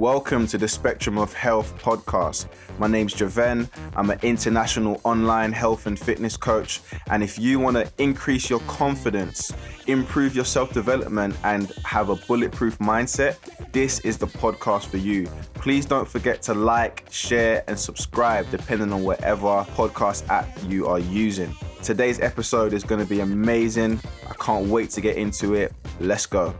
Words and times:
Welcome 0.00 0.46
to 0.46 0.56
the 0.56 0.66
Spectrum 0.66 1.18
of 1.18 1.34
Health 1.34 1.76
podcast. 1.78 2.48
My 2.78 2.86
name's 2.86 3.12
Javen. 3.12 3.68
I'm 3.94 4.08
an 4.08 4.18
international 4.22 4.98
online 5.04 5.52
health 5.52 5.86
and 5.86 5.98
fitness 5.98 6.38
coach. 6.38 6.80
And 7.10 7.22
if 7.22 7.38
you 7.38 7.58
want 7.58 7.76
to 7.76 7.86
increase 7.98 8.48
your 8.48 8.60
confidence, 8.60 9.52
improve 9.88 10.34
your 10.34 10.46
self 10.46 10.72
development, 10.72 11.36
and 11.44 11.70
have 11.84 12.08
a 12.08 12.16
bulletproof 12.16 12.78
mindset, 12.78 13.36
this 13.72 13.98
is 14.00 14.16
the 14.16 14.26
podcast 14.26 14.86
for 14.86 14.96
you. 14.96 15.26
Please 15.52 15.84
don't 15.84 16.08
forget 16.08 16.40
to 16.44 16.54
like, 16.54 17.06
share, 17.10 17.62
and 17.68 17.78
subscribe 17.78 18.50
depending 18.50 18.94
on 18.94 19.02
whatever 19.02 19.66
podcast 19.74 20.26
app 20.30 20.48
you 20.66 20.86
are 20.86 20.98
using. 20.98 21.54
Today's 21.82 22.20
episode 22.20 22.72
is 22.72 22.84
going 22.84 23.02
to 23.02 23.06
be 23.06 23.20
amazing. 23.20 24.00
I 24.26 24.32
can't 24.42 24.66
wait 24.68 24.88
to 24.92 25.02
get 25.02 25.16
into 25.18 25.52
it. 25.52 25.74
Let's 26.00 26.24
go. 26.24 26.58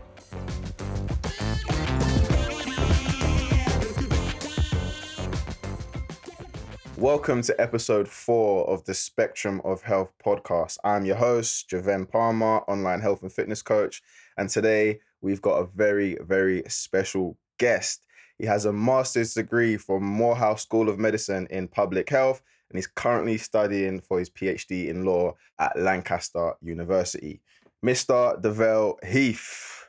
Welcome 7.01 7.41
to 7.41 7.59
episode 7.59 8.07
four 8.07 8.69
of 8.69 8.85
the 8.85 8.93
Spectrum 8.93 9.59
of 9.65 9.81
Health 9.81 10.13
podcast. 10.23 10.77
I'm 10.83 11.03
your 11.03 11.15
host, 11.15 11.67
Javen 11.67 12.07
Palmer, 12.07 12.59
online 12.67 13.01
health 13.01 13.23
and 13.23 13.33
fitness 13.33 13.63
coach. 13.63 14.03
And 14.37 14.47
today 14.47 14.99
we've 15.19 15.41
got 15.41 15.55
a 15.55 15.65
very, 15.65 16.19
very 16.21 16.61
special 16.67 17.39
guest. 17.57 18.05
He 18.37 18.45
has 18.45 18.65
a 18.65 18.71
master's 18.71 19.33
degree 19.33 19.77
from 19.77 20.03
Morehouse 20.03 20.61
School 20.61 20.89
of 20.89 20.99
Medicine 20.99 21.47
in 21.49 21.67
public 21.67 22.07
health, 22.07 22.43
and 22.69 22.77
he's 22.77 22.85
currently 22.85 23.39
studying 23.39 23.99
for 23.99 24.19
his 24.19 24.29
PhD 24.29 24.87
in 24.87 25.03
law 25.03 25.33
at 25.57 25.79
Lancaster 25.79 26.53
University. 26.61 27.41
Mr. 27.83 28.39
Davelle 28.39 29.03
Heath. 29.03 29.80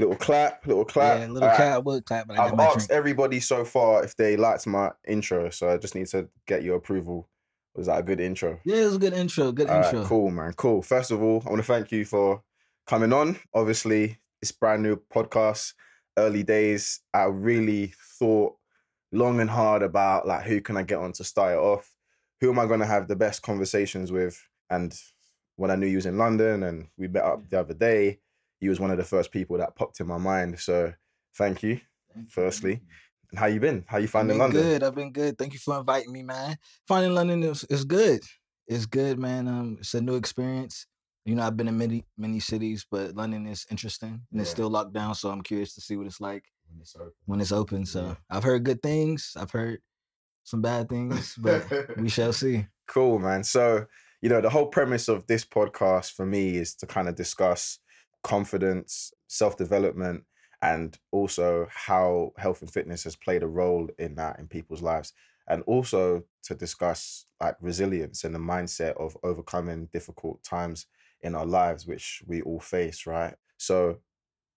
Little 0.00 0.16
clap, 0.16 0.66
little 0.66 0.84
clap. 0.84 1.20
Yeah, 1.20 1.26
little 1.28 1.48
All 1.48 1.56
clap, 1.56 1.72
I 1.74 1.78
would 1.78 2.04
clap, 2.06 2.26
but 2.28 2.38
I 2.38 2.46
I've 2.46 2.58
asked 2.58 2.88
drink. 2.88 2.90
everybody 2.90 3.40
so 3.40 3.64
far 3.64 4.02
if 4.02 4.16
they 4.16 4.36
liked 4.36 4.66
my 4.66 4.92
intro, 5.06 5.50
so 5.50 5.70
I 5.70 5.76
just 5.76 5.94
need 5.94 6.06
to 6.08 6.28
get 6.46 6.62
your 6.62 6.76
approval. 6.76 7.28
Was 7.74 7.86
that 7.86 7.98
a 8.00 8.02
good 8.02 8.20
intro? 8.20 8.58
Yeah, 8.64 8.76
it 8.76 8.84
was 8.86 8.96
a 8.96 8.98
good 8.98 9.12
intro. 9.12 9.52
Good 9.52 9.68
All 9.68 9.80
right, 9.80 9.84
intro. 9.94 10.04
cool, 10.04 10.30
man. 10.30 10.52
Cool. 10.54 10.82
First 10.82 11.10
of 11.10 11.22
all, 11.22 11.42
I 11.46 11.50
want 11.50 11.60
to 11.60 11.66
thank 11.66 11.92
you 11.92 12.04
for 12.04 12.42
coming 12.86 13.12
on. 13.12 13.38
Obviously, 13.54 14.18
it's 14.42 14.52
brand 14.52 14.82
new 14.82 14.96
podcast, 14.96 15.74
early 16.18 16.42
days. 16.42 17.00
I 17.14 17.24
really 17.24 17.94
thought 18.18 18.56
long 19.12 19.40
and 19.40 19.50
hard 19.50 19.82
about 19.82 20.26
like 20.26 20.44
who 20.44 20.60
can 20.60 20.76
I 20.76 20.82
get 20.82 20.98
on 20.98 21.12
to 21.12 21.24
start 21.24 21.52
it 21.54 21.58
off? 21.58 21.94
Who 22.40 22.50
am 22.50 22.58
I 22.58 22.66
going 22.66 22.80
to 22.80 22.86
have 22.86 23.06
the 23.06 23.16
best 23.16 23.42
conversations 23.42 24.10
with? 24.10 24.42
And 24.70 24.94
when 25.56 25.70
I 25.70 25.76
knew 25.76 25.86
you 25.86 25.96
was 25.96 26.06
in 26.06 26.16
London 26.18 26.62
and 26.62 26.88
we 26.96 27.06
met 27.06 27.24
up 27.24 27.48
the 27.48 27.60
other 27.60 27.74
day, 27.74 28.18
you 28.60 28.70
was 28.70 28.80
one 28.80 28.90
of 28.90 28.96
the 28.98 29.04
first 29.04 29.30
people 29.32 29.58
that 29.58 29.76
popped 29.76 30.00
in 30.00 30.06
my 30.06 30.18
mind. 30.18 30.58
So 30.60 30.92
thank 31.36 31.62
you. 31.62 31.80
firstly. 32.28 32.82
And 33.30 33.38
how 33.38 33.46
you 33.46 33.60
been? 33.60 33.84
How 33.86 33.98
you 33.98 34.08
finding 34.08 34.38
London? 34.38 34.60
good. 34.62 34.82
I've 34.82 34.94
been 34.94 35.12
good. 35.12 35.38
Thank 35.38 35.52
you 35.52 35.58
for 35.60 35.78
inviting 35.78 36.12
me, 36.12 36.22
man. 36.22 36.56
Finding 36.88 37.14
London 37.14 37.42
is, 37.44 37.64
is 37.64 37.84
good. 37.84 38.20
It's 38.66 38.86
good, 38.86 39.18
man. 39.18 39.46
Um, 39.48 39.76
it's 39.80 39.94
a 39.94 40.00
new 40.00 40.16
experience. 40.16 40.86
You 41.24 41.34
know, 41.36 41.42
I've 41.42 41.56
been 41.56 41.68
in 41.68 41.76
many 41.78 42.04
many 42.16 42.40
cities, 42.40 42.86
but 42.90 43.14
London 43.14 43.46
is 43.46 43.66
interesting 43.70 44.20
and 44.32 44.40
it's 44.40 44.50
still 44.50 44.68
locked 44.70 44.92
down. 44.94 45.14
So 45.14 45.30
I'm 45.30 45.42
curious 45.42 45.74
to 45.74 45.80
see 45.80 45.96
what 45.96 46.06
it's 46.06 46.20
like 46.20 46.44
When 46.70 46.80
it's 46.80 46.96
open. 46.96 47.12
when 47.26 47.40
it's 47.40 47.52
open. 47.52 47.86
So 47.86 48.06
Yeah. 48.06 48.14
I've 48.30 48.42
heard 48.44 48.64
good 48.64 48.82
things. 48.82 49.36
I've 49.38 49.50
heard 49.50 49.80
some 50.44 50.62
bad 50.62 50.88
things, 50.88 51.36
but 51.38 51.66
we 51.98 52.08
shall 52.16 52.32
see. 52.32 52.66
Cool, 52.88 53.18
man. 53.20 53.44
So, 53.44 53.84
you 54.22 54.28
know, 54.28 54.40
the 54.40 54.50
whole 54.50 54.66
premise 54.66 55.08
of 55.08 55.26
this 55.26 55.44
podcast 55.44 56.12
for 56.12 56.26
me 56.26 56.56
is 56.56 56.74
to 56.76 56.86
kind 56.86 57.08
of 57.08 57.14
discuss 57.14 57.78
confidence, 58.22 59.12
self 59.28 59.56
development, 59.56 60.24
and 60.62 60.98
also 61.10 61.66
how 61.70 62.32
health 62.36 62.60
and 62.60 62.70
fitness 62.70 63.04
has 63.04 63.16
played 63.16 63.42
a 63.42 63.48
role 63.48 63.88
in 63.98 64.14
that 64.16 64.38
in 64.38 64.46
people's 64.46 64.82
lives. 64.82 65.12
And 65.48 65.62
also 65.66 66.24
to 66.44 66.54
discuss 66.54 67.26
like 67.40 67.56
resilience 67.60 68.24
and 68.24 68.34
the 68.34 68.38
mindset 68.38 68.96
of 69.00 69.16
overcoming 69.24 69.88
difficult 69.92 70.42
times 70.44 70.86
in 71.22 71.34
our 71.34 71.46
lives, 71.46 71.86
which 71.86 72.22
we 72.26 72.42
all 72.42 72.60
face, 72.60 73.06
right? 73.06 73.34
So, 73.56 73.98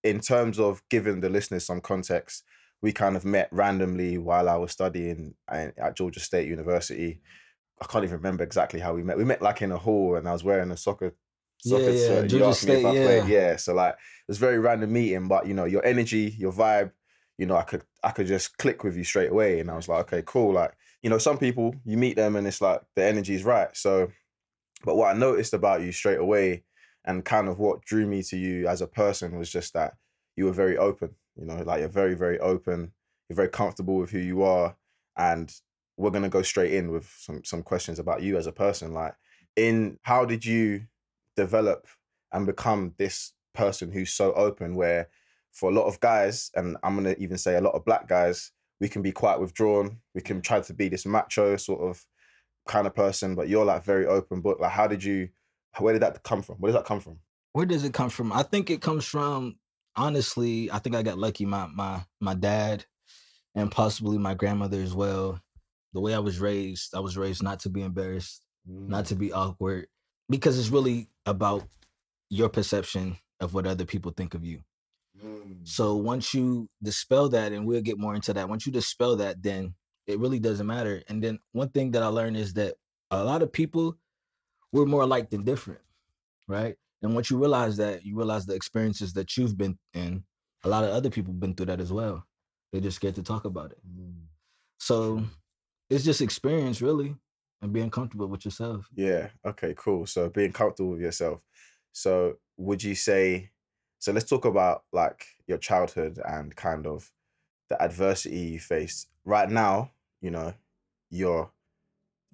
in 0.03 0.19
terms 0.19 0.59
of 0.59 0.83
giving 0.89 1.21
the 1.21 1.29
listeners 1.29 1.65
some 1.65 1.81
context, 1.81 2.43
we 2.81 2.91
kind 2.91 3.15
of 3.15 3.23
met 3.23 3.47
randomly 3.51 4.17
while 4.17 4.49
I 4.49 4.57
was 4.57 4.71
studying 4.71 5.35
at 5.49 5.77
at 5.79 5.95
Georgia 5.95 6.19
State 6.19 6.47
University. 6.47 7.21
I 7.81 7.85
can't 7.85 8.03
even 8.03 8.17
remember 8.17 8.43
exactly 8.43 8.79
how 8.79 8.93
we 8.93 9.03
met. 9.03 9.17
We 9.17 9.25
met 9.25 9.41
like 9.41 9.61
in 9.61 9.71
a 9.71 9.77
hall, 9.77 10.15
and 10.15 10.27
I 10.27 10.33
was 10.33 10.43
wearing 10.43 10.71
a 10.71 10.77
soccer 10.77 11.15
soccer 11.67 11.91
Yeah, 11.91 12.21
yeah. 12.21 12.23
You 12.23 12.45
asked 12.45 12.67
me 12.67 12.73
if 12.73 12.85
I 12.85 12.91
played. 12.91 13.27
yeah. 13.27 13.49
Yeah, 13.49 13.55
so 13.55 13.73
like 13.73 13.95
it's 14.27 14.37
very 14.37 14.59
random 14.59 14.91
meeting, 14.93 15.27
but 15.27 15.47
you 15.47 15.53
know 15.53 15.65
your 15.65 15.85
energy, 15.85 16.35
your 16.37 16.51
vibe, 16.51 16.91
you 17.37 17.45
know 17.45 17.55
I 17.55 17.63
could 17.63 17.83
I 18.03 18.11
could 18.11 18.27
just 18.27 18.57
click 18.57 18.83
with 18.83 18.95
you 18.97 19.03
straight 19.03 19.31
away, 19.31 19.59
and 19.59 19.69
I 19.69 19.75
was 19.75 19.87
like, 19.87 20.01
okay, 20.01 20.23
cool. 20.25 20.53
Like 20.53 20.73
you 21.01 21.09
know 21.09 21.17
some 21.17 21.37
people 21.37 21.75
you 21.85 21.97
meet 21.97 22.15
them 22.15 22.35
and 22.35 22.47
it's 22.47 22.61
like 22.61 22.81
the 22.95 23.03
energy 23.03 23.35
is 23.35 23.43
right. 23.43 23.75
So, 23.75 24.11
but 24.85 24.95
what 24.95 25.13
I 25.15 25.17
noticed 25.17 25.53
about 25.53 25.81
you 25.81 25.91
straight 25.91 26.19
away, 26.19 26.63
and 27.05 27.25
kind 27.25 27.47
of 27.47 27.59
what 27.59 27.81
drew 27.83 28.05
me 28.05 28.23
to 28.23 28.37
you 28.37 28.67
as 28.67 28.81
a 28.81 28.87
person 28.87 29.37
was 29.37 29.51
just 29.51 29.73
that 29.73 29.93
you 30.35 30.45
were 30.45 30.53
very 30.53 30.77
open. 30.77 31.11
You 31.35 31.45
know, 31.45 31.63
like 31.63 31.79
you're 31.79 31.89
very 31.89 32.15
very 32.15 32.39
open. 32.39 32.91
You're 33.29 33.35
very 33.35 33.49
comfortable 33.49 33.97
with 33.97 34.11
who 34.11 34.19
you 34.19 34.43
are, 34.43 34.75
and 35.17 35.51
we're 35.97 36.11
gonna 36.11 36.29
go 36.29 36.41
straight 36.41 36.73
in 36.73 36.91
with 36.91 37.11
some 37.19 37.43
some 37.43 37.63
questions 37.63 37.99
about 37.99 38.21
you 38.21 38.37
as 38.37 38.47
a 38.47 38.51
person. 38.51 38.93
Like, 38.93 39.15
in 39.55 39.97
how 40.03 40.25
did 40.25 40.45
you 40.45 40.85
develop 41.35 41.87
and 42.31 42.45
become 42.45 42.93
this 42.97 43.33
person 43.53 43.91
who's 43.91 44.11
so 44.11 44.33
open? 44.33 44.75
Where 44.75 45.09
for 45.51 45.69
a 45.69 45.73
lot 45.73 45.85
of 45.85 45.99
guys, 45.99 46.51
and 46.55 46.77
I'm 46.83 46.95
gonna 46.95 47.15
even 47.17 47.37
say 47.37 47.55
a 47.55 47.61
lot 47.61 47.75
of 47.75 47.85
black 47.85 48.07
guys, 48.07 48.51
we 48.79 48.89
can 48.89 49.01
be 49.01 49.11
quite 49.11 49.39
withdrawn. 49.39 49.99
We 50.15 50.21
can 50.21 50.41
try 50.41 50.61
to 50.61 50.73
be 50.73 50.89
this 50.89 51.05
macho 51.05 51.57
sort 51.57 51.81
of 51.81 52.05
kind 52.67 52.87
of 52.87 52.95
person, 52.95 53.35
but 53.35 53.49
you're 53.49 53.65
like 53.65 53.83
very 53.83 54.05
open 54.05 54.41
book. 54.41 54.59
Like, 54.59 54.71
how 54.71 54.87
did 54.87 55.03
you? 55.03 55.29
Where 55.79 55.93
did 55.93 56.03
that 56.03 56.21
come 56.23 56.43
from? 56.43 56.57
Where 56.57 56.71
does 56.71 56.79
that 56.79 56.85
come 56.85 56.99
from? 56.99 57.19
Where 57.53 57.65
does 57.65 57.83
it 57.83 57.93
come 57.93 58.09
from? 58.09 58.31
I 58.31 58.43
think 58.43 58.69
it 58.69 58.81
comes 58.81 59.05
from 59.05 59.55
honestly, 59.95 60.71
I 60.71 60.79
think 60.79 60.95
I 60.95 61.03
got 61.03 61.17
lucky. 61.17 61.45
My 61.45 61.67
my 61.67 62.03
my 62.19 62.33
dad 62.33 62.85
and 63.55 63.71
possibly 63.71 64.17
my 64.17 64.33
grandmother 64.33 64.81
as 64.81 64.93
well. 64.93 65.39
The 65.93 66.01
way 66.01 66.13
I 66.13 66.19
was 66.19 66.39
raised, 66.39 66.95
I 66.95 66.99
was 66.99 67.17
raised 67.17 67.43
not 67.43 67.59
to 67.61 67.69
be 67.69 67.81
embarrassed, 67.81 68.43
not 68.65 69.05
mm. 69.05 69.07
to 69.09 69.15
be 69.15 69.31
awkward, 69.31 69.87
because 70.33 70.57
it's 70.57 70.69
really 70.69 71.07
about 71.27 71.63
your 72.31 72.49
perception 72.49 73.15
of 73.39 73.53
what 73.53 73.67
other 73.67 73.85
people 73.85 74.11
think 74.11 74.33
of 74.33 74.43
you. 74.43 74.61
Mm. 75.23 75.59
So 75.63 75.95
once 75.95 76.33
you 76.33 76.67
dispel 76.81 77.29
that, 77.29 77.51
and 77.51 77.67
we'll 77.67 77.83
get 77.83 77.99
more 77.99 78.15
into 78.15 78.33
that, 78.33 78.49
once 78.49 78.65
you 78.65 78.71
dispel 78.71 79.15
that, 79.17 79.43
then 79.43 79.75
it 80.07 80.17
really 80.17 80.39
doesn't 80.39 80.65
matter. 80.65 81.03
And 81.07 81.23
then 81.23 81.37
one 81.51 81.69
thing 81.69 81.91
that 81.91 82.01
I 82.01 82.07
learned 82.07 82.37
is 82.37 82.53
that 82.53 82.73
a 83.11 83.23
lot 83.23 83.43
of 83.43 83.53
people 83.53 83.95
we're 84.71 84.87
more 84.87 85.03
alike 85.03 85.29
than 85.29 85.43
different, 85.43 85.81
right? 86.47 86.77
And 87.03 87.13
once 87.13 87.29
you 87.29 87.37
realize 87.37 87.77
that, 87.77 88.03
you 88.03 88.17
realize 88.17 88.47
the 88.47 88.55
experiences 88.55 89.13
that 89.13 89.37
you've 89.37 89.55
been 89.55 89.77
in, 89.93 90.23
a 90.63 90.67
lot 90.67 90.83
of 90.83 90.89
other 90.89 91.11
people 91.11 91.31
have 91.31 91.39
been 91.39 91.53
through 91.53 91.67
that 91.67 91.79
as 91.79 91.93
well. 91.93 92.25
They're 92.71 92.81
just 92.81 92.95
scared 92.95 93.13
to 93.15 93.23
talk 93.23 93.45
about 93.45 93.69
it. 93.69 93.77
Mm. 93.87 94.23
So 94.79 95.21
it's 95.91 96.03
just 96.03 96.21
experience, 96.21 96.81
really, 96.81 97.17
and 97.63 97.71
being 97.71 97.89
comfortable 97.89 98.27
with 98.27 98.43
yourself. 98.45 98.89
Yeah. 98.93 99.29
Okay. 99.45 99.73
Cool. 99.75 100.05
So 100.05 100.29
being 100.29 100.51
comfortable 100.51 100.91
with 100.91 101.01
yourself. 101.01 101.41
So 101.93 102.37
would 102.57 102.83
you 102.83 102.93
say? 102.93 103.49
So 103.99 104.11
let's 104.11 104.29
talk 104.29 104.43
about 104.43 104.83
like 104.91 105.25
your 105.47 105.57
childhood 105.57 106.19
and 106.23 106.53
kind 106.55 106.85
of 106.85 107.09
the 107.69 107.81
adversity 107.81 108.37
you 108.37 108.59
faced. 108.59 109.07
Right 109.23 109.49
now, 109.49 109.91
you 110.21 110.29
know, 110.29 110.53
you're 111.09 111.49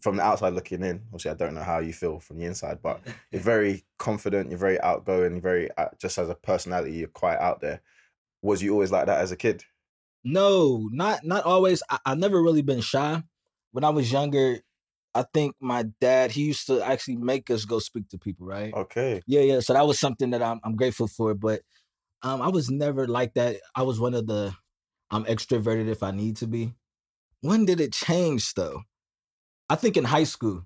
from 0.02 0.18
the 0.18 0.24
outside 0.24 0.54
looking 0.54 0.84
in. 0.84 1.04
Obviously, 1.08 1.32
I 1.32 1.36
don't 1.36 1.54
know 1.54 1.62
how 1.62 1.78
you 1.78 1.94
feel 1.94 2.20
from 2.20 2.40
the 2.40 2.46
inside, 2.46 2.80
but 2.82 3.00
you're 3.32 3.42
very 3.42 3.86
confident. 4.00 4.50
You're 4.50 4.58
very 4.58 4.82
outgoing. 4.82 5.34
You're 5.34 5.42
very 5.42 5.70
uh, 5.78 5.90
just 6.00 6.18
as 6.18 6.30
a 6.30 6.36
personality. 6.36 6.94
You're 6.94 7.08
quite 7.08 7.38
out 7.38 7.62
there. 7.62 7.82
Was 8.42 8.64
you 8.64 8.74
always 8.74 8.92
like 8.92 9.06
that 9.06 9.20
as 9.20 9.32
a 9.32 9.38
kid? 9.38 9.64
No, 10.24 10.90
not 10.92 11.24
not 11.24 11.44
always. 11.44 11.84
I, 11.88 12.00
I've 12.04 12.18
never 12.18 12.42
really 12.42 12.64
been 12.64 12.82
shy. 12.82 13.22
When 13.72 13.84
I 13.84 13.90
was 13.92 14.12
younger, 14.12 14.62
I 15.16 15.26
think 15.34 15.56
my 15.60 15.86
dad 16.00 16.32
he 16.32 16.44
used 16.44 16.68
to 16.68 16.82
actually 16.82 17.18
make 17.18 17.50
us 17.50 17.66
go 17.66 17.80
speak 17.80 18.10
to 18.10 18.18
people, 18.18 18.46
right? 18.46 18.74
Okay. 18.74 19.22
Yeah, 19.26 19.42
yeah. 19.42 19.60
So 19.60 19.74
that 19.74 19.88
was 19.88 20.00
something 20.00 20.30
that 20.32 20.42
I'm 20.44 20.60
I'm 20.64 20.76
grateful 20.76 21.08
for. 21.08 21.34
But 21.34 21.62
um, 22.22 22.42
I 22.42 22.50
was 22.50 22.70
never 22.70 23.08
like 23.08 23.34
that. 23.36 23.58
I 23.76 23.84
was 23.84 24.00
one 24.00 24.14
of 24.14 24.28
the 24.28 24.54
I'm 25.12 25.26
extroverted 25.26 25.88
if 25.88 26.04
I 26.04 26.12
need 26.12 26.38
to 26.38 26.48
be. 26.48 26.74
When 27.42 27.66
did 27.66 27.80
it 27.80 27.94
change 27.94 28.54
though? 28.54 28.82
I 29.70 29.76
think 29.76 29.98
in 29.98 30.04
high 30.04 30.26
school. 30.26 30.66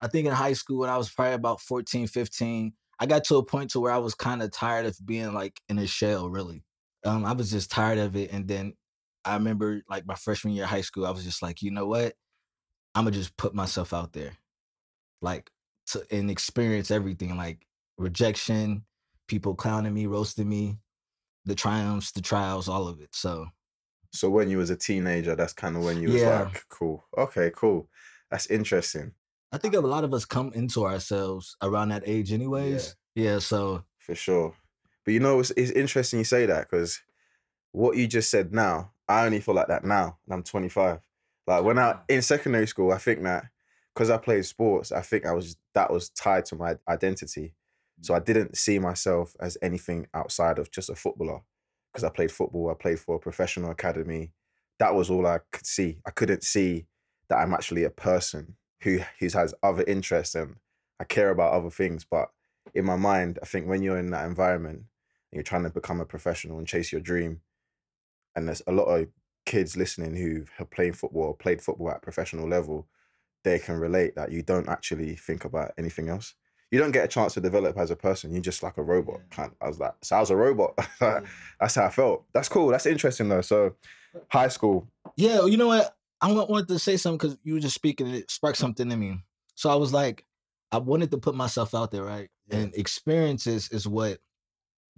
I 0.00 0.08
think 0.08 0.26
in 0.26 0.34
high 0.34 0.52
school 0.52 0.80
when 0.80 0.90
I 0.90 0.98
was 0.98 1.08
probably 1.08 1.34
about 1.34 1.60
14, 1.60 2.06
15, 2.06 2.72
I 3.00 3.06
got 3.06 3.24
to 3.24 3.36
a 3.36 3.44
point 3.44 3.70
to 3.70 3.80
where 3.80 3.92
I 3.92 3.98
was 3.98 4.14
kind 4.14 4.42
of 4.42 4.50
tired 4.50 4.86
of 4.86 4.98
being 5.04 5.32
like 5.32 5.60
in 5.68 5.78
a 5.78 5.86
shell, 5.86 6.28
really. 6.28 6.62
Um, 7.04 7.24
I 7.24 7.32
was 7.32 7.50
just 7.50 7.70
tired 7.70 7.98
of 7.98 8.14
it. 8.14 8.32
And 8.32 8.46
then 8.46 8.74
I 9.24 9.34
remember 9.34 9.82
like 9.88 10.06
my 10.06 10.14
freshman 10.14 10.54
year 10.54 10.64
of 10.64 10.70
high 10.70 10.82
school, 10.82 11.06
I 11.06 11.10
was 11.10 11.24
just 11.24 11.42
like, 11.42 11.62
you 11.62 11.70
know 11.70 11.86
what? 11.86 12.14
I'm 12.94 13.04
gonna 13.04 13.16
just 13.16 13.36
put 13.36 13.54
myself 13.54 13.92
out 13.92 14.12
there. 14.12 14.32
Like 15.20 15.50
to 15.88 16.04
and 16.10 16.30
experience 16.30 16.90
everything, 16.90 17.36
like 17.36 17.66
rejection, 17.98 18.84
people 19.28 19.54
clowning 19.54 19.94
me, 19.94 20.06
roasting 20.06 20.48
me, 20.48 20.78
the 21.44 21.54
triumphs, 21.54 22.12
the 22.12 22.22
trials, 22.22 22.68
all 22.68 22.88
of 22.88 23.00
it. 23.00 23.14
So 23.14 23.46
So 24.12 24.30
when 24.30 24.48
you 24.48 24.58
was 24.58 24.70
a 24.70 24.76
teenager, 24.76 25.34
that's 25.34 25.52
kind 25.52 25.76
of 25.76 25.84
when 25.84 26.00
you 26.00 26.10
was 26.10 26.22
like, 26.22 26.64
cool. 26.68 27.04
Okay, 27.16 27.50
cool. 27.54 27.88
That's 28.30 28.46
interesting. 28.46 29.12
I 29.52 29.58
think 29.58 29.74
a 29.74 29.80
lot 29.80 30.04
of 30.04 30.12
us 30.12 30.24
come 30.24 30.52
into 30.52 30.84
ourselves 30.84 31.56
around 31.62 31.90
that 31.90 32.02
age, 32.06 32.32
anyways. 32.32 32.96
Yeah. 33.14 33.38
so 33.38 33.84
For 33.98 34.14
sure. 34.14 34.54
But 35.04 35.14
you 35.14 35.20
know, 35.20 35.38
it's, 35.40 35.52
it's 35.56 35.70
interesting 35.70 36.18
you 36.18 36.24
say 36.24 36.46
that 36.46 36.68
because 36.68 37.00
what 37.72 37.96
you 37.96 38.06
just 38.06 38.30
said 38.30 38.52
now, 38.52 38.92
I 39.08 39.26
only 39.26 39.40
feel 39.40 39.54
like 39.54 39.68
that 39.68 39.84
now, 39.84 40.18
and 40.24 40.34
I'm 40.34 40.42
25. 40.42 41.00
Like 41.46 41.64
when 41.64 41.78
I 41.78 41.98
in 42.08 42.22
secondary 42.22 42.66
school, 42.66 42.92
I 42.92 42.98
think 42.98 43.22
that 43.22 43.44
because 43.94 44.10
I 44.10 44.16
played 44.16 44.44
sports, 44.44 44.92
I 44.92 45.02
think 45.02 45.26
I 45.26 45.32
was 45.32 45.56
that 45.74 45.90
was 45.90 46.10
tied 46.10 46.44
to 46.46 46.56
my 46.56 46.76
identity. 46.88 47.54
So 48.02 48.14
I 48.14 48.20
mm. 48.20 48.24
didn't 48.24 48.56
see 48.56 48.78
myself 48.78 49.36
as 49.40 49.56
anything 49.62 50.06
outside 50.14 50.58
of 50.58 50.70
just 50.70 50.90
a 50.90 50.94
footballer. 50.94 51.40
Because 51.92 52.04
I 52.04 52.08
played 52.08 52.32
football, 52.32 52.70
I 52.70 52.74
played 52.74 52.98
for 52.98 53.16
a 53.16 53.20
professional 53.20 53.70
academy. 53.70 54.32
That 54.80 54.94
was 54.94 55.10
all 55.10 55.26
I 55.26 55.38
could 55.52 55.66
see. 55.66 56.00
I 56.04 56.10
couldn't 56.10 56.42
see 56.42 56.86
that 57.28 57.36
I'm 57.36 57.54
actually 57.54 57.84
a 57.84 57.90
person 57.90 58.56
who 58.80 59.00
who 59.20 59.28
has 59.28 59.54
other 59.62 59.84
interests 59.86 60.34
and 60.34 60.56
I 60.98 61.04
care 61.04 61.30
about 61.30 61.52
other 61.52 61.70
things. 61.70 62.04
But 62.04 62.30
in 62.74 62.84
my 62.84 62.96
mind, 62.96 63.38
I 63.42 63.46
think 63.46 63.68
when 63.68 63.82
you're 63.82 63.98
in 63.98 64.10
that 64.10 64.26
environment 64.26 64.76
and 64.76 64.86
you're 65.32 65.42
trying 65.42 65.64
to 65.64 65.70
become 65.70 66.00
a 66.00 66.06
professional 66.06 66.58
and 66.58 66.66
chase 66.66 66.90
your 66.90 67.00
dream, 67.00 67.40
and 68.34 68.48
there's 68.48 68.62
a 68.66 68.72
lot 68.72 68.86
of 68.86 69.08
kids 69.44 69.76
listening 69.76 70.14
who 70.14 70.44
have 70.56 70.70
played 70.70 70.96
football 70.96 71.24
or 71.24 71.36
played 71.36 71.60
football 71.60 71.90
at 71.90 72.02
professional 72.02 72.48
level, 72.48 72.86
they 73.42 73.58
can 73.58 73.76
relate 73.76 74.14
that 74.16 74.32
you 74.32 74.42
don't 74.42 74.68
actually 74.68 75.16
think 75.16 75.44
about 75.44 75.72
anything 75.78 76.08
else. 76.08 76.34
You 76.70 76.80
don't 76.80 76.92
get 76.92 77.04
a 77.04 77.08
chance 77.08 77.34
to 77.34 77.40
develop 77.40 77.76
as 77.78 77.90
a 77.90 77.96
person. 77.96 78.32
You're 78.32 78.42
just 78.42 78.62
like 78.62 78.78
a 78.78 78.82
robot. 78.82 79.20
Yeah. 79.30 79.36
Kind 79.36 79.52
I 79.60 79.68
was 79.68 79.78
like, 79.78 79.94
so 80.02 80.16
I 80.16 80.20
was 80.20 80.30
a 80.30 80.36
robot. 80.36 80.74
That's 81.00 81.74
how 81.74 81.84
I 81.84 81.90
felt. 81.90 82.24
That's 82.32 82.48
cool. 82.48 82.68
That's 82.68 82.86
interesting 82.86 83.28
though. 83.28 83.42
So, 83.42 83.74
high 84.28 84.48
school. 84.48 84.88
Yeah, 85.16 85.44
you 85.46 85.56
know 85.56 85.68
what? 85.68 85.94
I 86.20 86.32
wanted 86.32 86.68
to 86.68 86.78
say 86.78 86.96
something 86.96 87.18
because 87.18 87.38
you 87.44 87.54
were 87.54 87.60
just 87.60 87.74
speaking, 87.74 88.06
and 88.06 88.16
it 88.16 88.30
sparked 88.30 88.58
something 88.58 88.90
in 88.90 88.98
me. 88.98 89.18
So 89.54 89.70
I 89.70 89.74
was 89.74 89.92
like, 89.92 90.24
I 90.72 90.78
wanted 90.78 91.10
to 91.10 91.18
put 91.18 91.34
myself 91.34 91.74
out 91.74 91.90
there, 91.90 92.02
right? 92.02 92.30
Yeah. 92.48 92.56
And 92.56 92.74
experiences 92.74 93.68
is 93.68 93.86
what 93.86 94.18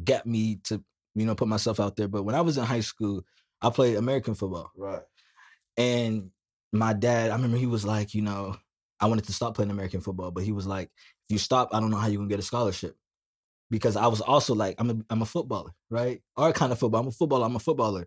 got 0.02 0.24
me 0.24 0.60
to, 0.64 0.82
you 1.14 1.26
know, 1.26 1.34
put 1.34 1.48
myself 1.48 1.80
out 1.80 1.96
there. 1.96 2.08
But 2.08 2.22
when 2.22 2.34
I 2.34 2.40
was 2.40 2.56
in 2.56 2.64
high 2.64 2.80
school, 2.80 3.22
I 3.62 3.70
played 3.70 3.96
American 3.96 4.34
football. 4.34 4.70
Right. 4.76 5.02
And 5.76 6.30
my 6.72 6.92
dad, 6.92 7.30
I 7.30 7.36
remember 7.36 7.56
he 7.56 7.66
was 7.66 7.84
like, 7.84 8.14
you 8.14 8.22
know, 8.22 8.56
I 9.00 9.06
wanted 9.06 9.24
to 9.26 9.32
stop 9.32 9.54
playing 9.54 9.70
American 9.70 10.00
football, 10.00 10.30
but 10.30 10.44
he 10.44 10.52
was 10.52 10.66
like, 10.66 10.90
if 11.28 11.32
you 11.32 11.38
stop, 11.38 11.70
I 11.72 11.80
don't 11.80 11.90
know 11.90 11.96
how 11.96 12.06
you're 12.06 12.18
gonna 12.18 12.28
get 12.28 12.38
a 12.38 12.42
scholarship. 12.42 12.96
Because 13.70 13.96
I 13.96 14.06
was 14.06 14.20
also 14.20 14.54
like, 14.54 14.76
I'm 14.78 14.90
a 14.90 14.96
I'm 15.10 15.22
a 15.22 15.26
footballer, 15.26 15.72
right? 15.90 16.22
Our 16.36 16.52
kind 16.52 16.70
of 16.72 16.78
football. 16.78 17.00
I'm 17.00 17.08
a 17.08 17.12
footballer, 17.12 17.44
I'm 17.46 17.56
a 17.56 17.60
footballer. 17.60 18.06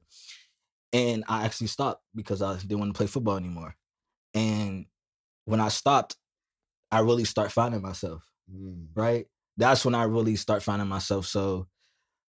And 0.94 1.24
I 1.28 1.46
actually 1.46 1.68
stopped 1.68 2.02
because 2.16 2.42
I 2.42 2.58
didn't 2.58 2.80
want 2.80 2.94
to 2.94 2.98
play 2.98 3.08
football 3.08 3.36
anymore. 3.38 3.76
And 4.34 4.86
when 5.46 5.60
I 5.60 5.68
stopped, 5.68 6.16
I 6.92 7.00
really 7.02 7.26
start 7.26 7.52
finding 7.52 7.82
myself, 7.82 8.24
Mm. 8.52 8.88
right? 8.96 9.28
That's 9.58 9.84
when 9.86 9.94
I 9.94 10.04
really 10.04 10.36
start 10.38 10.64
finding 10.64 10.88
myself. 10.88 11.28
So 11.28 11.68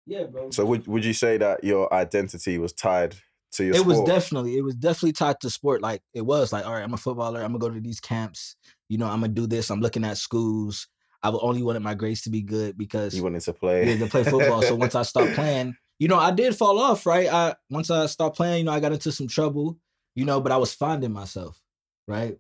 yeah, 0.07 0.25
bro. 0.25 0.51
So 0.51 0.65
would 0.65 0.87
would 0.87 1.05
you 1.05 1.13
say 1.13 1.39
that 1.39 1.65
your 1.65 1.93
identity 1.93 2.59
was 2.59 2.73
tied 2.73 3.17
to 3.53 3.65
your 3.65 3.77
it 3.77 3.87
was 3.87 4.01
definitely 4.03 4.57
it 4.57 4.63
was 4.63 4.75
definitely 4.75 5.13
tied 5.13 5.41
to 5.41 5.49
sport 5.49 5.81
like 5.81 6.03
it 6.13 6.23
was 6.23 6.53
like 6.53 6.67
all 6.67 6.73
right 6.73 6.83
i'm 6.83 6.93
a 6.93 6.97
footballer 6.97 7.41
i'm 7.41 7.53
gonna 7.53 7.59
go 7.61 7.71
to 7.71 7.81
these 7.81 8.01
camps 8.01 8.57
you 8.89 8.99
know 8.99 9.07
i'm 9.07 9.21
gonna 9.21 9.29
do 9.33 9.47
this 9.47 9.71
i'm 9.71 9.81
looking 9.81 10.05
at 10.05 10.19
schools 10.19 10.89
i 11.23 11.31
only 11.31 11.63
wanted 11.63 11.81
my 11.81 11.95
grades 11.95 12.23
to 12.23 12.31
be 12.31 12.43
good 12.43 12.77
because 12.77 13.15
you 13.15 13.23
wanted 13.23 13.41
to 13.41 13.53
play. 13.53 13.89
yeah, 13.89 13.97
to 13.97 14.07
play 14.09 14.25
football 14.25 14.61
so 14.61 14.75
once 14.75 14.97
i 14.97 15.03
stopped 15.13 15.35
playing 15.35 15.73
you 16.01 16.09
know 16.09 16.19
i 16.19 16.33
did 16.33 16.57
fall 16.57 16.81
off 16.81 17.07
right 17.07 17.33
i 17.33 17.55
once 17.71 17.91
i 17.93 18.07
stopped 18.07 18.37
playing 18.37 18.59
you 18.59 18.65
know 18.65 18.73
i 18.73 18.81
got 18.81 18.91
into 18.93 19.13
some 19.13 19.29
trouble 19.29 19.79
you 20.17 20.25
know 20.25 20.41
but 20.41 20.51
i 20.51 20.57
was 20.57 20.75
finding 20.75 21.13
myself 21.13 21.61
right 22.09 22.37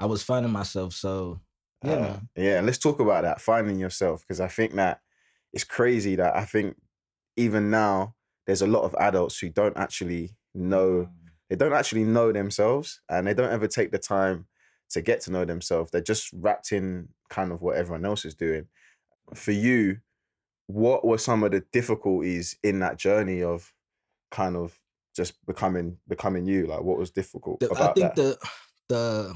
i 0.00 0.06
was 0.06 0.22
finding 0.22 0.50
myself 0.50 0.92
so 0.92 1.40
yeah 1.84 1.92
Uh, 1.92 2.18
yeah, 2.36 2.60
let's 2.60 2.78
talk 2.78 2.98
about 2.98 3.22
that 3.22 3.40
finding 3.40 3.78
yourself 3.78 4.22
because 4.22 4.40
I 4.40 4.48
think 4.48 4.72
that 4.74 5.00
it's 5.52 5.62
crazy 5.62 6.16
that 6.16 6.34
I 6.34 6.44
think 6.44 6.74
even 7.36 7.70
now 7.70 8.14
there's 8.46 8.62
a 8.62 8.66
lot 8.66 8.82
of 8.82 8.94
adults 9.00 9.38
who 9.38 9.48
don't 9.48 9.76
actually 9.76 10.30
know 10.54 11.08
mm. 11.08 11.10
they 11.50 11.56
don't 11.56 11.72
actually 11.72 12.04
know 12.04 12.32
themselves 12.32 13.00
and 13.08 13.26
they 13.26 13.34
don't 13.34 13.52
ever 13.52 13.68
take 13.68 13.90
the 13.92 13.98
time 13.98 14.46
to 14.90 15.02
get 15.02 15.20
to 15.22 15.32
know 15.32 15.44
themselves. 15.44 15.90
They're 15.90 16.00
just 16.00 16.30
wrapped 16.32 16.72
in 16.72 17.08
kind 17.28 17.52
of 17.52 17.60
what 17.60 17.76
everyone 17.76 18.04
else 18.04 18.24
is 18.24 18.34
doing. 18.34 18.66
For 19.34 19.52
you, 19.52 19.98
what 20.68 21.04
were 21.04 21.18
some 21.18 21.42
of 21.42 21.52
the 21.52 21.60
difficulties 21.72 22.56
in 22.62 22.80
that 22.80 22.98
journey 22.98 23.42
of 23.42 23.72
kind 24.30 24.56
of 24.56 24.78
just 25.14 25.34
becoming 25.46 25.98
becoming 26.08 26.46
you? 26.46 26.66
Like 26.66 26.82
what 26.82 26.98
was 26.98 27.10
difficult 27.10 27.60
The- 27.60 27.72
I 27.72 27.92
think 27.92 28.14
that? 28.14 28.16
the 28.16 28.38
the 28.88 29.34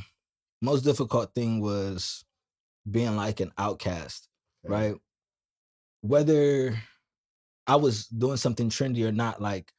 most 0.62 0.82
difficult 0.82 1.35
thing 1.35 1.61
was 1.61 2.25
being 2.88 3.17
like 3.17 3.41
an 3.41 3.53
outcast, 3.58 4.29
Yeah. 4.64 4.70
right? 4.70 4.94
Whether 6.03 6.76
I 7.70 7.76
was 7.76 8.06
doing 8.08 8.37
something 8.37 8.69
trendy 8.69 9.06
or 9.06 9.12
not, 9.12 9.40
like 9.40 9.72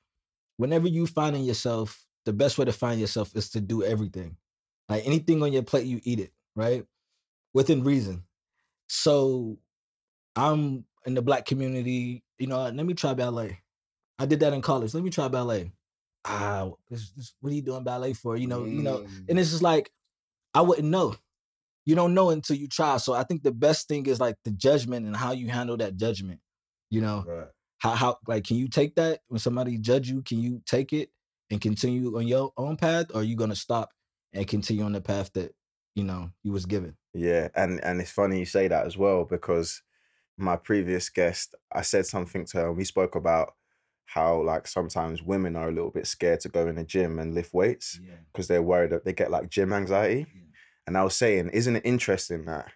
whenever 0.56 0.88
you 0.88 1.06
finding 1.06 1.44
yourself, 1.44 2.06
the 2.24 2.32
best 2.32 2.58
way 2.58 2.64
to 2.64 2.72
find 2.72 3.02
yourself 3.02 3.36
is 3.36 3.50
to 3.50 3.60
do 3.60 3.84
everything. 3.84 4.38
Like 4.88 5.06
anything 5.06 5.44
on 5.44 5.52
your 5.52 5.64
plate, 5.64 5.86
you 5.86 6.00
eat 6.04 6.22
it, 6.22 6.32
right? 6.56 6.86
Within 7.54 7.84
reason. 7.84 8.24
So 8.88 9.58
I'm 10.38 10.86
in 11.06 11.16
the 11.16 11.22
black 11.22 11.46
community, 11.46 12.24
you 12.40 12.48
know, 12.48 12.62
let 12.64 12.86
me 12.86 12.94
try 12.94 13.14
ballet. 13.14 13.60
I 14.18 14.26
did 14.26 14.40
that 14.40 14.54
in 14.54 14.62
college. 14.62 14.94
Let 14.94 15.04
me 15.04 15.10
try 15.10 15.28
ballet. 15.28 15.74
Ah, 16.24 16.70
this, 16.90 17.12
this, 17.12 17.34
what 17.42 17.52
are 17.52 17.56
you 17.56 17.62
doing 17.62 17.84
ballet 17.84 18.14
for? 18.14 18.38
You 18.38 18.48
know, 18.48 18.64
you 18.64 18.84
know, 18.84 19.00
Mm. 19.00 19.30
and 19.30 19.38
it's 19.40 19.50
just 19.52 19.64
like 19.64 19.92
I 20.54 20.62
wouldn't 20.62 20.88
know. 20.88 21.16
You 21.86 21.96
don't 21.96 22.14
know 22.14 22.30
until 22.30 22.56
you 22.56 22.70
try. 22.70 22.96
So 22.98 23.14
I 23.14 23.24
think 23.24 23.44
the 23.44 23.52
best 23.52 23.90
thing 23.90 24.06
is 24.06 24.22
like 24.22 24.38
the 24.46 24.52
judgment 24.52 25.06
and 25.08 25.18
how 25.18 25.32
you 25.34 25.50
handle 25.50 25.76
that 25.78 25.98
judgment. 25.98 26.40
You 26.90 27.02
know, 27.02 27.26
Right. 27.28 27.48
How 27.82 27.92
how 27.92 28.18
like 28.28 28.46
can 28.46 28.58
you 28.58 28.68
take 28.68 28.96
that 28.96 29.22
when 29.28 29.40
somebody 29.40 29.78
judge 29.78 30.10
you? 30.10 30.22
Can 30.22 30.40
you 30.40 30.62
take 30.66 30.94
it 30.94 31.10
and 31.50 31.60
continue 31.60 32.16
on 32.18 32.28
your 32.28 32.54
own 32.56 32.78
path, 32.78 33.08
or 33.14 33.22
are 33.22 33.24
you 33.24 33.36
gonna 33.36 33.56
stop 33.56 33.90
and 34.34 34.48
continue 34.48 34.84
on 34.84 34.94
the 34.94 35.02
path 35.02 35.32
that 35.34 35.54
you 35.96 36.04
know 36.04 36.30
you 36.44 36.52
was 36.52 36.66
given? 36.66 36.96
Yeah, 37.14 37.50
and 37.56 37.84
and 37.84 38.00
it's 38.00 38.12
funny 38.12 38.40
you 38.40 38.46
say 38.46 38.68
that 38.68 38.86
as 38.86 38.98
well 38.98 39.26
because 39.26 39.82
my 40.38 40.56
previous 40.58 41.10
guest, 41.10 41.56
I 41.72 41.82
said 41.82 42.06
something 42.06 42.46
to 42.46 42.58
her, 42.60 42.74
we 42.74 42.84
spoke 42.86 43.16
about 43.16 43.54
how 44.06 44.42
like 44.44 44.68
sometimes 44.68 45.24
women 45.24 45.56
are 45.56 45.70
a 45.70 45.72
little 45.72 45.92
bit 45.92 46.06
scared 46.06 46.40
to 46.42 46.50
go 46.50 46.68
in 46.68 46.76
the 46.76 46.84
gym 46.84 47.18
and 47.20 47.34
lift 47.34 47.54
weights 47.54 48.00
Yeah. 48.04 48.16
because 48.32 48.48
they're 48.48 48.62
worried 48.62 48.92
that 48.92 49.06
they 49.06 49.14
get 49.14 49.32
like 49.32 49.50
gym 49.50 49.74
anxiety. 49.74 50.28
And 50.88 50.98
I 50.98 51.04
was 51.04 51.16
saying, 51.16 51.50
isn't 51.50 51.76
it 51.78 51.86
interesting 51.86 52.46
that 52.46 52.72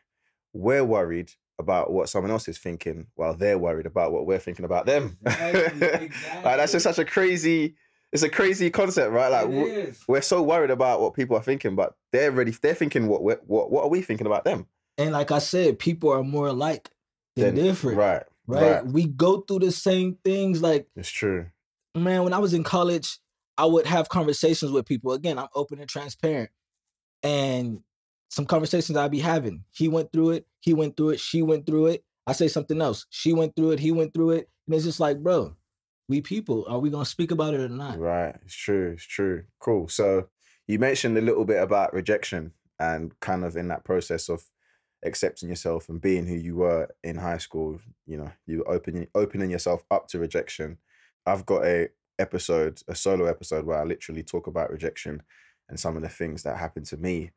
we're 0.54 0.84
worried 0.86 1.32
about 1.60 1.92
what 1.92 2.10
someone 2.10 2.32
else 2.32 2.48
is 2.48 2.58
thinking 2.58 3.08
while 3.16 3.34
they're 3.34 3.58
worried 3.58 3.86
about 3.86 4.12
what 4.12 4.26
we're 4.26 4.40
thinking 4.40 4.66
about 4.66 4.86
them? 4.86 5.18
Exactly, 5.26 6.10
like 6.44 6.58
that's 6.58 6.72
just 6.72 6.84
such 6.84 7.00
a 7.00 7.06
crazy, 7.06 7.76
it's 8.12 8.24
a 8.24 8.30
crazy 8.30 8.70
concept, 8.70 9.12
right? 9.12 9.30
Like 9.30 9.46
w- 9.46 9.94
we're 10.08 10.22
so 10.22 10.42
worried 10.42 10.72
about 10.72 11.02
what 11.02 11.14
people 11.14 11.36
are 11.38 11.44
thinking, 11.44 11.76
but 11.76 11.96
they're 12.12 12.32
ready. 12.32 12.52
They're 12.52 12.74
thinking 12.76 13.08
what 13.08 13.24
we're, 13.24 13.40
what 13.46 13.72
what 13.72 13.84
are 13.84 13.90
we 13.90 14.02
thinking 14.02 14.28
about 14.28 14.44
them? 14.46 14.68
And 14.98 15.12
like 15.12 15.32
I 15.32 15.40
said, 15.40 15.80
people 15.80 16.12
are 16.12 16.24
more 16.24 16.48
alike 16.48 16.90
than 17.36 17.56
Then- 17.56 17.66
different. 17.66 17.98
Right, 17.98 18.24
right? 18.48 18.72
right. 18.76 18.86
We 18.86 19.06
go 19.08 19.42
through 19.42 19.60
the 19.60 19.72
same 19.72 20.18
things. 20.24 20.62
Like, 20.62 20.88
It's 20.96 21.10
true. 21.10 21.48
man, 21.96 22.24
when 22.24 22.34
I 22.34 22.40
was 22.40 22.54
in 22.54 22.64
college, 22.64 23.18
I 23.58 23.66
would 23.66 23.86
have 23.86 24.08
conversations 24.10 24.72
with 24.72 24.86
people. 24.86 25.12
Again, 25.14 25.38
I'm 25.40 25.48
open 25.56 25.80
and 25.80 25.90
transparent. 25.90 26.50
And 27.24 27.82
some 28.30 28.46
conversations 28.46 28.98
I'd 28.98 29.12
be 29.12 29.20
having. 29.20 29.64
He 29.72 29.88
went 29.88 30.12
through 30.12 30.32
it, 30.32 30.48
he 30.62 30.74
went 30.74 30.98
through 30.98 31.12
it, 31.12 31.20
she 31.20 31.42
went 31.42 31.66
through 31.66 31.88
it. 31.88 32.04
I 32.28 32.34
say 32.34 32.48
something 32.48 32.82
else. 32.82 33.06
She 33.10 33.34
went 33.34 33.56
through 33.56 33.72
it, 33.72 33.80
he 33.80 33.92
went 33.92 34.14
through 34.14 34.32
it. 34.32 34.50
And 34.66 34.76
it's 34.76 34.86
just 34.86 35.00
like, 35.00 35.20
bro, 35.20 35.56
we 36.08 36.22
people, 36.22 36.66
are 36.68 36.80
we 36.80 36.90
gonna 36.90 37.06
speak 37.06 37.32
about 37.32 37.54
it 37.54 37.60
or 37.60 37.70
not? 37.70 38.00
Right. 38.00 38.36
It's 38.44 38.56
true. 38.56 38.92
It's 38.94 39.04
true. 39.04 39.44
Cool. 39.60 39.88
So 39.88 40.28
you 40.68 40.80
mentioned 40.80 41.18
a 41.18 41.22
little 41.22 41.46
bit 41.46 41.62
about 41.62 41.94
rejection 41.94 42.54
and 42.80 43.18
kind 43.20 43.44
of 43.44 43.56
in 43.56 43.68
that 43.70 43.84
process 43.84 44.30
of 44.30 44.44
accepting 45.04 45.50
yourself 45.50 45.88
and 45.88 46.02
being 46.02 46.26
who 46.26 46.36
you 46.36 46.56
were 46.56 46.90
in 47.04 47.18
high 47.18 47.38
school. 47.38 47.80
You 48.06 48.18
know, 48.18 48.32
you 48.48 48.64
opening 48.64 49.08
opening 49.16 49.52
yourself 49.52 49.84
up 49.92 50.08
to 50.10 50.20
rejection. 50.20 50.78
I've 51.26 51.46
got 51.46 51.66
a 51.66 51.90
episode, 52.20 52.82
a 52.88 52.96
solo 52.96 53.26
episode 53.26 53.66
where 53.66 53.80
I 53.80 53.84
literally 53.84 54.24
talk 54.24 54.48
about 54.48 54.72
rejection 54.72 55.22
and 55.70 55.80
some 55.80 55.96
of 55.96 56.02
the 56.02 56.10
things 56.10 56.44
that 56.44 56.58
happened 56.58 56.86
to 56.88 56.98
me. 56.98 57.32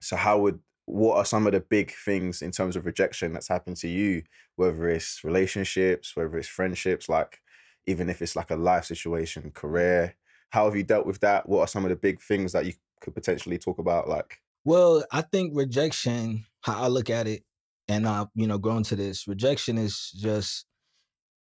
So 0.00 0.16
how 0.16 0.38
would 0.40 0.60
what 0.86 1.16
are 1.16 1.24
some 1.24 1.46
of 1.46 1.52
the 1.52 1.60
big 1.60 1.92
things 1.92 2.42
in 2.42 2.50
terms 2.50 2.76
of 2.76 2.84
rejection 2.84 3.32
that's 3.32 3.48
happened 3.48 3.76
to 3.78 3.88
you, 3.88 4.22
whether 4.56 4.88
it's 4.88 5.24
relationships, 5.24 6.14
whether 6.14 6.36
it's 6.36 6.48
friendships, 6.48 7.08
like 7.08 7.40
even 7.86 8.10
if 8.10 8.20
it's 8.20 8.36
like 8.36 8.50
a 8.50 8.56
life 8.56 8.84
situation, 8.84 9.50
career, 9.50 10.14
how 10.50 10.66
have 10.66 10.76
you 10.76 10.82
dealt 10.82 11.06
with 11.06 11.20
that? 11.20 11.48
What 11.48 11.60
are 11.60 11.66
some 11.66 11.84
of 11.84 11.90
the 11.90 11.96
big 11.96 12.20
things 12.20 12.52
that 12.52 12.66
you 12.66 12.74
could 13.00 13.14
potentially 13.14 13.58
talk 13.58 13.78
about? 13.78 14.08
Like, 14.08 14.38
Well, 14.64 15.04
I 15.10 15.22
think 15.22 15.52
rejection, 15.54 16.46
how 16.62 16.82
I 16.82 16.88
look 16.88 17.10
at 17.10 17.26
it, 17.26 17.44
and 17.88 18.06
I've 18.06 18.28
you 18.34 18.46
know, 18.46 18.58
grown 18.58 18.82
to 18.84 18.96
this, 18.96 19.26
rejection 19.28 19.78
is 19.78 20.10
just 20.12 20.66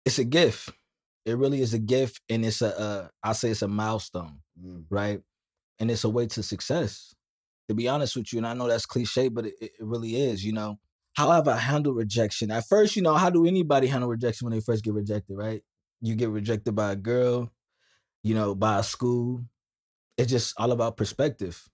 it's 0.05 0.19
a 0.19 0.24
gift. 0.24 0.69
It 1.25 1.34
really 1.38 1.62
is 1.62 1.74
a 1.74 1.79
gift, 1.79 2.22
and 2.29 2.46
it's 2.46 2.62
a 2.62 2.77
uh, 2.79 3.08
I 3.24 3.34
say 3.34 3.50
it's 3.50 3.62
a 3.62 3.67
milestone, 3.67 4.41
Mm. 4.60 4.86
right? 4.89 5.22
And 5.79 5.91
it's 5.91 6.03
a 6.03 6.10
way 6.10 6.27
to 6.27 6.43
success. 6.43 7.15
To 7.69 7.75
be 7.75 7.88
honest 7.88 8.15
with 8.15 8.33
you, 8.33 8.39
and 8.39 8.47
I 8.47 8.53
know 8.55 8.67
that's 8.67 8.88
cliche, 8.88 9.29
but 9.29 9.45
it, 9.45 9.53
it 9.61 9.71
really 9.79 10.15
is. 10.15 10.43
You 10.43 10.53
know, 10.53 10.79
how 11.13 11.31
have 11.31 11.47
I 11.47 11.57
handled 11.57 11.97
rejection? 11.97 12.51
At 12.51 12.67
first, 12.67 12.95
you 12.95 13.03
know, 13.03 13.13
how 13.15 13.29
do 13.29 13.45
anybody 13.45 13.88
handle 13.88 14.09
rejection 14.09 14.45
when 14.45 14.53
they 14.53 14.61
first 14.61 14.83
get 14.83 14.93
rejected, 14.93 15.38
right? 15.38 15.63
You 16.01 16.15
get 16.15 16.29
rejected 16.29 16.73
by 16.75 16.91
a 16.93 16.95
girl, 16.95 17.51
you 18.23 18.35
know, 18.35 18.55
by 18.55 18.79
a 18.79 18.83
school. 18.83 19.45
It's 20.17 20.31
just 20.31 20.53
all 20.57 20.71
about 20.71 20.97
perspective. 20.97 21.69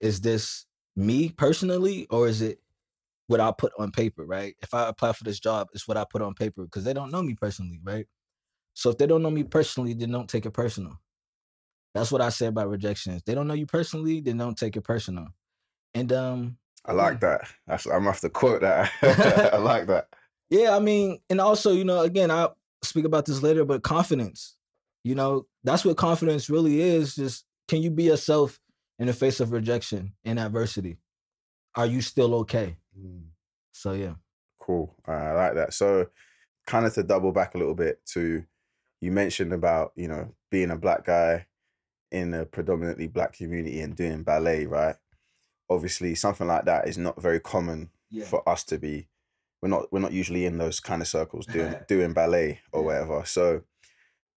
Is 0.00 0.20
this 0.20 0.66
me 0.96 1.30
personally, 1.30 2.06
or 2.10 2.28
is 2.28 2.42
it 2.42 2.60
what 3.28 3.40
I 3.40 3.52
put 3.52 3.72
on 3.78 3.92
paper, 3.92 4.24
right? 4.26 4.54
If 4.62 4.74
I 4.74 4.88
apply 4.88 5.12
for 5.12 5.24
this 5.24 5.40
job, 5.40 5.68
it's 5.74 5.88
what 5.88 5.96
I 5.96 6.04
put 6.10 6.22
on 6.22 6.34
paper 6.34 6.64
because 6.64 6.84
they 6.84 6.94
don't 6.94 7.12
know 7.12 7.22
me 7.22 7.34
personally, 7.34 7.80
right? 7.84 8.06
So 8.74 8.90
if 8.90 8.98
they 8.98 9.06
don't 9.06 9.22
know 9.22 9.30
me 9.30 9.44
personally, 9.44 9.94
then 9.94 10.12
don't 10.12 10.28
take 10.28 10.46
it 10.46 10.52
personal. 10.52 11.00
That's 11.94 12.12
what 12.12 12.22
I 12.22 12.28
say 12.30 12.46
about 12.46 12.68
rejections. 12.70 13.22
They 13.26 13.34
don't 13.34 13.48
know 13.48 13.54
you 13.54 13.66
personally, 13.66 14.20
then 14.20 14.36
don't 14.38 14.56
take 14.58 14.76
it 14.76 14.82
personal. 14.82 15.28
And 15.98 16.12
um, 16.12 16.56
I 16.84 16.92
like 16.92 17.18
that. 17.20 17.48
That's, 17.66 17.86
I'm 17.86 17.92
gonna 17.92 18.12
have 18.12 18.20
to 18.20 18.30
quote 18.30 18.60
that. 18.60 18.92
I 19.52 19.56
like 19.56 19.88
that. 19.88 20.06
yeah, 20.48 20.76
I 20.76 20.78
mean, 20.78 21.18
and 21.28 21.40
also, 21.40 21.72
you 21.72 21.84
know, 21.84 22.02
again, 22.02 22.30
I'll 22.30 22.56
speak 22.84 23.04
about 23.04 23.26
this 23.26 23.42
later, 23.42 23.64
but 23.64 23.82
confidence, 23.82 24.56
you 25.02 25.16
know, 25.16 25.46
that's 25.64 25.84
what 25.84 25.96
confidence 25.96 26.48
really 26.48 26.80
is. 26.80 27.16
Just 27.16 27.44
can 27.66 27.82
you 27.82 27.90
be 27.90 28.04
yourself 28.04 28.60
in 29.00 29.08
the 29.08 29.12
face 29.12 29.40
of 29.40 29.50
rejection 29.50 30.12
and 30.24 30.38
adversity? 30.38 30.98
Are 31.74 31.86
you 31.86 32.00
still 32.00 32.32
okay? 32.36 32.76
So 33.72 33.92
yeah. 33.92 34.14
Cool. 34.60 34.94
Uh, 35.06 35.12
I 35.12 35.32
like 35.32 35.54
that. 35.54 35.74
So, 35.74 36.06
kind 36.68 36.86
of 36.86 36.94
to 36.94 37.02
double 37.02 37.32
back 37.32 37.56
a 37.56 37.58
little 37.58 37.74
bit 37.74 38.00
to, 38.12 38.44
you 39.00 39.10
mentioned 39.10 39.52
about 39.52 39.92
you 39.96 40.06
know 40.06 40.32
being 40.48 40.70
a 40.70 40.76
black 40.76 41.06
guy 41.06 41.46
in 42.12 42.34
a 42.34 42.46
predominantly 42.46 43.08
black 43.08 43.32
community 43.32 43.80
and 43.80 43.96
doing 43.96 44.22
ballet, 44.22 44.64
right? 44.66 44.94
Obviously, 45.70 46.14
something 46.14 46.46
like 46.46 46.64
that 46.64 46.88
is 46.88 46.96
not 46.98 47.20
very 47.20 47.40
common 47.40 47.90
Yeah. 48.10 48.24
for 48.24 48.46
us 48.48 48.64
to 48.64 48.78
be. 48.78 49.08
We're 49.60 49.68
not. 49.68 49.92
We're 49.92 50.00
not 50.00 50.12
usually 50.12 50.44
in 50.46 50.58
those 50.58 50.80
kind 50.80 51.02
of 51.02 51.08
circles 51.08 51.46
doing 51.46 51.74
doing 51.88 52.12
ballet 52.12 52.60
or 52.72 52.80
Yeah. 52.82 52.86
whatever. 52.86 53.24
So, 53.26 53.62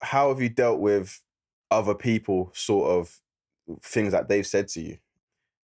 how 0.01 0.29
have 0.29 0.41
you 0.41 0.49
dealt 0.49 0.79
with 0.79 1.21
other 1.69 1.93
people? 1.95 2.51
Sort 2.53 2.89
of 2.91 3.21
things 3.81 4.11
that 4.11 4.27
they've 4.27 4.47
said 4.47 4.67
to 4.69 4.81
you, 4.81 4.97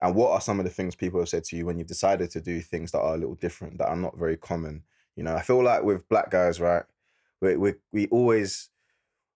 and 0.02 0.16
what 0.16 0.32
are 0.32 0.42
some 0.42 0.60
of 0.60 0.66
the 0.66 0.72
things 0.72 0.96
people 0.96 1.20
have 1.20 1.30
said 1.30 1.44
to 1.46 1.58
you 1.58 1.66
when 1.66 1.78
you've 1.80 1.88
decided 1.88 2.30
to 2.32 2.42
do 2.42 2.62
things 2.62 2.92
that 2.92 3.00
are 3.02 3.16
a 3.16 3.18
little 3.18 3.36
different, 3.36 3.78
that 3.80 3.88
are 3.90 3.96
not 3.96 4.18
very 4.18 4.38
common? 4.38 4.84
You 5.16 5.24
know, 5.24 5.36
I 5.36 5.42
feel 5.42 5.64
like 5.64 5.84
with 5.84 6.08
black 6.08 6.30
guys, 6.30 6.62
right? 6.62 6.84
We 7.42 7.58
we 7.58 7.74
we 7.92 8.08
always, 8.08 8.70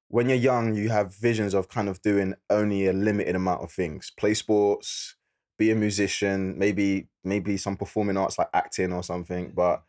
when 0.08 0.30
you're 0.30 0.38
young, 0.38 0.76
you 0.76 0.90
have 0.90 1.16
visions 1.16 1.54
of 1.56 1.68
kind 1.68 1.90
of 1.90 2.02
doing 2.04 2.36
only 2.50 2.86
a 2.86 2.94
limited 2.94 3.36
amount 3.36 3.64
of 3.64 3.72
things: 3.72 4.12
play 4.16 4.36
sports, 4.36 5.16
be 5.62 5.72
a 5.72 5.76
musician, 5.76 6.58
maybe 6.58 7.08
maybe 7.24 7.56
some 7.58 7.78
performing 7.78 8.18
arts 8.18 8.38
like 8.40 8.50
acting 8.54 8.92
or 8.94 9.04
something. 9.04 9.52
But 9.56 9.84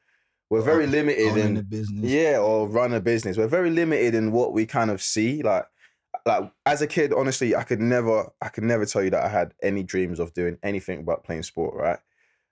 we're 0.51 0.61
very 0.73 0.85
Own- 0.85 0.91
limited 0.99 1.37
in 1.37 1.55
the 1.55 1.63
business. 1.63 2.05
yeah, 2.17 2.39
or 2.39 2.69
run 2.69 2.93
a 2.93 3.01
business. 3.01 3.37
We're 3.39 3.57
very 3.59 3.71
limited 3.71 4.15
in 4.15 4.33
what 4.33 4.53
we 4.53 4.67
kind 4.67 4.91
of 4.91 5.01
see. 5.01 5.43
Like, 5.43 5.67
like 6.27 6.53
as 6.67 6.83
a 6.83 6.87
kid, 6.87 7.13
honestly, 7.13 7.57
I 7.57 7.63
could 7.65 7.81
never, 7.81 8.31
I 8.41 8.49
could 8.49 8.65
never 8.65 8.85
tell 8.85 9.03
you 9.03 9.11
that 9.11 9.25
I 9.25 9.29
had 9.29 9.55
any 9.63 9.83
dreams 9.83 10.21
of 10.21 10.35
doing 10.35 10.59
anything 10.63 11.05
but 11.05 11.25
playing 11.25 11.45
sport. 11.45 11.75
Right? 11.75 11.99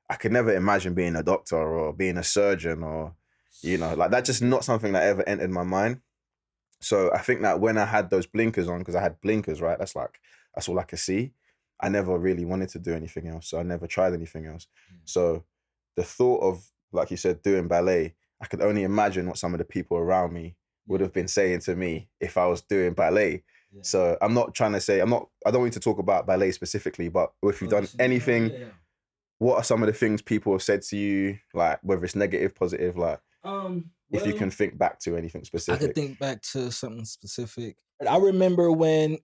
I 0.08 0.16
could 0.16 0.32
never 0.32 0.52
imagine 0.54 0.94
being 0.94 1.14
a 1.16 1.22
doctor 1.22 1.56
or 1.58 1.92
being 1.92 2.16
a 2.16 2.24
surgeon 2.24 2.82
or, 2.82 3.14
you 3.62 3.76
know, 3.78 3.94
like 3.94 4.10
that's 4.10 4.26
just 4.26 4.42
not 4.42 4.64
something 4.64 4.92
that 4.94 5.04
ever 5.04 5.22
entered 5.28 5.50
my 5.50 5.62
mind. 5.62 6.00
So 6.80 7.12
I 7.12 7.18
think 7.18 7.42
that 7.42 7.60
when 7.60 7.76
I 7.76 7.84
had 7.84 8.08
those 8.08 8.26
blinkers 8.26 8.66
on, 8.68 8.78
because 8.78 8.94
I 8.96 9.02
had 9.02 9.20
blinkers, 9.20 9.60
right? 9.60 9.78
That's 9.78 9.94
like 9.94 10.18
that's 10.54 10.68
all 10.68 10.78
I 10.78 10.84
could 10.84 10.98
see. 10.98 11.32
I 11.82 11.88
never 11.88 12.18
really 12.18 12.44
wanted 12.44 12.68
to 12.70 12.78
do 12.78 12.94
anything 12.94 13.28
else, 13.28 13.48
so 13.48 13.58
I 13.58 13.62
never 13.62 13.86
tried 13.86 14.12
anything 14.12 14.46
else. 14.46 14.66
So 15.04 15.44
the 15.96 16.02
thought 16.04 16.40
of, 16.42 16.64
like 16.92 17.10
you 17.10 17.16
said, 17.16 17.42
doing 17.42 17.68
ballet, 17.68 18.14
I 18.40 18.46
could 18.46 18.62
only 18.62 18.82
imagine 18.84 19.26
what 19.26 19.38
some 19.38 19.54
of 19.54 19.58
the 19.58 19.64
people 19.64 19.96
around 19.96 20.32
me 20.32 20.56
would 20.86 21.00
have 21.00 21.12
been 21.12 21.28
saying 21.28 21.60
to 21.60 21.76
me 21.76 22.08
if 22.20 22.36
I 22.36 22.46
was 22.46 22.62
doing 22.62 22.94
ballet. 22.94 23.42
Yeah. 23.72 23.82
So 23.82 24.18
I'm 24.20 24.34
not 24.34 24.54
trying 24.54 24.72
to 24.72 24.80
say 24.80 25.00
I'm 25.00 25.10
not. 25.10 25.28
I 25.46 25.50
don't 25.50 25.60
want 25.60 25.74
you 25.74 25.80
to 25.80 25.84
talk 25.84 25.98
about 25.98 26.26
ballet 26.26 26.50
specifically, 26.52 27.08
but 27.08 27.32
if 27.42 27.60
you've 27.60 27.70
done 27.70 27.86
anything, 27.98 28.50
Yeah, 28.50 28.58
yeah. 28.58 28.64
what 29.38 29.56
are 29.56 29.64
some 29.64 29.82
of 29.82 29.86
the 29.86 29.92
things 29.92 30.22
people 30.22 30.52
have 30.52 30.62
said 30.62 30.82
to 30.82 30.96
you, 30.96 31.38
like 31.54 31.78
whether 31.82 32.04
it's 32.04 32.16
negative, 32.16 32.54
positive, 32.54 32.96
like 32.96 33.20
Um, 33.44 33.90
if 34.10 34.26
you 34.26 34.34
can 34.34 34.50
think 34.50 34.76
back 34.76 34.98
to 35.00 35.16
anything 35.16 35.44
specific. 35.44 35.80
I 35.80 35.86
could 35.86 35.94
think 35.94 36.18
back 36.18 36.42
to 36.52 36.72
something 36.72 37.04
specific. 37.04 37.76
I 38.08 38.16
remember 38.16 38.72
when 38.72 39.18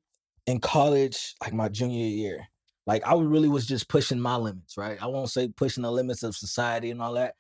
in 0.47 0.61
college, 0.61 1.35
like 1.43 1.53
my 1.53 1.69
junior 1.69 2.07
year, 2.07 2.47
like 2.87 3.07
I 3.07 3.15
really 3.15 3.49
was 3.49 3.67
just 3.67 3.89
pushing 3.89 4.21
my 4.21 4.37
limits, 4.37 4.77
right? 4.77 5.01
I 5.03 5.07
won't 5.07 5.31
say 5.31 5.49
pushing 5.49 5.83
the 5.83 5.91
limits 5.91 6.23
of 6.23 6.37
society 6.37 6.91
and 6.91 7.03
all 7.03 7.15
that, 7.15 7.35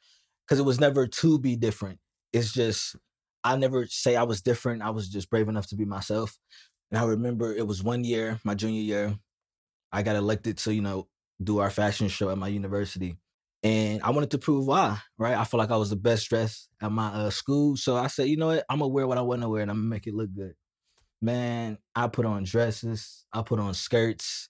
because 0.44 0.58
it 0.58 0.64
was 0.64 0.80
never 0.80 1.06
to 1.06 1.38
be 1.38 1.56
different. 1.56 1.98
It's 2.32 2.52
just 2.52 2.96
I 3.44 3.56
never 3.56 3.86
say 3.86 4.16
I 4.16 4.24
was 4.24 4.42
different. 4.42 4.82
I 4.82 4.90
was 4.90 5.08
just 5.08 5.30
brave 5.30 5.48
enough 5.48 5.68
to 5.68 5.76
be 5.76 5.84
myself. 5.84 6.36
And 6.90 7.00
I 7.00 7.04
remember 7.04 7.54
it 7.54 7.66
was 7.66 7.82
one 7.82 8.04
year, 8.04 8.40
my 8.44 8.54
junior 8.54 8.82
year, 8.82 9.16
I 9.92 10.02
got 10.02 10.16
elected 10.16 10.58
to, 10.58 10.74
you 10.74 10.82
know, 10.82 11.08
do 11.42 11.58
our 11.58 11.70
fashion 11.70 12.08
show 12.08 12.30
at 12.30 12.38
my 12.38 12.48
university. 12.48 13.16
And 13.62 14.02
I 14.02 14.10
wanted 14.10 14.30
to 14.32 14.38
prove 14.38 14.66
why, 14.66 14.98
right? 15.18 15.36
I 15.36 15.44
feel 15.44 15.58
like 15.58 15.70
I 15.70 15.76
was 15.76 15.90
the 15.90 15.96
best 15.96 16.28
dressed 16.28 16.68
at 16.82 16.92
my 16.92 17.08
uh, 17.08 17.30
school. 17.30 17.76
So 17.76 17.96
I 17.96 18.06
said, 18.08 18.28
you 18.28 18.36
know 18.36 18.48
what? 18.48 18.64
I'm 18.70 18.78
gonna 18.78 18.88
wear 18.88 19.06
what 19.06 19.18
I 19.18 19.22
want 19.22 19.42
to 19.42 19.48
wear 19.48 19.62
and 19.62 19.70
I'm 19.70 19.78
gonna 19.78 19.88
make 19.88 20.06
it 20.06 20.14
look 20.14 20.32
good. 20.34 20.54
Man, 21.22 21.78
I 21.94 22.08
put 22.08 22.26
on 22.26 22.44
dresses, 22.44 23.24
I 23.32 23.42
put 23.42 23.58
on 23.58 23.74
skirts, 23.74 24.48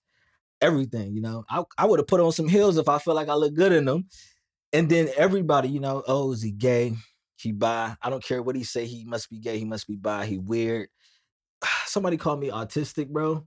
everything, 0.61 1.15
you 1.15 1.23
know. 1.23 1.45
I, 1.49 1.65
I 1.79 1.87
would 1.87 2.01
have 2.01 2.09
put 2.09 2.21
on 2.21 2.33
some 2.33 2.49
heels 2.49 2.77
if 2.77 2.89
I 2.89 2.99
felt 2.99 3.17
like 3.17 3.29
I 3.29 3.35
looked 3.35 3.57
good 3.57 3.73
in 3.73 3.85
them. 3.85 4.07
And 4.73 4.89
then 4.89 5.09
everybody, 5.17 5.69
you 5.69 5.81
know, 5.81 6.03
oh, 6.07 6.33
is 6.33 6.43
he 6.43 6.51
gay? 6.51 6.95
He 7.37 7.53
bi. 7.53 7.95
I 8.03 8.11
don't 8.11 8.25
care 8.25 8.43
what 8.43 8.57
he 8.57 8.65
say. 8.65 8.87
He 8.87 9.05
must 9.05 9.31
be 9.31 9.39
gay. 9.39 9.59
He 9.59 9.65
must 9.65 9.87
be 9.87 9.97
bi. 9.97 10.27
He 10.27 10.39
weird. 10.39 10.89
Somebody 11.87 12.17
called 12.17 12.41
me 12.41 12.51
autistic, 12.51 13.09
bro. 13.09 13.47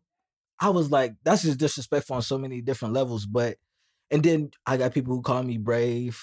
I 0.59 0.69
was 0.69 0.91
like, 0.91 1.15
that's 1.23 1.43
just 1.43 1.59
disrespectful 1.59 2.17
on 2.17 2.21
so 2.21 2.37
many 2.37 2.61
different 2.61 2.93
levels. 2.93 3.25
But 3.25 3.57
and 4.11 4.23
then 4.23 4.51
I 4.65 4.77
got 4.77 4.93
people 4.93 5.13
who 5.13 5.21
call 5.21 5.43
me 5.43 5.57
brave, 5.57 6.19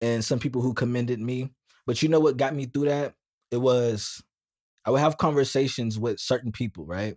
and 0.00 0.24
some 0.24 0.38
people 0.38 0.62
who 0.62 0.74
commended 0.74 1.20
me. 1.20 1.50
But 1.86 2.02
you 2.02 2.08
know 2.08 2.20
what 2.20 2.36
got 2.36 2.54
me 2.54 2.66
through 2.66 2.86
that? 2.86 3.14
It 3.50 3.56
was 3.58 4.22
I 4.88 4.90
would 4.90 5.00
have 5.00 5.18
conversations 5.18 5.98
with 5.98 6.18
certain 6.18 6.50
people, 6.50 6.86
right? 6.86 7.14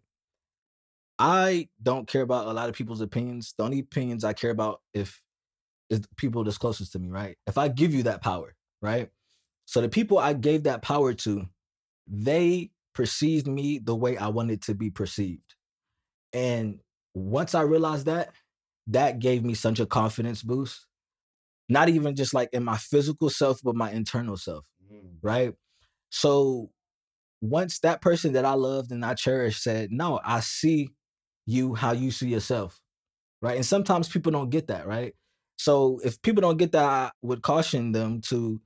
I 1.18 1.70
don't 1.82 2.06
care 2.06 2.22
about 2.22 2.48
a 2.48 2.52
lot 2.52 2.68
of 2.68 2.76
people's 2.76 3.00
opinions. 3.00 3.54
The 3.58 3.64
only 3.64 3.80
opinions 3.80 4.26
I 4.26 4.34
care 4.34 4.52
about 4.52 4.82
if 4.94 5.22
is 5.90 6.02
the 6.02 6.08
people 6.18 6.44
that's 6.44 6.58
closest 6.58 6.92
to 6.92 7.00
me, 7.00 7.08
right? 7.08 7.38
If 7.48 7.58
I 7.58 7.70
give 7.70 7.94
you 7.94 8.04
that 8.04 8.22
power, 8.22 8.56
right? 8.82 9.10
So 9.68 9.80
the 9.80 9.88
people 9.88 10.20
I 10.20 10.34
gave 10.34 10.64
that 10.64 10.82
power 10.82 11.14
to, 11.14 11.46
they 12.08 12.72
perceived 12.94 13.48
me 13.48 13.80
the 13.80 13.96
way 13.96 14.18
I 14.18 14.28
wanted 14.28 14.64
to 14.64 14.76
be 14.76 14.90
perceived. 14.90 15.56
And 16.34 16.80
once 17.14 17.56
I 17.56 17.62
realized 17.62 18.06
that, 18.08 18.34
that 18.88 19.20
gave 19.20 19.46
me 19.46 19.54
such 19.54 19.80
a 19.80 19.86
confidence 19.86 20.44
boost. 20.44 20.88
Not 21.70 21.88
even 21.88 22.18
just 22.18 22.34
like 22.34 22.50
in 22.52 22.66
my 22.66 22.76
physical 22.76 23.30
self, 23.30 23.62
but 23.64 23.78
my 23.78 23.94
internal 23.94 24.36
self, 24.36 24.66
mm. 24.92 25.14
right? 25.22 25.54
So 26.10 26.72
once 27.42 27.80
that 27.80 28.02
person 28.02 28.34
that 28.34 28.46
I 28.46 28.54
loved 28.54 28.92
and 28.92 29.04
I 29.04 29.16
cherished 29.16 29.64
said, 29.64 29.92
No, 29.92 30.20
I 30.24 30.40
see 30.40 30.90
you 31.46 31.74
how 31.74 31.92
you 31.92 32.12
see 32.12 32.30
yourself, 32.30 32.80
right? 33.42 33.56
And 33.56 33.66
sometimes 33.66 34.08
people 34.08 34.32
don't 34.32 34.50
get 34.50 34.68
that, 34.68 34.88
right? 34.88 35.14
So 35.58 36.00
if 36.04 36.22
people 36.22 36.42
don't 36.42 36.58
get 36.58 36.72
that, 36.72 36.86
I 36.86 37.12
would 37.22 37.42
caution 37.42 37.92
them 37.92 38.22
to 38.30 38.62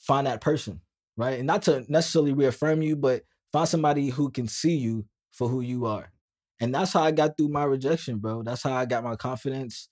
find 0.00 0.26
that 0.26 0.40
person, 0.40 0.80
right? 1.16 1.38
And 1.38 1.46
not 1.46 1.62
to 1.62 1.84
necessarily 1.88 2.32
reaffirm 2.32 2.82
you, 2.82 2.96
but 2.96 3.22
find 3.52 3.68
somebody 3.68 4.10
who 4.10 4.30
can 4.30 4.48
see 4.48 4.76
you 4.76 5.06
for 5.32 5.48
who 5.48 5.60
you 5.60 5.86
are. 5.86 6.12
And 6.60 6.74
that's 6.74 6.92
how 6.92 7.02
I 7.02 7.10
got 7.10 7.36
through 7.36 7.48
my 7.48 7.64
rejection, 7.64 8.18
bro. 8.18 8.42
That's 8.42 8.62
how 8.62 8.74
I 8.74 8.86
got 8.86 9.04
my 9.04 9.16
confidence 9.16 9.88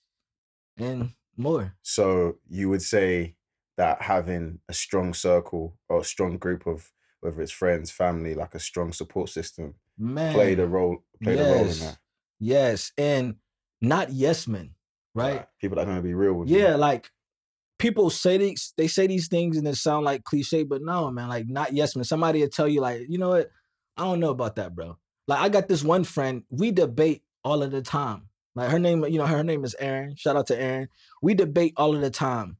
and 0.77 1.11
more. 1.37 1.75
So 1.83 2.37
you 2.49 2.69
would 2.69 2.81
say 2.81 3.35
that 3.77 4.01
having 4.01 4.59
a 4.69 4.73
strong 4.73 5.13
circle 5.13 5.77
or 5.89 5.99
a 5.99 6.05
strong 6.05 6.37
group 6.37 6.65
of 6.65 6.91
whether 7.25 7.41
it's 7.41 7.51
friends, 7.51 7.91
family, 7.91 8.33
like 8.35 8.55
a 8.55 8.59
strong 8.59 8.93
support 8.93 9.29
system, 9.29 9.75
Man. 9.97 10.33
played 10.33 10.59
a 10.59 10.67
role 10.67 11.03
played 11.21 11.39
a 11.39 11.43
role 11.43 11.53
in 11.61 11.67
yes. 11.67 11.79
that. 11.79 11.97
Yes. 12.39 12.91
And 12.97 13.35
not 13.81 14.11
yes 14.11 14.47
men, 14.47 14.71
right? 15.13 15.37
Like, 15.37 15.49
people 15.59 15.75
that 15.75 15.83
are 15.83 15.85
gonna 15.85 16.01
be 16.01 16.13
real 16.13 16.33
with 16.33 16.49
you. 16.49 16.59
Yeah, 16.59 16.75
like 16.75 17.11
people 17.77 18.09
say 18.09 18.37
these 18.37 18.73
they 18.77 18.87
say 18.87 19.07
these 19.07 19.27
things 19.27 19.57
and 19.57 19.67
it 19.67 19.75
sound 19.75 20.05
like 20.05 20.23
cliche, 20.23 20.63
but 20.63 20.81
no, 20.81 21.11
man, 21.11 21.29
like 21.29 21.47
not 21.47 21.73
yes 21.73 21.95
man. 21.95 22.03
Somebody 22.03 22.41
will 22.41 22.49
tell 22.49 22.67
you, 22.67 22.81
like, 22.81 23.05
you 23.09 23.17
know 23.17 23.29
what? 23.29 23.49
I 23.97 24.03
don't 24.03 24.19
know 24.19 24.29
about 24.29 24.55
that, 24.57 24.75
bro. 24.75 24.97
Like 25.27 25.39
I 25.39 25.49
got 25.49 25.67
this 25.67 25.83
one 25.83 26.03
friend, 26.03 26.43
we 26.49 26.71
debate 26.71 27.23
all 27.43 27.63
of 27.63 27.71
the 27.71 27.81
time. 27.81 28.29
Like 28.55 28.69
her 28.69 28.79
name, 28.79 29.03
you 29.05 29.17
know, 29.17 29.25
her 29.25 29.43
name 29.43 29.65
is 29.65 29.75
Aaron. 29.79 30.15
Shout 30.15 30.37
out 30.37 30.47
to 30.47 30.61
Aaron. 30.61 30.87
We 31.21 31.33
debate 31.33 31.73
all 31.75 31.93
of 31.93 32.01
the 32.01 32.09
time, 32.09 32.57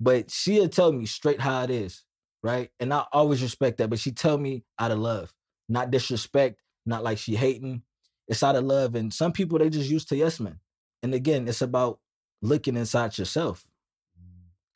but 0.00 0.30
she'll 0.30 0.68
tell 0.68 0.92
me 0.92 1.06
straight 1.06 1.40
how 1.40 1.62
it 1.62 1.70
is, 1.70 2.04
right? 2.42 2.70
And 2.80 2.92
I 2.92 3.04
always 3.12 3.42
respect 3.42 3.78
that. 3.78 3.90
But 3.90 3.98
she 3.98 4.12
tell 4.12 4.38
me 4.38 4.64
out 4.78 4.90
of 4.90 4.98
love. 4.98 5.32
not 5.68 5.90
disrespect, 5.90 6.60
not 6.84 7.02
like 7.02 7.18
she 7.18 7.34
hating. 7.34 7.82
It's 8.28 8.42
out 8.42 8.56
of 8.56 8.64
love. 8.64 8.94
And 8.94 9.12
some 9.12 9.32
people 9.32 9.58
they 9.58 9.70
just 9.70 9.90
used 9.90 10.08
to 10.10 10.16
yes 10.16 10.40
men. 10.40 10.60
And 11.02 11.14
again, 11.14 11.46
it's 11.48 11.62
about 11.62 12.00
looking 12.42 12.76
inside 12.76 13.18
yourself. 13.18 13.64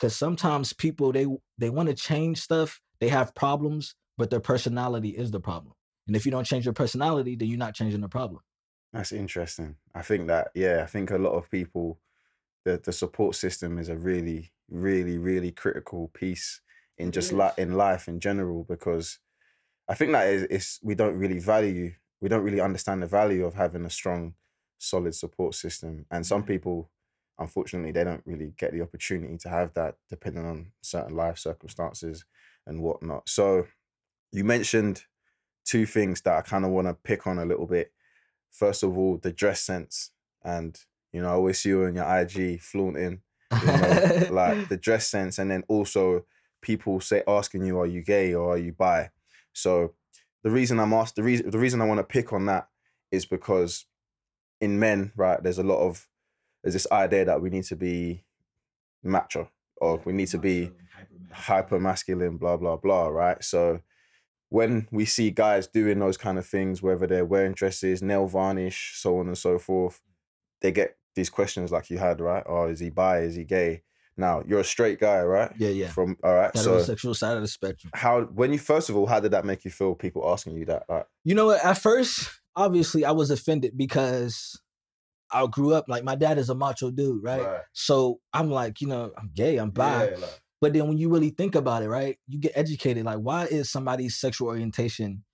Cause 0.00 0.16
sometimes 0.16 0.72
people 0.72 1.12
they 1.12 1.26
they 1.58 1.68
want 1.70 1.88
to 1.88 1.94
change 1.94 2.40
stuff, 2.40 2.80
they 3.00 3.08
have 3.08 3.34
problems, 3.34 3.94
but 4.16 4.30
their 4.30 4.40
personality 4.40 5.10
is 5.10 5.30
the 5.30 5.40
problem. 5.40 5.74
And 6.06 6.16
if 6.16 6.24
you 6.24 6.32
don't 6.32 6.46
change 6.46 6.64
your 6.64 6.74
personality, 6.74 7.36
then 7.36 7.48
you're 7.48 7.58
not 7.58 7.74
changing 7.74 8.00
the 8.00 8.08
problem. 8.08 8.40
That's 8.92 9.12
interesting. 9.12 9.76
I 9.94 10.02
think 10.02 10.26
that 10.28 10.48
yeah, 10.54 10.80
I 10.82 10.86
think 10.86 11.10
a 11.10 11.18
lot 11.18 11.34
of 11.34 11.50
people 11.50 12.00
the 12.64 12.80
the 12.82 12.92
support 12.92 13.34
system 13.34 13.78
is 13.78 13.88
a 13.88 13.96
really 13.96 14.52
really 14.70 15.18
really 15.18 15.52
critical 15.52 16.08
piece 16.08 16.60
in 17.00 17.12
just 17.12 17.32
like 17.32 17.56
in 17.58 17.74
life 17.74 18.08
in 18.08 18.20
general 18.20 18.64
because 18.64 19.18
I 19.88 19.94
think 19.94 20.12
that 20.12 20.28
is 20.28 20.42
it's 20.50 20.78
we 20.82 20.94
don't 20.94 21.16
really 21.16 21.38
value 21.38 21.92
we 22.20 22.28
don't 22.28 22.42
really 22.42 22.60
understand 22.60 23.02
the 23.02 23.06
value 23.06 23.44
of 23.44 23.54
having 23.54 23.84
a 23.84 23.90
strong 23.90 24.34
solid 24.78 25.14
support 25.14 25.54
system. 25.54 26.06
And 26.10 26.26
some 26.26 26.42
people 26.42 26.90
unfortunately 27.38 27.90
they 27.90 28.04
don't 28.04 28.22
really 28.26 28.52
get 28.58 28.72
the 28.72 28.82
opportunity 28.82 29.38
to 29.38 29.48
have 29.48 29.72
that 29.72 29.94
depending 30.10 30.44
on 30.44 30.72
certain 30.82 31.16
life 31.16 31.38
circumstances 31.38 32.24
and 32.66 32.82
whatnot. 32.82 33.28
So 33.28 33.66
you 34.32 34.44
mentioned 34.44 35.04
two 35.64 35.86
things 35.86 36.20
that 36.22 36.36
I 36.36 36.42
kind 36.42 36.64
of 36.64 36.70
want 36.70 36.86
to 36.86 36.94
pick 36.94 37.26
on 37.26 37.38
a 37.38 37.46
little 37.46 37.66
bit. 37.66 37.92
First 38.50 38.82
of 38.82 38.96
all 38.96 39.16
the 39.16 39.32
dress 39.32 39.62
sense 39.62 40.10
and 40.44 40.78
you 41.12 41.22
know 41.22 41.28
I 41.28 41.32
always 41.32 41.60
see 41.60 41.70
you 41.70 41.84
on 41.84 41.94
your 41.94 42.18
IG 42.18 42.60
flaunting 42.60 43.22
you 43.52 43.66
know 43.66 44.26
like 44.30 44.68
the 44.68 44.76
dress 44.76 45.08
sense 45.08 45.38
and 45.38 45.50
then 45.50 45.64
also 45.68 46.24
people 46.62 47.00
say 47.00 47.22
asking 47.26 47.64
you 47.64 47.78
are 47.78 47.86
you 47.86 48.02
gay 48.02 48.34
or 48.34 48.54
are 48.54 48.58
you 48.58 48.72
bi? 48.72 49.10
So 49.52 49.94
the 50.42 50.50
reason 50.50 50.80
i'm 50.80 50.92
asked 50.92 51.16
the 51.16 51.22
reason 51.22 51.50
the 51.50 51.58
reason 51.58 51.80
i 51.80 51.86
want 51.86 51.98
to 51.98 52.04
pick 52.04 52.32
on 52.32 52.46
that 52.46 52.68
is 53.10 53.26
because 53.26 53.86
in 54.60 54.78
men 54.78 55.12
right 55.16 55.42
there's 55.42 55.58
a 55.58 55.64
lot 55.64 55.80
of 55.80 56.08
there's 56.62 56.74
this 56.74 56.86
idea 56.92 57.24
that 57.24 57.40
we 57.40 57.50
need 57.50 57.64
to 57.64 57.76
be 57.76 58.24
macho 59.02 59.50
or 59.80 60.00
we 60.04 60.12
need 60.12 60.28
to 60.28 60.38
be 60.38 60.70
hyper 61.32 61.78
masculine 61.78 62.36
blah 62.36 62.56
blah 62.56 62.76
blah 62.76 63.06
right? 63.06 63.42
So 63.42 63.80
when 64.50 64.88
we 64.90 65.04
see 65.04 65.30
guys 65.30 65.68
doing 65.68 66.00
those 66.00 66.16
kind 66.16 66.38
of 66.38 66.46
things 66.46 66.82
whether 66.82 67.06
they're 67.06 67.24
wearing 67.24 67.52
dresses 67.52 68.02
nail 68.02 68.26
varnish 68.26 68.94
so 68.96 69.18
on 69.18 69.28
and 69.28 69.38
so 69.38 69.58
forth 69.58 70.00
they 70.60 70.72
get 70.72 70.96
these 71.14 71.30
questions 71.30 71.72
like 71.72 71.88
you 71.88 71.98
had 71.98 72.20
right? 72.20 72.44
Oh 72.46 72.66
is 72.66 72.80
he 72.80 72.90
bi? 72.90 73.20
Is 73.20 73.36
he 73.36 73.44
gay 73.44 73.82
now 74.16 74.42
you're 74.46 74.60
a 74.60 74.64
straight 74.64 74.98
guy 75.00 75.22
right 75.22 75.52
Yeah, 75.58 75.68
yeah. 75.70 75.88
from 75.88 76.16
all 76.22 76.34
right 76.34 76.54
so 76.56 76.76
Heterosexual 76.78 77.16
side 77.16 77.36
of 77.36 77.42
the 77.42 77.48
spectrum. 77.48 77.90
how 77.94 78.22
when 78.22 78.52
you 78.52 78.58
first 78.58 78.88
of 78.90 78.96
all 78.96 79.06
how 79.06 79.20
did 79.20 79.32
that 79.32 79.44
make 79.44 79.64
you 79.64 79.70
feel 79.70 79.94
people 79.94 80.30
asking 80.30 80.56
you 80.56 80.64
that 80.66 80.84
like 80.88 81.06
You 81.24 81.34
know 81.34 81.46
what? 81.46 81.64
At 81.64 81.78
first, 81.78 82.28
obviously, 82.56 83.04
I 83.04 83.12
was 83.12 83.30
offended 83.30 83.72
because 83.76 84.58
I 85.32 85.46
grew 85.46 85.74
up 85.74 85.84
like 85.88 86.02
my 86.04 86.16
dad 86.16 86.38
is 86.38 86.50
a 86.50 86.54
macho 86.54 86.90
dude, 86.90 87.22
right? 87.22 87.60
So 87.72 88.20
I'm 88.32 88.50
like, 88.50 88.80
you 88.80 88.88
know, 88.88 89.12
I'm 89.16 89.30
gay, 89.34 89.58
I'm 89.58 89.70
bi. 89.70 90.08
Yeah, 90.10 90.16
like, 90.16 90.40
But 90.60 90.72
then 90.72 90.88
when 90.88 90.98
you 90.98 91.08
really 91.08 91.30
think 91.30 91.54
about 91.54 91.82
it, 91.84 91.88
right, 91.88 92.18
you 92.26 92.38
get 92.40 92.52
educated. 92.56 93.04
Like, 93.04 93.18
why 93.18 93.44
is 93.46 93.70
somebody's 93.70 94.18
sexual 94.18 94.48
orientation 94.48 95.24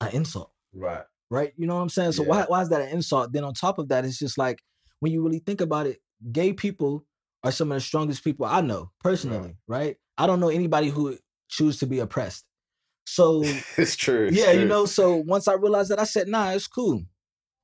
an 0.00 0.10
insult? 0.12 0.50
right 0.74 1.04
Right? 1.30 1.52
You 1.56 1.66
know 1.66 1.76
what 1.76 1.82
I'm 1.82 1.88
saying? 1.88 2.12
So 2.12 2.22
Yeah. 2.22 2.28
why 2.28 2.44
why 2.48 2.62
is 2.62 2.68
that 2.70 2.80
an 2.82 2.88
insult? 2.88 3.32
Then 3.32 3.44
on 3.44 3.54
top 3.54 3.78
of 3.78 3.88
that, 3.88 4.04
it's 4.04 4.18
just 4.18 4.36
like 4.38 4.58
when 5.00 5.12
you 5.12 5.22
really 5.22 5.40
think 5.40 5.60
about 5.60 5.86
it, 5.86 5.98
gay 6.32 6.52
people 6.52 7.04
are 7.48 7.52
some 7.52 7.70
of 7.72 7.76
the 7.76 7.80
strongest 7.80 8.24
people 8.24 8.46
I 8.46 8.60
know 8.60 8.90
personally, 9.00 9.56
right? 9.68 9.96
I 10.18 10.26
don't 10.26 10.40
know 10.40 10.48
anybody 10.48 10.88
who 10.88 11.16
choose 11.48 11.78
to 11.78 11.86
be 11.86 12.00
oppressed. 12.00 12.44
So 13.06 13.42
it's 13.76 13.96
true 13.96 14.26
it's 14.26 14.36
yeah, 14.36 14.50
you 14.52 14.64
know, 14.64 14.84
so 14.86 15.16
once 15.16 15.46
I 15.48 15.54
realized 15.54 15.90
that, 15.90 16.00
I 16.00 16.04
said, 16.04 16.28
nah, 16.28 16.50
it's 16.50 16.66
cool, 16.66 17.02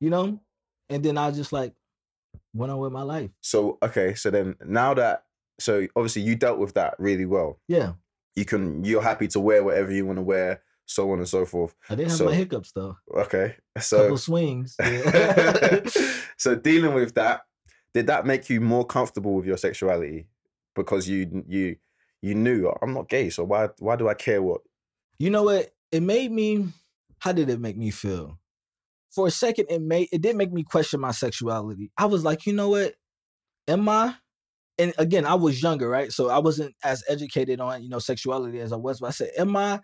you 0.00 0.10
know? 0.10 0.40
And 0.88 1.02
then 1.02 1.18
I 1.18 1.30
just 1.30 1.52
like 1.52 1.72
went 2.54 2.70
on 2.70 2.78
with 2.78 2.92
my 2.92 3.02
life. 3.02 3.30
so 3.40 3.78
okay 3.82 4.14
so 4.14 4.30
then 4.30 4.54
now 4.64 4.92
that 4.94 5.24
so 5.58 5.86
obviously 5.96 6.22
you 6.22 6.34
dealt 6.36 6.58
with 6.58 6.74
that 6.74 6.94
really 6.98 7.24
well 7.26 7.58
Yeah. 7.68 7.92
you 8.36 8.44
can 8.44 8.84
you're 8.84 9.02
happy 9.02 9.26
to 9.28 9.40
wear 9.40 9.62
whatever 9.64 9.90
you 9.92 10.04
want 10.06 10.18
to 10.18 10.22
wear 10.22 10.62
so 10.86 11.10
on 11.12 11.18
and 11.18 11.28
so 11.28 11.44
forth 11.46 11.74
I 11.88 11.94
did 11.94 12.08
have 12.08 12.16
So- 12.16 12.26
my 12.26 12.34
hiccups 12.34 12.72
though. 12.72 12.96
okay 13.16 13.56
so 13.80 14.02
Couple 14.02 14.18
swings. 14.18 14.74
Yeah. 14.80 15.80
so 16.38 16.54
dealing 16.54 16.94
with 16.94 17.14
that 17.14 17.42
did 17.94 18.06
that 18.06 18.26
make 18.26 18.48
you 18.50 18.60
more 18.60 18.84
comfortable 18.84 19.34
with 19.34 19.46
your 19.46 19.56
sexuality 19.56 20.26
because 20.74 21.08
you 21.08 21.44
you 21.46 21.76
you 22.20 22.34
knew 22.34 22.66
"Oh, 22.68 22.78
i'm 22.82 22.94
not 22.94 23.08
gay 23.08 23.30
so 23.30 23.44
why 23.44 23.68
why 23.78 23.96
do 23.96 24.08
i 24.08 24.14
care 24.14 24.42
what 24.42 24.62
you 25.22 25.30
know 25.30 25.44
what? 25.44 25.70
It 25.92 26.02
made 26.02 26.32
me 26.32 26.66
how 27.20 27.30
did 27.30 27.48
it 27.48 27.60
make 27.60 27.76
me 27.76 27.92
feel? 27.92 28.40
For 29.14 29.28
a 29.28 29.30
second, 29.30 29.66
it 29.70 29.80
made 29.80 30.08
it 30.10 30.20
did 30.20 30.34
make 30.34 30.52
me 30.52 30.64
question 30.64 30.98
my 31.00 31.12
sexuality. 31.12 31.92
I 31.96 32.06
was 32.06 32.24
like, 32.24 32.44
you 32.44 32.52
know 32.52 32.70
what? 32.70 32.94
Am 33.68 33.88
I? 33.88 34.16
And 34.78 34.92
again, 34.98 35.24
I 35.24 35.34
was 35.34 35.62
younger, 35.62 35.88
right? 35.88 36.10
So 36.10 36.28
I 36.28 36.38
wasn't 36.38 36.74
as 36.82 37.04
educated 37.08 37.60
on, 37.60 37.84
you 37.84 37.88
know, 37.88 38.00
sexuality 38.00 38.58
as 38.58 38.72
I 38.72 38.76
was. 38.76 38.98
But 38.98 39.08
I 39.08 39.10
said, 39.10 39.30
am 39.38 39.54
I, 39.54 39.80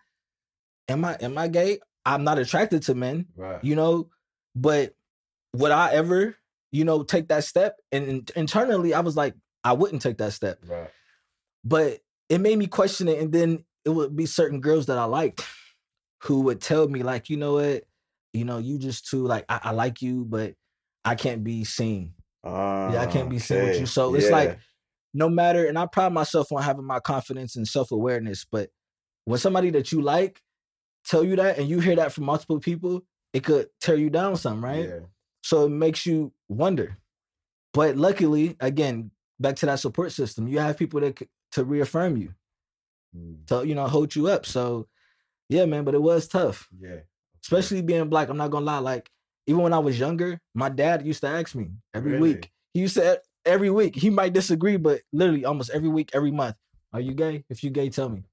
am 0.89 1.05
I, 1.05 1.17
am 1.21 1.39
I 1.39 1.47
gay? 1.47 1.79
I'm 2.05 2.25
not 2.25 2.39
attracted 2.39 2.83
to 2.85 2.97
men. 2.97 3.27
right 3.37 3.63
you 3.63 3.77
know 3.77 4.09
but 4.57 4.95
would 5.55 5.71
i 5.71 5.93
ever 5.93 6.35
you 6.73 6.85
know 6.85 7.03
take 7.03 7.29
that 7.29 7.45
step 7.45 7.77
and 7.93 8.09
in- 8.09 8.27
internally 8.37 8.95
i 8.95 9.01
was 9.01 9.17
like 9.17 9.35
i 9.65 9.73
wouldn't 9.73 10.03
take 10.03 10.19
that 10.19 10.33
step. 10.33 10.59
Right. 10.67 10.91
But 11.65 11.99
it 12.29 12.41
made 12.41 12.59
me 12.59 12.67
question 12.67 13.09
it 13.09 13.19
and 13.21 13.33
then 13.33 13.65
it 13.85 13.91
would 13.91 14.15
be 14.15 14.27
certain 14.27 14.61
girls 14.61 14.87
that 14.87 14.99
i 14.99 15.05
liked 15.05 15.45
who 16.23 16.41
would 16.43 16.61
tell 16.61 16.89
me 16.89 17.03
like 17.03 17.31
you 17.31 17.37
know 17.37 17.55
what? 17.55 17.85
You 18.33 18.45
know 18.45 18.59
you 18.59 18.79
just 18.79 19.09
too 19.09 19.27
like 19.27 19.45
i, 19.49 19.61
I 19.65 19.71
like 19.73 20.03
you 20.03 20.25
but 20.25 20.55
i 21.05 21.15
can't 21.15 21.43
be 21.43 21.65
seen. 21.65 22.15
Yeah 22.45 23.01
I 23.01 23.07
can't 23.07 23.27
ah, 23.27 23.31
be 23.31 23.39
seen 23.39 23.65
with 23.65 23.81
you. 23.81 23.87
So 23.87 24.15
it's 24.15 24.31
like- 24.31 24.59
no 25.15 25.29
matter 25.29 25.67
and 25.67 25.79
i 25.79 25.87
pride 25.87 26.13
myself 26.13 26.53
on 26.53 26.63
having 26.63 26.85
my 26.85 27.01
confidence 27.01 27.57
and 27.57 27.67
self-awareness 27.67 28.45
but 28.53 28.69
when 29.25 29.39
somebody 29.39 29.71
that 29.71 29.91
you 29.91 30.03
like 30.03 30.41
tell 31.07 31.25
you 31.25 31.35
that 31.37 31.59
and 31.59 31.67
you 31.69 31.81
hear 31.81 31.97
that 31.97 32.13
from 32.13 32.25
multiple 32.25 32.61
people 32.61 33.01
it 33.33 33.43
could 33.43 33.69
tear 33.81 33.97
you 33.97 34.11
down 34.11 34.37
some 34.37 34.63
right 34.63 34.87
so 35.43 35.67
it 35.67 35.71
makes 35.71 36.07
you 36.07 36.33
wonder. 36.49 36.99
But 37.73 37.97
luckily, 37.97 38.57
again, 38.61 39.11
back 39.39 39.57
to 39.57 39.67
that 39.67 39.81
support 39.81 40.13
system, 40.13 40.49
you 40.49 40.59
have 40.59 40.79
people 40.79 41.01
that 41.01 41.21
to 41.53 41.65
reaffirm 41.65 42.17
you, 42.17 42.35
mm. 43.17 43.47
to 43.47 43.67
you 43.67 43.75
know 43.75 43.87
hold 43.87 44.15
you 44.15 44.29
up. 44.29 44.47
So 44.47 44.89
yeah, 45.49 45.67
man. 45.67 45.85
But 45.85 45.95
it 45.95 46.03
was 46.03 46.29
tough, 46.29 46.69
yeah 46.79 47.01
especially 47.49 47.83
being 47.83 48.09
black. 48.09 48.29
I'm 48.29 48.37
not 48.37 48.51
gonna 48.51 48.67
lie. 48.67 48.79
Like 48.79 49.11
even 49.47 49.63
when 49.63 49.73
I 49.73 49.79
was 49.79 49.99
younger, 49.99 50.41
my 50.55 50.69
dad 50.69 51.07
used 51.07 51.21
to 51.23 51.29
ask 51.29 51.55
me 51.55 51.71
every 51.95 52.13
Really? 52.13 52.35
week. 52.35 52.51
He 52.75 52.81
used 52.81 52.95
to 52.95 53.21
every 53.45 53.71
week. 53.71 53.97
He 53.97 54.11
might 54.11 54.33
disagree, 54.35 54.77
but 54.77 55.01
literally 55.13 55.45
almost 55.45 55.71
every 55.71 55.89
week, 55.89 56.11
every 56.13 56.31
month. 56.31 56.57
Are 56.93 57.01
you 57.01 57.15
gay? 57.15 57.45
If 57.49 57.65
you 57.65 57.71
gay, 57.71 57.89
tell 57.91 58.09
me. 58.09 58.25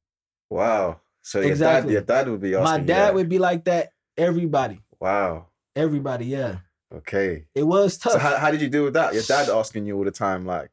wow 0.49 0.99
so 1.21 1.39
your 1.39 1.49
Exactly. 1.49 1.89
dad 1.89 1.93
your 1.93 2.01
dad 2.01 2.29
would 2.29 2.41
be 2.41 2.53
asking 2.55 2.63
My 2.63 2.79
dad 2.79 3.15
would 3.15 3.29
be 3.29 3.39
like 3.39 3.65
that. 3.65 3.89
Everybody, 4.17 4.81
wow 4.99 5.47
everybody. 5.75 6.25
Yeah, 6.25 6.57
okay 6.95 7.45
it 7.53 7.63
was 7.63 7.97
tough. 7.97 8.13
so 8.13 8.19
how, 8.19 8.37
how 8.37 8.51
did 8.51 8.61
you 8.61 8.69
deal 8.69 8.83
with 8.83 8.93
that 8.93 9.13
your 9.13 9.23
dad 9.23 9.49
asking 9.49 9.85
you 9.85 9.97
all 9.97 10.03
the 10.03 10.11
time 10.11 10.45
like 10.45 10.69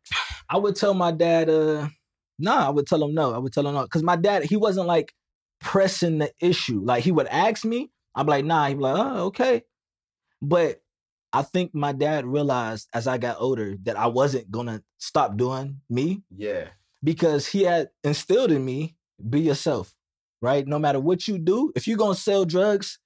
I 0.48 0.58
would 0.58 0.76
tell 0.76 0.94
my 0.94 1.12
dad, 1.12 1.48
uh, 1.48 1.88
nah, 2.38 2.66
I 2.66 2.70
would 2.70 2.86
tell 2.86 3.02
him 3.02 3.14
no. 3.14 3.32
I 3.32 3.38
would 3.38 3.52
tell 3.52 3.66
him 3.66 3.74
no. 3.74 3.86
Cause 3.86 4.02
my 4.02 4.16
dad, 4.16 4.44
he 4.44 4.56
wasn't 4.56 4.86
like 4.86 5.14
pressing 5.60 6.18
the 6.18 6.32
issue. 6.40 6.80
Like 6.84 7.04
he 7.04 7.12
would 7.12 7.26
ask 7.28 7.64
me, 7.64 7.90
I'm 8.14 8.26
like, 8.26 8.44
nah, 8.44 8.66
he'd 8.68 8.74
be 8.74 8.82
like, 8.82 8.98
oh, 8.98 9.26
okay. 9.26 9.62
But 10.40 10.82
I 11.32 11.42
think 11.42 11.74
my 11.74 11.92
dad 11.92 12.26
realized 12.26 12.88
as 12.92 13.06
I 13.06 13.16
got 13.16 13.36
older 13.38 13.76
that 13.84 13.96
I 13.96 14.08
wasn't 14.08 14.50
gonna 14.50 14.82
stop 14.98 15.36
doing 15.36 15.80
me 15.88 16.22
yeah 16.30 16.68
because 17.02 17.46
he 17.46 17.62
had 17.62 17.88
instilled 18.04 18.52
in 18.52 18.64
me, 18.64 18.96
be 19.28 19.40
yourself, 19.40 19.94
right? 20.40 20.66
No 20.66 20.78
matter 20.78 21.00
what 21.00 21.26
you 21.26 21.38
do, 21.38 21.72
if 21.74 21.88
you're 21.88 21.96
gonna 21.96 22.14
sell 22.14 22.44
drugs, 22.44 22.98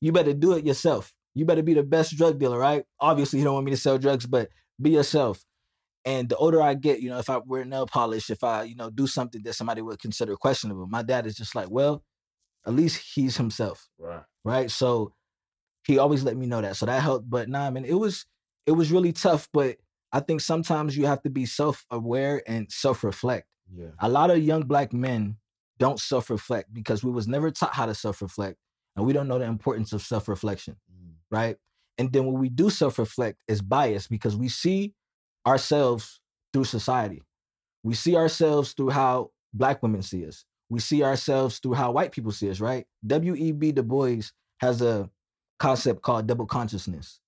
you 0.00 0.12
better 0.12 0.32
do 0.32 0.54
it 0.54 0.64
yourself. 0.64 1.12
You 1.34 1.44
better 1.44 1.62
be 1.62 1.74
the 1.74 1.82
best 1.82 2.16
drug 2.16 2.38
dealer, 2.38 2.58
right? 2.58 2.84
Obviously, 3.00 3.38
you 3.38 3.44
don't 3.44 3.54
want 3.54 3.66
me 3.66 3.72
to 3.72 3.76
sell 3.76 3.98
drugs, 3.98 4.26
but 4.26 4.50
be 4.80 4.90
yourself. 4.90 5.44
And 6.04 6.28
the 6.28 6.36
older 6.36 6.60
I 6.60 6.74
get, 6.74 7.00
you 7.00 7.08
know, 7.08 7.18
if 7.18 7.30
I 7.30 7.38
wear 7.38 7.64
nail 7.64 7.86
polish, 7.86 8.30
if 8.30 8.44
I, 8.44 8.64
you 8.64 8.76
know, 8.76 8.90
do 8.90 9.06
something 9.06 9.42
that 9.44 9.54
somebody 9.54 9.80
would 9.82 9.98
consider 9.98 10.36
questionable, 10.36 10.86
my 10.86 11.02
dad 11.02 11.26
is 11.26 11.34
just 11.34 11.54
like, 11.54 11.70
well, 11.70 12.04
at 12.66 12.74
least 12.74 13.02
he's 13.14 13.36
himself, 13.36 13.88
right 13.98 14.22
right? 14.44 14.70
So 14.70 15.12
he 15.86 15.98
always 15.98 16.22
let 16.22 16.36
me 16.36 16.46
know 16.46 16.60
that. 16.60 16.76
So 16.76 16.86
that 16.86 17.02
helped. 17.02 17.28
But 17.28 17.48
nah, 17.48 17.70
man, 17.70 17.84
it 17.84 17.94
was 17.94 18.26
it 18.66 18.72
was 18.72 18.92
really 18.92 19.12
tough. 19.12 19.48
But 19.52 19.76
I 20.12 20.20
think 20.20 20.40
sometimes 20.40 20.96
you 20.96 21.06
have 21.06 21.22
to 21.22 21.30
be 21.30 21.44
self-aware 21.46 22.42
and 22.46 22.70
self-reflect 22.70 23.48
yeah 23.74 23.88
a 23.98 24.08
lot 24.08 24.30
of 24.30 24.38
young 24.38 24.62
black 24.62 24.92
men 24.92 25.36
don't 25.78 25.98
self-reflect 25.98 26.72
because 26.72 27.02
we 27.02 27.10
was 27.10 27.26
never 27.26 27.50
taught 27.50 27.74
how 27.74 27.86
to 27.86 27.94
self-reflect 27.94 28.56
and 28.94 29.04
we 29.04 29.12
don't 29.12 29.26
know 29.26 29.38
the 29.38 29.44
importance 29.44 29.92
of 29.92 30.02
self-reflection 30.02 30.76
right 31.34 31.56
and 31.98 32.12
then 32.12 32.26
when 32.26 32.38
we 32.38 32.48
do 32.48 32.70
self-reflect 32.70 33.38
it's 33.48 33.60
biased 33.60 34.10
because 34.10 34.36
we 34.36 34.48
see 34.48 34.94
ourselves 35.46 36.20
through 36.52 36.64
society 36.64 37.22
we 37.82 37.94
see 37.94 38.16
ourselves 38.16 38.72
through 38.72 38.90
how 38.90 39.30
black 39.52 39.82
women 39.82 40.02
see 40.02 40.26
us 40.26 40.44
we 40.70 40.80
see 40.80 41.02
ourselves 41.02 41.58
through 41.58 41.74
how 41.74 41.92
white 41.92 42.12
people 42.12 42.32
see 42.32 42.50
us 42.50 42.60
right 42.60 42.86
w.e.b 43.06 43.72
du 43.72 43.82
bois 43.82 44.22
has 44.60 44.80
a 44.80 45.10
concept 45.58 46.02
called 46.02 46.26
double 46.26 46.46
consciousness. 46.46 47.20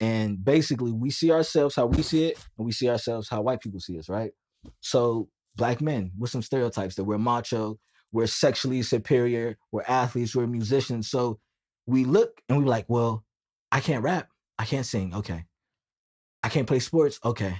And 0.00 0.42
basically, 0.44 0.92
we 0.92 1.10
see 1.10 1.30
ourselves 1.30 1.76
how 1.76 1.86
we 1.86 2.02
see 2.02 2.24
it, 2.24 2.38
and 2.58 2.66
we 2.66 2.72
see 2.72 2.88
ourselves 2.88 3.28
how 3.28 3.42
white 3.42 3.60
people 3.60 3.80
see 3.80 3.98
us, 3.98 4.08
right? 4.08 4.32
So, 4.80 5.28
black 5.56 5.80
men 5.80 6.10
with 6.18 6.30
some 6.30 6.42
stereotypes 6.42 6.96
that 6.96 7.04
we're 7.04 7.18
macho, 7.18 7.78
we're 8.10 8.26
sexually 8.26 8.82
superior, 8.82 9.56
we're 9.70 9.84
athletes, 9.86 10.34
we're 10.34 10.46
musicians. 10.46 11.08
So, 11.08 11.38
we 11.86 12.04
look 12.04 12.40
and 12.48 12.58
we're 12.58 12.70
like, 12.70 12.86
well, 12.88 13.24
I 13.72 13.80
can't 13.80 14.04
rap, 14.04 14.28
I 14.58 14.64
can't 14.66 14.86
sing, 14.86 15.14
okay. 15.16 15.46
I 16.44 16.48
can't 16.48 16.66
play 16.68 16.78
sports, 16.78 17.18
okay. 17.24 17.56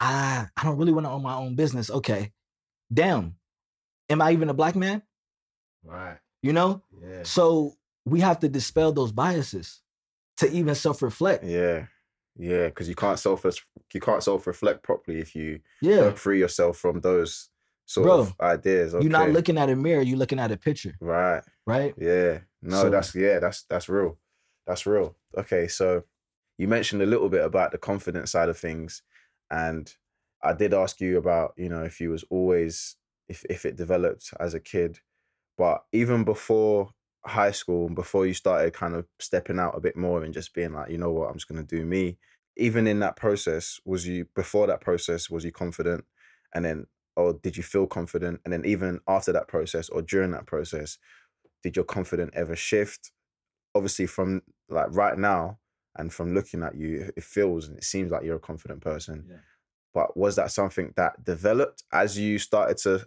I 0.00 0.46
I 0.56 0.64
don't 0.64 0.78
really 0.78 0.92
want 0.92 1.06
to 1.06 1.10
own 1.10 1.22
my 1.22 1.34
own 1.34 1.54
business, 1.54 1.90
okay. 1.90 2.32
Damn, 2.92 3.36
am 4.08 4.22
I 4.22 4.32
even 4.32 4.48
a 4.48 4.54
black 4.54 4.74
man? 4.74 5.02
Right. 5.84 6.18
You 6.42 6.52
know? 6.52 6.82
Yeah. 7.02 7.22
So 7.24 7.74
we 8.06 8.20
have 8.20 8.38
to 8.40 8.48
dispel 8.48 8.92
those 8.92 9.12
biases 9.12 9.82
to 10.38 10.50
even 10.50 10.74
self-reflect. 10.74 11.44
Yeah. 11.44 11.86
Yeah. 12.36 12.66
Because 12.66 12.88
you 12.88 12.94
can't 12.94 13.18
self 13.18 13.44
you 13.92 14.00
can't 14.00 14.22
self 14.22 14.46
reflect 14.46 14.82
properly 14.82 15.18
if 15.18 15.34
you 15.34 15.60
Yeah. 15.82 15.96
don't 15.96 16.18
free 16.18 16.38
yourself 16.38 16.78
from 16.78 17.00
those 17.00 17.50
sort 17.86 18.06
Bro, 18.06 18.18
of 18.20 18.34
ideas. 18.40 18.92
You're 18.94 19.04
not 19.10 19.30
looking 19.30 19.58
at 19.58 19.68
a 19.68 19.76
mirror, 19.76 20.02
you're 20.02 20.18
looking 20.18 20.38
at 20.38 20.52
a 20.52 20.56
picture, 20.56 20.94
Right. 21.00 21.42
right? 21.66 21.94
Yeah. 21.98 22.40
No, 22.62 22.82
So- 22.82 22.90
that's 22.90 23.14
yeah, 23.14 23.38
that's 23.40 23.64
that's 23.64 23.88
real. 23.88 24.18
That's 24.68 24.86
real. 24.86 25.16
Okay, 25.38 25.68
so 25.68 26.04
you 26.58 26.68
mentioned 26.68 27.02
a 27.02 27.06
little 27.06 27.30
bit 27.30 27.44
about 27.44 27.72
the 27.72 27.78
confidence 27.78 28.32
side 28.32 28.50
of 28.50 28.58
things. 28.58 29.02
And 29.50 29.94
I 30.44 30.54
did 30.54 30.74
ask 30.74 31.00
you 31.00 31.18
about, 31.18 31.54
you 31.58 31.70
know, 31.70 31.84
if 31.84 32.00
you 32.00 32.10
was 32.10 32.24
always 32.30 32.96
if 33.28 33.44
if 33.50 33.66
it 33.66 33.76
developed 33.76 34.34
as 34.40 34.54
a 34.54 34.60
kid. 34.60 35.00
But 35.58 35.84
even 35.92 36.24
before 36.24 36.92
high 37.26 37.52
school 37.52 37.88
before 37.90 38.26
you 38.26 38.34
started 38.34 38.74
kind 38.74 38.96
of 38.96 39.06
stepping 39.20 39.60
out 39.60 39.76
a 39.76 39.80
bit 39.80 39.96
more 39.96 40.24
and 40.24 40.34
just 40.34 40.54
being 40.54 40.74
like, 40.74 40.90
you 40.90 40.98
know 40.98 41.12
what, 41.12 41.28
I'm 41.30 41.36
just 41.36 41.48
gonna 41.48 41.64
do 41.64 41.86
me. 41.86 42.18
Even 42.58 42.88
in 42.88 43.00
that 43.00 43.16
process, 43.16 43.80
was 43.86 44.08
you 44.08 44.26
before 44.36 44.68
that 44.68 44.82
process, 44.82 45.30
was 45.30 45.44
you 45.44 45.52
confident? 45.52 46.04
And 46.54 46.64
then 46.66 46.86
or 47.16 47.34
did 47.34 47.56
you 47.56 47.64
feel 47.64 47.86
confident? 47.88 48.40
And 48.44 48.52
then 48.54 48.66
even 48.66 49.00
after 49.08 49.32
that 49.32 49.48
process 49.48 49.90
or 49.90 50.02
during 50.02 50.32
that 50.32 50.46
process, 50.46 50.98
did 51.64 51.76
your 51.76 51.86
confidence 51.86 52.32
ever 52.34 52.56
shift? 52.56 53.12
Obviously, 53.78 54.06
from 54.06 54.42
like 54.68 54.88
right 54.90 55.16
now 55.18 55.58
and 55.96 56.12
from 56.12 56.34
looking 56.34 56.62
at 56.62 56.74
you, 56.76 57.10
it 57.16 57.24
feels 57.24 57.68
and 57.68 57.78
it 57.78 57.84
seems 57.84 58.10
like 58.12 58.24
you're 58.24 58.36
a 58.36 58.40
confident 58.50 58.80
person. 58.82 59.24
Yeah. 59.28 59.36
But 59.94 60.16
was 60.16 60.36
that 60.36 60.50
something 60.52 60.92
that 60.96 61.24
developed 61.24 61.82
as 61.92 62.18
you 62.18 62.38
started 62.38 62.76
to 62.84 63.06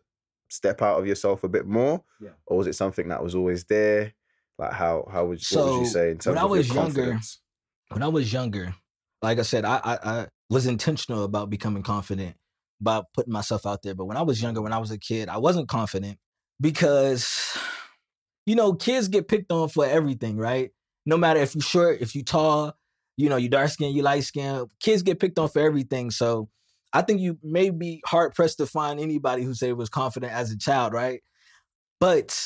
step 0.50 0.82
out 0.82 1.00
of 1.00 1.06
yourself 1.08 1.44
a 1.44 1.48
bit 1.50 1.66
more, 1.66 2.04
Yeah. 2.20 2.32
or 2.48 2.58
was 2.58 2.68
it 2.68 2.74
something 2.76 3.08
that 3.10 3.24
was 3.24 3.36
always 3.36 3.64
there? 3.66 4.14
Like 4.58 4.74
how 4.74 5.08
how 5.12 5.26
would 5.26 5.40
what 5.52 5.66
would 5.66 5.80
you 5.82 5.86
So, 5.86 5.92
say 5.94 6.12
in 6.12 6.18
terms 6.18 6.36
when 6.36 6.38
I 6.38 6.46
was 6.46 6.68
younger, 6.68 6.82
confidence? 7.04 7.40
When 7.90 8.04
I 8.04 8.08
was 8.08 8.34
younger, 8.34 8.74
like 9.22 9.40
I 9.40 9.44
said, 9.44 9.64
I, 9.66 9.80
I 9.84 9.96
I 10.22 10.28
was 10.50 10.66
intentional 10.68 11.24
about 11.24 11.50
becoming 11.50 11.84
confident, 11.84 12.36
about 12.82 13.06
putting 13.14 13.32
myself 13.34 13.66
out 13.66 13.82
there. 13.84 13.96
But 13.96 14.06
when 14.06 14.18
I 14.18 14.22
was 14.24 14.42
younger, 14.42 14.62
when 14.62 14.74
I 14.74 14.78
was 14.80 14.92
a 14.92 14.98
kid, 14.98 15.30
I 15.30 15.38
wasn't 15.38 15.70
confident 15.70 16.18
because 16.60 17.58
you 18.46 18.56
know, 18.56 18.74
kids 18.74 19.08
get 19.08 19.28
picked 19.28 19.52
on 19.52 19.70
for 19.70 19.86
everything, 19.86 20.38
right? 20.38 20.72
No 21.06 21.18
matter 21.18 21.40
if 21.40 21.56
you're 21.56 21.62
short, 21.62 22.02
if 22.02 22.16
you're 22.16 22.24
tall, 22.24 22.74
you 23.18 23.30
know, 23.30 23.38
you 23.38 23.50
dark 23.50 23.70
skin, 23.70 23.96
you 23.96 24.02
light 24.02 24.24
skin, 24.24 24.66
kids 24.80 25.04
get 25.04 25.20
picked 25.20 25.40
on 25.40 25.50
for 25.50 25.60
everything. 25.62 26.12
So 26.12 26.50
I 26.94 27.02
think 27.02 27.22
you 27.22 27.38
may 27.44 27.70
be 27.70 28.02
hard 28.06 28.34
pressed 28.34 28.58
to 28.58 28.66
find 28.66 29.00
anybody 29.00 29.44
who 29.44 29.54
say 29.54 29.74
was 29.74 29.90
confident 29.90 30.34
as 30.34 30.52
a 30.52 30.58
child, 30.58 30.94
right? 30.94 31.22
But 32.00 32.38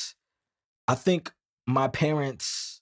I 0.87 0.95
think 0.95 1.31
my 1.65 1.87
parents, 1.87 2.81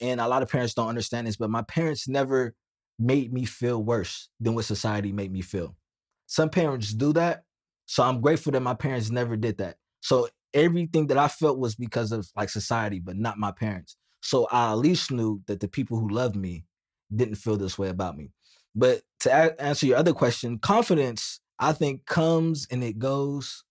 and 0.00 0.20
a 0.20 0.28
lot 0.28 0.42
of 0.42 0.48
parents 0.48 0.74
don't 0.74 0.88
understand 0.88 1.26
this, 1.26 1.36
but 1.36 1.50
my 1.50 1.62
parents 1.62 2.06
never 2.06 2.54
made 2.98 3.32
me 3.32 3.44
feel 3.44 3.82
worse 3.82 4.28
than 4.40 4.54
what 4.54 4.64
society 4.64 5.12
made 5.12 5.32
me 5.32 5.42
feel. 5.42 5.76
Some 6.26 6.50
parents 6.50 6.92
do 6.92 7.12
that. 7.14 7.44
So 7.86 8.02
I'm 8.02 8.20
grateful 8.20 8.52
that 8.52 8.60
my 8.60 8.74
parents 8.74 9.10
never 9.10 9.36
did 9.36 9.58
that. 9.58 9.76
So 10.00 10.28
everything 10.56 11.08
that 11.08 11.18
I 11.18 11.28
felt 11.28 11.60
was 11.60 11.76
because 11.76 12.12
of 12.12 12.28
like 12.36 12.50
society, 12.50 13.00
but 13.00 13.16
not 13.16 13.38
my 13.38 13.52
parents. 13.52 13.96
So 14.22 14.48
I 14.52 14.72
at 14.72 14.78
least 14.78 15.12
knew 15.12 15.42
that 15.48 15.60
the 15.60 15.68
people 15.68 16.00
who 16.00 16.10
loved 16.10 16.36
me 16.36 16.66
didn't 17.14 17.36
feel 17.36 17.58
this 17.58 17.78
way 17.78 17.90
about 17.90 18.18
me. 18.18 18.32
But 18.74 19.02
to 19.20 19.30
a- 19.30 19.62
answer 19.62 19.86
your 19.86 19.98
other 19.98 20.14
question, 20.14 20.58
confidence, 20.58 21.40
I 21.60 21.74
think, 21.74 22.06
comes 22.06 22.68
and 22.70 22.84
it 22.84 22.98
goes 22.98 23.64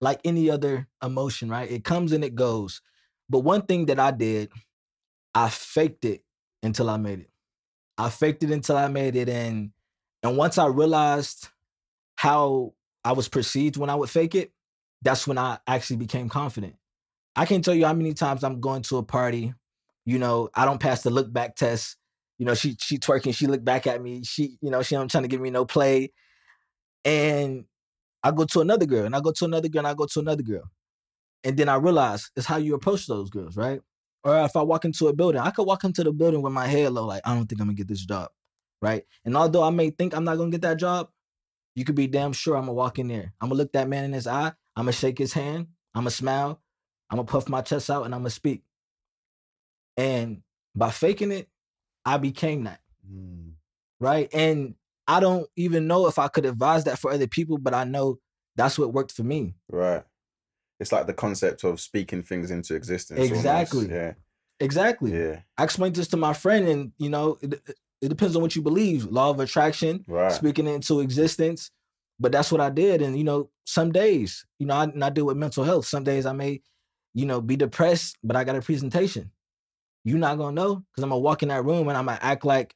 like 0.00 0.20
any 0.24 0.50
other 0.50 0.88
emotion, 1.02 1.48
right? 1.48 1.70
It 1.70 1.84
comes 1.84 2.12
and 2.12 2.24
it 2.24 2.34
goes. 2.34 2.82
But 3.30 3.40
one 3.40 3.62
thing 3.62 3.86
that 3.86 4.00
I 4.00 4.10
did, 4.12 4.52
I 5.34 5.48
faked 5.50 6.04
it 6.04 6.24
until 6.62 6.90
I 6.90 6.96
made 6.96 7.20
it. 7.20 7.30
I 7.98 8.10
faked 8.10 8.42
it 8.42 8.50
until 8.50 8.76
I 8.76 8.88
made 8.88 9.16
it. 9.16 9.28
And 9.28 9.72
and 10.22 10.36
once 10.36 10.58
I 10.58 10.66
realized 10.66 11.48
how 12.16 12.74
I 13.04 13.12
was 13.12 13.28
perceived 13.28 13.76
when 13.76 13.90
I 13.90 13.94
would 13.96 14.10
fake 14.10 14.34
it, 14.36 14.52
that's 15.06 15.26
when 15.26 15.38
I 15.38 15.58
actually 15.68 15.98
became 15.98 16.28
confident. 16.28 16.74
I 17.36 17.46
can't 17.46 17.64
tell 17.64 17.74
you 17.74 17.86
how 17.86 17.92
many 17.92 18.12
times 18.12 18.42
I'm 18.42 18.60
going 18.60 18.82
to 18.82 18.96
a 18.96 19.02
party, 19.04 19.54
you 20.04 20.18
know, 20.18 20.48
I 20.54 20.64
don't 20.64 20.80
pass 20.80 21.02
the 21.02 21.10
look 21.10 21.32
back 21.32 21.54
test. 21.54 21.96
You 22.38 22.44
know, 22.44 22.54
she 22.54 22.76
she 22.80 22.98
twerking, 22.98 23.34
she 23.34 23.46
looked 23.46 23.64
back 23.64 23.86
at 23.86 24.02
me, 24.02 24.24
she, 24.24 24.58
you 24.60 24.70
know, 24.70 24.82
she 24.82 24.96
don't 24.96 25.10
trying 25.10 25.22
to 25.22 25.28
give 25.28 25.40
me 25.40 25.50
no 25.50 25.64
play. 25.64 26.12
And 27.04 27.66
I 28.22 28.32
go 28.32 28.44
to 28.46 28.60
another 28.60 28.84
girl, 28.84 29.06
and 29.06 29.14
I 29.14 29.20
go 29.20 29.30
to 29.30 29.44
another 29.44 29.68
girl, 29.68 29.80
and 29.80 29.86
I 29.86 29.94
go 29.94 30.06
to 30.06 30.20
another 30.20 30.42
girl. 30.42 30.64
And 31.44 31.56
then 31.56 31.68
I 31.68 31.76
realize 31.76 32.30
it's 32.34 32.46
how 32.46 32.56
you 32.56 32.74
approach 32.74 33.06
those 33.06 33.30
girls, 33.30 33.56
right? 33.56 33.80
Or 34.24 34.36
if 34.40 34.56
I 34.56 34.62
walk 34.62 34.84
into 34.84 35.06
a 35.06 35.12
building, 35.14 35.40
I 35.40 35.50
could 35.50 35.66
walk 35.66 35.84
into 35.84 36.02
the 36.02 36.12
building 36.12 36.42
with 36.42 36.52
my 36.52 36.66
head 36.66 36.92
low, 36.92 37.06
like, 37.06 37.22
I 37.24 37.34
don't 37.34 37.46
think 37.46 37.60
I'm 37.60 37.68
gonna 37.68 37.76
get 37.76 37.88
this 37.88 38.04
job. 38.04 38.28
Right. 38.82 39.04
And 39.24 39.36
although 39.36 39.62
I 39.62 39.70
may 39.70 39.90
think 39.90 40.14
I'm 40.14 40.24
not 40.24 40.36
gonna 40.36 40.50
get 40.50 40.62
that 40.62 40.78
job, 40.78 41.08
you 41.76 41.84
could 41.84 41.94
be 41.94 42.08
damn 42.08 42.32
sure 42.32 42.56
I'm 42.56 42.62
gonna 42.62 42.72
walk 42.72 42.98
in 42.98 43.08
there. 43.08 43.32
I'm 43.40 43.48
gonna 43.48 43.58
look 43.58 43.72
that 43.72 43.88
man 43.88 44.04
in 44.04 44.12
his 44.12 44.26
eye, 44.26 44.52
I'm 44.76 44.82
gonna 44.84 44.92
shake 44.92 45.18
his 45.18 45.32
hand, 45.32 45.68
I'm 45.94 46.02
gonna 46.02 46.10
smile, 46.10 46.60
I'm 47.10 47.16
gonna 47.16 47.26
puff 47.26 47.48
my 47.48 47.62
chest 47.62 47.88
out, 47.90 48.04
and 48.04 48.14
I'm 48.14 48.20
gonna 48.20 48.30
speak. 48.30 48.62
And 49.96 50.42
by 50.74 50.90
faking 50.90 51.32
it, 51.32 51.48
I 52.04 52.18
became 52.18 52.64
that. 52.64 52.80
Mm, 53.10 53.52
Right. 53.98 54.28
And 54.34 54.74
I 55.08 55.20
don't 55.20 55.48
even 55.56 55.86
know 55.86 56.06
if 56.06 56.18
I 56.18 56.28
could 56.28 56.44
advise 56.44 56.84
that 56.84 56.98
for 56.98 57.10
other 57.10 57.26
people, 57.26 57.56
but 57.58 57.72
I 57.72 57.84
know 57.84 58.18
that's 58.56 58.78
what 58.78 58.92
worked 58.92 59.12
for 59.12 59.22
me. 59.22 59.54
Right. 59.70 60.04
It's 60.78 60.92
like 60.92 61.06
the 61.06 61.14
concept 61.14 61.64
of 61.64 61.80
speaking 61.80 62.22
things 62.22 62.50
into 62.50 62.74
existence. 62.74 63.18
almost. 63.18 63.34
Exactly. 63.34 63.88
Yeah. 63.88 64.12
Exactly. 64.60 65.12
Yeah. 65.18 65.40
I 65.56 65.64
explained 65.64 65.94
this 65.96 66.08
to 66.08 66.16
my 66.18 66.34
friend, 66.34 66.68
and 66.68 66.92
you 66.98 67.08
know, 67.08 67.38
it, 67.40 67.54
it- 67.54 68.08
depends 68.08 68.36
on 68.36 68.42
what 68.42 68.54
you 68.54 68.62
believe. 68.62 69.04
Law 69.06 69.30
of 69.30 69.40
attraction, 69.40 70.04
Right. 70.06 70.30
speaking 70.30 70.66
it 70.66 70.74
into 70.74 71.00
existence. 71.00 71.70
But 72.18 72.32
that's 72.32 72.50
what 72.50 72.60
I 72.60 72.70
did. 72.70 73.02
And 73.02 73.16
you 73.16 73.24
know, 73.24 73.50
some 73.64 73.92
days, 73.92 74.46
you 74.58 74.66
know, 74.66 74.74
I, 74.74 74.84
and 74.84 75.04
I 75.04 75.10
deal 75.10 75.26
with 75.26 75.36
mental 75.36 75.64
health. 75.64 75.86
Some 75.86 76.04
days 76.04 76.26
I 76.26 76.32
may, 76.32 76.62
you 77.14 77.26
know, 77.26 77.40
be 77.40 77.56
depressed, 77.56 78.16
but 78.22 78.36
I 78.36 78.44
got 78.44 78.56
a 78.56 78.62
presentation. 78.62 79.30
You're 80.04 80.18
not 80.18 80.38
gonna 80.38 80.54
know 80.54 80.76
because 80.76 81.02
I'm 81.02 81.10
gonna 81.10 81.20
walk 81.20 81.42
in 81.42 81.48
that 81.48 81.64
room 81.64 81.88
and 81.88 81.96
I'm 81.96 82.06
gonna 82.06 82.18
act 82.22 82.44
like 82.44 82.74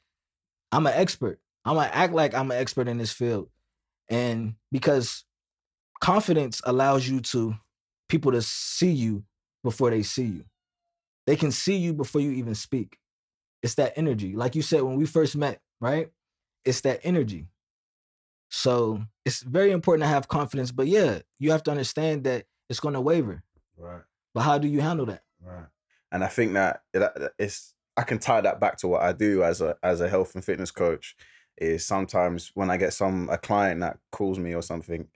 I'm 0.72 0.87
an 0.87 0.94
expert. 0.94 1.40
I'm 1.64 1.76
gonna 1.76 1.90
act 1.92 2.12
like 2.12 2.35
I'm 2.35 2.50
an 2.50 2.59
expert 2.59 2.88
in 2.88 2.98
this 2.98 3.12
field. 3.12 3.48
And 4.09 4.55
because 4.72 5.24
confidence 6.00 6.61
allows 6.64 7.09
you 7.09 7.20
to 7.20 7.55
people 8.09 8.33
to 8.33 8.42
see 8.42 8.90
you 8.90 9.24
before 9.62 9.90
they 9.90 10.03
see 10.03 10.24
you. 10.24 10.44
They 11.26 11.37
can 11.37 11.53
see 11.53 11.76
you 11.76 11.94
before 11.94 12.20
you 12.20 12.33
even 12.33 12.55
speak. 12.55 12.98
It's 13.62 13.74
that 13.74 13.92
energy. 13.96 14.35
Like 14.35 14.57
you 14.57 14.62
said 14.62 14.83
when 14.83 14.96
we 14.96 15.07
first 15.07 15.37
met, 15.37 15.61
right? 15.81 16.09
It's 16.64 16.81
that 16.83 17.00
energy. 17.05 17.46
So 18.51 19.03
it's 19.25 19.43
very 19.43 19.71
important 19.71 20.03
to 20.03 20.09
have 20.09 20.29
confidence. 20.29 20.73
But 20.73 20.89
yeah, 20.89 21.21
you 21.39 21.53
have 21.53 21.63
to 21.65 21.71
understand 21.71 22.25
that 22.25 22.45
it's 22.69 22.81
going 22.81 22.95
to 22.95 23.01
waver. 23.01 23.43
Right. 23.77 24.03
But 24.35 24.43
how 24.43 24.59
do 24.59 24.69
you 24.69 24.81
handle 24.81 25.07
that? 25.07 25.23
Right. 25.43 25.67
And 26.13 26.23
I 26.23 26.27
think 26.27 26.53
that, 26.55 26.83
that 26.93 27.33
it's 27.39 27.75
I 27.97 28.03
can 28.03 28.19
tie 28.19 28.41
that 28.41 28.61
back 28.61 28.77
to 28.79 28.89
what 28.89 29.03
I 29.03 29.13
do 29.13 29.43
as 29.43 29.61
a 29.61 29.77
as 29.83 30.01
a 30.01 30.09
health 30.09 30.35
and 30.35 30.45
fitness 30.45 30.71
coach 30.71 31.17
is 31.59 31.87
sometimes 31.87 32.51
when 32.55 32.71
I 32.71 32.77
get 32.77 32.93
some 32.93 33.29
a 33.31 33.39
client 33.39 33.81
that 33.81 33.99
calls 34.11 34.39
me 34.39 34.55
or 34.55 34.63
something, 34.63 35.07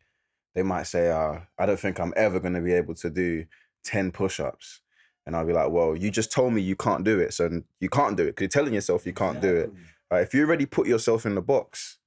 they 0.55 0.63
might 0.63 0.85
say, 0.85 1.11
uh, 1.11 1.41
I 1.59 1.67
don't 1.67 1.81
think 1.81 1.99
I'm 1.99 2.13
ever 2.17 2.39
gonna 2.39 2.61
be 2.61 2.73
able 2.73 2.95
to 2.97 3.11
do 3.11 3.47
10 3.85 4.13
push-ups. 4.13 4.81
And 5.27 5.35
I'll 5.35 5.47
be 5.47 5.55
like, 5.55 5.71
well, 5.71 5.97
you 5.97 6.11
just 6.11 6.31
told 6.31 6.53
me 6.53 6.61
you 6.61 6.77
can't 6.77 7.03
do 7.03 7.19
it. 7.19 7.33
So 7.33 7.63
you 7.81 7.89
can't 7.89 8.17
do 8.17 8.25
it 8.25 8.37
because 8.37 8.43
you're 8.43 8.49
telling 8.63 8.75
yourself 8.75 9.07
you 9.07 9.15
can't 9.15 9.41
do 9.41 9.55
it. 9.57 9.73
Right? 10.11 10.23
If 10.23 10.35
you 10.35 10.43
already 10.43 10.67
put 10.67 10.87
yourself 10.87 11.25
in 11.25 11.35
the 11.35 11.41
box, 11.41 11.99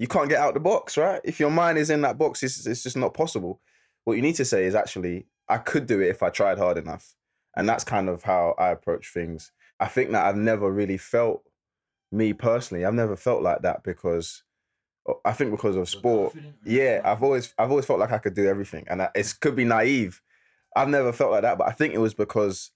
you 0.00 0.08
can't 0.08 0.30
get 0.30 0.40
out 0.40 0.54
the 0.54 0.60
box, 0.60 0.96
right? 0.96 1.20
If 1.24 1.38
your 1.38 1.50
mind 1.50 1.76
is 1.76 1.90
in 1.90 2.00
that 2.00 2.16
box, 2.16 2.42
it's, 2.42 2.66
it's 2.66 2.82
just 2.82 2.96
not 2.96 3.12
possible. 3.12 3.60
What 4.04 4.14
you 4.14 4.22
need 4.22 4.36
to 4.36 4.46
say 4.46 4.64
is 4.64 4.74
actually, 4.74 5.26
I 5.46 5.58
could 5.58 5.86
do 5.86 6.00
it 6.00 6.08
if 6.08 6.22
I 6.22 6.30
tried 6.30 6.56
hard 6.56 6.78
enough. 6.78 7.14
And 7.54 7.68
that's 7.68 7.84
kind 7.84 8.08
of 8.08 8.22
how 8.22 8.54
I 8.58 8.70
approach 8.70 9.12
things. 9.12 9.52
I 9.78 9.88
think 9.88 10.10
that 10.12 10.24
I've 10.24 10.36
never 10.36 10.72
really 10.72 10.96
felt, 10.96 11.42
me 12.10 12.32
personally, 12.32 12.86
I've 12.86 12.94
never 12.94 13.14
felt 13.14 13.42
like 13.42 13.60
that 13.60 13.84
because 13.84 14.42
I 15.22 15.32
think 15.32 15.50
because 15.50 15.76
of 15.76 15.86
sport. 15.86 16.34
Yeah, 16.64 17.02
I've 17.04 17.22
always 17.22 17.54
I've 17.58 17.70
always 17.70 17.84
felt 17.84 18.00
like 18.00 18.12
I 18.12 18.18
could 18.18 18.34
do 18.34 18.46
everything, 18.46 18.86
and 18.88 19.06
it 19.14 19.34
could 19.40 19.54
be 19.54 19.64
naive. 19.64 20.22
I've 20.74 20.88
never 20.88 21.12
felt 21.12 21.30
like 21.30 21.42
that, 21.42 21.58
but 21.58 21.68
I 21.68 21.72
think 21.72 21.94
it 21.94 21.98
was 21.98 22.14
because 22.14 22.70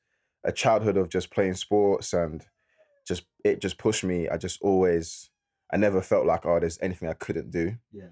a 0.44 0.52
childhood 0.52 0.96
of 0.96 1.08
just 1.08 1.30
playing 1.30 1.54
sports 1.54 2.12
and 2.12 2.44
just 3.06 3.24
it 3.44 3.60
just 3.60 3.78
pushed 3.78 4.04
me. 4.04 4.28
I 4.28 4.36
just 4.36 4.60
always 4.62 5.30
I 5.74 5.76
never 5.76 6.00
felt 6.00 6.24
like 6.24 6.46
oh 6.46 6.60
there's 6.60 6.78
anything 6.80 7.08
I 7.08 7.14
couldn't 7.14 7.50
do, 7.50 7.76
Yeah. 7.92 8.10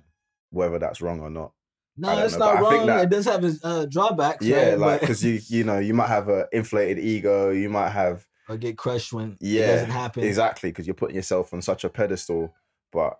whether 0.50 0.78
that's 0.80 1.00
wrong 1.00 1.20
or 1.20 1.30
not. 1.30 1.52
No, 1.96 2.08
I 2.08 2.24
it's 2.24 2.32
know, 2.32 2.38
not 2.46 2.56
I 2.56 2.60
wrong. 2.60 2.86
that- 2.86 3.04
it 3.04 3.10
does 3.10 3.24
have 3.26 3.44
its 3.44 3.64
uh, 3.64 3.86
drawbacks. 3.86 4.44
Yeah, 4.44 4.70
right? 4.70 4.78
like 4.78 5.00
because 5.00 5.24
you 5.24 5.40
you 5.46 5.62
know 5.64 5.78
you 5.78 5.94
might 5.94 6.08
have 6.08 6.28
an 6.28 6.46
inflated 6.52 6.98
ego, 6.98 7.50
you 7.50 7.68
might 7.70 7.90
have 7.90 8.26
or 8.48 8.56
get 8.56 8.76
crushed 8.76 9.12
when 9.12 9.32
it 9.32 9.38
Yeah, 9.40 9.66
doesn't 9.66 9.90
happen. 9.90 10.24
exactly 10.24 10.70
because 10.70 10.86
you're 10.86 10.94
putting 10.94 11.14
yourself 11.16 11.54
on 11.54 11.62
such 11.62 11.84
a 11.84 11.88
pedestal. 11.88 12.52
But 12.92 13.16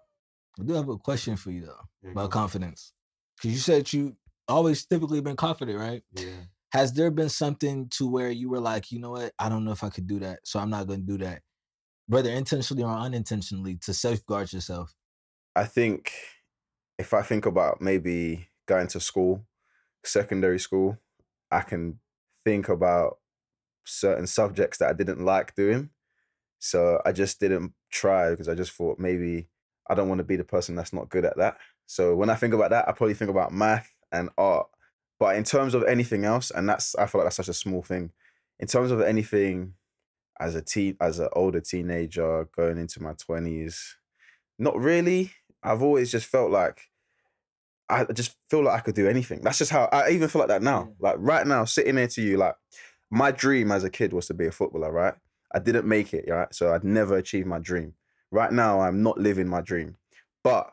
I 0.61 0.65
do 0.65 0.75
have 0.75 0.89
a 0.89 0.99
question 0.99 1.37
for 1.37 1.51
you 1.53 1.67
though 1.67 1.85
Mm-hmm. 2.05 2.19
about 2.19 2.31
confidence, 2.33 2.93
because 3.37 3.53
you 3.53 3.59
said 3.59 3.93
you 3.93 4.17
always 4.49 4.85
typically 4.85 5.21
been 5.21 5.37
confident, 5.37 5.79
right? 5.79 6.03
yeah, 6.15 6.41
Has 6.73 6.93
there 6.95 7.13
been 7.13 7.29
something 7.29 7.89
to 7.91 8.09
where 8.11 8.31
you 8.31 8.51
were 8.51 8.59
like, 8.59 8.91
you 8.91 8.99
know 8.99 9.13
what, 9.13 9.33
I 9.39 9.49
don't 9.49 9.65
know 9.65 9.71
if 9.71 9.85
I 9.85 9.89
could 9.91 10.09
do 10.09 10.19
that, 10.19 10.41
so 10.43 10.59
I'm 10.59 10.69
not 10.71 10.89
going 10.89 11.07
to 11.07 11.07
do 11.07 11.19
that, 11.25 11.43
whether 12.07 12.31
intentionally 12.31 12.83
or 12.83 12.91
unintentionally, 12.91 13.79
to 13.83 13.95
safeguard 13.95 14.53
yourself? 14.53 14.95
I 15.55 15.65
think 15.65 16.13
if 16.99 17.15
I 17.15 17.23
think 17.23 17.47
about 17.47 17.81
maybe 17.81 18.49
going 18.67 18.87
to 18.89 19.01
school, 19.01 19.45
secondary 20.05 20.59
school, 20.59 20.99
I 21.51 21.61
can 21.61 22.01
think 22.45 22.69
about 22.69 23.19
certain 23.85 24.27
subjects 24.27 24.79
that 24.79 24.91
I 24.91 24.93
didn't 24.93 25.25
like 25.25 25.55
doing. 25.55 25.91
So 26.59 27.01
I 27.05 27.13
just 27.13 27.41
didn't 27.41 27.73
try 27.91 28.31
because 28.31 28.49
I 28.49 28.55
just 28.55 28.73
thought 28.73 28.99
maybe 28.99 29.49
I 29.89 29.95
don't 29.95 30.09
want 30.09 30.21
to 30.21 30.25
be 30.25 30.37
the 30.37 30.45
person 30.45 30.77
that's 30.77 30.93
not 30.93 31.09
good 31.09 31.25
at 31.25 31.37
that. 31.37 31.59
So 31.87 32.15
when 32.15 32.31
I 32.31 32.37
think 32.37 32.55
about 32.55 32.71
that, 32.71 32.89
I 32.89 32.93
probably 32.93 33.15
think 33.15 33.31
about 33.31 33.53
math 33.53 33.93
and 34.13 34.31
art. 34.39 34.69
But 35.19 35.37
in 35.37 35.45
terms 35.45 35.75
of 35.75 35.85
anything 35.85 36.25
else, 36.25 36.51
and 36.51 36.69
that's 36.69 36.95
I 36.95 37.07
feel 37.07 37.21
like 37.21 37.27
that's 37.27 37.37
such 37.37 37.49
a 37.49 37.55
small 37.55 37.83
thing. 37.83 38.13
In 38.61 38.69
terms 38.69 38.91
of 38.91 39.01
anything 39.01 39.75
as 40.41 40.55
a 40.55 40.63
teen, 40.63 40.97
as 41.01 41.19
an 41.19 41.29
older 41.33 41.61
teenager 41.61 42.49
going 42.57 42.79
into 42.79 43.03
my 43.03 43.13
twenties, 43.15 43.97
not 44.59 44.79
really. 44.79 45.33
I've 45.63 45.83
always 45.83 46.11
just 46.11 46.27
felt 46.27 46.51
like 46.51 46.89
I 47.89 48.05
just 48.05 48.37
feel 48.49 48.65
like 48.65 48.79
I 48.79 48.81
could 48.81 48.95
do 48.95 49.09
anything. 49.09 49.43
That's 49.43 49.59
just 49.59 49.71
how 49.71 49.89
I 49.93 50.11
even 50.11 50.29
feel 50.29 50.41
like 50.41 50.49
that 50.49 50.63
now. 50.63 50.93
Like 50.99 51.17
right 51.19 51.47
now, 51.47 51.65
sitting 51.65 51.97
here 51.97 52.09
to 52.09 52.23
you, 52.23 52.37
like 52.39 52.55
my 53.11 53.31
dream 53.31 53.71
as 53.71 53.85
a 53.85 53.91
kid 53.91 54.13
was 54.13 54.27
to 54.27 54.35
be 54.35 54.47
a 54.47 54.53
footballer, 54.53 54.91
right? 54.91 55.15
I 55.55 55.59
didn't 55.59 55.87
make 55.87 56.15
it, 56.15 56.25
right? 56.29 56.53
So 56.55 56.73
I'd 56.73 56.85
never 56.85 57.17
achieved 57.19 57.47
my 57.47 57.59
dream. 57.59 57.95
Right 58.31 58.51
now, 58.51 58.81
I'm 58.81 59.03
not 59.03 59.19
living 59.19 59.47
my 59.47 59.61
dream. 59.61 59.97
But 60.43 60.73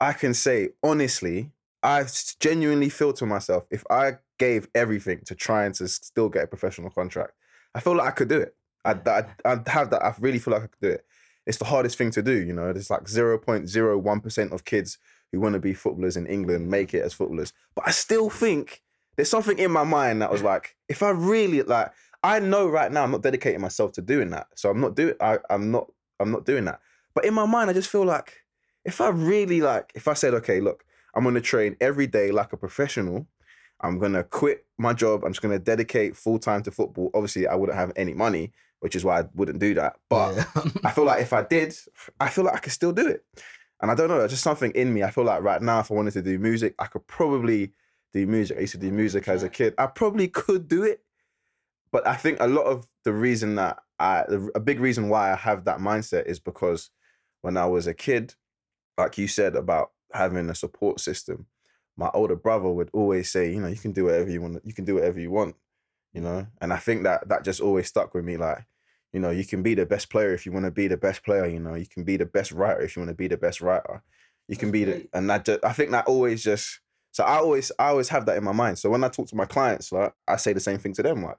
I 0.00 0.12
can 0.12 0.34
say 0.34 0.70
honestly, 0.82 1.50
i 1.82 2.04
genuinely 2.40 2.88
feel 2.88 3.12
to 3.14 3.24
myself 3.24 3.64
if 3.70 3.84
I 3.88 4.18
gave 4.38 4.68
everything 4.74 5.22
to 5.26 5.34
trying 5.34 5.72
to 5.72 5.88
still 5.88 6.28
get 6.28 6.44
a 6.44 6.46
professional 6.46 6.90
contract, 6.90 7.32
I 7.74 7.80
feel 7.80 7.96
like 7.96 8.08
I 8.08 8.10
could 8.10 8.28
do 8.28 8.40
it. 8.40 8.54
I'd, 8.90 9.08
I'd, 9.08 9.26
I'd 9.44 9.68
have 9.68 9.90
that. 9.90 10.04
I 10.04 10.14
really 10.18 10.38
feel 10.38 10.54
like 10.54 10.64
I 10.64 10.66
could 10.66 10.80
do 10.80 10.90
it. 10.90 11.04
It's 11.46 11.58
the 11.58 11.64
hardest 11.64 11.96
thing 11.96 12.10
to 12.12 12.22
do, 12.22 12.32
you 12.32 12.52
know. 12.52 12.72
There's 12.72 12.90
like 12.90 13.04
0.01% 13.04 14.52
of 14.52 14.64
kids 14.64 14.98
who 15.32 15.40
want 15.40 15.54
to 15.54 15.58
be 15.58 15.74
footballers 15.74 16.16
in 16.16 16.26
England 16.26 16.68
make 16.68 16.94
it 16.94 17.02
as 17.02 17.14
footballers. 17.14 17.52
But 17.74 17.86
I 17.86 17.90
still 17.90 18.30
think 18.30 18.82
there's 19.16 19.30
something 19.30 19.58
in 19.58 19.70
my 19.70 19.84
mind 19.84 20.22
that 20.22 20.30
was 20.30 20.42
like, 20.42 20.76
if 20.88 21.02
I 21.02 21.10
really 21.10 21.62
like, 21.62 21.92
I 22.22 22.40
know 22.40 22.68
right 22.68 22.90
now 22.90 23.04
I'm 23.04 23.10
not 23.10 23.22
dedicating 23.22 23.60
myself 23.60 23.92
to 23.92 24.02
doing 24.02 24.30
that. 24.30 24.48
So 24.54 24.70
I'm 24.70 24.80
not 24.80 24.94
doing 24.94 25.14
I, 25.20 25.38
I'm 25.50 25.70
not 25.70 25.90
I'm 26.20 26.30
not 26.30 26.44
doing 26.44 26.64
that. 26.64 26.80
But 27.14 27.24
in 27.24 27.34
my 27.34 27.46
mind, 27.46 27.70
I 27.70 27.72
just 27.72 27.90
feel 27.90 28.04
like 28.04 28.44
if 28.84 29.00
I 29.00 29.08
really 29.08 29.60
like, 29.60 29.92
if 29.94 30.08
I 30.08 30.14
said, 30.14 30.34
okay, 30.34 30.60
look, 30.60 30.84
I'm 31.14 31.24
gonna 31.24 31.40
train 31.40 31.76
every 31.80 32.06
day 32.06 32.30
like 32.30 32.52
a 32.52 32.56
professional, 32.56 33.26
I'm 33.80 33.98
gonna 33.98 34.24
quit 34.24 34.66
my 34.78 34.92
job, 34.92 35.24
I'm 35.24 35.32
just 35.32 35.42
gonna 35.42 35.58
dedicate 35.58 36.16
full 36.16 36.38
time 36.38 36.62
to 36.64 36.70
football. 36.70 37.10
Obviously, 37.14 37.46
I 37.46 37.54
wouldn't 37.54 37.78
have 37.78 37.92
any 37.96 38.14
money, 38.14 38.52
which 38.80 38.96
is 38.96 39.04
why 39.04 39.20
I 39.20 39.24
wouldn't 39.34 39.58
do 39.58 39.74
that. 39.74 39.96
But 40.08 40.36
Yeah. 40.36 40.44
I 40.84 40.90
feel 40.90 41.04
like 41.04 41.22
if 41.22 41.32
I 41.32 41.42
did, 41.42 41.76
I 42.20 42.28
feel 42.28 42.44
like 42.44 42.54
I 42.54 42.58
could 42.58 42.72
still 42.72 42.92
do 42.92 43.06
it. 43.06 43.24
And 43.80 43.90
I 43.90 43.94
don't 43.94 44.08
know, 44.08 44.26
just 44.26 44.42
something 44.42 44.72
in 44.72 44.92
me. 44.92 45.02
I 45.02 45.10
feel 45.10 45.24
like 45.24 45.42
right 45.42 45.62
now, 45.62 45.80
if 45.80 45.90
I 45.90 45.94
wanted 45.94 46.12
to 46.14 46.22
do 46.22 46.38
music, 46.38 46.74
I 46.78 46.86
could 46.86 47.06
probably 47.06 47.72
do 48.12 48.26
music. 48.26 48.56
I 48.56 48.62
used 48.62 48.72
to 48.72 48.78
do 48.78 48.90
music 48.90 49.28
as 49.28 49.42
a 49.42 49.48
kid. 49.48 49.74
I 49.78 49.86
probably 49.86 50.28
could 50.28 50.66
do 50.66 50.82
it. 50.82 51.02
But 51.92 52.06
I 52.06 52.16
think 52.16 52.38
a 52.40 52.48
lot 52.48 52.64
of 52.64 52.86
the 53.04 53.12
reason 53.12 53.54
that 53.54 53.78
I, 53.98 54.24
a 54.54 54.60
big 54.60 54.80
reason 54.80 55.08
why 55.08 55.32
I 55.32 55.36
have 55.36 55.64
that 55.64 55.78
mindset 55.78 56.26
is 56.26 56.38
because 56.38 56.90
when 57.42 57.56
I 57.56 57.66
was 57.66 57.86
a 57.86 57.94
kid, 57.94 58.34
like 58.96 59.16
you 59.16 59.28
said 59.28 59.54
about 59.54 59.92
having 60.12 60.50
a 60.50 60.54
support 60.54 61.00
system, 61.00 61.46
my 61.96 62.10
older 62.14 62.36
brother 62.36 62.68
would 62.68 62.90
always 62.92 63.30
say, 63.30 63.52
you 63.52 63.60
know, 63.60 63.68
you 63.68 63.76
can 63.76 63.92
do 63.92 64.04
whatever 64.04 64.30
you 64.30 64.42
want. 64.42 64.60
You 64.64 64.74
can 64.74 64.84
do 64.84 64.96
whatever 64.96 65.18
you 65.18 65.30
want, 65.30 65.56
you 66.12 66.20
know. 66.20 66.46
And 66.60 66.72
I 66.72 66.76
think 66.78 67.04
that 67.04 67.28
that 67.28 67.44
just 67.44 67.60
always 67.60 67.86
stuck 67.86 68.14
with 68.14 68.24
me. 68.24 68.36
Like, 68.36 68.64
you 69.12 69.20
know, 69.20 69.30
you 69.30 69.44
can 69.44 69.62
be 69.62 69.74
the 69.74 69.86
best 69.86 70.10
player 70.10 70.32
if 70.34 70.46
you 70.46 70.52
want 70.52 70.64
to 70.66 70.70
be 70.70 70.88
the 70.88 70.96
best 70.96 71.24
player. 71.24 71.46
You 71.46 71.60
know, 71.60 71.74
you 71.74 71.86
can 71.86 72.04
be 72.04 72.16
the 72.16 72.26
best 72.26 72.52
writer 72.52 72.80
if 72.82 72.96
you 72.96 73.00
want 73.00 73.10
to 73.10 73.14
be 73.14 73.28
the 73.28 73.36
best 73.36 73.60
writer. 73.60 74.02
You 74.48 74.56
can 74.56 74.70
That's 74.70 74.72
be 74.72 74.84
the, 74.84 75.08
and 75.12 75.28
that 75.30 75.44
just, 75.44 75.64
I 75.64 75.72
think 75.72 75.90
that 75.90 76.06
always 76.06 76.42
just. 76.42 76.80
So 77.10 77.24
I 77.24 77.36
always, 77.36 77.72
I 77.78 77.88
always 77.88 78.10
have 78.10 78.26
that 78.26 78.36
in 78.36 78.44
my 78.44 78.52
mind. 78.52 78.78
So 78.78 78.90
when 78.90 79.02
I 79.02 79.08
talk 79.08 79.28
to 79.28 79.36
my 79.36 79.46
clients, 79.46 79.90
like 79.92 80.12
I 80.26 80.36
say 80.36 80.52
the 80.52 80.60
same 80.60 80.78
thing 80.78 80.92
to 80.94 81.02
them. 81.02 81.24
Like, 81.24 81.38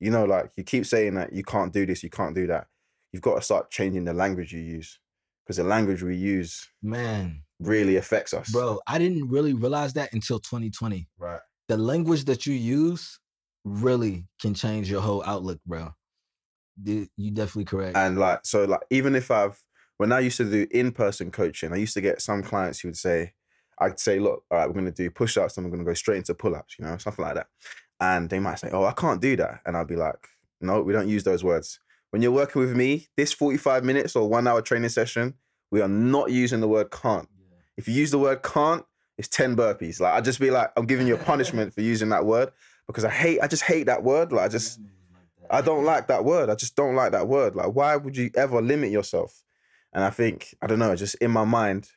you 0.00 0.10
know, 0.10 0.24
like 0.24 0.50
you 0.56 0.64
keep 0.64 0.86
saying 0.86 1.14
that 1.14 1.32
you 1.32 1.42
can't 1.42 1.72
do 1.72 1.86
this, 1.86 2.02
you 2.02 2.10
can't 2.10 2.34
do 2.34 2.46
that. 2.46 2.66
You've 3.12 3.22
got 3.22 3.36
to 3.36 3.42
start 3.42 3.70
changing 3.70 4.04
the 4.04 4.12
language 4.12 4.52
you 4.52 4.60
use 4.60 4.98
because 5.44 5.56
the 5.56 5.64
language 5.64 6.02
we 6.02 6.14
use 6.14 6.68
Man, 6.82 7.42
really 7.58 7.96
affects 7.96 8.34
us. 8.34 8.52
bro, 8.52 8.80
I 8.86 8.98
didn't 8.98 9.28
really 9.28 9.54
realize 9.54 9.94
that 9.94 10.12
until 10.12 10.38
2020. 10.38 11.08
Right. 11.18 11.40
The 11.68 11.78
language 11.78 12.26
that 12.26 12.46
you 12.46 12.52
use 12.52 13.18
really 13.64 14.26
can 14.40 14.54
change 14.54 14.90
your 14.90 15.00
whole 15.00 15.22
outlook, 15.26 15.60
bro. 15.66 15.94
You 16.84 17.08
definitely 17.32 17.64
correct. 17.64 17.96
And 17.96 18.18
like, 18.18 18.40
so 18.44 18.64
like, 18.64 18.80
even 18.90 19.14
if 19.14 19.30
I've, 19.30 19.62
when 19.96 20.12
I 20.12 20.20
used 20.20 20.36
to 20.36 20.44
do 20.44 20.66
in-person 20.70 21.32
coaching, 21.32 21.72
I 21.72 21.76
used 21.76 21.94
to 21.94 22.00
get 22.00 22.22
some 22.22 22.42
clients 22.42 22.80
who 22.80 22.88
would 22.88 22.96
say, 22.96 23.32
I'd 23.80 23.98
say, 23.98 24.18
look, 24.18 24.44
all 24.50 24.58
right, 24.58 24.66
we're 24.66 24.74
going 24.74 24.84
to 24.86 24.92
do 24.92 25.10
push-ups 25.10 25.56
and 25.56 25.66
we're 25.66 25.70
going 25.70 25.84
to 25.84 25.90
go 25.90 25.94
straight 25.94 26.18
into 26.18 26.34
pull-ups, 26.34 26.76
you 26.78 26.84
know, 26.84 26.96
something 26.98 27.24
like 27.24 27.34
that. 27.34 27.48
And 28.00 28.30
they 28.30 28.38
might 28.38 28.60
say, 28.60 28.70
oh, 28.72 28.84
I 28.84 28.92
can't 28.92 29.20
do 29.20 29.36
that. 29.36 29.60
And 29.66 29.76
I'd 29.76 29.88
be 29.88 29.96
like, 29.96 30.28
no, 30.60 30.82
we 30.82 30.92
don't 30.92 31.08
use 31.08 31.24
those 31.24 31.42
words. 31.42 31.80
When 32.10 32.22
you're 32.22 32.32
working 32.32 32.60
with 32.60 32.74
me, 32.76 33.08
this 33.16 33.32
45 33.32 33.84
minutes 33.84 34.16
or 34.16 34.28
one 34.28 34.46
hour 34.46 34.62
training 34.62 34.88
session, 34.88 35.34
we 35.70 35.80
are 35.80 35.88
not 35.88 36.30
using 36.30 36.60
the 36.60 36.68
word 36.68 36.90
can't. 36.90 37.28
If 37.76 37.86
you 37.86 37.94
use 37.94 38.10
the 38.10 38.18
word 38.18 38.42
can't, 38.42 38.84
it's 39.18 39.28
10 39.28 39.56
burpees. 39.56 40.00
Like, 40.00 40.14
I'd 40.14 40.24
just 40.24 40.40
be 40.40 40.50
like, 40.50 40.70
I'm 40.76 40.86
giving 40.86 41.06
you 41.06 41.16
a 41.16 41.18
punishment 41.18 41.74
for 41.74 41.80
using 41.80 42.08
that 42.10 42.24
word 42.24 42.50
because 42.88 43.04
I 43.04 43.10
hate, 43.10 43.40
I 43.40 43.46
just 43.46 43.62
hate 43.62 43.84
that 43.86 44.02
word. 44.02 44.32
Like, 44.32 44.46
I 44.46 44.48
just, 44.48 44.80
I 45.50 45.60
don't 45.60 45.84
like 45.84 46.08
that 46.08 46.24
word. 46.24 46.50
I 46.50 46.54
just 46.56 46.74
don't 46.74 46.94
like 46.96 47.12
that 47.12 47.28
word. 47.28 47.54
Like, 47.54 47.74
why 47.74 47.94
would 47.96 48.16
you 48.16 48.30
ever 48.34 48.60
limit 48.60 48.90
yourself? 48.90 49.44
And 49.92 50.02
I 50.04 50.10
think, 50.10 50.54
I 50.60 50.66
don't 50.66 50.78
know, 50.80 50.94
just 50.96 51.14
in 51.16 51.30
my 51.30 51.44
mind, 51.44 51.88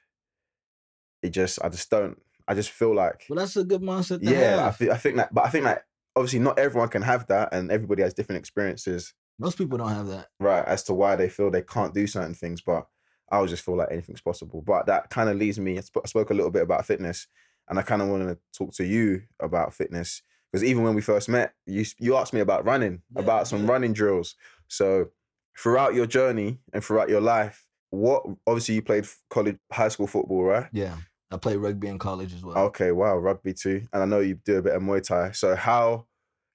it 1.21 1.29
just, 1.29 1.59
I 1.63 1.69
just 1.69 1.89
don't, 1.89 2.21
I 2.47 2.53
just 2.53 2.71
feel 2.71 2.93
like, 2.95 3.25
Well, 3.29 3.37
that's 3.39 3.55
a 3.57 3.63
good 3.63 3.81
mindset 3.81 4.19
yeah, 4.21 4.57
I, 4.59 4.63
have. 4.65 4.77
thi- 4.77 4.89
I 4.91 4.97
think 4.97 5.17
that, 5.17 5.33
but 5.33 5.45
I 5.45 5.49
think 5.49 5.65
that 5.65 5.83
obviously 6.15 6.39
not 6.39 6.59
everyone 6.59 6.89
can 6.89 7.01
have 7.01 7.27
that 7.27 7.53
and 7.53 7.71
everybody 7.71 8.01
has 8.03 8.13
different 8.13 8.39
experiences, 8.39 9.13
Most 9.39 9.57
people 9.57 9.77
don't 9.77 9.89
have 9.89 10.07
that. 10.07 10.27
right, 10.39 10.65
as 10.65 10.83
to 10.83 10.93
why 10.93 11.15
they 11.15 11.29
feel 11.29 11.49
they 11.51 11.61
can't 11.61 11.93
do 11.93 12.07
certain 12.07 12.33
things. 12.33 12.61
But 12.61 12.87
I 13.31 13.37
always 13.37 13.51
just 13.51 13.63
feel 13.63 13.77
like 13.77 13.89
anything's 13.91 14.21
possible. 14.21 14.61
But 14.61 14.87
that 14.87 15.09
kind 15.09 15.29
of 15.29 15.37
leads 15.37 15.59
me, 15.59 15.77
I 15.77 15.81
I 15.81 16.07
spoke 16.07 16.29
a 16.31 16.33
little 16.33 16.51
bit 16.51 16.63
about 16.63 16.85
fitness 16.85 17.27
and 17.69 17.77
I 17.79 17.81
kind 17.83 18.01
of 18.01 18.09
wanted 18.09 18.27
to 18.33 18.39
talk 18.57 18.73
to 18.75 18.85
you 18.85 19.23
about 19.39 19.73
fitness 19.73 20.21
because 20.51 20.63
even 20.63 20.83
when 20.83 20.95
we 20.95 21.01
first 21.01 21.29
met, 21.29 21.53
you 21.65 21.85
you 21.99 22.15
asked 22.15 22.33
me 22.33 22.39
about 22.41 22.65
running, 22.65 23.01
Yeah, 23.15 23.21
about 23.21 23.47
some 23.47 23.63
yeah. 23.65 23.71
running 23.71 23.93
drills. 23.93 24.35
So 24.67 25.09
throughout 25.57 25.93
your 25.93 26.05
journey 26.05 26.59
and 26.73 26.83
throughout 26.83 27.09
your 27.09 27.21
life, 27.21 27.65
what 27.89 28.23
obviously 28.47 28.75
you 28.75 28.81
played 28.81 29.05
college, 29.29 29.57
high 29.71 29.89
school 29.89 30.07
football, 30.07 30.43
right? 30.43 30.67
Yeah. 30.71 30.97
I 31.33 31.37
played 31.37 31.57
rugby 31.57 31.87
in 31.87 31.97
college 31.97 32.33
as 32.33 32.43
well. 32.43 32.57
Okay, 32.57 32.91
wow, 32.91 33.15
rugby 33.17 33.53
too, 33.53 33.87
and 33.93 34.03
I 34.03 34.05
know 34.05 34.19
you 34.19 34.35
do 34.35 34.57
a 34.57 34.61
bit 34.61 34.75
of 34.75 34.81
Muay 34.81 35.01
Thai. 35.01 35.31
So 35.31 35.55
how 35.55 36.07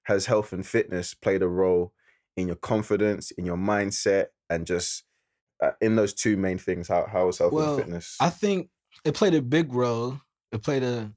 has 0.03 0.27
health 0.27 0.53
and 0.53 0.65
fitness 0.65 1.15
played 1.15 1.41
a 1.41 1.47
role 1.47 1.93
in 2.35 2.45
your 2.45 2.55
confidence, 2.57 3.31
in 3.31 3.45
your 3.45 3.57
mindset, 3.57 4.27
and 4.51 4.67
just 4.67 5.03
uh, 5.63 5.71
in 5.81 5.95
those 5.95 6.13
two 6.13 6.37
main 6.37 6.59
things? 6.59 6.87
How 6.89 7.07
how 7.11 7.25
was 7.25 7.39
health 7.39 7.53
Well, 7.53 7.73
and 7.73 7.83
fitness? 7.85 8.17
I 8.19 8.29
think 8.29 8.69
it 9.03 9.15
played 9.15 9.33
a 9.33 9.41
big 9.41 9.73
role. 9.73 10.21
It 10.51 10.61
played 10.61 10.83
a 10.83 11.11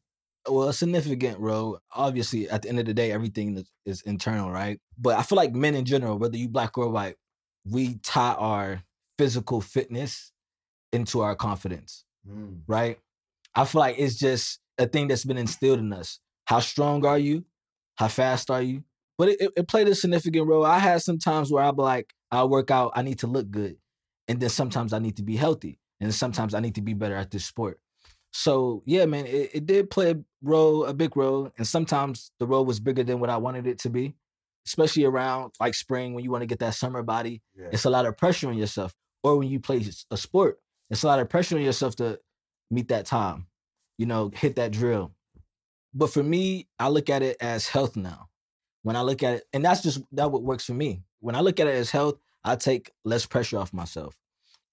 well, 0.48 0.68
a 0.68 0.72
significant 0.72 1.38
role. 1.38 1.81
Obviously, 1.94 2.48
at 2.48 2.62
the 2.62 2.68
end 2.68 2.81
of 2.81 2.87
the 2.87 2.94
day, 2.94 3.12
everything 3.12 3.57
is, 3.57 3.70
is 3.85 4.03
internal, 4.03 4.50
right? 4.50 4.81
But 4.98 5.18
I 5.18 5.22
feel 5.22 5.37
like 5.37 5.53
men 5.55 5.74
in 5.74 5.85
general, 5.85 6.18
whether 6.18 6.37
you 6.37 6.48
black 6.48 6.79
or 6.79 6.88
white, 6.88 7.16
we 7.64 7.96
tie 7.96 8.35
our 8.35 8.83
physical 9.18 9.61
fitness 9.61 10.33
into 10.92 11.20
our 11.20 11.35
confidence, 11.35 12.05
Mm, 12.29 12.61
right? 12.66 12.98
I 13.55 13.64
feel 13.64 13.81
like 13.81 13.98
it's 13.98 14.16
just 14.16 14.61
a 14.79 14.87
thing 14.87 15.09
that's 15.09 15.24
been 15.24 15.38
instilled 15.38 15.79
in 15.79 15.92
us. 15.92 16.20
How 16.44 16.61
strong 16.61 17.05
are 17.07 17.18
you? 17.18 17.44
How 17.96 18.09
fast 18.09 18.50
are 18.50 18.62
you? 18.62 18.85
But 19.18 19.31
it, 19.31 19.40
it, 19.40 19.53
it 19.57 19.68
played 19.68 19.88
a 19.88 19.94
significant 19.94 20.46
role. 20.46 20.64
I 20.64 20.79
had 20.79 21.03
some 21.03 21.18
times 21.18 21.50
where 21.50 21.62
I'll 21.64 21.72
be 21.72 21.83
like, 21.83 22.12
I'll 22.31 22.48
work 22.48 22.70
out, 22.70 22.92
I 22.94 23.03
need 23.03 23.18
to 23.20 23.26
look 23.26 23.50
good. 23.50 23.76
And 24.29 24.40
then 24.40 24.50
sometimes 24.50 24.92
I 24.92 24.98
need 24.98 25.16
to 25.16 25.22
be 25.22 25.37
healthy. 25.37 25.79
And 26.00 26.14
sometimes 26.14 26.55
I 26.55 26.61
need 26.61 26.76
to 26.76 26.83
be 26.83 26.94
better 26.94 27.16
at 27.16 27.31
this 27.31 27.44
sport. 27.44 27.81
So 28.32 28.82
yeah, 28.86 29.06
man, 29.06 29.26
it, 29.26 29.50
it 29.54 29.66
did 29.66 29.90
play 29.90 30.12
a 30.12 30.16
role, 30.42 30.84
a 30.84 30.94
big 30.94 31.16
role. 31.16 31.50
And 31.58 31.66
sometimes 31.66 32.30
the 32.38 32.46
role 32.46 32.64
was 32.64 32.80
bigger 32.80 33.02
than 33.04 33.20
what 33.20 33.30
I 33.30 33.36
wanted 33.38 33.66
it 33.66 33.78
to 33.80 33.90
be. 33.90 34.14
especially 34.66 35.04
around 35.04 35.52
like 35.60 35.74
spring 35.74 36.14
when 36.14 36.24
you 36.24 36.30
want 36.30 36.42
to 36.42 36.46
get 36.46 36.58
that 36.60 36.74
summer 36.74 37.02
body. 37.02 37.42
Yeah. 37.58 37.68
It's 37.72 37.84
a 37.84 37.90
lot 37.90 38.06
of 38.06 38.16
pressure 38.16 38.48
on 38.48 38.56
yourself. 38.58 38.94
Or 39.22 39.36
when 39.36 39.48
you 39.48 39.60
play 39.60 39.84
a 40.10 40.16
sport, 40.16 40.60
it's 40.90 41.02
a 41.02 41.06
lot 41.06 41.20
of 41.20 41.28
pressure 41.28 41.56
on 41.56 41.62
yourself 41.62 41.96
to 41.96 42.18
meet 42.70 42.88
that 42.88 43.06
time, 43.06 43.46
you 43.98 44.06
know, 44.06 44.30
hit 44.34 44.56
that 44.56 44.72
drill. 44.72 45.12
But 45.92 46.10
for 46.12 46.22
me, 46.22 46.68
I 46.78 46.88
look 46.88 47.10
at 47.10 47.22
it 47.22 47.36
as 47.40 47.68
health 47.68 47.96
now. 47.96 48.28
When 48.82 48.96
I 48.96 49.02
look 49.02 49.22
at 49.22 49.34
it, 49.34 49.44
and 49.52 49.64
that's 49.64 49.82
just 49.82 50.00
that 50.12 50.30
what 50.30 50.42
works 50.42 50.64
for 50.64 50.72
me. 50.72 51.02
When 51.20 51.34
I 51.34 51.40
look 51.40 51.60
at 51.60 51.66
it 51.66 51.74
as 51.74 51.90
health, 51.90 52.18
I 52.44 52.56
take 52.56 52.92
less 53.04 53.26
pressure 53.26 53.58
off 53.58 53.72
myself. 53.74 54.16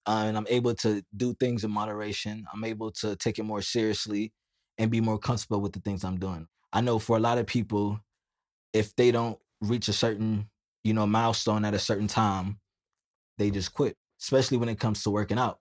Uh, 0.07 0.23
and 0.25 0.37
I'm 0.37 0.47
able 0.49 0.73
to 0.73 1.03
do 1.15 1.33
things 1.33 1.65
in 1.65 1.71
moderation. 1.71 2.45
I'm 2.53 2.63
able 2.63 2.91
to 2.91 3.17
take 3.17 3.39
it 3.39 3.43
more 3.43 3.61
seriously 3.61 4.31
and 4.77 4.89
be 4.89 5.01
more 5.01 5.19
comfortable 5.19 5.59
with 5.59 5.73
the 5.73 5.81
things 5.81 6.05
I'm 6.05 6.17
doing. 6.17 6.47
I 6.71 6.79
know 6.79 6.97
for 6.97 7.17
a 7.17 7.19
lot 7.19 7.37
of 7.37 7.45
people, 7.45 7.99
if 8.71 8.95
they 8.95 9.11
don't 9.11 9.37
reach 9.61 9.89
a 9.89 9.93
certain, 9.93 10.49
you 10.83 10.93
know, 10.93 11.05
milestone 11.05 11.65
at 11.65 11.73
a 11.73 11.79
certain 11.79 12.07
time, 12.07 12.59
they 13.37 13.51
just 13.51 13.73
quit, 13.73 13.97
especially 14.21 14.57
when 14.57 14.69
it 14.69 14.79
comes 14.79 15.03
to 15.03 15.09
working 15.09 15.37
out. 15.37 15.59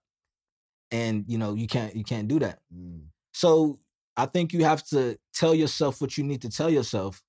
And 0.92 1.24
you 1.26 1.38
know, 1.38 1.54
you 1.54 1.66
can't 1.66 1.96
you 1.96 2.04
can't 2.04 2.28
do 2.28 2.38
that. 2.38 2.60
Mm. 2.74 3.06
So 3.34 3.80
I 4.16 4.26
think 4.26 4.52
you 4.52 4.64
have 4.64 4.84
to 4.86 5.18
tell 5.34 5.54
yourself 5.54 6.00
what 6.00 6.16
you 6.16 6.22
need 6.22 6.42
to 6.42 6.48
tell 6.48 6.70
yourself 6.70 7.20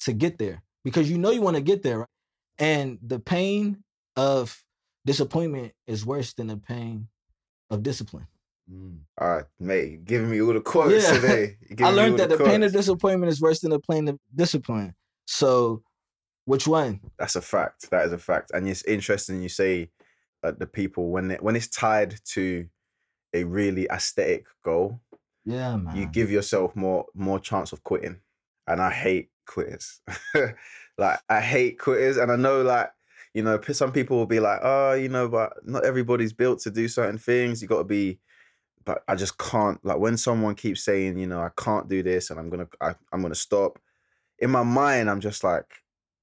to 0.00 0.12
get 0.12 0.38
there 0.38 0.62
because 0.82 1.08
you 1.08 1.18
know 1.18 1.30
you 1.30 1.40
want 1.40 1.56
to 1.56 1.62
get 1.62 1.82
there. 1.82 2.00
Right? 2.00 2.08
And 2.58 2.98
the 3.00 3.20
pain 3.20 3.84
of 4.16 4.62
disappointment 5.04 5.72
is 5.86 6.04
worse 6.06 6.32
than 6.34 6.46
the 6.48 6.56
pain 6.56 7.08
of 7.70 7.82
discipline. 7.82 8.26
Mm. 8.72 8.98
All 9.18 9.28
right, 9.36 9.44
mate, 9.58 9.90
you're 9.90 9.98
giving 10.00 10.30
me 10.30 10.40
all 10.40 10.52
the 10.52 10.60
quotes 10.72 11.04
Yeah. 11.04 11.14
today. 11.14 11.56
I 11.80 11.90
learned 11.90 12.18
that 12.18 12.28
the 12.28 12.38
pain 12.38 12.62
of 12.62 12.72
disappointment 12.72 13.30
is 13.32 13.40
worse 13.40 13.60
than 13.60 13.70
the 13.70 13.80
pain 13.80 14.08
of 14.08 14.18
discipline. 14.34 14.94
So 15.26 15.82
which 16.44 16.66
one? 16.66 17.00
That's 17.18 17.36
a 17.36 17.40
fact. 17.42 17.90
That 17.90 18.06
is 18.06 18.12
a 18.12 18.18
fact. 18.18 18.50
And 18.52 18.68
it's 18.68 18.84
interesting 18.84 19.42
you 19.42 19.48
say 19.48 19.90
that 20.42 20.58
the 20.58 20.66
people 20.66 21.10
when 21.10 21.30
it, 21.32 21.42
when 21.42 21.56
it's 21.56 21.68
tied 21.68 22.16
to 22.34 22.66
a 23.34 23.44
really 23.44 23.86
aesthetic 23.90 24.46
goal, 24.64 25.00
Yeah, 25.44 25.76
man. 25.76 25.96
you 25.96 26.06
give 26.06 26.30
yourself 26.30 26.76
more 26.76 27.06
more 27.14 27.38
chance 27.40 27.72
of 27.72 27.82
quitting. 27.84 28.20
And 28.66 28.80
I 28.80 28.90
hate 28.90 29.30
quitters. 29.46 30.00
like 30.98 31.18
I 31.28 31.40
hate 31.40 31.78
quitters, 31.78 32.16
and 32.16 32.30
I 32.30 32.36
know 32.36 32.62
like 32.62 32.90
you 33.34 33.42
know 33.42 33.60
some 33.72 33.92
people 33.92 34.16
will 34.18 34.26
be 34.26 34.40
like, 34.40 34.60
oh, 34.62 34.92
you 34.92 35.08
know, 35.08 35.28
but 35.28 35.54
not 35.64 35.84
everybody's 35.84 36.32
built 36.32 36.60
to 36.60 36.70
do 36.70 36.88
certain 36.88 37.18
things. 37.18 37.62
You 37.62 37.68
got 37.68 37.78
to 37.78 37.84
be. 37.84 38.18
But 38.84 39.02
I 39.06 39.14
just 39.14 39.38
can't. 39.38 39.82
Like 39.84 39.98
when 39.98 40.16
someone 40.16 40.54
keeps 40.54 40.84
saying, 40.84 41.18
you 41.18 41.26
know, 41.26 41.40
I 41.40 41.50
can't 41.56 41.88
do 41.88 42.02
this, 42.02 42.30
and 42.30 42.38
I'm 42.38 42.50
gonna, 42.50 42.68
I, 42.80 42.94
I'm 43.12 43.22
gonna 43.22 43.34
stop. 43.34 43.78
In 44.38 44.50
my 44.50 44.64
mind, 44.64 45.08
I'm 45.08 45.20
just 45.20 45.44
like, 45.44 45.66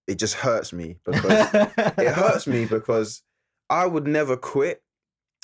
it 0.07 0.19
just 0.19 0.35
hurts 0.35 0.73
me 0.73 0.97
because 1.05 1.53
it 1.53 2.13
hurts 2.13 2.47
me 2.47 2.65
because 2.69 3.23
I 3.69 3.85
would 3.85 4.07
never 4.07 4.35
quit. 4.35 4.83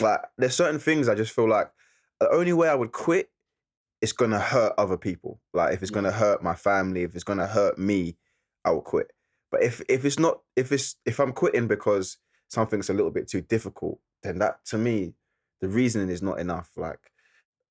Like 0.01 0.19
there's 0.37 0.55
certain 0.55 0.79
things 0.79 1.07
I 1.07 1.15
just 1.15 1.31
feel 1.31 1.47
like 1.47 1.71
the 2.19 2.29
only 2.29 2.51
way 2.51 2.67
I 2.67 2.75
would 2.75 2.91
quit 2.91 3.29
is 4.01 4.11
gonna 4.11 4.39
hurt 4.39 4.73
other 4.77 4.97
people. 4.97 5.39
Like 5.53 5.73
if 5.73 5.81
it's 5.81 5.91
gonna 5.91 6.11
hurt 6.11 6.43
my 6.43 6.55
family, 6.55 7.03
if 7.03 7.15
it's 7.15 7.23
gonna 7.23 7.47
hurt 7.47 7.77
me, 7.77 8.17
I 8.65 8.71
will 8.71 8.81
quit. 8.81 9.11
But 9.51 9.63
if 9.63 9.81
if 9.87 10.05
it's 10.05 10.19
not 10.19 10.39
if 10.55 10.71
it's 10.71 10.95
if 11.05 11.19
I'm 11.19 11.31
quitting 11.33 11.67
because 11.67 12.17
something's 12.49 12.89
a 12.89 12.93
little 12.93 13.11
bit 13.11 13.27
too 13.27 13.41
difficult, 13.41 13.99
then 14.23 14.39
that 14.39 14.63
to 14.65 14.77
me, 14.77 15.13
the 15.61 15.67
reasoning 15.67 16.09
is 16.09 16.21
not 16.21 16.39
enough. 16.39 16.71
Like 16.75 16.99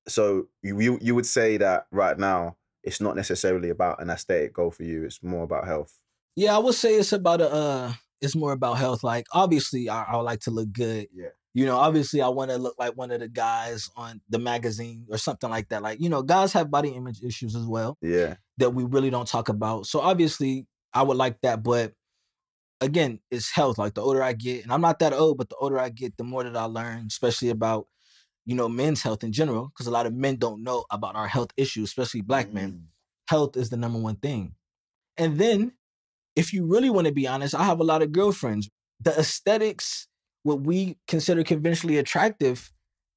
so 0.07 0.47
you 0.61 0.79
you, 0.79 0.99
you 1.01 1.15
would 1.15 1.25
say 1.25 1.57
that 1.57 1.87
right 1.91 2.17
now 2.17 2.57
it's 2.83 3.01
not 3.01 3.15
necessarily 3.15 3.69
about 3.69 4.01
an 4.01 4.09
aesthetic 4.09 4.53
goal 4.53 4.71
for 4.71 4.83
you, 4.83 5.03
it's 5.05 5.23
more 5.23 5.43
about 5.43 5.65
health. 5.65 5.99
Yeah, 6.35 6.55
I 6.55 6.59
would 6.59 6.75
say 6.75 6.95
it's 6.95 7.13
about 7.13 7.41
a 7.41 7.51
uh 7.51 7.93
it's 8.21 8.35
more 8.35 8.51
about 8.53 8.77
health. 8.77 9.03
Like 9.03 9.25
obviously 9.31 9.89
I, 9.89 10.03
I 10.03 10.15
would 10.15 10.23
like 10.23 10.41
to 10.41 10.51
look 10.51 10.71
good. 10.71 11.07
Yeah. 11.13 11.29
You 11.53 11.65
know, 11.65 11.77
obviously 11.77 12.21
I 12.21 12.27
want 12.27 12.51
to 12.51 12.57
look 12.57 12.75
like 12.77 12.97
one 12.97 13.11
of 13.11 13.21
the 13.21 13.29
guys 13.29 13.89
on 13.95 14.19
the 14.29 14.39
magazine 14.39 15.05
or 15.09 15.17
something 15.17 15.49
like 15.49 15.69
that. 15.69 15.81
Like, 15.81 16.01
you 16.01 16.09
know, 16.09 16.21
guys 16.21 16.51
have 16.51 16.69
body 16.69 16.89
image 16.89 17.23
issues 17.23 17.55
as 17.55 17.65
well 17.65 17.97
Yeah. 18.01 18.35
that 18.57 18.71
we 18.71 18.83
really 18.83 19.09
don't 19.09 19.27
talk 19.27 19.47
about. 19.47 19.85
So 19.85 20.01
obviously 20.01 20.67
I 20.95 21.03
would 21.03 21.17
like 21.17 21.41
that, 21.43 21.63
but 21.63 21.93
again, 22.81 23.19
it's 23.31 23.51
health. 23.51 23.77
Like 23.77 23.93
the 23.95 24.01
older 24.01 24.23
I 24.23 24.33
get, 24.33 24.63
and 24.63 24.71
I'm 24.73 24.81
not 24.81 24.99
that 24.99 25.13
old, 25.13 25.37
but 25.37 25.49
the 25.49 25.55
older 25.57 25.79
I 25.79 25.89
get, 25.89 26.17
the 26.17 26.23
more 26.23 26.43
that 26.43 26.55
I 26.57 26.65
learn, 26.65 27.05
especially 27.07 27.49
about, 27.49 27.87
you 28.45 28.55
know, 28.55 28.69
men's 28.69 29.01
health 29.03 29.23
in 29.23 29.33
general, 29.33 29.69
because 29.69 29.87
a 29.87 29.91
lot 29.91 30.05
of 30.07 30.13
men 30.13 30.37
don't 30.37 30.63
know 30.63 30.85
about 30.91 31.15
our 31.15 31.27
health 31.27 31.51
issues, 31.57 31.89
especially 31.89 32.21
black 32.21 32.53
men 32.53 32.71
Mm. 32.71 32.83
health 33.29 33.57
is 33.57 33.69
the 33.69 33.77
number 33.77 33.99
one 33.99 34.17
thing. 34.17 34.55
And 35.17 35.37
then, 35.39 35.73
if 36.35 36.53
you 36.53 36.65
really 36.65 36.89
want 36.89 37.07
to 37.07 37.13
be 37.13 37.27
honest, 37.27 37.55
I 37.55 37.63
have 37.65 37.79
a 37.79 37.83
lot 37.85 38.01
of 38.01 38.11
girlfriends. 38.11 38.69
The 39.01 39.17
aesthetics, 39.19 40.07
what 40.43 40.61
we 40.61 40.97
consider 41.07 41.43
conventionally 41.43 41.97
attractive, 41.97 42.71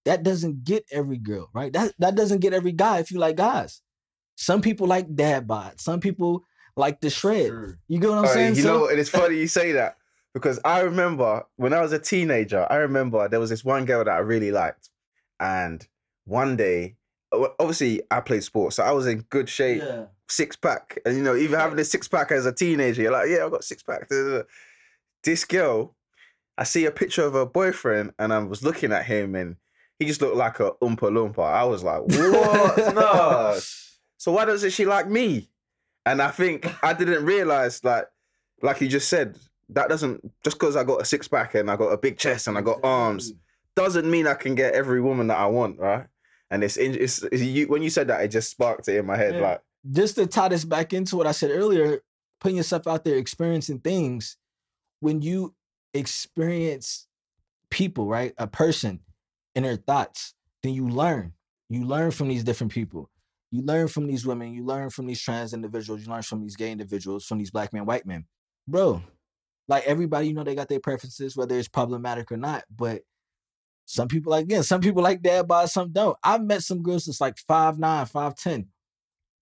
that 0.04 0.22
doesn't 0.22 0.64
get 0.64 0.84
every 0.92 1.18
girl, 1.18 1.50
right? 1.54 1.72
That 1.72 1.94
that 1.98 2.14
doesn't 2.14 2.40
get 2.40 2.54
every 2.54 2.72
guy 2.72 3.00
if 3.00 3.10
you 3.10 3.18
like 3.18 3.36
guys. 3.36 3.82
Some 4.36 4.62
people 4.62 4.86
like 4.86 5.14
dad 5.14 5.46
bod. 5.46 5.80
Some 5.80 6.00
people 6.00 6.44
like 6.78 7.00
the 7.00 7.10
shred. 7.10 7.52
You 7.88 7.98
get 8.00 8.08
what 8.08 8.12
I'm 8.12 8.18
Alright, 8.18 8.32
saying? 8.34 8.54
you 8.56 8.62
So- 8.62 8.78
know, 8.78 8.88
and 8.88 8.98
it's 8.98 9.10
funny 9.10 9.36
you 9.36 9.48
say 9.48 9.72
that 9.72 9.96
because 10.34 10.60
I 10.64 10.80
remember 10.80 11.44
when 11.56 11.72
I 11.74 11.80
was 11.80 11.92
a 11.92 11.98
teenager, 11.98 12.66
I 12.70 12.76
remember 12.76 13.28
there 13.28 13.40
was 13.40 13.50
this 13.50 13.64
one 13.64 13.84
girl 13.84 14.04
that 14.04 14.10
I 14.14 14.18
really 14.18 14.50
liked. 14.52 14.88
And 15.40 15.86
one 16.24 16.56
day, 16.56 16.96
obviously, 17.32 18.02
I 18.10 18.20
played 18.20 18.44
sports, 18.44 18.76
so 18.76 18.82
I 18.84 18.92
was 18.92 19.06
in 19.06 19.20
good 19.30 19.48
shape, 19.48 19.82
yeah. 19.84 20.04
six 20.28 20.56
pack. 20.56 20.98
And, 21.04 21.16
you 21.16 21.22
know, 21.22 21.36
even 21.36 21.58
having 21.58 21.78
a 21.78 21.84
six 21.84 22.08
pack 22.08 22.30
as 22.32 22.46
a 22.46 22.52
teenager, 22.52 23.02
you're 23.02 23.12
like, 23.12 23.28
yeah, 23.28 23.44
I've 23.44 23.50
got 23.50 23.64
six 23.64 23.82
pack. 23.82 24.08
This 25.24 25.44
girl, 25.44 25.94
I 26.56 26.64
see 26.64 26.86
a 26.86 26.90
picture 26.90 27.24
of 27.24 27.34
her 27.34 27.46
boyfriend, 27.46 28.12
and 28.18 28.32
I 28.32 28.38
was 28.40 28.62
looking 28.62 28.92
at 28.92 29.06
him, 29.06 29.34
and 29.34 29.56
he 29.98 30.06
just 30.06 30.20
looked 30.20 30.36
like 30.36 30.60
a 30.60 30.72
Oompa 30.82 31.10
Loompa. 31.10 31.44
I 31.44 31.64
was 31.64 31.82
like, 31.82 32.02
what? 32.06 32.94
no. 32.94 33.58
So 34.20 34.32
why 34.32 34.44
doesn't 34.46 34.70
she 34.70 34.84
like 34.84 35.08
me? 35.08 35.48
And 36.10 36.22
I 36.22 36.30
think 36.30 36.66
I 36.82 36.92
didn't 36.92 37.24
realize 37.24 37.82
like 37.84 38.06
like 38.62 38.80
you 38.80 38.88
just 38.88 39.08
said, 39.08 39.38
that 39.70 39.88
doesn't 39.88 40.20
just 40.44 40.58
because 40.58 40.74
I 40.76 40.84
got 40.84 41.02
a 41.02 41.04
six 41.04 41.28
pack 41.28 41.54
and 41.54 41.70
I 41.70 41.76
got 41.76 41.88
a 41.88 41.98
big 41.98 42.18
chest 42.18 42.46
and 42.48 42.56
I 42.58 42.60
got 42.62 42.80
arms 42.82 43.32
doesn't 43.76 44.10
mean 44.10 44.26
I 44.26 44.34
can 44.34 44.54
get 44.56 44.74
every 44.74 45.00
woman 45.00 45.28
that 45.28 45.38
I 45.38 45.46
want, 45.46 45.78
right? 45.78 46.06
And 46.50 46.64
it's 46.64 46.76
in- 46.76 46.96
it's, 47.00 47.22
it's 47.22 47.42
you 47.42 47.68
when 47.68 47.82
you 47.82 47.90
said 47.90 48.08
that 48.08 48.22
it 48.22 48.28
just 48.28 48.50
sparked 48.50 48.88
it 48.88 48.96
in 48.96 49.06
my 49.06 49.16
head 49.16 49.34
Yeah. 49.34 49.40
like 49.42 49.60
just 49.92 50.16
to 50.16 50.26
tie 50.26 50.48
this 50.48 50.64
back 50.64 50.92
into 50.92 51.16
what 51.16 51.26
I 51.26 51.32
said 51.32 51.50
earlier, 51.52 52.00
putting 52.40 52.56
yourself 52.56 52.86
out 52.88 53.04
there, 53.04 53.16
experiencing 53.16 53.78
things, 53.80 54.36
when 55.00 55.22
you 55.22 55.54
experience 55.94 57.06
people, 57.70 58.06
right? 58.06 58.32
A 58.38 58.46
person 58.46 59.00
and 59.54 59.64
their 59.64 59.76
thoughts, 59.76 60.34
then 60.62 60.72
you 60.74 60.88
learn. 60.88 61.32
You 61.68 61.84
learn 61.84 62.10
from 62.10 62.28
these 62.28 62.42
different 62.44 62.72
people. 62.72 63.10
You 63.50 63.62
learn 63.62 63.88
from 63.88 64.06
these 64.06 64.26
women. 64.26 64.52
You 64.52 64.64
learn 64.64 64.90
from 64.90 65.06
these 65.06 65.20
trans 65.20 65.54
individuals. 65.54 66.02
You 66.04 66.12
learn 66.12 66.22
from 66.22 66.40
these 66.42 66.56
gay 66.56 66.70
individuals, 66.70 67.24
from 67.24 67.38
these 67.38 67.50
black 67.50 67.72
men, 67.72 67.86
white 67.86 68.04
men. 68.06 68.26
Bro, 68.66 69.02
like 69.68 69.84
everybody, 69.86 70.28
you 70.28 70.34
know, 70.34 70.44
they 70.44 70.54
got 70.54 70.68
their 70.68 70.80
preferences, 70.80 71.36
whether 71.36 71.58
it's 71.58 71.68
problematic 71.68 72.30
or 72.30 72.36
not. 72.36 72.64
But 72.74 73.02
some 73.86 74.08
people, 74.08 74.30
like, 74.32 74.44
again, 74.44 74.62
some 74.62 74.82
people 74.82 75.02
like 75.02 75.22
dad 75.22 75.48
bod, 75.48 75.70
some 75.70 75.90
don't. 75.92 76.16
I've 76.22 76.42
met 76.42 76.62
some 76.62 76.82
girls 76.82 77.06
that's 77.06 77.20
like 77.20 77.38
five 77.38 77.78
nine, 77.78 78.04
five 78.06 78.34
ten. 78.34 78.68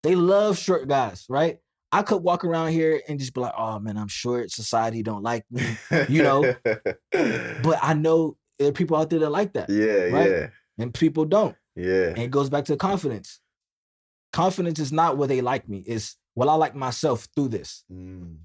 They 0.04 0.13
love 0.13 0.60
short 0.60 0.88
guys, 0.88 1.26
right? 1.30 1.58
I 1.91 2.04
could 2.04 2.22
walk 2.22 2.44
around 2.44 2.72
here 2.72 3.02
and 3.08 3.18
just 3.20 3.34
be 3.34 3.41
like, 3.41 3.54
oh 3.58 3.80
man, 3.80 3.98
I'm 3.98 4.08
short. 4.08 4.52
Society 4.52 5.02
don't 5.02 5.24
like 5.24 5.46
me. 5.52 5.63
You 6.10 6.22
know, 6.22 6.54
But 7.12 7.80
I 7.82 7.94
know 7.96 8.38
there 8.60 8.68
are 8.68 8.74
people 8.74 8.98
out 8.98 9.10
there 9.10 9.20
that 9.20 9.30
like 9.32 9.54
that. 9.54 9.70
yeah, 9.70 10.15
right? 10.15 10.30
yeah, 10.30 10.48
And 10.78 10.94
people 10.94 11.26
don't. 11.26 11.56
yeah, 11.76 12.10
And 12.10 12.20
it 12.20 12.32
goes 12.32 12.50
back 12.50 12.65
to 12.65 12.78
confidence. 12.78 13.39
Confidence 14.36 14.79
is 14.79 14.91
not 14.91 15.17
where 15.17 15.29
they 15.29 15.39
like 15.39 15.69
me. 15.69 15.81
It's 15.88 16.17
will 16.36 16.49
I 16.49 16.55
like 16.55 16.75
myself 16.75 17.29
through 17.33 17.47
this? 17.47 17.86
Mm. 17.89 18.39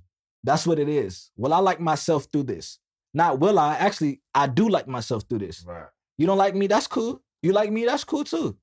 That's 0.44 0.64
what 0.64 0.78
it 0.78 0.88
is. 0.88 1.32
Will 1.36 1.52
I 1.52 1.58
like 1.58 1.80
myself 1.80 2.28
through 2.32 2.44
this? 2.44 2.78
Not 3.12 3.40
will 3.40 3.58
I. 3.58 3.74
Actually, 3.74 4.20
I 4.32 4.46
do 4.46 4.68
like 4.68 4.86
myself 4.86 5.24
through 5.28 5.40
this. 5.40 5.64
right. 5.66 5.88
You 6.16 6.28
don't 6.28 6.38
like 6.38 6.54
me? 6.54 6.68
That's 6.68 6.86
cool. 6.86 7.20
You 7.42 7.52
like 7.52 7.72
me? 7.72 7.86
That's 7.86 8.04
cool 8.04 8.22
too. 8.22 8.56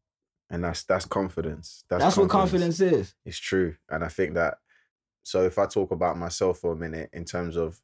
And 0.49 0.63
that's 0.63 0.86
that's 0.86 1.03
confidence. 1.03 1.84
That's, 1.89 2.01
That's, 2.01 2.17
what 2.17 2.30
confidence 2.30 2.80
is. 2.80 3.13
It's 3.25 3.38
true. 3.38 3.75
And 3.89 4.05
I 4.05 4.07
think 4.07 4.36
that 4.36 4.59
so 5.23 5.43
if 5.43 5.59
I 5.59 5.65
talk 5.65 5.91
about 5.91 6.17
myself 6.17 6.59
for 6.59 6.71
a 6.71 6.78
minute 6.78 7.09
in 7.11 7.25
terms 7.25 7.57
of 7.57 7.82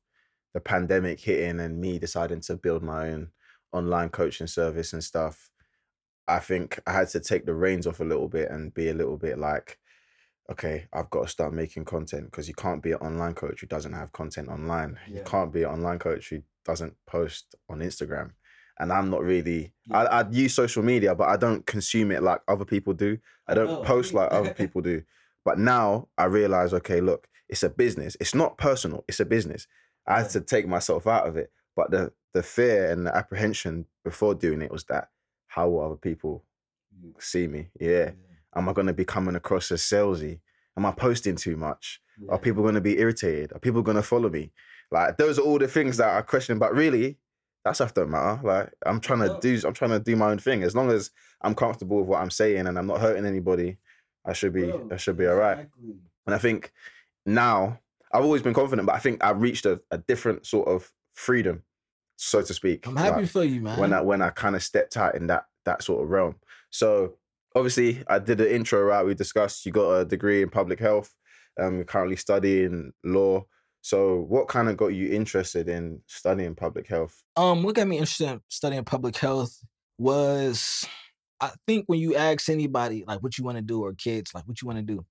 the 0.54 0.62
pandemic 0.62 1.20
hitting 1.20 1.60
and 1.60 1.82
me 1.82 2.00
deciding 2.00 2.40
to 2.42 2.56
build 2.56 2.82
my 2.82 3.10
own 3.10 3.32
online 3.74 4.08
coaching 4.08 4.48
service 4.48 4.94
and 4.94 5.04
stuff, 5.04 5.50
I 6.28 6.40
think 6.40 6.80
I 6.88 6.94
had 6.94 7.10
to 7.10 7.20
take 7.20 7.46
the 7.46 7.54
reins 7.54 7.86
off 7.88 8.00
a 8.00 8.04
little 8.06 8.28
bit 8.30 8.50
and 8.50 8.74
be 8.74 8.90
a 8.90 8.94
little 8.94 9.18
bit 9.18 9.38
like, 9.38 9.78
okay, 10.52 10.86
I've 10.94 11.10
got 11.10 11.24
to 11.24 11.28
start 11.30 11.54
making 11.54 11.86
content 11.86 12.26
because 12.26 12.48
you 12.48 12.54
can't 12.54 12.82
be 12.84 12.92
an 12.92 13.00
online 13.00 13.34
coach 13.34 13.62
who 13.62 13.68
doesn't 13.68 13.94
have 13.94 14.12
content 14.12 14.50
online. 14.50 14.98
You 15.08 15.22
can't 15.26 15.52
be 15.54 15.64
an 15.64 15.70
online 15.70 16.00
coach 16.00 16.30
who 16.30 16.42
doesn't 16.66 16.96
post 17.06 17.56
on 17.70 17.80
Instagram. 17.80 18.32
And 18.80 18.92
I'm 18.92 19.10
not 19.10 19.22
really, 19.22 19.74
Yeah. 19.86 19.98
I, 20.04 20.22
I 20.22 20.30
use 20.30 20.54
social 20.54 20.84
media, 20.84 21.14
but 21.16 21.30
I 21.30 21.38
don't 21.38 21.66
consume 21.66 22.12
it 22.12 22.24
like 22.24 22.42
other 22.48 22.66
people 22.66 22.94
do. 22.94 23.18
I 23.48 23.54
don't 23.54 23.70
Oh. 23.70 23.84
post 23.84 24.14
like 24.14 24.32
other 24.32 24.54
people 24.62 24.82
do. 24.82 25.04
But 25.46 25.60
now 25.60 26.08
I 26.18 26.26
realize, 26.26 26.74
okay, 26.74 27.00
look, 27.02 27.28
it's 27.50 27.64
a 27.64 27.70
business. 27.70 28.18
It's 28.20 28.34
not 28.34 28.58
personal. 28.58 29.04
It's 29.08 29.20
a 29.20 29.26
business. 29.26 29.68
I 30.08 30.20
had 30.22 30.30
to 30.32 30.42
take 30.42 30.68
myself 30.68 31.06
out 31.06 31.28
of 31.28 31.38
it. 31.38 31.52
But 31.76 31.92
the 31.92 32.14
the 32.34 32.44
fear 32.44 32.90
and 32.92 33.06
the 33.06 33.16
apprehension 33.16 33.86
before 34.04 34.34
doing 34.34 34.62
it 34.64 34.72
was 34.72 34.86
that 34.86 35.10
how 35.54 35.70
will 35.70 35.84
other 35.86 35.96
people 35.96 36.44
see 37.20 37.48
me? 37.48 37.68
Yeah. 37.80 38.12
Am 38.56 38.68
I 38.68 38.74
gonna 38.74 38.94
be 38.94 39.06
coming 39.06 39.36
across 39.36 39.72
as 39.72 39.82
salesy? 39.82 40.40
Am 40.76 40.86
I 40.86 40.92
posting 40.92 41.36
too 41.36 41.56
much? 41.58 42.02
Are 42.30 42.40
people 42.40 42.64
gonna 42.64 42.82
be 42.82 42.98
irritated? 43.00 43.54
Are 43.54 43.60
people 43.60 43.84
gonna 43.84 44.02
follow 44.02 44.30
me? 44.30 44.52
Like 44.92 45.18
those 45.18 45.38
are 45.38 45.44
all 45.44 45.60
the 45.60 45.68
things 45.68 45.98
that 45.98 46.16
I 46.16 46.22
question. 46.22 46.58
But 46.58 46.74
really, 46.74 47.18
that 47.66 47.76
stuff 47.76 47.94
don't 47.94 48.10
matter. 48.10 48.42
Like 48.44 48.72
I'm 48.86 49.00
trying 49.00 49.20
to 49.20 49.38
do 49.42 49.68
I'm 49.68 49.74
trying 49.74 49.92
to 49.92 50.00
do 50.00 50.16
my 50.16 50.32
own 50.32 50.40
thing. 50.40 50.64
As 50.64 50.76
long 50.76 50.90
as 50.90 51.12
I'm 51.42 51.54
comfortable 51.56 51.98
with 52.00 52.08
what 52.08 52.22
I'm 52.22 52.32
saying 52.32 52.66
and 52.68 52.78
I'm 52.78 52.88
not 52.88 53.00
hurting 53.02 53.26
anybody, 53.26 53.78
I 54.26 54.34
should 54.34 54.54
be 54.54 54.74
I 54.92 54.98
should 54.98 55.18
be 55.18 55.28
all 55.28 55.36
right. 55.36 55.68
And 56.26 56.34
I 56.36 56.40
think 56.40 56.72
now 57.26 57.80
I've 58.12 58.24
always 58.24 58.42
been 58.42 58.54
confident, 58.54 58.86
but 58.88 58.96
I 58.96 59.00
think 59.00 59.24
I've 59.24 59.42
reached 59.42 59.66
a, 59.66 59.82
a 59.92 59.98
different 59.98 60.46
sort 60.46 60.68
of 60.68 60.92
freedom, 61.14 61.64
so 62.16 62.42
to 62.42 62.54
speak. 62.54 62.86
I'm 62.88 62.96
happy 62.96 63.22
like, 63.22 63.30
for 63.30 63.44
you, 63.44 63.62
man. 63.62 63.80
when 63.80 63.94
I 63.94 64.02
when 64.02 64.22
I 64.22 64.30
kind 64.30 64.56
of 64.56 64.64
stepped 64.64 64.98
out 64.98 65.16
in 65.16 65.28
that 65.28 65.46
that 65.66 65.84
sort 65.84 66.04
of 66.04 66.10
realm. 66.10 66.36
So 66.70 67.18
obviously 67.56 68.04
I 68.08 68.20
did 68.20 68.38
the 68.40 68.54
intro 68.54 68.82
right. 68.82 69.06
We 69.06 69.14
discussed 69.16 69.66
you 69.66 69.72
got 69.72 69.92
a 69.92 70.06
degree 70.06 70.42
in 70.42 70.50
public 70.50 70.80
health. 70.80 71.14
Um, 71.60 71.76
you're 71.76 71.86
currently 71.86 72.16
studying 72.16 72.92
law. 73.04 73.46
So 73.82 74.22
what 74.22 74.48
kind 74.48 74.70
of 74.70 74.78
got 74.78 74.88
you 74.88 75.12
interested 75.12 75.68
in 75.70 76.02
studying 76.08 76.56
public 76.56 76.88
health? 76.88 77.22
um, 77.36 77.64
what 77.64 77.76
got 77.76 77.88
me 77.88 77.98
interested 77.98 78.30
in 78.30 78.42
studying 78.48 78.84
public 78.86 79.18
health 79.18 79.58
was 79.98 80.86
I 81.40 81.52
think 81.68 81.86
when 81.88 82.00
you 82.00 82.16
ask 82.16 82.50
anybody 82.50 83.04
like 83.08 83.22
what 83.22 83.38
you 83.38 83.44
want 83.44 83.58
to 83.58 83.62
do 83.64 83.84
or 83.84 83.94
kids 83.94 84.34
like 84.34 84.48
what 84.48 84.62
you 84.62 84.68
want 84.68 84.80
to 84.80 84.84
do, 84.96 85.06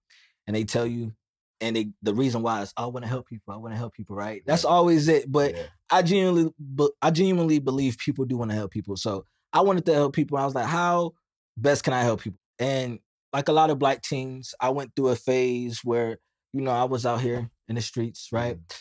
and 0.46 0.56
they 0.56 0.64
tell 0.64 0.86
you, 0.86 1.12
and 1.60 1.76
they 1.76 1.90
the 2.02 2.14
reason 2.14 2.42
why 2.42 2.62
is 2.62 2.72
"Oh, 2.76 2.84
I 2.84 2.86
want 2.86 3.04
to 3.04 3.08
help 3.08 3.28
people. 3.28 3.52
I 3.52 3.56
want 3.58 3.74
to 3.74 3.78
help 3.78 3.92
people. 3.94 4.16
Right? 4.16 4.42
That's 4.46 4.64
Yeah. 4.64 4.70
always 4.70 5.08
it. 5.08 5.30
But 5.30 5.54
Yeah. 5.54 5.66
I 5.92 6.02
genuinely, 6.02 6.50
I 7.02 7.10
genuinely 7.10 7.58
believe 7.58 7.98
people 7.98 8.24
do 8.24 8.36
want 8.38 8.50
to 8.50 8.56
help 8.56 8.70
people. 8.72 8.96
So 8.96 9.26
I 9.52 9.60
wanted 9.60 9.84
to 9.86 9.94
help 9.94 10.14
people. 10.14 10.38
I 10.38 10.44
was 10.44 10.54
like, 10.54 10.66
how 10.66 11.12
best 11.56 11.84
can 11.84 11.92
I 11.92 12.02
help 12.02 12.22
people? 12.22 12.40
And 12.58 12.98
like 13.32 13.48
a 13.48 13.52
lot 13.52 13.70
of 13.70 13.78
black 13.78 14.02
teens, 14.02 14.54
I 14.60 14.70
went 14.70 14.96
through 14.96 15.08
a 15.08 15.16
phase 15.16 15.80
where 15.84 16.18
you 16.52 16.62
know 16.62 16.70
I 16.70 16.84
was 16.84 17.06
out 17.06 17.20
here 17.20 17.50
in 17.68 17.74
the 17.74 17.82
streets, 17.82 18.28
right? 18.32 18.56
Mm-hmm. 18.56 18.72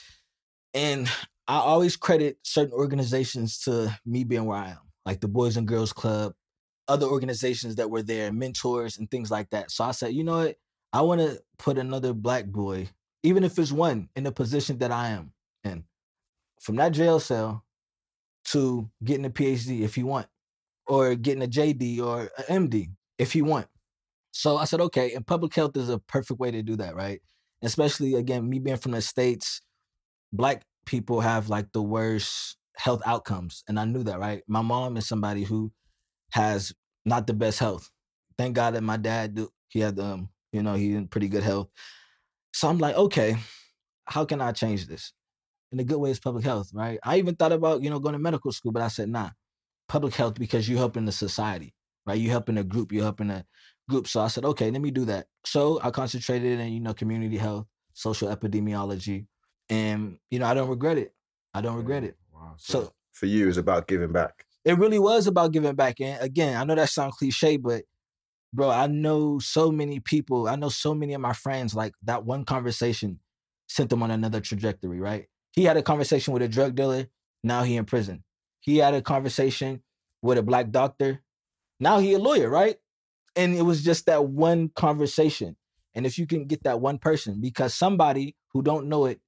And 0.73 1.09
I 1.47 1.57
always 1.57 1.97
credit 1.97 2.37
certain 2.43 2.73
organizations 2.73 3.59
to 3.61 3.93
me 4.05 4.23
being 4.23 4.45
where 4.45 4.57
I 4.57 4.69
am, 4.69 4.79
like 5.05 5.19
the 5.19 5.27
Boys 5.27 5.57
and 5.57 5.67
Girls 5.67 5.91
Club, 5.91 6.33
other 6.87 7.07
organizations 7.07 7.75
that 7.75 7.89
were 7.89 8.03
there, 8.03 8.31
mentors 8.31 8.97
and 8.97 9.11
things 9.11 9.29
like 9.29 9.49
that. 9.49 9.69
So 9.71 9.83
I 9.83 9.91
said, 9.91 10.13
you 10.13 10.23
know 10.23 10.37
what? 10.37 10.55
I 10.93 11.01
want 11.01 11.21
to 11.21 11.41
put 11.57 11.77
another 11.77 12.13
black 12.13 12.45
boy, 12.45 12.89
even 13.23 13.43
if 13.43 13.57
it's 13.59 13.71
one, 13.71 14.09
in 14.15 14.23
the 14.23 14.31
position 14.31 14.77
that 14.79 14.91
I 14.91 15.09
am 15.09 15.33
in, 15.63 15.83
from 16.61 16.77
that 16.77 16.93
jail 16.93 17.19
cell 17.19 17.63
to 18.45 18.89
getting 19.03 19.25
a 19.25 19.29
PhD 19.29 19.81
if 19.81 19.97
you 19.97 20.05
want, 20.05 20.27
or 20.87 21.15
getting 21.15 21.43
a 21.43 21.47
JD 21.47 21.99
or 21.99 22.31
an 22.47 22.69
MD 22.69 22.91
if 23.17 23.35
you 23.35 23.45
want. 23.45 23.67
So 24.31 24.57
I 24.57 24.65
said, 24.65 24.81
okay, 24.81 25.13
and 25.13 25.27
public 25.27 25.53
health 25.53 25.75
is 25.75 25.89
a 25.89 25.99
perfect 25.99 26.39
way 26.39 26.51
to 26.51 26.63
do 26.63 26.77
that, 26.77 26.95
right? 26.95 27.21
Especially 27.61 28.15
again, 28.15 28.49
me 28.49 28.59
being 28.59 28.77
from 28.77 28.93
the 28.93 29.01
States, 29.01 29.61
black 30.31 30.63
people 30.85 31.21
have 31.21 31.49
like 31.49 31.71
the 31.73 31.81
worst 31.81 32.57
health 32.77 33.01
outcomes. 33.05 33.63
And 33.67 33.79
I 33.79 33.85
knew 33.85 34.03
that, 34.03 34.19
right? 34.19 34.41
My 34.47 34.61
mom 34.61 34.97
is 34.97 35.07
somebody 35.07 35.43
who 35.43 35.71
has 36.31 36.73
not 37.05 37.27
the 37.27 37.33
best 37.33 37.59
health. 37.59 37.89
Thank 38.37 38.55
God 38.55 38.73
that 38.75 38.83
my 38.83 38.97
dad 38.97 39.35
do 39.35 39.49
he 39.67 39.79
had 39.79 39.99
um, 39.99 40.29
you 40.51 40.63
know, 40.63 40.73
he 40.73 40.93
in 40.93 41.07
pretty 41.07 41.27
good 41.27 41.43
health. 41.43 41.69
So 42.53 42.67
I'm 42.67 42.77
like, 42.77 42.95
okay, 42.95 43.37
how 44.05 44.25
can 44.25 44.41
I 44.41 44.51
change 44.51 44.87
this? 44.87 45.13
And 45.71 45.79
a 45.79 45.83
good 45.83 45.97
way 45.97 46.11
is 46.11 46.19
public 46.19 46.43
health, 46.43 46.69
right? 46.73 46.99
I 47.03 47.17
even 47.17 47.35
thought 47.35 47.51
about, 47.51 47.81
you 47.81 47.89
know, 47.89 47.99
going 47.99 48.13
to 48.13 48.19
medical 48.19 48.51
school, 48.51 48.71
but 48.71 48.81
I 48.81 48.89
said, 48.89 49.09
nah, 49.09 49.29
public 49.87 50.15
health 50.15 50.35
because 50.35 50.67
you're 50.67 50.79
helping 50.79 51.05
the 51.05 51.11
society, 51.11 51.73
right? 52.05 52.19
You're 52.19 52.31
helping 52.31 52.57
a 52.57 52.63
group, 52.63 52.91
you're 52.91 53.03
helping 53.03 53.29
a 53.29 53.45
group. 53.89 54.07
So 54.07 54.21
I 54.21 54.27
said, 54.27 54.45
okay, 54.45 54.69
let 54.71 54.81
me 54.81 54.91
do 54.91 55.05
that. 55.05 55.27
So 55.45 55.79
I 55.83 55.91
concentrated 55.91 56.59
in, 56.59 56.73
you 56.73 56.79
know, 56.79 56.93
community 56.93 57.37
health, 57.37 57.67
social 57.93 58.33
epidemiology, 58.35 59.27
and 59.69 60.17
you 60.29 60.39
know, 60.39 60.45
I 60.45 60.53
don't 60.53 60.69
regret 60.69 60.97
it. 60.97 61.13
I 61.53 61.61
don't 61.61 61.75
regret 61.75 62.03
it. 62.03 62.15
Wow. 62.33 62.53
So 62.57 62.93
for 63.13 63.25
you, 63.25 63.47
it's 63.47 63.57
about 63.57 63.87
giving 63.87 64.11
back. 64.11 64.45
it 64.63 64.77
really 64.77 64.99
was 64.99 65.27
about 65.27 65.51
giving 65.51 65.75
back. 65.75 65.99
And 66.01 66.21
again, 66.21 66.57
I 66.57 66.63
know 66.63 66.75
that 66.75 66.89
sounds 66.89 67.15
cliche, 67.15 67.57
but 67.57 67.83
bro, 68.53 68.69
I 68.69 68.87
know 68.87 69.39
so 69.39 69.71
many 69.71 69.99
people. 69.99 70.47
I 70.47 70.55
know 70.55 70.69
so 70.69 70.93
many 70.93 71.13
of 71.13 71.21
my 71.21 71.33
friends. 71.33 71.73
Like 71.73 71.93
that 72.03 72.25
one 72.25 72.45
conversation 72.45 73.19
sent 73.67 73.89
them 73.89 74.03
on 74.03 74.11
another 74.11 74.41
trajectory. 74.41 74.99
Right? 74.99 75.27
He 75.51 75.63
had 75.63 75.77
a 75.77 75.83
conversation 75.83 76.33
with 76.33 76.41
a 76.41 76.47
drug 76.47 76.75
dealer. 76.75 77.07
Now 77.43 77.63
he 77.63 77.75
in 77.75 77.85
prison. 77.85 78.23
He 78.59 78.77
had 78.77 78.93
a 78.93 79.01
conversation 79.01 79.81
with 80.21 80.37
a 80.37 80.43
black 80.43 80.71
doctor. 80.71 81.21
Now 81.79 81.99
he 81.99 82.13
a 82.13 82.19
lawyer. 82.19 82.49
Right? 82.49 82.77
And 83.35 83.55
it 83.55 83.63
was 83.63 83.83
just 83.83 84.05
that 84.07 84.25
one 84.25 84.69
conversation. 84.75 85.55
And 85.93 86.05
if 86.05 86.17
you 86.17 86.27
can 86.27 86.45
get 86.45 86.63
that 86.63 86.79
one 86.79 86.97
person, 86.97 87.41
because 87.41 87.73
somebody 87.73 88.35
who 88.53 88.61
don't 88.61 88.87
know 88.87 89.05
it 89.05 89.19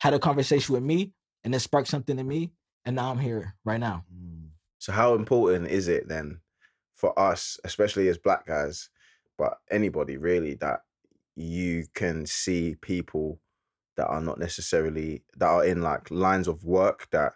had 0.00 0.14
a 0.14 0.18
conversation 0.18 0.74
with 0.74 0.82
me, 0.82 1.12
and 1.44 1.54
it 1.54 1.60
sparked 1.60 1.88
something 1.88 2.18
in 2.18 2.26
me, 2.26 2.52
and 2.84 2.96
now 2.96 3.10
I'm 3.10 3.18
here 3.18 3.54
right 3.64 3.80
now. 3.80 4.04
Mm. 4.12 4.48
So 4.78 4.92
how 4.92 5.14
important 5.14 5.68
is 5.68 5.88
it 5.88 6.08
then 6.08 6.40
for 6.94 7.18
us, 7.18 7.58
especially 7.64 8.08
as 8.08 8.18
black 8.18 8.46
guys, 8.46 8.88
but 9.38 9.58
anybody 9.70 10.16
really, 10.16 10.54
that 10.54 10.82
you 11.36 11.86
can 11.94 12.26
see 12.26 12.76
people 12.80 13.40
that 14.00 14.06
are 14.06 14.22
not 14.22 14.38
necessarily 14.38 15.22
that 15.36 15.46
are 15.46 15.62
in 15.62 15.82
like 15.82 16.10
lines 16.10 16.48
of 16.48 16.64
work 16.64 17.06
that 17.10 17.34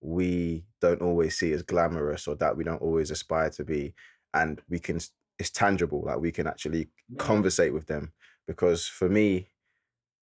we 0.00 0.64
don't 0.80 1.00
always 1.00 1.38
see 1.38 1.52
as 1.52 1.62
glamorous 1.62 2.26
or 2.26 2.34
that 2.34 2.56
we 2.56 2.64
don't 2.64 2.82
always 2.82 3.12
aspire 3.12 3.50
to 3.50 3.62
be 3.62 3.94
and 4.34 4.60
we 4.68 4.80
can 4.80 4.98
it's 5.38 5.50
tangible 5.50 6.02
like 6.04 6.18
we 6.18 6.32
can 6.32 6.48
actually 6.48 6.88
conversate 7.18 7.72
with 7.72 7.86
them 7.86 8.10
because 8.48 8.84
for 8.84 9.08
me 9.08 9.46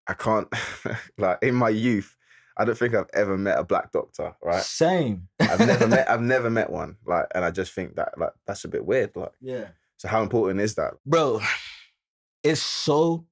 i 0.09 0.15
can't 0.15 0.49
like 1.17 1.39
in 1.43 1.55
my 1.55 1.69
youth 1.69 2.17
i 2.57 2.65
don't 2.65 2.77
think 2.77 2.93
i've 2.93 3.11
ever 3.15 3.39
met 3.39 3.57
a 3.57 3.63
black 3.63 3.93
doctor 3.93 4.35
right 4.43 4.63
Same. 4.63 5.29
I've 5.41 5.61
never 5.65 5.87
met 5.87 6.11
I've 6.11 6.23
never 6.23 6.51
met 6.51 6.71
one. 6.71 6.97
Like 7.07 7.27
and 7.37 7.45
I 7.45 7.53
just 7.53 7.73
think 7.73 7.95
that 7.95 8.19
like 8.19 8.33
that's 8.49 8.65
a 8.65 8.69
bit 8.69 8.85
weird. 8.85 9.15
Like 9.15 9.31
Yeah. 9.41 9.69
so 9.97 10.09
how 10.09 10.23
important 10.23 10.61
is 10.61 10.75
that? 10.75 10.95
Bro, 11.07 11.41
it's 12.43 12.63
so 12.63 13.27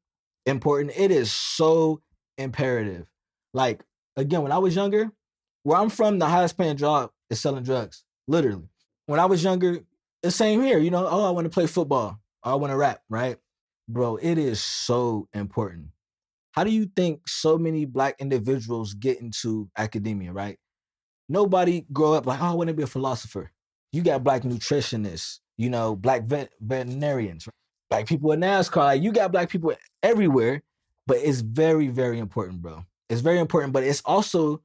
important. 0.47 0.93
It 0.97 1.11
is 1.11 1.33
so 1.33 2.01
imperative. 2.39 3.11
Like, 3.55 3.83
again, 4.17 4.43
when 4.43 4.53
I 4.53 4.59
was 4.59 4.75
younger, 4.75 5.11
where 5.63 5.79
I'm 5.79 5.89
from, 5.89 6.19
the 6.19 6.27
highest 6.27 6.57
paying 6.57 6.77
job 6.77 7.11
is 7.31 7.41
selling 7.41 7.65
drugs. 7.65 8.05
Literally. 8.29 8.69
When 9.07 9.21
I 9.21 9.27
was 9.27 9.43
younger, 9.43 9.81
the 10.23 10.31
same 10.31 10.63
here. 10.63 10.79
You 10.79 10.91
know, 10.91 11.07
oh, 11.07 11.25
I 11.25 11.31
want 11.31 11.45
to 11.45 11.51
play 11.51 11.67
football. 11.67 12.19
Or 12.45 12.53
I 12.53 12.55
want 12.55 12.73
to 12.73 12.77
rap, 12.77 13.03
right? 13.09 13.37
Bro, 13.89 14.17
it 14.17 14.39
is 14.39 14.63
so 14.63 15.29
important. 15.33 15.89
How 16.53 16.65
do 16.65 16.71
you 16.71 16.87
think 16.87 17.29
so 17.29 17.59
many 17.59 17.85
black 17.85 18.17
individuals 18.19 18.95
get 18.95 19.21
into 19.21 19.69
academia, 19.77 20.33
right? 20.33 20.59
Nobody 21.29 21.85
grow 21.93 22.15
up 22.15 22.27
like, 22.27 22.41
oh, 22.41 22.47
I 22.47 22.55
want 22.55 22.69
to 22.69 22.75
be 22.75 22.83
a 22.83 22.87
philosopher. 22.87 23.51
You 23.93 24.03
got 24.03 24.25
black 24.25 24.43
nutritionists, 24.43 25.41
you 25.57 25.71
know, 25.71 25.95
black 25.95 26.25
vet- 26.25 26.53
veterinarians, 26.61 27.49
black 27.91 28.07
people 28.07 28.33
in 28.33 28.41
NASCAR. 28.41 28.77
Like, 28.77 29.03
you 29.03 29.13
got 29.13 29.33
black 29.33 29.51
people 29.51 29.75
everywhere, 30.03 30.63
but 31.07 31.19
it's 31.19 31.41
very, 31.41 31.89
very 31.89 32.19
important, 32.19 32.63
bro. 32.63 32.85
It's 33.09 33.21
very 33.21 33.39
important, 33.39 33.73
but 33.73 33.85
it's 33.85 34.03
also 34.05 34.63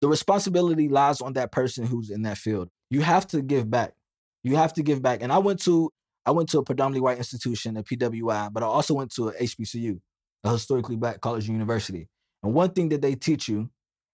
the 0.00 0.08
responsibility 0.08 0.88
lies 0.88 1.20
on 1.20 1.34
that 1.34 1.52
person 1.52 1.86
who's 1.86 2.10
in 2.10 2.22
that 2.22 2.38
field. 2.38 2.68
You 2.90 3.00
have 3.02 3.26
to 3.28 3.40
give 3.40 3.70
back. 3.70 3.94
You 4.42 4.56
have 4.56 4.72
to 4.74 4.82
give 4.82 5.00
back. 5.00 5.22
And 5.22 5.32
I 5.32 5.38
went 5.38 5.62
to 5.62 5.92
I 6.24 6.30
went 6.30 6.48
to 6.50 6.58
a 6.58 6.64
predominantly 6.64 7.00
white 7.00 7.18
institution, 7.18 7.76
a 7.76 7.82
PWI, 7.82 8.52
but 8.52 8.62
I 8.62 8.66
also 8.66 8.94
went 8.94 9.12
to 9.14 9.28
a 9.28 9.32
HBCU, 9.32 9.98
a 10.44 10.50
historically 10.52 10.96
black 10.96 11.20
college 11.20 11.46
and 11.48 11.54
university. 11.54 12.08
And 12.42 12.54
one 12.54 12.70
thing 12.70 12.90
that 12.90 13.02
they 13.02 13.14
teach 13.14 13.48
you 13.48 13.70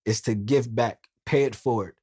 is 0.07 0.21
to 0.23 0.35
give 0.35 0.75
back, 0.75 1.07
pay 1.27 1.45
it 1.45 1.55
forward. 1.55 1.95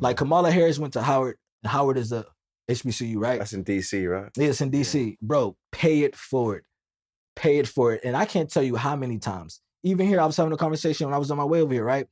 Like 0.00 0.16
mm. 0.16 0.18
Kamala 0.18 0.50
Harris 0.50 0.78
went 0.78 0.94
to 0.94 1.02
Howard, 1.02 1.36
and 1.62 1.70
Howard 1.70 1.98
is 1.98 2.12
a 2.12 2.26
HBCU, 2.70 3.16
right? 3.16 3.38
that's 3.38 3.52
in 3.52 3.64
DC, 3.64 4.08
right? 4.08 4.30
It's 4.36 4.60
in 4.60 4.70
DC. 4.70 5.16
Bro, 5.20 5.56
pay 5.70 6.02
it 6.02 6.16
forward. 6.16 6.64
Pay 7.36 7.58
it 7.58 7.68
forward. 7.68 8.00
And 8.04 8.16
I 8.16 8.24
can't 8.24 8.50
tell 8.50 8.62
you 8.62 8.76
how 8.76 8.96
many 8.96 9.18
times. 9.18 9.60
Even 9.82 10.06
here, 10.06 10.20
I 10.20 10.26
was 10.26 10.36
having 10.36 10.52
a 10.52 10.56
conversation 10.56 11.06
when 11.06 11.14
I 11.14 11.18
was 11.18 11.30
on 11.30 11.38
my 11.38 11.44
way 11.44 11.60
over 11.60 11.72
here, 11.72 11.84
right? 11.84 12.06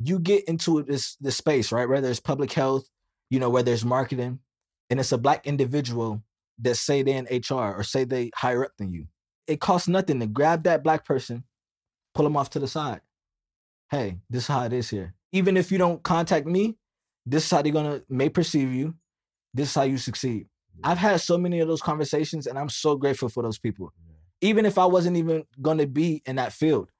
You 0.00 0.18
get 0.18 0.44
into 0.44 0.82
this 0.82 1.16
this 1.20 1.36
space, 1.36 1.70
right? 1.70 1.88
Whether 1.88 2.08
it's 2.08 2.20
public 2.20 2.52
health, 2.52 2.88
you 3.30 3.38
know, 3.38 3.50
whether 3.50 3.72
it's 3.72 3.84
marketing, 3.84 4.40
and 4.90 4.98
it's 4.98 5.12
a 5.12 5.18
black 5.18 5.46
individual 5.46 6.22
that 6.58 6.76
say 6.76 7.02
they're 7.02 7.18
in 7.18 7.26
HR 7.26 7.76
or 7.76 7.82
say 7.82 8.04
they 8.04 8.30
higher 8.34 8.64
up 8.64 8.72
than 8.78 8.92
you. 8.92 9.06
It 9.46 9.60
costs 9.60 9.88
nothing 9.88 10.20
to 10.20 10.26
grab 10.26 10.64
that 10.64 10.82
black 10.82 11.04
person, 11.04 11.44
pull 12.14 12.24
them 12.24 12.36
off 12.36 12.50
to 12.50 12.58
the 12.58 12.68
side. 12.68 13.00
Hey, 13.90 14.18
this 14.30 14.44
is 14.44 14.48
how 14.48 14.64
it 14.64 14.72
is 14.72 14.90
here. 14.90 15.14
Even 15.32 15.56
if 15.56 15.70
you 15.70 15.78
don't 15.78 16.02
contact 16.02 16.46
me, 16.46 16.76
this 17.26 17.44
is 17.44 17.50
how 17.50 17.62
they're 17.62 17.72
gonna 17.72 18.02
may 18.08 18.28
perceive 18.28 18.72
you. 18.72 18.94
This 19.54 19.68
is 19.68 19.74
how 19.74 19.82
you 19.82 19.98
succeed. 19.98 20.46
I've 20.84 20.98
had 20.98 21.20
so 21.20 21.38
many 21.38 21.60
of 21.60 21.68
those 21.68 21.82
conversations, 21.82 22.46
and 22.46 22.58
I'm 22.58 22.68
so 22.68 22.96
grateful 22.96 23.28
for 23.28 23.42
those 23.42 23.58
people. 23.58 23.92
Even 24.42 24.66
if 24.66 24.76
I 24.76 24.84
wasn't 24.84 25.16
even 25.16 25.44
to 25.64 25.86
be 25.86 26.22
in 26.26 26.36
that 26.36 26.52
field, 26.52 26.90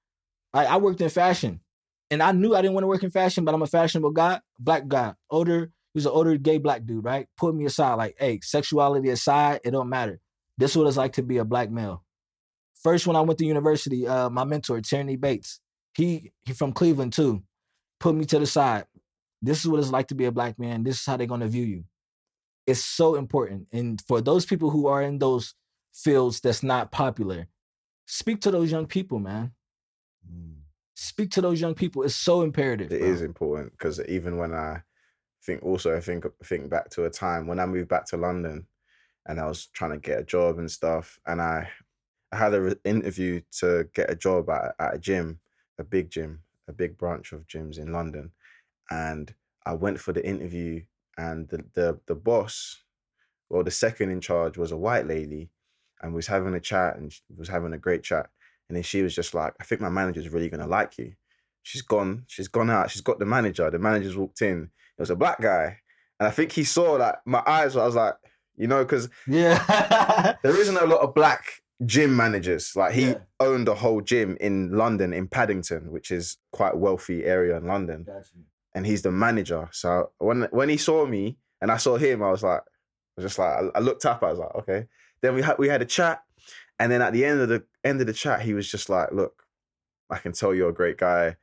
I, 0.55 0.65
I 0.65 0.77
worked 0.79 1.03
in 1.03 1.11
fashion, 1.11 1.61
and 2.11 2.23
I 2.23 2.33
knew 2.33 2.55
I 2.55 2.63
didn't 2.63 2.75
want 2.75 2.85
to 2.85 2.89
work 2.89 3.03
in 3.03 3.11
fashion, 3.11 3.45
but 3.45 3.55
I'm 3.55 3.63
a 3.63 3.67
fashionable 3.67 4.13
guy, 4.13 4.41
black 4.59 4.89
guy, 4.89 5.13
older. 5.29 5.71
He 5.93 5.99
was 5.99 6.07
an 6.07 6.13
older 6.13 6.39
gay 6.39 6.57
black 6.57 6.87
dude, 6.87 7.05
right? 7.05 7.27
Put 7.37 7.55
me 7.55 7.67
aside, 7.67 7.95
like, 7.95 8.17
hey, 8.19 8.41
sexuality 8.43 9.11
aside, 9.11 9.61
it 9.63 9.73
don't 9.73 9.91
matter. 9.91 10.21
This 10.57 10.71
is 10.71 10.77
what 10.79 10.87
it's 10.87 10.97
like 10.97 11.13
to 11.15 11.23
be 11.23 11.37
a 11.37 11.45
black 11.45 11.71
male. 11.71 12.03
First, 12.83 13.07
when 13.07 13.17
I 13.17 13.21
went 13.21 13.39
to 13.41 13.45
university, 13.45 14.09
uh, 14.09 14.31
my 14.31 14.45
mentor, 14.45 14.81
Tierney 14.81 15.17
Bates, 15.17 15.61
he 15.95 16.33
he 16.47 16.53
from 16.53 16.73
Cleveland 16.73 17.13
too, 17.13 17.43
put 18.01 18.15
me 18.15 18.25
to 18.27 18.39
the 18.39 18.47
side. 18.47 18.87
This 19.43 19.61
is 19.61 19.69
what 19.69 19.81
it's 19.81 19.91
like 19.91 20.09
to 20.09 20.15
be 20.15 20.25
a 20.25 20.33
black 20.33 20.59
man. 20.59 20.83
This 20.83 21.01
is 21.01 21.07
how 21.07 21.17
they're 21.17 21.27
gonna 21.27 21.49
view 21.49 21.65
you. 21.65 21.85
It's 22.67 22.85
so 22.85 23.17
important. 23.17 23.67
And 23.73 24.01
for 24.07 24.21
those 24.21 24.47
people 24.47 24.71
who 24.71 24.87
are 24.87 25.03
in 25.03 25.19
those 25.19 25.55
fields 25.93 26.41
that's 26.41 26.63
not 26.63 26.91
popular, 26.91 27.47
speak 28.07 28.41
to 28.43 28.51
those 28.51 28.71
young 28.71 28.87
people, 28.87 29.19
man. 29.19 29.53
Mm. 30.31 30.57
Speak 30.95 31.31
to 31.33 31.41
those 31.41 31.61
young 31.61 31.75
people. 31.75 32.03
It's 32.03 32.17
so 32.17 32.43
imperative. 32.43 32.93
It 32.93 33.01
bro. 33.01 33.09
is 33.09 33.23
important 33.23 33.73
because 33.73 34.01
even 34.07 34.37
when 34.37 34.55
I 34.55 34.83
think 35.45 35.63
also 35.63 35.97
I 35.97 36.01
think 36.01 36.25
think 36.45 36.71
back 36.71 36.91
to 36.91 37.05
a 37.05 37.11
time 37.11 37.47
when 37.47 37.59
I 37.59 37.67
moved 37.67 37.89
back 37.89 38.07
to 38.07 38.17
London 38.17 38.67
and 39.27 39.41
I 39.41 39.47
was 39.47 39.67
trying 39.67 39.91
to 39.93 39.99
get 39.99 40.21
a 40.21 40.25
job 40.25 40.59
and 40.59 40.71
stuff 40.71 41.19
and 41.27 41.41
I 41.41 41.69
I 42.31 42.37
had 42.37 42.55
an 42.55 42.77
interview 42.85 43.43
to 43.59 43.89
get 43.95 44.11
a 44.11 44.15
job 44.15 44.49
at, 44.49 44.75
at 44.79 44.95
a 44.95 44.99
gym, 44.99 45.41
a 45.79 45.85
big 45.85 46.11
gym, 46.11 46.41
a 46.69 46.73
big 46.73 46.97
branch 46.97 47.33
of 47.33 47.47
gyms 47.47 47.79
in 47.79 47.93
London 47.93 48.31
and 48.91 49.35
I 49.65 49.75
went 49.75 50.01
for 50.01 50.13
the 50.13 50.25
interview 50.25 50.83
and 51.19 51.49
the 51.49 51.65
the, 51.75 52.01
the 52.07 52.15
boss 52.15 52.83
well 53.49 53.65
the 53.65 53.71
second 53.71 54.11
in 54.11 54.21
charge 54.21 54.57
was 54.57 54.73
a 54.73 54.77
white 54.77 55.07
lady 55.07 55.51
and 56.03 56.15
was 56.15 56.27
having 56.27 56.55
a 56.55 56.61
chat 56.61 56.97
and 56.97 57.13
was 57.37 57.49
having 57.49 57.73
a 57.73 57.79
great 57.79 58.03
chat 58.03 58.29
and 58.69 58.77
then 58.77 58.83
she 58.83 59.03
was 59.03 59.15
just 59.15 59.35
like 59.35 59.55
I 59.61 59.65
think 59.65 59.81
my 59.81 59.89
manager's 59.89 60.29
really 60.29 60.49
going 60.49 60.61
to 60.61 60.67
like 60.67 60.99
you 60.99 61.13
she's 61.63 61.83
gone 61.83 62.25
she's 62.27 62.49
gone 62.49 62.71
out 62.71 62.91
she's 62.91 63.03
got 63.03 63.19
the 63.19 63.27
manager 63.27 63.71
the 63.71 63.79
manager's 63.79 64.17
walked 64.17 64.43
in 64.43 64.71
it 64.99 65.01
was 65.03 65.11
a 65.11 65.17
black 65.17 65.41
guy 65.41 65.79
and 66.19 66.27
I 66.27 66.31
think 66.31 66.53
he 66.53 66.65
saw 66.65 66.93
like 66.93 67.17
my 67.27 67.43
eyes 67.47 67.77
I 67.77 67.85
was 67.85 67.95
like 67.95 68.15
you 68.57 68.67
know 68.67 68.85
because 68.85 69.09
Yeah. 69.27 70.35
there 70.43 70.61
isn't 70.61 70.77
a 70.77 70.87
lot 70.87 71.01
of 71.01 71.15
black 71.15 71.45
gym 71.85 72.17
managers 72.17 72.77
like 72.77 72.93
he 72.95 73.09
Yeah. 73.09 73.19
owned 73.41 73.69
a 73.69 73.75
whole 73.75 74.01
gym 74.01 74.37
in 74.41 74.73
London 74.73 75.13
in 75.13 75.29
Paddington 75.29 75.91
which 75.91 76.11
is 76.11 76.39
quite 76.53 76.75
a 76.75 76.79
wealthy 76.79 77.25
area 77.25 77.57
in 77.57 77.67
London 77.67 78.07
and 78.75 78.87
he's 78.87 79.03
the 79.03 79.11
manager. 79.13 79.69
So 79.73 80.11
when 80.19 80.43
when 80.51 80.69
he 80.69 80.77
saw 80.79 81.05
me 81.07 81.37
and 81.61 81.71
I 81.71 81.77
saw 81.77 81.97
him, 81.99 82.23
I 82.23 82.31
was 82.31 82.43
like, 82.43 82.61
I 82.61 83.21
was 83.21 83.25
just 83.27 83.39
like, 83.39 83.51
I, 83.51 83.79
I 83.79 83.81
looked 83.81 84.07
up. 84.07 84.23
I 84.23 84.31
was 84.31 84.39
like, 84.39 84.55
okay. 84.61 84.87
Then 85.23 85.35
we 85.35 85.43
had 85.43 85.57
we 85.59 85.69
had 85.69 85.83
a 85.83 85.87
chat, 85.87 86.23
and 86.79 86.91
then 86.91 87.01
at 87.01 87.13
the 87.13 87.25
end 87.25 87.41
of 87.41 87.49
the 87.49 87.65
end 87.85 88.01
of 88.01 88.07
the 88.07 88.13
chat, 88.13 88.43
he 88.43 88.55
was 88.55 88.71
just 88.71 88.89
like, 88.89 89.13
look, 89.13 89.45
I 90.11 90.19
can 90.19 90.33
tell 90.33 90.55
you're 90.55 90.71
a 90.71 90.75
great 90.75 90.99
guy, 90.99 91.37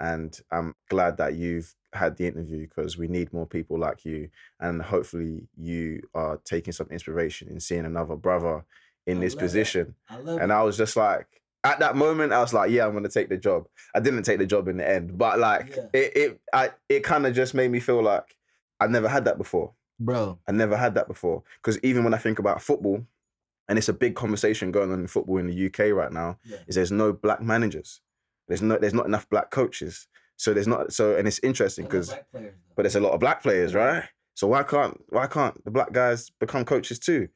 and 0.00 0.38
I'm 0.50 0.74
glad 0.88 1.16
that 1.16 1.34
you've 1.34 1.74
had 1.92 2.16
the 2.16 2.26
interview 2.26 2.66
because 2.68 2.98
we 2.98 3.08
need 3.08 3.32
more 3.32 3.46
people 3.46 3.78
like 3.78 4.04
you, 4.04 4.28
and 4.60 4.82
hopefully 4.82 5.48
you 5.56 6.02
are 6.14 6.38
taking 6.44 6.72
some 6.72 6.88
inspiration 6.90 7.48
in 7.48 7.58
seeing 7.60 7.86
another 7.86 8.16
brother 8.16 8.64
in 9.06 9.18
I 9.18 9.20
this 9.20 9.34
position. 9.34 9.94
I 10.08 10.18
love 10.18 10.40
And 10.40 10.52
I 10.52 10.62
was 10.62 10.76
just 10.76 10.96
like, 10.96 11.26
at 11.64 11.78
that 11.78 11.96
moment, 11.96 12.32
I 12.32 12.40
was 12.40 12.52
like, 12.52 12.70
yeah, 12.70 12.86
I'm 12.86 12.92
gonna 12.92 13.08
take 13.08 13.28
the 13.28 13.36
job. 13.38 13.66
I 13.94 14.00
didn't 14.00 14.24
take 14.24 14.38
the 14.38 14.46
job 14.46 14.68
in 14.68 14.76
the 14.76 14.88
end, 14.88 15.16
but 15.16 15.38
like 15.38 15.74
Yeah. 15.76 15.86
it, 15.92 16.16
it, 16.16 16.40
I, 16.52 16.70
it 16.88 17.02
kind 17.02 17.26
of 17.26 17.34
just 17.34 17.54
made 17.54 17.70
me 17.70 17.80
feel 17.80 18.02
like 18.02 18.36
I 18.78 18.86
never 18.88 19.08
had 19.08 19.24
that 19.24 19.38
before. 19.38 19.72
Bro. 19.98 20.38
I 20.48 20.52
never 20.52 20.76
had 20.76 20.94
that 20.94 21.08
before. 21.08 21.42
Because 21.62 21.78
even 21.82 22.04
when 22.04 22.14
I 22.14 22.18
think 22.18 22.38
about 22.38 22.62
football, 22.62 23.04
and 23.68 23.78
it's 23.78 23.88
a 23.88 23.92
big 23.92 24.14
conversation 24.14 24.70
going 24.70 24.92
on 24.92 25.00
in 25.00 25.06
football 25.06 25.38
in 25.38 25.46
the 25.48 25.66
UK 25.66 25.92
right 25.92 26.12
now, 26.12 26.38
Yeah. 26.44 26.58
is 26.68 26.76
there's 26.76 26.92
no 26.92 27.12
black 27.12 27.42
managers. 27.42 28.00
There's 28.48 28.62
no, 28.62 28.78
there's 28.78 28.94
not 28.94 29.06
enough 29.06 29.28
black 29.28 29.50
coaches. 29.50 30.06
So 30.36 30.52
there's 30.54 30.68
not. 30.68 30.92
So 30.92 31.16
and 31.16 31.26
it's 31.26 31.40
interesting 31.42 31.86
because, 31.86 32.14
but 32.32 32.82
there's 32.82 32.94
a 32.94 33.00
lot 33.00 33.12
of 33.12 33.20
black 33.20 33.42
players, 33.42 33.74
right? 33.74 34.04
So 34.34 34.46
why 34.46 34.62
can't 34.62 35.00
why 35.08 35.26
can't 35.26 35.64
the 35.64 35.70
black 35.70 35.92
guys 35.92 36.30
become 36.38 36.64
coaches 36.64 36.98
too? 36.98 37.28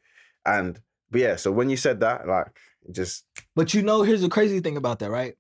And 0.46 0.78
but 1.10 1.20
yeah, 1.22 1.36
so 1.36 1.50
when 1.50 1.70
you 1.70 1.76
said 1.76 2.00
that, 2.00 2.28
like, 2.28 2.46
just 2.92 3.24
But 3.56 3.72
you 3.74 3.82
know, 3.82 4.02
here's 4.02 4.20
the 4.20 4.28
crazy 4.28 4.60
thing 4.60 4.76
about 4.76 4.98
that, 5.00 5.10
right? 5.10 5.34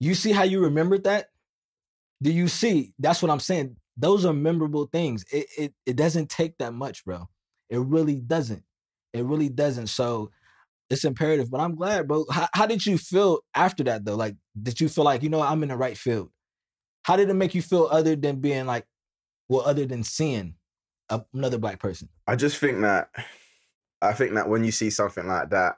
You 0.00 0.14
see 0.14 0.32
how 0.32 0.42
you 0.42 0.60
remembered 0.60 1.04
that? 1.04 1.30
Do 2.22 2.30
you 2.32 2.48
see? 2.48 2.92
That's 2.98 3.22
what 3.22 3.30
I'm 3.30 3.40
saying. 3.40 3.76
Those 4.00 4.24
are 4.24 4.32
memorable 4.32 4.86
things. 4.86 5.24
It 5.32 5.46
it 5.58 5.74
it 5.86 5.96
doesn't 5.96 6.30
take 6.30 6.56
that 6.58 6.72
much, 6.72 7.04
bro. 7.04 7.28
It 7.68 7.78
really 7.78 8.20
doesn't. 8.20 8.64
It 9.12 9.24
really 9.24 9.48
doesn't. 9.50 9.88
So 9.88 10.30
it's 10.88 11.04
imperative. 11.04 11.50
But 11.50 11.60
I'm 11.60 11.76
glad, 11.76 12.08
bro. 12.08 12.26
How, 12.30 12.48
how 12.54 12.66
did 12.66 12.86
you 12.86 12.98
feel 12.98 13.40
after 13.54 13.84
that 13.84 14.04
though? 14.04 14.16
Like, 14.16 14.36
did 14.60 14.80
you 14.80 14.88
feel 14.88 15.04
like, 15.04 15.22
you 15.22 15.28
know, 15.28 15.42
I'm 15.42 15.62
in 15.62 15.68
the 15.68 15.76
right 15.76 15.96
field? 15.96 16.30
How 17.04 17.16
did 17.16 17.30
it 17.30 17.34
make 17.34 17.54
you 17.54 17.62
feel 17.62 17.88
other 17.90 18.16
than 18.16 18.40
being 18.40 18.66
like, 18.66 18.86
well, 19.48 19.62
other 19.62 19.86
than 19.86 20.04
seeing 20.04 20.56
a- 21.08 21.24
another 21.34 21.58
black 21.58 21.80
person? 21.80 22.08
I 22.26 22.36
just 22.36 22.58
think 22.58 22.80
that 22.80 23.10
I 24.02 24.12
think 24.12 24.34
that 24.34 24.48
when 24.48 24.64
you 24.64 24.72
see 24.72 24.90
something 24.90 25.26
like 25.26 25.50
that, 25.50 25.76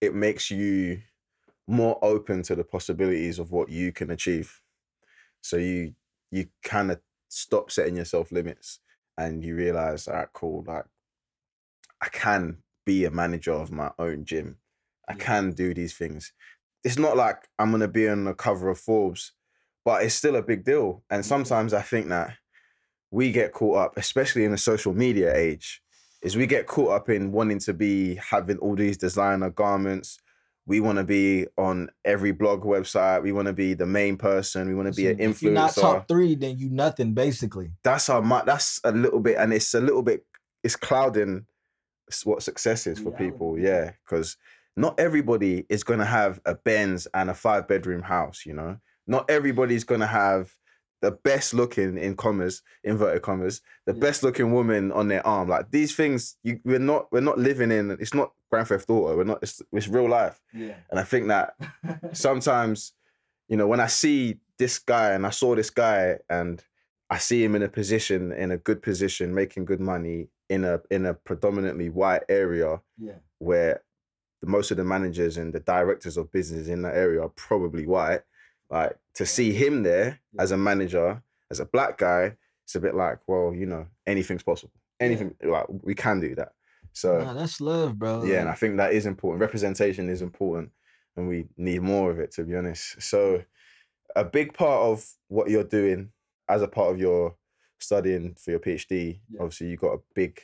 it 0.00 0.14
makes 0.14 0.50
you 0.50 1.02
more 1.66 1.98
open 2.02 2.42
to 2.44 2.54
the 2.54 2.64
possibilities 2.64 3.38
of 3.38 3.52
what 3.52 3.68
you 3.68 3.92
can 3.92 4.10
achieve. 4.10 4.62
So 5.42 5.56
you 5.56 5.94
you 6.30 6.48
kind 6.62 6.90
of 6.92 7.00
stop 7.30 7.72
setting 7.72 7.96
yourself 7.96 8.32
limits 8.32 8.80
and 9.18 9.44
you 9.44 9.56
realize, 9.56 10.08
all 10.08 10.16
right, 10.16 10.28
cool, 10.34 10.64
like 10.68 10.86
I 12.00 12.08
can 12.08 12.62
be 12.84 13.04
a 13.04 13.10
manager 13.10 13.52
of 13.52 13.70
my 13.72 13.92
own 13.98 14.24
gym. 14.24 14.58
I 15.08 15.14
Yeah. 15.14 15.24
can 15.24 15.52
do 15.52 15.74
these 15.74 15.96
things. 15.96 16.32
It's 16.84 16.98
not 16.98 17.16
like 17.16 17.48
I'm 17.58 17.70
gonna 17.72 17.88
be 17.88 18.08
on 18.08 18.24
the 18.24 18.34
cover 18.34 18.70
of 18.70 18.80
Forbes, 18.80 19.32
but 19.84 20.02
it's 20.04 20.14
still 20.14 20.36
a 20.36 20.42
big 20.42 20.64
deal. 20.64 21.04
And 21.10 21.24
sometimes 21.24 21.74
I 21.74 21.82
think 21.82 22.08
that 22.08 22.38
we 23.10 23.32
get 23.32 23.52
caught 23.52 23.78
up, 23.78 23.98
especially 23.98 24.44
in 24.44 24.52
the 24.52 24.58
social 24.58 24.94
media 24.94 25.34
age, 25.36 25.82
is 26.22 26.36
we 26.36 26.46
get 26.46 26.66
caught 26.68 26.92
up 26.92 27.10
in 27.10 27.32
wanting 27.32 27.60
to 27.60 27.74
be 27.74 28.16
having 28.16 28.58
all 28.58 28.76
these 28.76 28.98
designer 28.98 29.50
garments. 29.50 30.18
We 30.66 30.80
want 30.80 30.98
to 30.98 31.04
be 31.04 31.46
on 31.56 31.90
every 32.04 32.32
blog 32.32 32.62
website. 32.62 33.22
We 33.22 33.32
want 33.32 33.46
to 33.46 33.52
be 33.52 33.74
the 33.74 33.86
main 33.86 34.16
person. 34.16 34.68
We 34.68 34.74
want 34.74 34.92
to 34.92 34.94
be 34.94 35.08
an 35.08 35.16
influencer. 35.16 35.30
If 35.30 35.42
you're 35.42 35.52
not 35.52 35.74
top 35.74 36.08
three, 36.08 36.34
then 36.34 36.58
you 36.58 36.70
nothing, 36.70 37.14
basically. 37.14 37.72
That's 37.82 38.08
our 38.08 38.22
that's 38.44 38.80
a 38.84 38.92
little 38.92 39.20
bit, 39.20 39.36
and 39.38 39.52
it's 39.52 39.74
a 39.74 39.80
little 39.80 40.02
bit. 40.02 40.24
It's 40.62 40.76
clouding 40.76 41.46
what 42.24 42.42
success 42.42 42.86
is 42.86 42.98
for 42.98 43.10
people. 43.10 43.58
Yeah. 43.58 43.68
Yeah, 43.68 43.90
because 44.04 44.36
not 44.76 44.98
everybody 45.00 45.66
is 45.68 45.82
going 45.82 46.00
to 46.00 46.06
have 46.06 46.40
a 46.44 46.54
Benz 46.54 47.08
and 47.14 47.30
a 47.30 47.34
five 47.34 47.66
bedroom 47.66 48.02
house. 48.02 48.44
You 48.46 48.54
know, 48.54 48.76
not 49.06 49.30
everybody's 49.30 49.84
going 49.84 50.00
to 50.00 50.06
have 50.06 50.54
the 51.02 51.10
best 51.10 51.54
looking 51.54 51.96
in 51.96 52.14
commas 52.14 52.62
inverted 52.84 53.22
commas 53.22 53.62
the 53.86 53.94
Yeah. 53.94 54.00
best 54.00 54.22
looking 54.22 54.52
woman 54.52 54.92
on 54.92 55.08
their 55.08 55.26
arm 55.26 55.48
like 55.48 55.70
these 55.70 55.94
things 55.96 56.36
you 56.42 56.60
we're 56.64 56.78
not 56.78 57.10
we're 57.12 57.20
not 57.20 57.38
living 57.38 57.70
in 57.70 57.90
it's 57.92 58.14
not 58.14 58.32
grand 58.50 58.68
theft 58.68 58.88
auto 58.90 59.16
we're 59.16 59.24
not 59.24 59.38
it's, 59.42 59.62
it's 59.72 59.88
real 59.88 60.08
life 60.08 60.40
Yeah. 60.52 60.74
and 60.90 61.00
i 61.00 61.02
think 61.04 61.28
that 61.28 61.54
sometimes 62.12 62.92
you 63.48 63.56
know 63.56 63.66
when 63.66 63.80
i 63.80 63.86
see 63.86 64.38
this 64.58 64.78
guy 64.78 65.10
and 65.12 65.26
i 65.26 65.30
saw 65.30 65.54
this 65.54 65.70
guy 65.70 66.18
and 66.28 66.62
i 67.08 67.18
see 67.18 67.42
him 67.42 67.54
in 67.54 67.62
a 67.62 67.68
position 67.68 68.32
in 68.32 68.50
a 68.50 68.56
good 68.58 68.82
position 68.82 69.34
making 69.34 69.64
good 69.64 69.80
money 69.80 70.28
in 70.48 70.64
a 70.64 70.80
in 70.90 71.06
a 71.06 71.14
predominantly 71.14 71.88
white 71.88 72.22
area 72.28 72.80
yeah. 72.98 73.14
where 73.38 73.82
the 74.42 74.46
most 74.48 74.70
of 74.70 74.76
the 74.78 74.84
managers 74.84 75.36
and 75.36 75.52
the 75.52 75.60
directors 75.60 76.16
of 76.16 76.32
business 76.32 76.66
in 76.66 76.80
that 76.82 76.96
area 76.96 77.20
are 77.22 77.28
probably 77.28 77.86
white. 77.86 78.22
Like 78.70 78.96
to 79.14 79.26
see 79.26 79.52
him 79.52 79.82
there 79.82 80.20
as 80.38 80.52
a 80.52 80.56
manager, 80.56 81.22
as 81.50 81.60
a 81.60 81.64
black 81.64 81.98
guy, 81.98 82.36
it's 82.64 82.76
a 82.76 82.80
bit 82.80 82.94
like, 82.94 83.18
well, 83.26 83.52
you 83.54 83.66
know, 83.66 83.86
anything's 84.06 84.42
possible. 84.44 84.72
Anything 85.00 85.34
like 85.42 85.66
we 85.82 85.94
can 85.94 86.20
do 86.20 86.34
that. 86.36 86.52
So 86.92 87.18
Nah, 87.18 87.32
that's 87.34 87.60
love, 87.60 87.98
bro. 87.98 88.24
yeah, 88.24 88.40
and 88.40 88.48
I 88.48 88.54
think 88.54 88.76
that 88.76 88.92
is 88.92 89.06
important. 89.06 89.40
Representation 89.40 90.08
is 90.08 90.22
important, 90.22 90.70
and 91.16 91.26
we 91.28 91.46
need 91.56 91.82
more 91.82 92.10
of 92.10 92.18
it, 92.20 92.30
to 92.32 92.44
be 92.44 92.54
honest. 92.54 93.00
So, 93.02 93.42
a 94.16 94.24
big 94.24 94.52
part 94.54 94.82
of 94.82 95.06
what 95.28 95.50
you're 95.50 95.64
doing 95.64 96.10
as 96.48 96.62
a 96.62 96.68
part 96.68 96.92
of 96.92 96.98
your 97.00 97.36
studying 97.78 98.34
for 98.34 98.50
your 98.50 98.60
PhD, 98.60 99.20
Yeah. 99.30 99.40
obviously, 99.40 99.68
you 99.68 99.76
got 99.76 99.94
a 99.94 100.00
big 100.14 100.40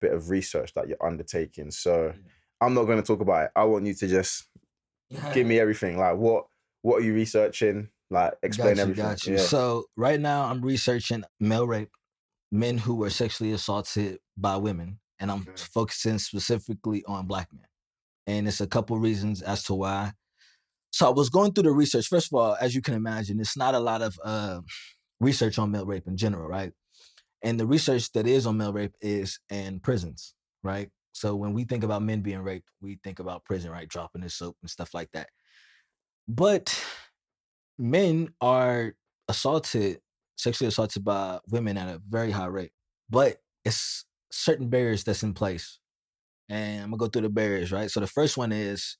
bit 0.00 0.12
of 0.12 0.30
research 0.30 0.72
that 0.74 0.86
you're 0.88 1.02
undertaking. 1.04 1.70
So, 1.70 2.06
Yeah. 2.06 2.12
I'm 2.60 2.74
not 2.74 2.84
going 2.84 3.00
to 3.00 3.06
talk 3.06 3.20
about 3.20 3.46
it. 3.46 3.50
I 3.56 3.64
want 3.64 3.86
you 3.86 3.94
to 3.94 4.06
just 4.06 4.48
give 5.34 5.46
me 5.46 5.58
everything. 5.58 5.98
Like, 5.98 6.16
what 6.16 6.46
what 6.82 7.02
are 7.02 7.04
you 7.04 7.14
researching? 7.14 7.88
Like, 8.10 8.34
explain 8.42 8.76
you, 8.76 8.82
everything. 8.82 9.04
Got 9.04 9.26
you. 9.26 9.36
Yeah. 9.36 9.42
So 9.42 9.84
right 9.96 10.18
now 10.20 10.44
I'm 10.44 10.62
researching 10.62 11.24
male 11.38 11.66
rape, 11.66 11.90
men 12.50 12.78
who 12.78 12.96
were 12.96 13.10
sexually 13.10 13.52
assaulted 13.52 14.18
by 14.36 14.56
women, 14.56 14.98
and 15.20 15.30
I'm 15.30 15.42
Okay. 15.42 15.62
focusing 15.72 16.18
specifically 16.18 17.04
on 17.06 17.26
black 17.26 17.48
men. 17.52 17.66
And 18.26 18.48
it's 18.48 18.60
a 18.60 18.66
couple 18.66 18.98
reasons 18.98 19.42
as 19.42 19.62
to 19.64 19.74
why. 19.74 20.12
So 20.92 21.06
I 21.06 21.10
was 21.10 21.30
going 21.30 21.52
through 21.52 21.64
the 21.64 21.72
research. 21.72 22.08
First 22.08 22.32
of 22.32 22.38
all, 22.38 22.56
as 22.60 22.74
you 22.74 22.82
can 22.82 22.94
imagine, 22.94 23.40
it's 23.40 23.56
not 23.56 23.74
a 23.74 23.80
lot 23.80 24.02
of 24.02 24.18
uh, 24.24 24.60
research 25.20 25.58
on 25.58 25.70
male 25.70 25.86
rape 25.86 26.06
in 26.08 26.16
general, 26.16 26.48
right? 26.48 26.72
And 27.42 27.58
the 27.58 27.66
research 27.66 28.10
that 28.12 28.26
is 28.26 28.46
on 28.46 28.56
male 28.56 28.72
rape 28.72 28.94
is 29.00 29.38
in 29.50 29.80
prisons, 29.80 30.34
right? 30.62 30.90
So 31.12 31.36
when 31.36 31.54
we 31.54 31.64
think 31.64 31.84
about 31.84 32.02
men 32.02 32.22
being 32.22 32.40
raped, 32.40 32.68
we 32.80 32.98
think 33.02 33.18
about 33.18 33.44
prison, 33.44 33.70
right? 33.70 33.88
Dropping 33.88 34.22
the 34.22 34.30
soap 34.30 34.56
and 34.62 34.70
stuff 34.70 34.94
like 34.94 35.10
that. 35.12 35.28
But 36.32 36.80
men 37.76 38.28
are 38.40 38.94
assaulted, 39.26 39.98
sexually 40.36 40.68
assaulted 40.68 41.04
by 41.04 41.40
women 41.48 41.76
at 41.76 41.88
a 41.88 42.00
very 42.08 42.30
high 42.30 42.46
rate, 42.46 42.70
but 43.10 43.38
it's 43.64 44.04
certain 44.30 44.68
barriers 44.68 45.02
that's 45.02 45.24
in 45.24 45.34
place. 45.34 45.80
And 46.48 46.84
I'm 46.84 46.90
gonna 46.90 46.98
go 46.98 47.08
through 47.08 47.22
the 47.22 47.30
barriers, 47.30 47.72
right? 47.72 47.90
So 47.90 47.98
the 47.98 48.06
first 48.06 48.36
one 48.36 48.52
is 48.52 48.96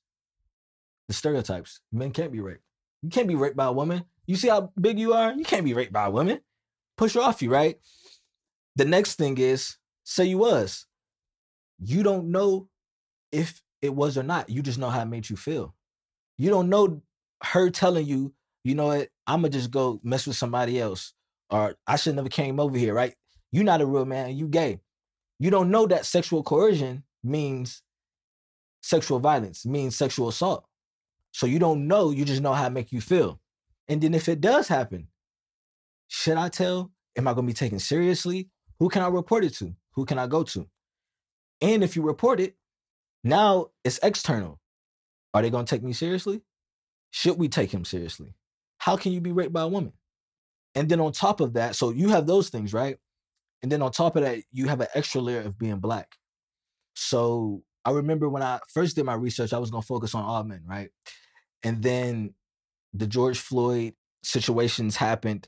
the 1.07 1.13
stereotypes. 1.13 1.79
Men 1.93 2.11
can't 2.11 2.33
be 2.33 2.41
raped. 2.41 2.65
You 3.01 3.09
can't 3.09 3.29
be 3.29 3.35
raped 3.35 3.55
by 3.55 3.67
a 3.67 3.71
woman. 3.71 4.03
You 4.25 4.35
see 4.35 4.49
how 4.49 4.73
big 4.79 4.99
you 4.99 5.13
are? 5.13 5.31
You 5.31 5.45
can't 5.45 5.63
be 5.63 5.73
raped 5.73 5.93
by 5.93 6.07
a 6.07 6.11
woman. 6.11 6.41
Push 6.97 7.13
her 7.13 7.21
off 7.21 7.41
you, 7.41 7.49
right? 7.49 7.77
The 8.75 8.83
next 8.83 9.15
thing 9.15 9.37
is 9.37 9.77
say 10.03 10.25
you 10.25 10.39
was. 10.39 10.85
You 11.79 12.03
don't 12.03 12.29
know 12.29 12.67
if 13.31 13.63
it 13.81 13.95
was 13.95 14.17
or 14.17 14.23
not. 14.23 14.49
You 14.49 14.61
just 14.61 14.79
know 14.79 14.89
how 14.89 15.01
it 15.01 15.05
made 15.05 15.29
you 15.29 15.37
feel. 15.37 15.73
You 16.37 16.49
don't 16.49 16.67
know 16.67 17.01
her 17.43 17.69
telling 17.69 18.05
you, 18.05 18.33
you 18.63 18.75
know 18.75 18.87
what, 18.87 19.09
I'ma 19.27 19.49
just 19.49 19.71
go 19.71 19.99
mess 20.03 20.27
with 20.27 20.37
somebody 20.37 20.79
else. 20.79 21.13
Or 21.49 21.75
I 21.85 21.95
should 21.97 22.15
never 22.15 22.29
came 22.29 22.59
over 22.59 22.77
here, 22.77 22.93
right? 22.93 23.15
You're 23.51 23.65
not 23.65 23.81
a 23.81 23.85
real 23.85 24.05
man, 24.05 24.37
you 24.37 24.47
gay. 24.47 24.79
You 25.39 25.49
don't 25.49 25.71
know 25.71 25.87
that 25.87 26.05
sexual 26.05 26.43
coercion 26.43 27.03
means 27.23 27.81
sexual 28.81 29.19
violence, 29.19 29.65
means 29.65 29.95
sexual 29.95 30.29
assault. 30.29 30.65
So 31.31 31.45
you 31.45 31.59
don't 31.59 31.87
know, 31.87 32.11
you 32.11 32.25
just 32.25 32.41
know 32.41 32.53
how 32.53 32.67
it 32.67 32.71
make 32.71 32.91
you 32.91 33.01
feel. 33.01 33.39
And 33.87 34.01
then 34.01 34.13
if 34.13 34.29
it 34.29 34.41
does 34.41 34.67
happen, 34.67 35.07
should 36.07 36.37
I 36.37 36.49
tell? 36.49 36.91
Am 37.17 37.27
I 37.27 37.33
gonna 37.33 37.47
be 37.47 37.53
taken 37.53 37.79
seriously? 37.79 38.49
Who 38.79 38.89
can 38.89 39.01
I 39.01 39.07
report 39.07 39.43
it 39.43 39.53
to? 39.55 39.75
Who 39.93 40.05
can 40.05 40.17
I 40.17 40.27
go 40.27 40.43
to? 40.43 40.67
And 41.61 41.83
if 41.83 41.95
you 41.95 42.01
report 42.01 42.39
it, 42.39 42.55
now 43.23 43.67
it's 43.83 43.99
external. 44.01 44.59
Are 45.33 45.41
they 45.41 45.49
gonna 45.49 45.65
take 45.65 45.83
me 45.83 45.93
seriously? 45.93 46.41
Should 47.11 47.37
we 47.37 47.47
take 47.47 47.71
him 47.71 47.85
seriously? 47.85 48.33
How 48.77 48.97
can 48.97 49.11
you 49.11 49.21
be 49.21 49.31
raped 49.31 49.53
by 49.53 49.61
a 49.61 49.67
woman? 49.67 49.93
And 50.73 50.89
then 50.89 50.99
on 50.99 51.11
top 51.11 51.41
of 51.41 51.53
that, 51.53 51.75
so 51.75 51.91
you 51.91 52.09
have 52.09 52.25
those 52.25 52.49
things, 52.49 52.73
right? 52.73 52.97
And 53.61 53.71
then 53.71 53.81
on 53.81 53.91
top 53.91 54.15
of 54.15 54.23
that, 54.23 54.39
you 54.51 54.67
have 54.67 54.81
an 54.81 54.87
extra 54.95 55.21
layer 55.21 55.41
of 55.41 55.57
being 55.57 55.79
black. 55.79 56.15
So 56.95 57.63
I 57.85 57.91
remember 57.91 58.29
when 58.29 58.41
I 58.41 58.59
first 58.73 58.95
did 58.95 59.05
my 59.05 59.13
research, 59.13 59.53
I 59.53 59.59
was 59.59 59.69
gonna 59.69 59.81
focus 59.81 60.15
on 60.15 60.23
all 60.23 60.43
men, 60.43 60.63
right? 60.65 60.89
And 61.63 61.83
then 61.83 62.33
the 62.93 63.07
George 63.07 63.39
Floyd 63.39 63.93
situations 64.23 64.95
happened, 64.95 65.47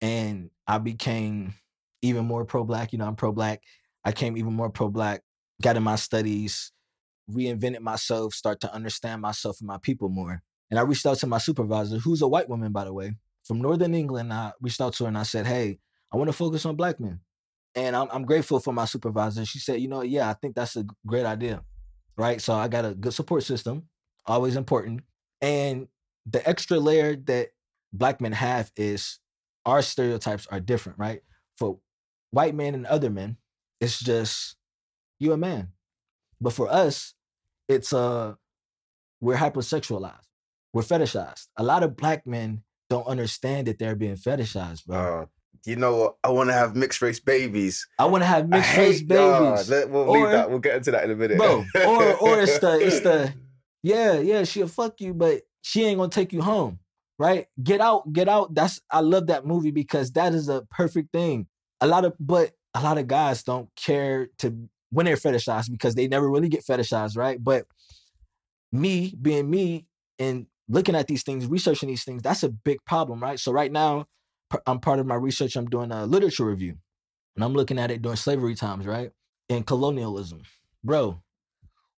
and 0.00 0.50
I 0.66 0.78
became 0.78 1.54
even 2.02 2.24
more 2.24 2.44
pro-black. 2.44 2.92
You 2.92 2.98
know, 2.98 3.06
I'm 3.06 3.16
pro-black. 3.16 3.62
I 4.04 4.12
came 4.12 4.36
even 4.36 4.52
more 4.52 4.70
pro-black, 4.70 5.22
got 5.62 5.76
in 5.76 5.82
my 5.82 5.96
studies, 5.96 6.72
reinvented 7.30 7.80
myself, 7.80 8.34
start 8.34 8.60
to 8.60 8.74
understand 8.74 9.22
myself 9.22 9.58
and 9.60 9.68
my 9.68 9.78
people 9.78 10.08
more. 10.08 10.42
And 10.70 10.78
I 10.78 10.82
reached 10.82 11.06
out 11.06 11.18
to 11.18 11.26
my 11.26 11.38
supervisor, 11.38 11.98
who's 11.98 12.22
a 12.22 12.28
white 12.28 12.48
woman, 12.48 12.72
by 12.72 12.84
the 12.84 12.92
way, 12.92 13.14
from 13.44 13.60
Northern 13.60 13.94
England. 13.94 14.32
I 14.32 14.52
reached 14.60 14.80
out 14.80 14.94
to 14.94 15.04
her 15.04 15.08
and 15.08 15.18
I 15.18 15.24
said, 15.24 15.46
Hey, 15.46 15.78
I 16.12 16.16
want 16.16 16.28
to 16.28 16.32
focus 16.32 16.64
on 16.64 16.76
black 16.76 17.00
men. 17.00 17.20
And 17.74 17.94
I'm, 17.96 18.08
I'm 18.10 18.24
grateful 18.24 18.60
for 18.60 18.72
my 18.72 18.84
supervisor. 18.84 19.44
She 19.44 19.58
said, 19.58 19.80
You 19.80 19.88
know, 19.88 20.02
yeah, 20.02 20.28
I 20.28 20.34
think 20.34 20.54
that's 20.54 20.76
a 20.76 20.84
great 21.06 21.26
idea. 21.26 21.62
Right. 22.16 22.40
So 22.40 22.54
I 22.54 22.68
got 22.68 22.84
a 22.84 22.94
good 22.94 23.14
support 23.14 23.44
system, 23.44 23.88
always 24.26 24.56
important. 24.56 25.02
And 25.40 25.88
the 26.26 26.46
extra 26.48 26.78
layer 26.78 27.16
that 27.16 27.48
black 27.92 28.20
men 28.20 28.32
have 28.32 28.70
is 28.76 29.18
our 29.64 29.82
stereotypes 29.82 30.46
are 30.50 30.60
different, 30.60 30.98
right? 30.98 31.20
For 31.56 31.78
white 32.30 32.54
men 32.54 32.74
and 32.74 32.86
other 32.86 33.10
men, 33.10 33.36
it's 33.80 33.98
just 33.98 34.56
you 35.18 35.32
a 35.32 35.36
man. 35.36 35.68
But 36.40 36.52
for 36.52 36.70
us, 36.70 37.14
it's 37.68 37.92
uh 37.92 38.34
we're 39.20 39.36
hypersexualized. 39.36 40.29
We're 40.72 40.82
fetishized. 40.82 41.46
A 41.56 41.62
lot 41.62 41.82
of 41.82 41.96
black 41.96 42.26
men 42.26 42.62
don't 42.88 43.06
understand 43.06 43.66
that 43.66 43.78
they're 43.78 43.96
being 43.96 44.16
fetishized, 44.16 44.86
bro. 44.86 45.22
Uh, 45.22 45.26
you 45.66 45.76
know 45.76 45.96
what? 45.96 46.14
I 46.24 46.30
want 46.30 46.48
to 46.48 46.54
have 46.54 46.74
mixed 46.76 47.02
race 47.02 47.20
babies. 47.20 47.86
I 47.98 48.06
want 48.06 48.22
to 48.22 48.26
have 48.26 48.48
mixed 48.48 48.76
race 48.76 49.00
hate 49.00 49.08
nah, 49.08 49.50
babies. 49.52 49.68
let- 49.68 49.90
we'll 49.90 50.08
Or- 50.08 50.18
leave 50.18 50.30
that. 50.30 50.48
We'll 50.48 50.58
get 50.60 50.76
into 50.76 50.90
that 50.92 51.04
in 51.04 51.10
a 51.10 51.16
minute. 51.16 51.38
Bro, 51.38 51.64
or 51.86 52.16
or 52.16 52.40
it's 52.40 52.58
the 52.60 52.78
it's 52.80 53.00
the 53.00 53.32
yeah, 53.82 54.14
yeah, 54.18 54.44
she'll 54.44 54.68
fuck 54.68 55.00
you, 55.00 55.12
but 55.14 55.42
she 55.62 55.84
ain't 55.84 55.98
gonna 55.98 56.08
take 56.10 56.32
you 56.32 56.42
home. 56.42 56.78
Right? 57.18 57.48
Get 57.62 57.82
out, 57.82 58.10
get 58.14 58.28
out. 58.30 58.54
That's 58.54 58.80
I 58.90 59.00
love 59.00 59.26
that 59.26 59.44
movie 59.44 59.72
because 59.72 60.12
that 60.12 60.32
is 60.34 60.48
a 60.48 60.62
perfect 60.70 61.12
thing. 61.12 61.46
A 61.82 61.86
lot 61.86 62.04
of 62.06 62.14
but 62.18 62.52
a 62.74 62.82
lot 62.82 62.96
of 62.96 63.06
guys 63.08 63.42
don't 63.42 63.68
care 63.76 64.28
to 64.38 64.56
when 64.90 65.04
they're 65.06 65.16
fetishized 65.16 65.70
because 65.70 65.94
they 65.94 66.08
never 66.08 66.30
really 66.30 66.48
get 66.48 66.64
fetishized, 66.64 67.18
right? 67.18 67.42
But 67.42 67.66
me 68.72 69.14
being 69.20 69.50
me 69.50 69.86
and 70.18 70.46
looking 70.70 70.94
at 70.94 71.08
these 71.08 71.22
things, 71.24 71.46
researching 71.46 71.88
these 71.88 72.04
things, 72.04 72.22
that's 72.22 72.42
a 72.42 72.48
big 72.48 72.78
problem, 72.86 73.20
right? 73.20 73.38
So 73.38 73.52
right 73.52 73.70
now, 73.70 74.06
I'm 74.66 74.78
part 74.78 75.00
of 75.00 75.06
my 75.06 75.16
research. 75.16 75.56
I'm 75.56 75.66
doing 75.66 75.92
a 75.92 76.06
literature 76.06 76.46
review, 76.46 76.76
and 77.36 77.44
I'm 77.44 77.52
looking 77.52 77.78
at 77.78 77.90
it 77.90 78.02
during 78.02 78.16
slavery 78.16 78.54
times, 78.54 78.86
right? 78.86 79.10
And 79.48 79.66
colonialism, 79.66 80.42
bro. 80.82 81.22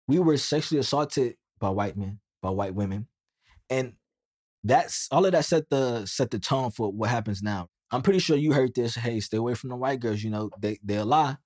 We 0.09 0.18
were 0.18 0.37
sexually 0.39 0.81
assaulted 0.81 1.37
by 1.61 1.68
white 1.68 1.97
men, 1.97 2.18
by 2.43 2.51
white 2.51 2.75
women, 2.75 3.07
and 3.68 3.93
that's 4.64 5.09
all 5.11 5.25
of 5.25 5.33
that 5.33 5.45
set 5.45 5.71
the 5.71 6.07
set 6.07 6.31
the 6.31 6.39
tone 6.39 6.71
for 6.71 6.91
what 6.91 7.11
happens 7.11 7.43
now. 7.43 7.68
I'm 7.93 8.03
pretty 8.03 8.18
sure 8.18 8.37
you 8.37 8.53
heard 8.53 8.75
this. 8.75 8.95
Hey, 8.95 9.21
stay 9.21 9.37
away 9.37 9.55
from 9.55 9.71
the 9.71 9.77
white 9.77 10.01
girls. 10.01 10.23
You 10.23 10.31
know 10.31 10.51
they 10.59 10.79
they'll 10.83 11.07
lie, 11.07 11.37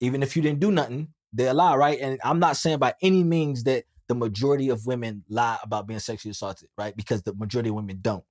even 0.00 0.22
if 0.22 0.36
you 0.36 0.42
didn't 0.42 0.60
do 0.60 0.70
nothing. 0.70 1.08
They'll 1.32 1.54
lie, 1.54 1.74
right? 1.76 1.98
And 1.98 2.20
I'm 2.22 2.38
not 2.38 2.58
saying 2.58 2.78
by 2.78 2.94
any 3.00 3.24
means 3.24 3.64
that 3.64 3.84
the 4.12 4.18
majority 4.18 4.68
of 4.68 4.84
women 4.84 5.24
lie 5.30 5.56
about 5.62 5.86
being 5.86 5.98
sexually 5.98 6.32
assaulted, 6.32 6.68
right? 6.76 6.94
Because 6.94 7.22
the 7.22 7.34
majority 7.34 7.70
of 7.70 7.76
women 7.76 7.98
don't. 8.02 8.24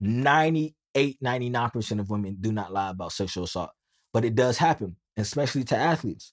98, 0.00 1.22
99% 1.22 2.00
of 2.00 2.10
women 2.10 2.38
do 2.40 2.50
not 2.50 2.72
lie 2.72 2.90
about 2.90 3.12
sexual 3.12 3.44
assault, 3.44 3.70
but 4.12 4.24
it 4.24 4.34
does 4.34 4.58
happen, 4.58 4.96
especially 5.16 5.62
to 5.62 5.76
athletes, 5.76 6.32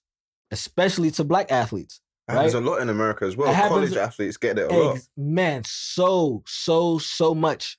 especially 0.49 1.11
to 1.11 1.23
black 1.23 1.51
athletes. 1.51 2.01
Happens 2.27 2.55
a 2.55 2.61
lot 2.61 2.81
in 2.81 2.89
America 2.89 3.25
as 3.25 3.37
well. 3.37 3.53
College 3.53 3.95
athletes 3.95 4.37
get 4.37 4.57
it 4.57 4.71
a 4.71 4.75
lot. 4.75 4.99
Man, 5.15 5.61
so, 5.65 6.41
so, 6.47 6.97
so 6.97 7.35
much. 7.35 7.77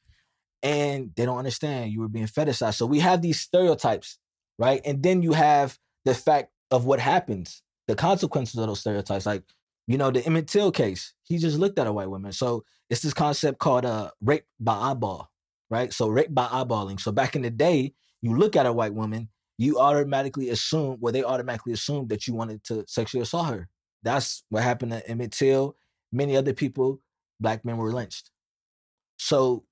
And 0.62 1.10
they 1.16 1.24
don't 1.24 1.38
understand 1.38 1.90
you 1.90 2.02
were 2.02 2.08
being 2.08 2.26
fetishized. 2.26 2.74
So 2.74 2.86
we 2.86 3.00
have 3.00 3.20
these 3.20 3.40
stereotypes, 3.40 4.18
right? 4.60 4.80
And 4.84 5.02
then 5.02 5.22
you 5.22 5.32
have 5.32 5.76
the 6.04 6.14
fact 6.14 6.52
of 6.70 6.84
what 6.84 7.00
happens, 7.00 7.62
the 7.88 7.96
consequences 7.96 8.60
of 8.60 8.68
those 8.68 8.80
stereotypes. 8.80 9.26
Like, 9.26 9.42
you 9.90 9.98
know, 9.98 10.12
the 10.12 10.24
Emmett 10.24 10.46
Till 10.46 10.70
case, 10.70 11.14
he 11.24 11.36
just 11.36 11.58
looked 11.58 11.76
at 11.76 11.88
a 11.88 11.92
white 11.92 12.08
woman. 12.08 12.30
So 12.30 12.62
it's 12.90 13.02
this 13.02 13.12
concept 13.12 13.58
called 13.58 13.84
uh, 13.84 14.12
rape 14.20 14.44
by 14.60 14.72
eyeball, 14.72 15.28
right? 15.68 15.92
So 15.92 16.06
rape 16.06 16.32
by 16.32 16.46
eyeballing. 16.46 17.00
So 17.00 17.10
back 17.10 17.34
in 17.34 17.42
the 17.42 17.50
day, 17.50 17.94
you 18.22 18.36
look 18.36 18.54
at 18.54 18.66
a 18.66 18.72
white 18.72 18.94
woman, 18.94 19.30
you 19.58 19.80
automatically 19.80 20.50
assume, 20.50 20.98
well, 21.00 21.12
they 21.12 21.24
automatically 21.24 21.72
assume 21.72 22.06
that 22.06 22.28
you 22.28 22.34
wanted 22.34 22.62
to 22.64 22.84
sexually 22.86 23.20
assault 23.20 23.48
her. 23.48 23.68
That's 24.04 24.44
what 24.48 24.62
happened 24.62 24.92
to 24.92 25.04
Emmett 25.10 25.32
Till. 25.32 25.74
Many 26.12 26.36
other 26.36 26.52
people, 26.52 27.00
black 27.40 27.64
men 27.64 27.76
were 27.76 27.92
lynched. 27.92 28.30
So 29.18 29.64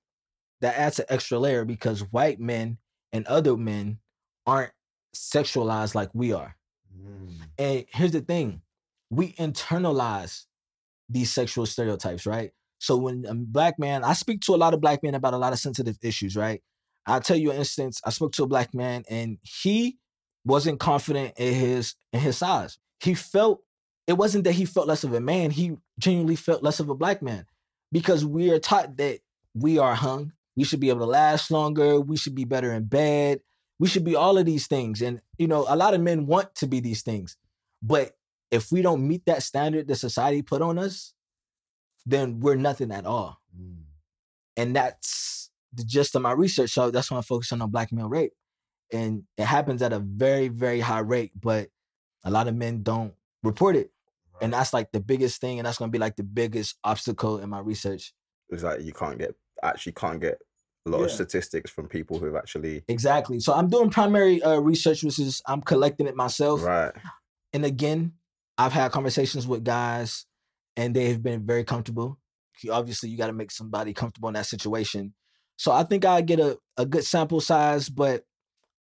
that 0.62 0.76
adds 0.76 0.98
an 0.98 1.06
extra 1.10 1.38
layer 1.38 1.64
because 1.64 2.00
white 2.10 2.40
men 2.40 2.78
and 3.12 3.24
other 3.28 3.56
men 3.56 4.00
aren't 4.48 4.72
sexualized 5.14 5.94
like 5.94 6.10
we 6.12 6.32
are. 6.32 6.56
Mm. 7.00 7.34
And 7.56 7.84
here's 7.92 8.10
the 8.10 8.20
thing 8.20 8.62
we 9.10 9.32
internalize 9.34 10.44
these 11.08 11.32
sexual 11.32 11.66
stereotypes, 11.66 12.26
right? 12.26 12.50
So 12.78 12.96
when 12.96 13.24
a 13.26 13.34
black 13.34 13.78
man, 13.78 14.04
I 14.04 14.12
speak 14.12 14.40
to 14.42 14.54
a 14.54 14.56
lot 14.56 14.74
of 14.74 14.80
black 14.80 15.02
men 15.02 15.14
about 15.14 15.34
a 15.34 15.38
lot 15.38 15.52
of 15.52 15.58
sensitive 15.58 15.98
issues, 16.02 16.36
right? 16.36 16.62
I'll 17.06 17.20
tell 17.20 17.36
you 17.36 17.50
an 17.50 17.56
instance. 17.56 18.00
I 18.04 18.10
spoke 18.10 18.32
to 18.32 18.44
a 18.44 18.48
black 18.48 18.74
man 18.74 19.04
and 19.08 19.38
he 19.42 19.98
wasn't 20.44 20.78
confident 20.78 21.34
in 21.36 21.54
his 21.54 21.94
in 22.12 22.20
his 22.20 22.36
size. 22.36 22.78
He 23.00 23.14
felt 23.14 23.62
it 24.06 24.14
wasn't 24.14 24.44
that 24.44 24.52
he 24.52 24.64
felt 24.64 24.86
less 24.86 25.04
of 25.04 25.12
a 25.12 25.20
man, 25.20 25.50
he 25.50 25.76
genuinely 25.98 26.36
felt 26.36 26.62
less 26.62 26.80
of 26.80 26.88
a 26.88 26.94
black 26.94 27.22
man 27.22 27.46
because 27.92 28.24
we 28.24 28.50
are 28.50 28.58
taught 28.58 28.96
that 28.98 29.20
we 29.54 29.78
are 29.78 29.94
hung. 29.94 30.32
We 30.56 30.64
should 30.64 30.80
be 30.80 30.88
able 30.88 31.00
to 31.00 31.06
last 31.06 31.50
longer. 31.50 32.00
We 32.00 32.16
should 32.16 32.34
be 32.34 32.44
better 32.44 32.72
in 32.72 32.84
bed. 32.84 33.40
We 33.78 33.88
should 33.88 34.04
be 34.04 34.16
all 34.16 34.38
of 34.38 34.46
these 34.46 34.66
things. 34.66 35.02
And, 35.02 35.20
you 35.38 35.46
know, 35.46 35.64
a 35.68 35.76
lot 35.76 35.94
of 35.94 36.00
men 36.00 36.26
want 36.26 36.54
to 36.56 36.66
be 36.66 36.80
these 36.80 37.02
things. 37.02 37.36
But 37.80 38.12
if 38.50 38.72
we 38.72 38.82
don't 38.82 39.06
meet 39.06 39.26
that 39.26 39.42
standard 39.42 39.88
that 39.88 39.96
society 39.96 40.42
put 40.42 40.62
on 40.62 40.78
us, 40.78 41.14
then 42.06 42.40
we're 42.40 42.56
nothing 42.56 42.90
at 42.92 43.06
all. 43.06 43.40
Mm. 43.58 43.82
And 44.56 44.76
that's 44.76 45.50
the 45.72 45.84
gist 45.84 46.14
of 46.16 46.22
my 46.22 46.32
research. 46.32 46.70
So 46.70 46.90
that's 46.90 47.10
why 47.10 47.18
I'm 47.18 47.22
focusing 47.22 47.60
on 47.60 47.70
black 47.70 47.92
male 47.92 48.08
rape. 48.08 48.32
And 48.92 49.24
it 49.36 49.44
happens 49.44 49.82
at 49.82 49.92
a 49.92 49.98
very, 49.98 50.48
very 50.48 50.80
high 50.80 51.00
rate, 51.00 51.32
but 51.38 51.68
a 52.24 52.30
lot 52.30 52.48
of 52.48 52.54
men 52.54 52.82
don't 52.82 53.12
report 53.42 53.76
it. 53.76 53.90
And 54.40 54.52
that's 54.52 54.72
like 54.72 54.92
the 54.92 55.00
biggest 55.00 55.40
thing. 55.40 55.58
And 55.58 55.66
that's 55.66 55.78
going 55.78 55.90
to 55.90 55.92
be 55.92 55.98
like 55.98 56.16
the 56.16 56.22
biggest 56.22 56.76
obstacle 56.84 57.38
in 57.38 57.50
my 57.50 57.58
research. 57.58 58.14
It's 58.50 58.62
like 58.62 58.80
you 58.80 58.92
can't 58.92 59.18
get 59.18 59.34
actually 59.62 59.92
can't 59.92 60.20
get 60.20 60.38
a 60.86 60.90
lot 60.90 61.02
of 61.02 61.10
statistics 61.10 61.70
from 61.70 61.88
people 61.88 62.18
who've 62.18 62.36
actually 62.36 62.82
Exactly. 62.88 63.40
So 63.40 63.52
I'm 63.52 63.68
doing 63.68 63.90
primary 63.90 64.42
uh, 64.42 64.58
research, 64.60 65.02
which 65.02 65.18
is 65.18 65.42
I'm 65.46 65.60
collecting 65.60 66.06
it 66.06 66.16
myself. 66.16 66.64
right. 66.64 66.92
And 67.52 67.64
again, 67.64 68.12
I've 68.58 68.72
had 68.72 68.92
conversations 68.92 69.46
with 69.46 69.64
guys 69.64 70.26
and 70.76 70.94
they've 70.94 71.22
been 71.22 71.46
very 71.46 71.64
comfortable. 71.64 72.18
Obviously, 72.70 73.08
you 73.08 73.16
got 73.16 73.28
to 73.28 73.32
make 73.32 73.52
somebody 73.52 73.94
comfortable 73.94 74.28
in 74.28 74.34
that 74.34 74.46
situation. 74.46 75.14
So 75.56 75.72
I 75.72 75.84
think 75.84 76.04
I 76.04 76.20
get 76.20 76.40
a, 76.40 76.58
a 76.76 76.84
good 76.84 77.04
sample 77.04 77.40
size, 77.40 77.88
but 77.88 78.24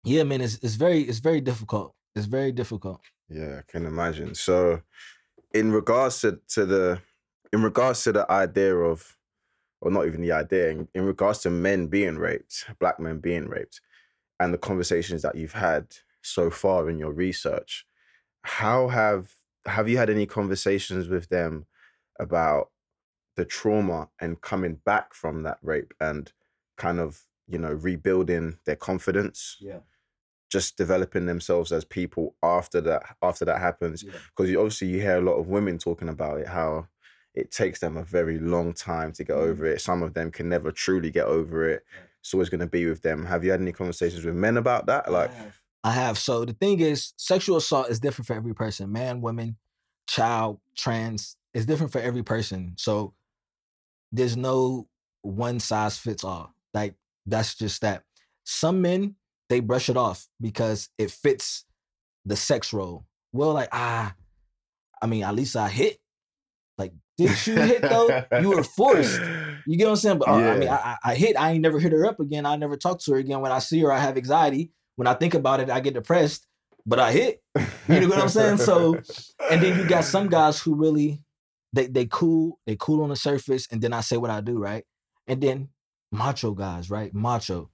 yeah, 0.03 0.23
man, 0.23 0.41
it's 0.41 0.55
it's 0.63 0.75
very 0.75 1.01
it's 1.01 1.19
very 1.19 1.41
difficult. 1.41 1.93
It's 2.15 2.25
very 2.25 2.51
difficult. 2.51 3.01
Yeah, 3.29 3.59
I 3.59 3.71
can 3.71 3.85
imagine. 3.85 4.33
So, 4.35 4.81
in 5.53 5.71
regards 5.71 6.21
to, 6.21 6.39
to 6.49 6.65
the, 6.65 7.01
in 7.51 7.61
regards 7.61 8.03
to 8.03 8.11
the 8.11 8.31
idea 8.31 8.75
of, 8.75 9.17
or 9.81 9.91
not 9.91 10.07
even 10.07 10.21
the 10.21 10.31
idea, 10.31 10.69
in, 10.69 10.87
in 10.93 11.05
regards 11.05 11.39
to 11.39 11.49
men 11.49 11.87
being 11.87 12.17
raped, 12.17 12.65
black 12.79 12.99
men 12.99 13.19
being 13.19 13.47
raped, 13.47 13.81
and 14.39 14.53
the 14.53 14.57
conversations 14.57 15.21
that 15.23 15.35
you've 15.35 15.53
had 15.53 15.87
so 16.21 16.49
far 16.49 16.89
in 16.89 16.97
your 16.97 17.11
research, 17.11 17.85
how 18.43 18.87
have 18.87 19.31
have 19.67 19.89
you 19.89 19.97
had 19.97 20.09
any 20.09 20.25
conversations 20.25 21.07
with 21.07 21.29
them 21.29 21.65
about 22.19 22.69
the 23.35 23.45
trauma 23.45 24.09
and 24.19 24.41
coming 24.41 24.79
back 24.85 25.13
from 25.13 25.43
that 25.43 25.59
rape 25.61 25.93
and 25.99 26.31
kind 26.77 26.99
of 26.99 27.21
you 27.47 27.57
know 27.57 27.73
rebuilding 27.73 28.57
their 28.65 28.75
confidence? 28.75 29.57
Yeah. 29.59 29.79
just 30.49 30.77
developing 30.77 31.25
themselves 31.25 31.73
as 31.73 31.83
people 31.83 32.35
after 32.41 32.81
that 32.81 33.03
after 33.21 33.45
that 33.45 33.59
happens? 33.59 34.03
Because 34.03 34.49
you, 34.49 34.59
obviously 34.59 34.87
you 34.87 35.01
hear 35.01 35.17
a 35.17 35.21
lot 35.21 35.35
of 35.35 35.47
women 35.47 35.77
talking 35.77 36.09
about 36.09 36.39
it 36.39 36.47
how 36.47 36.87
it 37.33 37.51
takes 37.51 37.79
them 37.79 37.97
a 37.97 38.03
very 38.03 38.39
long 38.39 38.73
time 38.73 39.11
to 39.13 39.23
get 39.23 39.35
over 39.35 39.65
mm. 39.65 39.73
it. 39.73 39.81
Some 39.81 40.01
of 40.01 40.15
them 40.15 40.31
can 40.31 40.49
never 40.49 40.71
truly 40.71 41.11
get 41.11 41.25
over 41.25 41.69
it. 41.69 41.83
Right. 41.93 42.09
it's 42.19 42.33
always 42.33 42.49
going 42.49 42.61
to 42.61 42.67
be 42.67 42.87
with 42.87 43.03
them. 43.03 43.25
Have 43.25 43.43
you 43.43 43.51
had 43.51 43.61
any 43.61 43.71
conversations 43.71 44.25
with 44.25 44.33
men 44.33 44.57
about 44.57 44.87
that? 44.87 45.11
Like 45.11 45.29
I 45.87 45.91
have. 45.91 46.17
So 46.17 46.43
the 46.43 46.51
thing 46.51 46.81
is, 46.81 47.13
sexual 47.15 47.55
assault 47.55 47.89
is 47.89 48.01
different 48.01 48.27
for 48.27 48.33
every 48.33 48.53
person. 48.53 48.91
Man, 48.91 49.21
woman, 49.21 49.55
child, 50.05 50.59
trans. 50.77 51.37
It's 51.53 51.65
different 51.65 51.93
for 51.93 52.01
every 52.01 52.23
person. 52.23 52.73
So 52.77 53.13
there's 54.11 54.35
no 54.35 54.89
one 55.21 55.61
size 55.61 55.97
fits 55.97 56.25
all. 56.25 56.53
Like 56.73 56.95
that's 57.25 57.55
just 57.55 57.79
that. 57.83 58.03
Some 58.43 58.81
men 58.81 59.15
they 59.47 59.61
brush 59.61 59.87
it 59.87 59.95
off 59.95 60.27
because 60.41 60.89
it 60.97 61.09
fits 61.09 61.63
the 62.25 62.35
sex 62.35 62.73
role. 62.73 63.05
Well, 63.31 63.53
like 63.53 63.69
ah, 63.71 64.13
I 65.01 65.05
mean, 65.05 65.23
at 65.23 65.35
least 65.35 65.55
I 65.55 65.69
hit. 65.69 65.99
Like, 66.77 66.91
did 67.17 67.47
you 67.47 67.55
hit 67.61 67.81
though? 67.81 68.25
You 68.41 68.49
were 68.49 68.63
forced. 68.63 69.21
You 69.69 69.77
get 69.77 69.83
what 69.83 69.91
I'm 69.91 69.95
saying? 69.97 70.19
But 70.19 70.29
uh, 70.29 70.33
I 70.35 70.57
mean, 70.57 70.69
I, 70.69 70.75
I 70.75 70.97
I 71.11 71.15
hit. 71.15 71.35
I 71.37 71.51
ain't 71.51 71.61
never 71.61 71.77
hit 71.77 71.91
her 71.91 72.05
up 72.05 72.21
again. 72.21 72.45
I 72.45 72.55
never 72.55 72.77
talk 72.77 73.01
to 73.01 73.11
her 73.11 73.17
again. 73.17 73.41
When 73.41 73.51
I 73.51 73.59
see 73.59 73.81
her, 73.81 73.91
I 73.91 73.99
have 73.99 74.15
anxiety. 74.15 74.71
When 74.97 75.07
I 75.07 75.13
think 75.13 75.33
about 75.33 75.61
it, 75.61 75.69
I 75.69 75.79
get 75.79 75.93
depressed. 75.93 76.45
But 76.85 76.99
I 76.99 77.13
hit. 77.13 77.41
You 77.87 78.01
know 78.01 78.09
what 78.09 78.19
I'm 78.19 78.29
saying? 78.29 78.57
So, 78.57 78.99
And 79.49 79.61
then 79.63 79.79
you 79.79 79.85
got 79.87 80.03
some 80.03 80.27
guys 80.27 80.59
who 80.59 80.75
really 80.75 81.21
they 81.73 81.87
they 81.87 82.05
cool, 82.05 82.59
they 82.65 82.75
cool 82.77 83.03
on 83.03 83.09
the 83.09 83.15
surface, 83.15 83.67
and 83.71 83.81
then 83.81 83.93
I 83.93 84.01
say 84.01 84.17
what 84.17 84.29
I 84.31 84.41
do, 84.41 84.57
right? 84.59 84.83
And 85.27 85.41
then 85.41 85.69
macho 86.11 86.51
guys, 86.51 86.89
right? 86.89 87.13
Macho. 87.13 87.69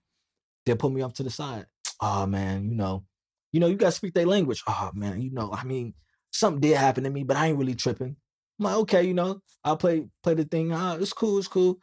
They'll 0.66 0.76
put 0.78 0.92
me 0.92 1.02
off 1.02 1.14
to 1.16 1.24
the 1.24 1.30
side. 1.30 1.66
Oh 2.02 2.26
man, 2.28 2.70
you 2.70 2.76
know, 2.76 3.06
you 3.52 3.60
know, 3.60 3.68
you 3.68 3.76
gotta 3.76 3.92
speak 3.92 4.14
their 4.14 4.26
language. 4.26 4.64
Oh 4.68 4.92
man, 4.94 5.22
you 5.22 5.32
know, 5.32 5.52
I 5.54 5.64
mean, 5.64 5.94
something 6.32 6.62
did 6.62 6.78
happen 6.78 7.04
to 7.06 7.10
me, 7.10 7.24
but 7.24 7.38
I 7.38 7.48
ain't 7.48 7.58
really 7.58 7.76
tripping. 7.76 8.16
I'm 8.60 8.66
like, 8.66 8.76
okay, 8.76 9.04
you 9.04 9.14
know, 9.14 9.42
I'll 9.64 9.78
play 9.78 10.08
play 10.24 10.36
the 10.36 10.46
thing. 10.46 10.72
Ah, 10.74 10.96
it's 10.96 11.14
cool, 11.14 11.38
it's 11.40 11.48
cool. 11.48 11.80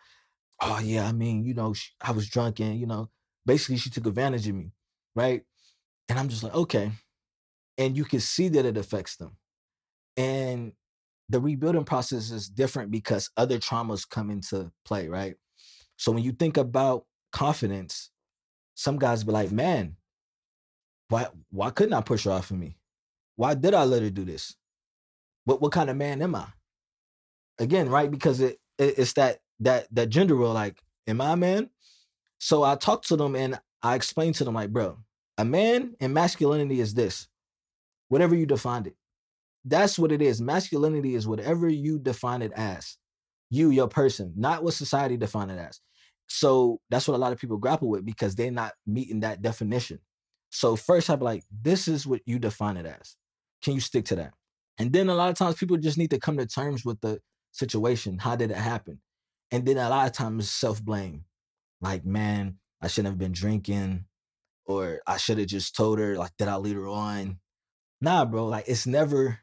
Oh 0.61 0.81
yeah, 0.83 1.09
I 1.09 1.13
mean, 1.13 1.45
you 1.45 1.55
know, 1.55 1.73
sh- 1.73 1.93
I 2.01 2.13
was 2.13 2.29
drunk 2.29 2.61
and 2.61 2.79
you 2.79 2.87
know, 2.87 3.11
basically 3.47 3.77
she 3.79 3.91
took 3.91 4.07
advantage 4.07 4.47
of 4.49 4.55
me, 4.55 4.73
right? 5.15 5.43
And 6.09 6.19
I'm 6.19 6.29
just 6.29 6.43
like, 6.43 6.55
okay. 6.55 6.93
And 7.79 7.97
you 7.97 8.05
can 8.05 8.21
see 8.21 8.49
that 8.49 8.67
it 8.67 8.77
affects 8.77 9.17
them. 9.17 9.37
And 10.17 10.73
the 11.29 11.41
rebuilding 11.41 11.85
process 11.85 12.31
is 12.31 12.49
different 12.49 12.91
because 12.91 13.31
other 13.37 13.59
traumas 13.59 14.09
come 14.09 14.31
into 14.31 14.73
play, 14.85 15.09
right? 15.09 15.37
So 15.97 16.13
when 16.13 16.25
you 16.25 16.33
think 16.33 16.57
about 16.57 17.05
confidence, 17.33 18.11
some 18.75 18.99
guys 18.99 19.23
be 19.25 19.33
like, 19.33 19.53
man, 19.53 19.97
why 21.09 21.29
why 21.51 21.71
couldn't 21.71 21.95
I 21.95 22.01
push 22.01 22.25
her 22.25 22.33
off 22.33 22.51
of 22.51 22.59
me? 22.59 22.77
Why 23.37 23.55
did 23.55 23.75
I 23.75 23.85
let 23.85 24.03
her 24.03 24.11
do 24.11 24.25
this? 24.25 24.57
What 25.45 25.61
what 25.61 25.73
kind 25.73 25.91
of 25.91 25.97
man 25.97 26.23
am 26.23 26.35
I? 26.35 26.47
Again, 27.59 27.89
right? 27.89 28.11
Because 28.11 28.41
it, 28.41 28.59
it 28.79 28.99
it's 28.99 29.13
that 29.15 29.41
that 29.61 29.87
that 29.95 30.09
gender 30.09 30.35
role, 30.35 30.55
like, 30.55 30.83
am 31.07 31.21
I 31.21 31.33
a 31.33 31.37
man? 31.37 31.71
So 32.39 32.63
I 32.63 32.75
talked 32.77 33.09
to 33.09 33.17
them 33.17 33.37
and 33.37 33.61
I 33.83 33.95
explained 33.95 34.35
to 34.37 34.45
them, 34.45 34.55
like, 34.55 34.73
bro, 34.73 34.99
a 35.39 35.45
man 35.45 35.95
and 36.01 36.13
masculinity 36.13 36.81
is 36.81 36.95
this. 36.95 37.29
Whatever 38.09 38.35
you 38.35 38.47
defined 38.47 38.87
it. 38.87 38.97
That's 39.65 39.99
what 39.99 40.13
it 40.13 40.23
is. 40.23 40.41
Masculinity 40.41 41.15
is 41.15 41.27
whatever 41.27 41.69
you 41.69 41.99
define 41.99 42.43
it 42.43 42.53
as. 42.53 42.97
You, 43.51 43.71
your 43.71 43.89
person, 43.89 44.33
not 44.37 44.63
what 44.63 44.75
society 44.75 45.17
define 45.17 45.51
it 45.51 45.59
as. 45.59 45.81
So 46.29 46.81
that's 46.91 47.09
what 47.09 47.17
a 47.17 47.19
lot 47.19 47.33
of 47.33 47.41
people 47.41 47.57
grapple 47.57 47.89
with 47.89 48.05
because 48.07 48.35
they're 48.37 48.53
not 48.53 48.73
meeting 48.87 49.21
that 49.21 49.43
definition. 49.43 49.99
So 50.51 50.77
first, 50.77 51.11
I'm 51.11 51.21
like, 51.21 51.43
this 51.51 51.89
is 51.89 52.07
what 52.07 52.21
you 52.27 52.39
define 52.39 52.77
it 52.77 52.87
as. 52.87 53.17
Can 53.63 53.75
you 53.75 53.81
stick 53.81 54.05
to 54.07 54.17
that? 54.17 54.35
And 54.79 54.93
then 54.93 55.09
a 55.09 55.15
lot 55.15 55.31
of 55.31 55.37
times 55.37 55.57
people 55.57 55.77
just 55.77 55.99
need 55.99 56.11
to 56.11 56.21
come 56.21 56.39
to 56.39 56.47
terms 56.47 56.85
with 56.85 57.01
the 57.01 57.21
situation. 57.51 58.19
How 58.19 58.37
did 58.37 58.51
it 58.51 58.57
happen? 58.57 59.01
And 59.51 59.67
then 59.67 59.77
a 59.77 59.89
lot 59.89 60.07
of 60.07 60.13
times 60.13 60.49
self 60.51 60.83
blame. 60.83 61.25
Like, 61.81 62.05
man, 62.05 62.60
I 62.83 62.89
shouldn't 62.89 63.13
have 63.13 63.19
been 63.19 63.33
drinking, 63.33 64.07
or 64.65 65.01
I 65.07 65.17
should 65.17 65.39
have 65.39 65.49
just 65.49 65.77
told 65.77 65.99
her, 65.99 66.17
like, 66.17 66.33
did 66.39 66.49
I 66.49 66.57
lead 66.57 66.77
her 66.77 66.89
on? 66.89 67.39
Nah, 68.01 68.25
bro, 68.25 68.47
like 68.47 68.65
it's 68.67 68.87
never, 68.87 69.41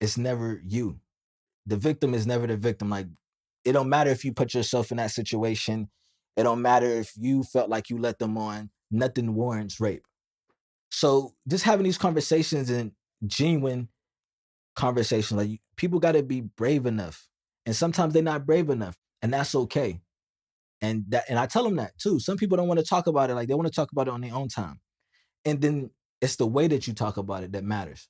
it's 0.00 0.18
never 0.18 0.60
you. 0.66 1.00
The 1.66 1.76
victim 1.76 2.14
is 2.14 2.26
never 2.26 2.46
the 2.46 2.56
victim. 2.56 2.90
Like, 2.90 3.06
it 3.64 3.72
don't 3.72 3.88
matter 3.88 4.10
if 4.10 4.24
you 4.24 4.32
put 4.32 4.54
yourself 4.54 4.90
in 4.90 4.96
that 4.98 5.10
situation. 5.10 5.88
It 6.36 6.42
don't 6.44 6.62
matter 6.62 6.86
if 6.86 7.12
you 7.16 7.42
felt 7.42 7.70
like 7.70 7.90
you 7.90 7.98
let 7.98 8.18
them 8.18 8.36
on. 8.38 8.70
Nothing 8.90 9.34
warrants 9.34 9.80
rape. 9.80 10.04
So 10.90 11.34
just 11.48 11.64
having 11.64 11.84
these 11.84 11.98
conversations 11.98 12.70
and 12.70 12.92
genuine 13.26 13.88
conversations, 14.74 15.38
like 15.38 15.60
people 15.76 15.98
got 15.98 16.12
to 16.12 16.22
be 16.22 16.40
brave 16.40 16.86
enough, 16.86 17.28
and 17.64 17.74
sometimes 17.74 18.12
they're 18.14 18.22
not 18.22 18.46
brave 18.46 18.70
enough, 18.70 18.96
and 19.22 19.32
that's 19.32 19.54
okay. 19.54 20.00
And 20.82 21.04
that, 21.08 21.24
and 21.28 21.38
I 21.38 21.46
tell 21.46 21.64
them 21.64 21.76
that 21.76 21.98
too. 21.98 22.20
Some 22.20 22.36
people 22.36 22.56
don't 22.56 22.68
want 22.68 22.80
to 22.80 22.86
talk 22.86 23.06
about 23.06 23.30
it, 23.30 23.34
like 23.34 23.48
they 23.48 23.54
want 23.54 23.68
to 23.68 23.74
talk 23.74 23.92
about 23.92 24.08
it 24.08 24.12
on 24.12 24.20
their 24.20 24.34
own 24.34 24.48
time, 24.48 24.80
and 25.44 25.60
then 25.60 25.90
it's 26.20 26.36
the 26.36 26.46
way 26.46 26.66
that 26.68 26.86
you 26.86 26.94
talk 26.94 27.16
about 27.16 27.44
it 27.44 27.52
that 27.52 27.64
matters. 27.64 28.08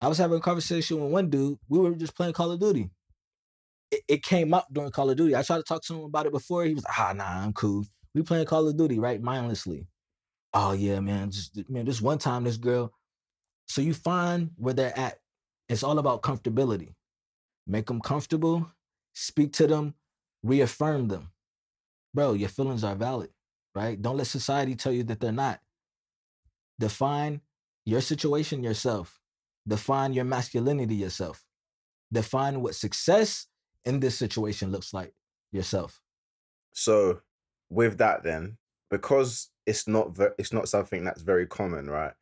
I 0.00 0.08
was 0.08 0.18
having 0.18 0.38
a 0.38 0.40
conversation 0.40 1.00
with 1.02 1.12
one 1.12 1.30
dude. 1.30 1.58
We 1.68 1.78
were 1.78 1.94
just 1.94 2.16
playing 2.16 2.34
Call 2.34 2.50
of 2.52 2.60
Duty. 2.60 2.90
It, 3.90 4.02
it 4.08 4.22
came 4.22 4.54
up 4.54 4.66
during 4.72 4.90
Call 4.90 5.10
of 5.10 5.16
Duty. 5.16 5.36
I 5.36 5.42
tried 5.42 5.58
to 5.58 5.62
talk 5.62 5.82
to 5.84 5.94
him 5.94 6.04
about 6.04 6.26
it 6.26 6.32
before. 6.32 6.64
He 6.64 6.74
was 6.74 6.84
like, 6.84 6.98
ah, 6.98 7.12
nah, 7.14 7.44
I'm 7.44 7.52
cool. 7.52 7.84
We 8.14 8.22
playing 8.22 8.46
Call 8.46 8.68
of 8.68 8.76
Duty, 8.76 8.98
right? 8.98 9.20
Mindlessly. 9.22 9.88
Oh 10.54 10.72
yeah, 10.72 11.00
man. 11.00 11.30
Just 11.30 11.68
man, 11.70 11.84
this 11.86 12.02
one 12.02 12.18
time, 12.18 12.44
this 12.44 12.56
girl. 12.56 12.92
So 13.66 13.80
you 13.82 13.94
find 13.94 14.50
where 14.56 14.74
they're 14.74 14.98
at. 14.98 15.18
It's 15.68 15.82
all 15.82 15.98
about 15.98 16.22
comfortability. 16.22 16.94
Make 17.66 17.86
them 17.86 18.00
comfortable. 18.00 18.70
Speak 19.14 19.52
to 19.54 19.66
them. 19.66 19.94
Reaffirm 20.42 21.08
them. 21.08 21.30
Bro, 22.14 22.34
your 22.34 22.48
feelings 22.48 22.84
are 22.84 22.94
valid, 22.94 23.30
right? 23.74 24.00
Don't 24.00 24.16
let 24.16 24.26
society 24.28 24.74
tell 24.76 24.92
you 24.92 25.02
that 25.04 25.20
they're 25.20 25.32
not. 25.32 25.60
Define 26.78 27.40
your 27.84 28.00
situation 28.00 28.62
yourself. 28.62 29.20
Define 29.66 30.12
your 30.12 30.24
masculinity 30.24 30.94
yourself. 30.94 31.44
Define 32.12 32.60
what 32.60 32.74
success 32.74 33.46
in 33.84 34.00
this 34.00 34.16
situation 34.16 34.70
looks 34.70 34.92
like 34.94 35.12
yourself. 35.52 36.00
so 36.72 37.20
with 37.70 37.98
that 37.98 38.22
then 38.24 38.56
because 38.90 39.50
it's 39.66 39.86
not 39.86 40.16
ve- 40.16 40.34
it's 40.38 40.52
not 40.52 40.68
something 40.68 41.04
that's 41.04 41.22
very 41.22 41.46
common 41.46 41.88
right 41.88 42.12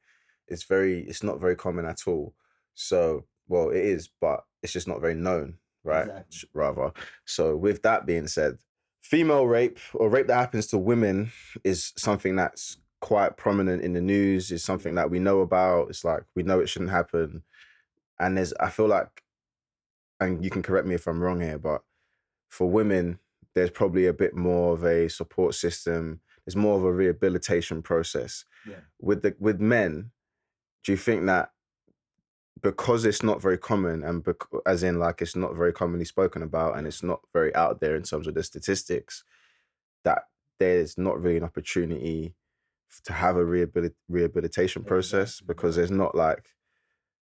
it's 0.48 0.64
very 0.64 1.00
it's 1.08 1.22
not 1.22 1.40
very 1.40 1.56
common 1.56 1.86
at 1.86 2.06
all 2.06 2.34
so 2.74 3.24
well 3.48 3.70
it 3.70 3.78
is 3.84 4.10
but 4.20 4.44
it's 4.62 4.72
just 4.72 4.86
not 4.86 5.00
very 5.00 5.14
known 5.14 5.54
right 5.84 6.08
Exactly. 6.08 6.48
Rather 6.52 6.92
so 7.24 7.56
with 7.56 7.80
that 7.82 8.04
being 8.06 8.26
said 8.26 8.58
female 9.02 9.46
rape 9.46 9.78
or 9.94 10.08
rape 10.08 10.28
that 10.28 10.36
happens 10.36 10.66
to 10.68 10.78
women 10.78 11.32
is 11.64 11.92
something 11.96 12.36
that's 12.36 12.78
quite 13.00 13.36
prominent 13.36 13.82
in 13.82 13.92
the 13.92 14.00
news. 14.00 14.50
Is 14.50 14.62
something 14.64 14.94
that 14.94 15.10
we 15.10 15.18
know 15.18 15.40
about. 15.40 15.90
It's 15.90 16.04
like 16.04 16.22
we 16.34 16.42
know 16.42 16.60
it 16.60 16.68
shouldn't 16.68 16.90
happen. 16.90 17.42
And 18.18 18.36
there's 18.36 18.54
i 18.60 18.70
feel 18.70 18.86
like 18.86 19.22
and 20.20 20.44
you 20.44 20.50
can 20.50 20.62
correct 20.62 20.86
me 20.86 20.94
if 20.94 21.08
i'm 21.08 21.20
wrong 21.20 21.40
here 21.40 21.58
but 21.58 21.82
for 22.48 22.70
women 22.70 23.18
there's 23.54 23.70
probably 23.70 24.06
a 24.06 24.12
bit 24.12 24.34
more 24.34 24.72
of 24.72 24.84
a 24.84 25.08
support 25.08 25.54
system. 25.54 26.20
There's 26.44 26.56
more 26.56 26.76
of 26.76 26.84
a 26.84 26.92
rehabilitation 26.92 27.82
process. 27.82 28.44
Yeah. 28.66 28.76
with 29.00 29.22
the 29.22 29.34
with 29.40 29.60
men 29.60 30.12
do 30.84 30.92
you 30.92 30.98
think 30.98 31.26
that 31.26 31.50
because 32.60 33.04
it's 33.04 33.22
not 33.22 33.40
very 33.40 33.58
common 33.58 34.02
and 34.04 34.22
bec- 34.22 34.36
as 34.66 34.82
in 34.82 34.98
like 34.98 35.22
it's 35.22 35.34
not 35.34 35.54
very 35.56 35.72
commonly 35.72 36.04
spoken 36.04 36.42
about 36.42 36.76
and 36.76 36.86
it's 36.86 37.02
not 37.02 37.20
very 37.32 37.54
out 37.54 37.80
there 37.80 37.96
in 37.96 38.02
terms 38.02 38.26
of 38.26 38.34
the 38.34 38.42
statistics 38.42 39.24
that 40.04 40.24
there's 40.58 40.98
not 40.98 41.20
really 41.20 41.38
an 41.38 41.44
opportunity 41.44 42.34
to 43.04 43.12
have 43.14 43.36
a 43.36 43.44
rehabil- 43.44 43.94
rehabilitation 44.08 44.84
process 44.84 45.30
Exactly, 45.40 45.46
because 45.54 45.76
yeah. 45.76 45.80
there's 45.80 45.90
not 45.90 46.14
like 46.14 46.50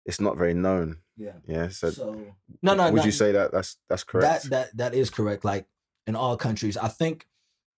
it's 0.05 0.21
not 0.21 0.37
very 0.37 0.55
known 0.55 0.97
Yeah. 1.17 1.35
yeah 1.47 1.69
so, 1.69 1.91
So 1.91 2.35
no, 2.63 2.75
no, 2.75 2.85
would 2.91 2.97
no, 2.99 3.05
you 3.05 3.13
say 3.13 3.31
that 3.33 3.53
that's 3.53 3.77
that's 3.89 4.03
correct 4.05 4.45
That 4.45 4.51
that 4.51 4.77
that 4.77 4.95
is 4.95 5.09
correct. 5.11 5.45
Like 5.45 5.67
in 6.09 6.17
all 6.17 6.37
countries, 6.37 6.77
I 6.77 6.89
think 6.89 7.29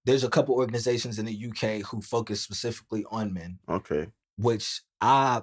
there's 0.07 0.25
a 0.25 0.31
couple 0.31 0.55
organizations 0.55 1.19
in 1.19 1.27
the 1.27 1.47
UK 1.51 1.83
who 1.87 2.01
focus 2.01 2.41
specifically 2.41 3.05
on 3.11 3.35
men, 3.35 3.59
Okay. 3.69 4.09
which 4.39 4.81
I 5.03 5.43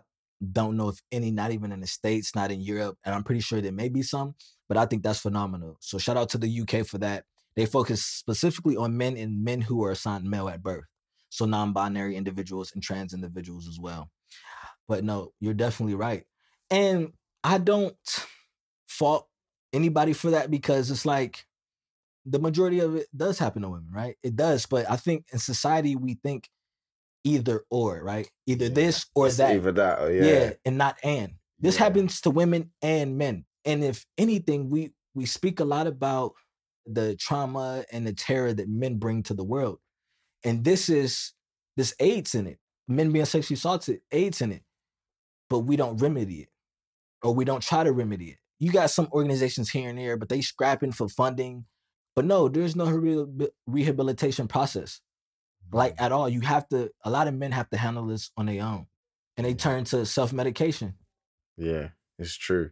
don't 0.52 0.78
know 0.78 0.89
if 0.89 1.00
any, 1.12 1.32
not 1.32 1.52
even 1.52 1.72
in 1.72 1.82
the 1.82 1.88
States, 1.88 2.36
not 2.36 2.52
in 2.52 2.62
Europe, 2.62 2.98
and 3.06 3.14
I'm 3.14 3.24
pretty 3.24 3.42
sure 3.42 3.62
there 3.62 3.72
may 3.72 3.89
be 3.89 4.02
some, 4.02 4.36
but 4.68 4.78
I 4.78 4.86
think 4.86 5.04
that's 5.04 5.20
phenomenal. 5.20 5.78
So 5.82 5.98
shout 5.98 6.18
out 6.18 6.30
to 6.30 6.38
the 6.38 6.62
UK 6.62 6.86
for 6.86 6.98
that. 7.00 7.26
They 7.56 7.66
focus 7.66 8.04
specifically 8.04 8.78
on 8.78 8.98
men 8.98 9.18
and 9.18 9.44
men 9.44 9.62
who 9.62 9.84
are 9.84 9.92
assigned 9.92 10.24
male 10.24 10.50
at 10.50 10.64
birth. 10.64 10.86
So 11.30 11.46
non-binary 11.46 12.16
individuals 12.16 12.72
and 12.74 12.84
trans 12.84 13.14
individuals 13.14 13.68
as 13.68 13.80
well. 13.80 14.10
But 14.88 15.04
no, 15.04 15.32
you're 15.39 15.54
definitely 15.54 15.96
right. 15.96 16.24
And 16.70 17.14
I 17.44 17.58
don't 17.58 17.96
fault 18.88 19.28
anybody 19.74 20.14
for 20.14 20.32
that 20.32 20.52
because 20.52 20.92
it's 20.92 21.06
like 21.06 21.46
the 22.26 22.39
majority 22.39 22.80
of 22.80 22.96
it 22.96 23.08
does 23.16 23.39
happen 23.39 23.62
to 23.62 23.70
women, 23.70 23.89
right? 23.92 24.16
It 24.24 24.36
does, 24.36 24.66
but 24.66 24.89
I 24.89 24.96
think 24.96 25.26
in 25.32 25.39
society 25.39 25.96
we 25.96 26.16
think 26.16 26.50
either 27.24 27.64
or, 27.70 28.04
right? 28.04 28.30
Either 28.48 28.70
this 28.70 29.06
or 29.16 29.28
It's 29.28 29.38
that. 29.38 29.56
Either 29.56 29.72
that 29.74 30.00
or 30.02 30.12
yeah. 30.12 30.24
yeah. 30.24 30.54
and 30.66 30.78
not 30.78 30.98
and. 31.04 31.34
This 31.60 31.76
Yeah. 31.76 31.84
happens 31.86 32.22
to 32.22 32.32
women 32.32 32.72
and 32.82 33.18
men. 33.18 33.46
And 33.66 33.84
if 33.84 34.06
anything, 34.18 34.70
we 34.70 34.94
we 35.14 35.26
speak 35.26 35.60
a 35.60 35.66
lot 35.66 35.88
about 35.88 36.34
the 36.86 37.16
trauma 37.16 37.86
and 37.92 38.08
the 38.08 38.14
terror 38.14 38.54
that 38.54 38.68
men 38.70 38.96
bring 38.98 39.24
to 39.24 39.34
the 39.34 39.44
world. 39.44 39.80
And 40.44 40.64
this 40.64 40.90
is 40.90 41.34
this 41.78 41.94
aids 42.00 42.34
in 42.36 42.48
it. 42.48 42.58
Men 42.88 43.12
being 43.12 43.26
sexually 43.26 43.56
assaulted 43.56 44.02
aids 44.12 44.42
in 44.42 44.52
it. 44.52 44.64
But 45.50 45.60
we 45.60 45.76
don't 45.76 45.98
remedy 45.98 46.42
it. 46.42 46.50
Or 47.24 47.34
we 47.36 47.46
don't 47.46 47.62
try 47.62 47.84
to 47.84 47.92
remedy 47.92 48.30
it. 48.32 48.38
You 48.60 48.72
got 48.72 48.90
some 48.90 49.08
organizations 49.12 49.70
here 49.70 49.90
and 49.90 49.98
there, 50.00 50.18
but 50.18 50.30
they 50.30 50.42
scrapping 50.42 50.92
for 50.92 51.08
funding. 51.08 51.66
But 52.16 52.26
no, 52.26 52.48
there's 52.48 52.76
no 52.76 52.86
rehabil- 52.88 53.50
rehabilitation 53.68 54.48
process 54.48 55.00
like 55.72 55.96
at 56.00 56.12
all. 56.12 56.30
You 56.30 56.42
have 56.42 56.68
to. 56.70 56.92
A 57.04 57.10
lot 57.10 57.28
of 57.28 57.34
men 57.34 57.52
have 57.52 57.70
to 57.70 57.78
handle 57.78 58.06
this 58.06 58.32
on 58.38 58.46
their 58.46 58.64
own, 58.64 58.88
and 59.38 59.46
they 59.46 59.54
turn 59.54 59.84
to 59.86 60.06
self 60.06 60.34
medication. 60.34 60.96
Yeah, 61.58 61.90
it's 62.18 62.36
true. 62.36 62.72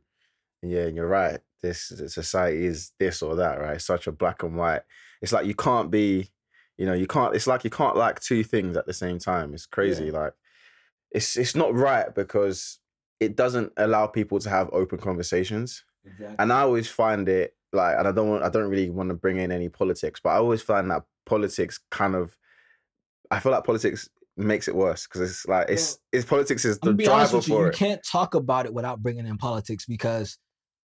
Yeah, 0.61 0.87
you're 0.87 1.07
right. 1.07 1.39
This 1.61 1.91
society 2.07 2.65
is 2.65 2.91
this 2.99 3.21
or 3.21 3.35
that, 3.35 3.59
right? 3.59 3.81
Such 3.81 4.07
a 4.07 4.11
black 4.11 4.43
and 4.43 4.55
white. 4.55 4.81
It's 5.21 5.31
like 5.31 5.45
you 5.45 5.55
can't 5.55 5.91
be, 5.91 6.31
you 6.77 6.85
know, 6.85 6.93
you 6.93 7.07
can't. 7.07 7.35
It's 7.35 7.47
like 7.47 7.63
you 7.63 7.69
can't 7.69 7.97
like 7.97 8.19
two 8.19 8.43
things 8.43 8.77
at 8.77 8.85
the 8.85 8.93
same 8.93 9.19
time. 9.19 9.53
It's 9.53 9.65
crazy. 9.65 10.11
Like, 10.11 10.33
it's 11.11 11.37
it's 11.37 11.55
not 11.55 11.73
right 11.73 12.13
because 12.13 12.79
it 13.19 13.35
doesn't 13.35 13.73
allow 13.77 14.07
people 14.07 14.39
to 14.39 14.49
have 14.49 14.69
open 14.71 14.97
conversations. 14.97 15.83
Exactly. 16.05 16.35
And 16.39 16.53
I 16.53 16.61
always 16.61 16.87
find 16.87 17.27
it 17.27 17.55
like, 17.73 17.97
and 17.97 18.07
I 18.07 18.11
don't 18.11 18.29
want, 18.29 18.43
I 18.43 18.49
don't 18.49 18.69
really 18.69 18.89
want 18.89 19.09
to 19.09 19.15
bring 19.15 19.37
in 19.37 19.51
any 19.51 19.69
politics, 19.69 20.19
but 20.23 20.29
I 20.29 20.37
always 20.37 20.61
find 20.61 20.89
that 20.91 21.03
politics 21.25 21.79
kind 21.91 22.15
of, 22.15 22.35
I 23.31 23.39
feel 23.39 23.51
like 23.51 23.63
politics 23.63 24.09
makes 24.37 24.67
it 24.67 24.75
worse 24.75 25.05
because 25.05 25.29
it's 25.29 25.45
like 25.47 25.69
it's 25.69 25.99
it's 26.11 26.25
politics 26.25 26.65
is 26.65 26.79
the 26.79 26.87
gonna 26.87 26.97
be 26.97 27.07
honest 27.07 27.31
driver 27.31 27.37
with 27.37 27.47
you. 27.49 27.55
for 27.55 27.65
You 27.67 27.71
can't 27.71 28.01
talk 28.03 28.35
about 28.35 28.65
it 28.65 28.73
without 28.73 29.01
bringing 29.01 29.27
in 29.27 29.37
politics 29.37 29.85
because 29.85 30.37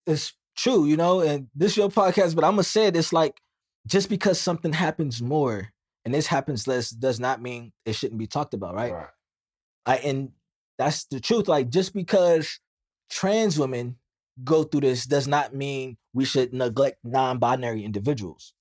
it's 0.07 0.33
true, 0.57 0.85
you 0.85 0.97
know. 0.97 1.21
And 1.21 1.47
this 1.55 1.71
is 1.71 1.77
your 1.77 1.89
podcast, 1.89 2.35
but 2.35 2.43
I'm 2.43 2.53
gonna 2.53 2.63
say 2.63 2.87
it. 2.87 2.95
It's 2.95 3.13
like 3.13 3.39
just 3.87 4.09
because 4.09 4.39
something 4.39 4.73
happens 4.73 5.21
more 5.21 5.71
and 6.05 6.13
this 6.13 6.27
happens 6.27 6.67
less 6.67 6.89
does 6.89 7.19
not 7.19 7.41
mean 7.41 7.73
it 7.85 7.93
shouldn't 7.93 8.19
be 8.19 8.27
talked 8.27 8.53
about, 8.53 8.75
right? 8.75 8.93
I, 9.85 9.97
and 9.97 10.31
that's 10.77 11.05
the 11.05 11.19
truth. 11.19 11.47
Like 11.47 11.69
just 11.69 11.93
because 11.93 12.59
trans 13.09 13.59
women 13.59 13.97
go 14.43 14.63
through 14.63 14.81
this 14.81 15.05
does 15.05 15.27
not 15.27 15.53
mean 15.53 15.97
we 16.13 16.25
should 16.25 16.53
neglect 16.53 16.97
non-binary 17.03 17.83
individuals, 17.83 18.53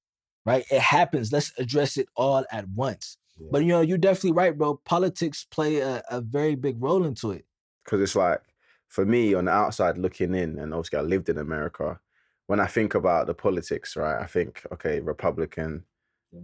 right? 0.44 0.64
It 0.70 0.80
happens. 0.80 1.32
Let's 1.32 1.52
address 1.58 1.96
it 1.96 2.08
all 2.16 2.44
at 2.50 2.68
once. 2.68 3.16
Yeah. 3.40 3.48
But 3.52 3.62
you 3.62 3.68
know, 3.68 3.80
you're 3.80 3.98
definitely 3.98 4.32
right, 4.32 4.56
bro. 4.56 4.80
Politics 4.84 5.46
play 5.50 5.78
a, 5.80 6.02
a 6.10 6.20
very 6.20 6.54
big 6.54 6.82
role 6.82 7.04
into 7.04 7.30
it. 7.32 7.44
because 7.84 8.00
it's 8.00 8.16
like 8.16 8.42
for 8.88 9.04
me 9.06 9.34
on 9.34 9.46
the 9.46 9.50
outside 9.52 9.98
looking 9.98 10.34
in, 10.34 10.58
and 10.58 10.74
obviously 10.74 10.98
I 10.98 11.02
lived 11.02 11.28
in 11.28 11.38
America. 11.38 12.00
When 12.46 12.60
I 12.60 12.66
think 12.66 12.94
about 12.94 13.26
the 13.26 13.34
politics, 13.34 13.96
right, 13.96 14.20
I 14.20 14.26
think 14.26 14.62
okay, 14.72 15.00
Republican, 15.00 15.84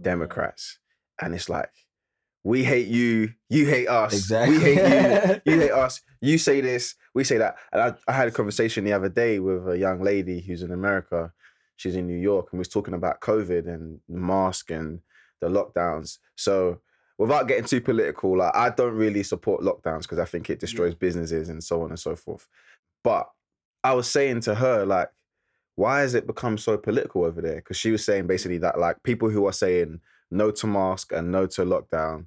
Democrats, 0.01 0.79
and 1.21 1.33
it's 1.35 1.49
like 1.49 1.71
we 2.43 2.63
hate 2.63 2.87
you, 2.87 3.33
you 3.49 3.65
hate 3.67 3.87
us, 3.89 4.13
Exactly. 4.13 4.57
we 4.57 4.63
hate 4.63 4.77
you, 4.77 5.41
you 5.53 5.59
hate 5.59 5.71
us. 5.71 6.01
You 6.21 6.37
say 6.37 6.61
this, 6.61 6.95
we 7.13 7.23
say 7.25 7.37
that. 7.37 7.57
And 7.73 7.81
I, 7.81 7.93
I 8.07 8.13
had 8.13 8.27
a 8.29 8.31
conversation 8.31 8.85
the 8.85 8.93
other 8.93 9.09
day 9.09 9.39
with 9.39 9.67
a 9.67 9.77
young 9.77 10.01
lady 10.01 10.39
who's 10.41 10.61
in 10.63 10.71
America. 10.71 11.33
She's 11.75 11.95
in 11.95 12.07
New 12.07 12.17
York, 12.17 12.47
and 12.51 12.57
we 12.57 12.61
was 12.61 12.69
talking 12.69 12.93
about 12.93 13.19
COVID 13.21 13.67
and 13.67 13.99
the 14.07 14.17
mask 14.19 14.71
and 14.71 15.01
the 15.41 15.47
lockdowns. 15.49 16.17
So 16.35 16.79
without 17.17 17.47
getting 17.47 17.65
too 17.65 17.81
political, 17.81 18.37
like 18.37 18.55
I 18.55 18.69
don't 18.69 18.95
really 18.95 19.23
support 19.23 19.61
lockdowns 19.61 20.03
because 20.03 20.19
I 20.19 20.25
think 20.25 20.49
it 20.49 20.59
destroys 20.59 20.95
businesses 20.95 21.49
and 21.49 21.63
so 21.63 21.81
on 21.81 21.89
and 21.89 21.99
so 21.99 22.15
forth. 22.15 22.47
But 23.03 23.29
I 23.83 23.93
was 23.93 24.09
saying 24.09 24.41
to 24.41 24.55
her, 24.55 24.85
like, 24.85 25.09
why 25.75 26.01
has 26.01 26.15
it 26.15 26.27
become 26.27 26.57
so 26.57 26.77
political 26.77 27.23
over 27.23 27.41
there? 27.41 27.57
Because 27.57 27.77
she 27.77 27.91
was 27.91 28.03
saying 28.03 28.27
basically 28.27 28.57
that 28.59 28.79
like 28.79 29.01
people 29.03 29.29
who 29.29 29.45
are 29.45 29.53
saying 29.53 29.99
no 30.31 30.51
to 30.51 30.67
mask 30.67 31.11
and 31.11 31.31
no 31.31 31.45
to 31.47 31.61
lockdown 31.63 32.25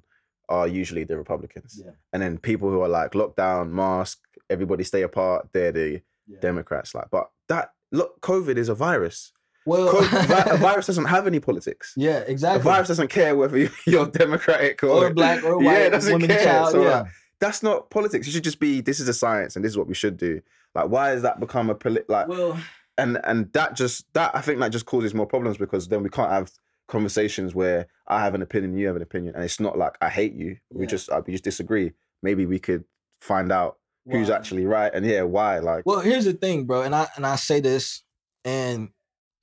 are 0.49 0.67
usually 0.67 1.03
the 1.03 1.17
Republicans. 1.17 1.81
Yeah. 1.83 1.91
And 2.13 2.21
then 2.21 2.37
people 2.37 2.69
who 2.69 2.81
are 2.81 2.89
like 2.89 3.11
lockdown, 3.11 3.71
mask, 3.71 4.19
everybody 4.49 4.83
stay 4.83 5.01
apart, 5.03 5.49
they're 5.53 5.71
the 5.71 6.01
Democrats. 6.41 6.95
Like, 6.95 7.09
but 7.11 7.29
that 7.49 7.71
look, 7.91 8.19
COVID 8.21 8.57
is 8.57 8.69
a 8.69 8.75
virus. 8.75 9.33
Well, 9.65 10.01
vi- 10.01 10.47
a 10.49 10.57
virus 10.57 10.87
doesn't 10.87 11.05
have 11.05 11.27
any 11.27 11.39
politics. 11.39 11.93
yeah, 11.95 12.19
A 12.19 12.25
exactly. 12.25 12.63
virus 12.63 12.87
doesn't 12.87 13.09
care 13.09 13.35
whether 13.35 13.57
you- 13.57 13.69
you're 13.87 14.07
Democratic 14.07 14.83
or, 14.83 15.07
or 15.07 15.13
black 15.13 15.43
or 15.43 15.61
Yeah, 15.63 15.71
white, 15.71 15.81
it 15.83 15.89
doesn't 15.91 16.11
woman, 16.13 16.27
care. 16.29 16.43
child. 16.43 16.71
So, 16.71 16.83
yeah. 16.83 17.01
like, 17.01 17.11
that's 17.39 17.61
not 17.63 17.89
politics. 17.89 18.27
It 18.27 18.31
should 18.31 18.43
just 18.43 18.59
be 18.59 18.81
this 18.81 18.99
is 18.99 19.07
a 19.07 19.13
science 19.13 19.55
and 19.55 19.63
this 19.65 19.71
is 19.71 19.77
what 19.77 19.87
we 19.87 19.93
should 19.95 20.17
do. 20.17 20.41
Like, 20.75 20.89
why 20.89 21.09
has 21.09 21.21
that 21.23 21.39
become 21.39 21.69
a 21.69 21.75
polit? 21.75 22.09
Like, 22.09 22.27
well, 22.27 22.57
and 22.97 23.19
and 23.23 23.51
that 23.53 23.75
just 23.75 24.05
that 24.13 24.31
I 24.35 24.41
think 24.41 24.59
that 24.59 24.69
just 24.71 24.85
causes 24.85 25.13
more 25.13 25.25
problems 25.25 25.57
because 25.57 25.87
then 25.87 26.03
we 26.03 26.09
can't 26.09 26.31
have 26.31 26.51
conversations 26.87 27.55
where 27.55 27.87
I 28.07 28.21
have 28.23 28.35
an 28.35 28.41
opinion, 28.41 28.77
you 28.77 28.87
have 28.87 28.95
an 28.95 29.01
opinion, 29.01 29.33
and 29.35 29.43
it's 29.43 29.59
not 29.59 29.77
like 29.77 29.97
I 30.01 30.09
hate 30.09 30.33
you. 30.33 30.57
We 30.71 30.85
Yeah. 30.85 30.89
just 30.89 31.09
uh, 31.09 31.21
we 31.25 31.33
just 31.33 31.43
disagree. 31.43 31.93
Maybe 32.21 32.45
we 32.45 32.59
could 32.59 32.83
find 33.21 33.51
out 33.51 33.77
who's 34.09 34.29
actually 34.29 34.65
right 34.65 34.91
and 34.93 35.05
yeah, 35.05 35.21
why. 35.23 35.59
Like, 35.59 35.83
Well, 35.85 35.99
here's 35.99 36.25
the 36.25 36.33
thing, 36.33 36.65
bro, 36.65 36.81
and 36.83 36.93
I 36.93 37.07
and 37.15 37.25
I 37.25 37.35
say 37.37 37.59
this, 37.59 38.03
and 38.45 38.89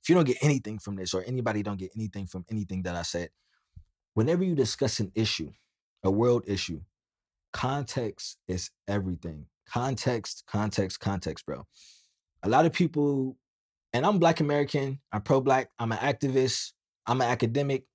if 0.01 0.09
you 0.09 0.15
don't 0.15 0.25
get 0.25 0.37
anything 0.41 0.79
from 0.79 0.95
this, 0.95 1.13
or 1.13 1.23
anybody 1.25 1.63
don't 1.63 1.79
get 1.79 1.91
anything 1.95 2.27
from 2.27 2.45
anything 2.49 2.83
that 2.83 2.95
I 2.95 3.01
said, 3.01 3.29
whenever 4.13 4.43
you 4.43 4.55
discuss 4.55 4.99
an 4.99 5.11
issue, 5.15 5.51
a 6.03 6.11
world 6.11 6.43
issue, 6.47 6.81
context 7.53 8.37
is 8.47 8.71
everything. 8.87 9.45
Context, 9.67 10.43
context, 10.47 10.99
context, 10.99 11.45
bro. 11.45 11.65
A 12.43 12.49
lot 12.49 12.65
of 12.65 12.73
people, 12.73 13.37
and 13.93 14.05
I'm 14.05 14.19
Black 14.19 14.39
American, 14.39 14.99
I'm 15.11 15.21
pro-Black, 15.21 15.69
I'm 15.77 15.91
an 15.91 15.97
activist, 15.99 16.71
I'm 17.05 17.21
an 17.21 17.29
academic. 17.29 17.85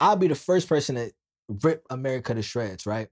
I'll 0.00 0.16
be 0.16 0.28
the 0.28 0.34
first 0.34 0.68
person 0.68 0.96
to 0.96 1.12
rip 1.48 1.84
America 1.90 2.34
to 2.34 2.42
shreds, 2.42 2.86
right? 2.86 3.08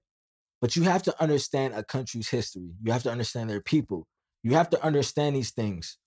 But 0.59 0.75
you 0.75 0.83
have 0.83 1.03
to 1.03 1.21
understand 1.21 1.73
a 1.73 1.83
country's 1.83 2.29
history. 2.29 2.69
You 2.83 2.91
have 2.91 3.03
to 3.03 3.11
understand 3.11 3.49
their 3.49 3.61
people. 3.61 4.07
You 4.43 4.53
have 4.55 4.69
to 4.71 4.83
understand 4.83 5.35
these 5.35 5.51
things. 5.51 5.97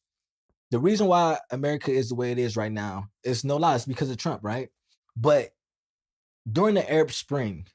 The 0.74 0.80
reason 0.80 1.06
why 1.06 1.38
America 1.52 1.92
is 1.92 2.08
the 2.08 2.16
way 2.16 2.32
it 2.32 2.38
is 2.40 2.56
right 2.56 2.72
now 2.72 3.06
is 3.22 3.44
no 3.44 3.58
lies 3.58 3.86
because 3.86 4.10
of 4.10 4.16
Trump, 4.16 4.40
right? 4.42 4.70
But 5.16 5.50
during 6.50 6.74
the 6.74 6.92
Arab 6.92 7.12
Spring, 7.12 7.68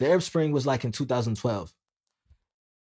the 0.00 0.10
Arab 0.10 0.20
Spring 0.22 0.52
was 0.52 0.66
like 0.66 0.84
in 0.84 0.92
2012. 0.92 1.72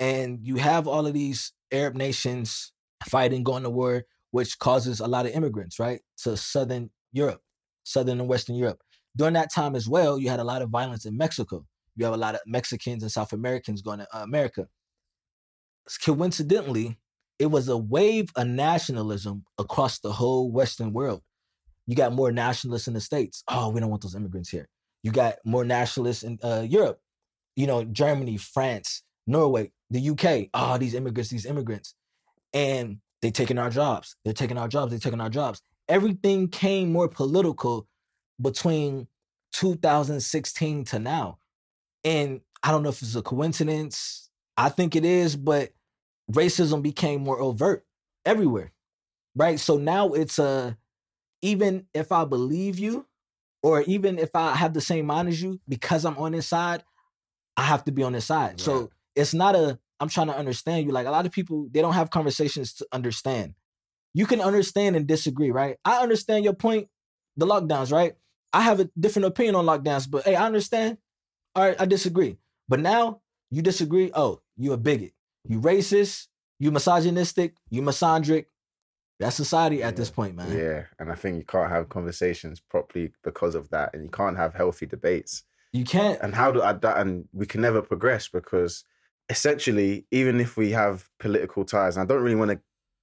And 0.01 0.41
you 0.43 0.57
have 0.57 0.89
all 0.89 1.07
of 1.07 1.15
these 1.15 1.53
Arab 1.71 1.95
nations 1.95 2.73
fighting, 3.07 3.45
going 3.45 3.63
to 3.63 3.71
war, 3.71 4.07
which 4.33 4.59
causes 4.59 4.99
a 4.99 5.07
lot 5.07 5.25
of 5.25 5.31
immigrants, 5.31 5.79
right? 5.79 6.01
To 6.25 6.37
Southern 6.37 6.91
Europe, 7.13 7.41
Southern 7.85 8.19
and 8.19 8.29
Western 8.29 8.57
Europe. 8.57 8.81
During 9.17 9.35
that 9.35 9.53
time 9.53 9.77
as 9.77 9.89
well, 9.89 10.19
you 10.19 10.31
had 10.31 10.41
a 10.41 10.45
lot 10.45 10.63
of 10.63 10.71
violence 10.71 11.07
in 11.07 11.17
Mexico. 11.17 11.65
You 11.95 12.07
have 12.07 12.15
a 12.15 12.17
lot 12.17 12.35
of 12.35 12.41
Mexicans 12.45 13.05
and 13.05 13.13
South 13.13 13.33
Americans 13.33 13.83
going 13.83 14.01
to 14.01 14.09
uh, 14.13 14.25
America. 14.25 14.67
Coincidentally, 16.05 16.99
it 17.39 17.47
was 17.47 17.69
a 17.69 17.77
wave 17.77 18.31
of 18.37 18.47
nationalism 18.47 19.45
across 19.59 19.99
the 19.99 20.13
whole 20.13 20.51
Western 20.51 20.93
world. 20.93 21.23
You 21.87 21.97
got 21.97 22.13
more 22.13 22.33
nationalists 22.33 22.89
in 22.89 22.95
the 22.95 23.01
States. 23.01 23.43
Oh, 23.49 23.71
we 23.71 23.81
don't 23.81 23.91
want 23.91 24.03
those 24.03 24.15
immigrants 24.15 24.49
here. 24.49 24.69
You 25.03 25.11
got 25.11 25.37
more 25.45 25.65
nationalists 25.65 26.23
in 26.23 26.39
uh, 26.43 26.65
Europe, 26.67 26.99
you 27.57 27.67
know, 27.67 27.85
Germany, 27.85 28.39
France, 28.39 29.03
Norway, 29.27 29.71
the 29.91 30.11
UK. 30.11 30.49
Oh, 30.55 30.79
these 30.79 30.95
immigrants, 30.95 31.31
these 31.31 31.45
immigrants. 31.45 31.95
And 32.55 32.99
they're 33.21 33.31
taking 33.31 33.59
our 33.59 33.71
jobs. 33.71 34.17
They're 34.25 34.33
taking 34.33 34.57
our 34.57 34.69
jobs. 34.69 34.91
They're 34.91 34.99
taking 34.99 35.21
our 35.21 35.29
jobs. 35.29 35.61
Everything 35.89 36.49
came 36.49 36.91
more 36.91 37.09
political 37.09 37.87
between 38.41 39.09
2016 39.53 40.85
to 40.85 40.99
now. 40.99 41.39
And 42.03 42.41
I 42.63 42.71
don't 42.71 42.83
know 42.83 42.89
if 42.89 43.03
it's 43.03 43.15
a 43.15 43.23
coincidence. 43.23 44.31
I 44.57 44.69
think 44.69 44.97
it 44.97 45.05
is, 45.05 45.37
but 45.37 45.71
racism 46.31 46.83
became 46.83 47.23
more 47.23 47.41
overt 47.41 47.85
everywhere. 48.25 48.73
Right. 49.37 49.59
So 49.59 49.77
now 49.77 50.13
it's 50.13 50.39
a 50.39 50.77
even 51.43 51.87
if 51.93 52.13
I 52.13 52.25
believe 52.25 52.79
you 52.79 53.07
or 53.63 53.83
even 53.83 54.19
if 54.19 54.35
I 54.35 54.55
have 54.55 54.75
the 54.75 54.81
same 54.81 55.07
mind 55.07 55.29
as 55.29 55.43
you, 55.43 55.61
because 55.69 56.05
I'm 56.05 56.17
on 56.19 56.33
this 56.33 56.47
side, 56.47 56.85
I 57.57 57.63
have 57.63 57.85
to 57.85 57.93
be 57.93 58.03
on 58.03 58.13
this 58.13 58.27
side. 58.27 58.53
Right. 58.53 58.61
So 58.61 58.91
it's 59.15 59.35
not 59.35 59.55
a 59.55 59.79
I'm 60.01 60.09
trying 60.09 60.27
to 60.29 60.37
understand 60.37 60.87
you. 60.87 60.93
Like 60.93 61.07
a 61.07 61.11
lot 61.11 61.27
of 61.27 61.33
people, 61.33 61.69
they 61.71 61.81
don't 61.81 61.95
have 61.95 62.11
conversations 62.11 62.75
to 62.75 62.87
understand. 62.93 63.55
You 64.13 64.27
can 64.27 64.41
understand 64.41 64.97
and 64.97 65.07
disagree, 65.07 65.51
right? 65.51 65.77
I 65.85 66.03
understand 66.03 66.45
your 66.45 66.55
point, 66.55 66.89
the 67.37 67.47
lockdowns, 67.47 67.93
right? 67.93 68.15
I 68.53 68.63
have 68.63 68.81
a 68.81 68.89
different 68.99 69.27
opinion 69.27 69.57
on 69.57 69.67
lockdowns, 69.67 70.09
but 70.09 70.25
hey, 70.25 70.37
I 70.37 70.47
understand. 70.47 70.99
All 71.57 71.65
right, 71.65 71.81
I 71.81 71.87
disagree. 71.87 72.39
But 72.69 72.81
now 72.81 73.21
you 73.51 73.63
disagree. 73.63 74.11
Oh, 74.15 74.41
you're 74.57 74.75
a 74.75 74.79
bigot. 74.79 75.13
You 75.47 75.61
racist. 75.61 76.29
You 76.59 76.71
misogynistic. 76.71 77.57
You 77.71 77.83
misandric. 77.83 78.47
That's 79.21 79.37
society 79.37 79.83
at 79.83 79.97
this 79.97 80.11
point, 80.11 80.35
man. 80.35 80.57
Yeah, 80.57 80.85
and 80.99 81.11
I 81.11 81.15
think 81.15 81.37
you 81.37 81.45
can't 81.45 81.71
have 81.71 81.89
conversations 81.89 82.61
properly 82.61 83.13
because 83.23 83.55
of 83.55 83.71
that, 83.71 83.95
and 83.95 84.03
you 84.03 84.11
can't 84.11 84.37
have 84.37 84.55
healthy 84.55 84.87
debates. 84.87 85.45
You 85.73 85.85
can't. 85.85 86.21
And 86.21 86.35
how 86.35 86.51
do 86.51 86.63
I 86.63 86.73
that? 86.73 86.99
And 86.99 87.29
we 87.33 87.47
can 87.47 87.61
never 87.61 87.81
progress 87.83 88.29
because 88.29 88.85
essentially, 89.29 90.07
even 90.11 90.41
if 90.41 90.57
we 90.57 90.73
have 90.73 91.09
political 91.19 91.65
ties, 91.65 91.97
and 91.97 92.03
I 92.03 92.13
don't 92.13 92.23
really 92.23 92.37
want 92.37 92.51
to 92.51 92.61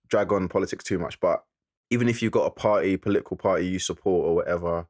drag 0.09 0.31
on 0.31 0.49
politics 0.49 0.83
too 0.83 0.99
much, 0.99 1.19
but 1.19 1.43
even 1.89 2.07
if 2.07 2.21
you've 2.21 2.31
got 2.31 2.45
a 2.45 2.51
party, 2.51 2.97
political 2.97 3.37
party 3.37 3.67
you 3.67 3.79
support 3.79 4.27
or 4.27 4.35
whatever, 4.35 4.87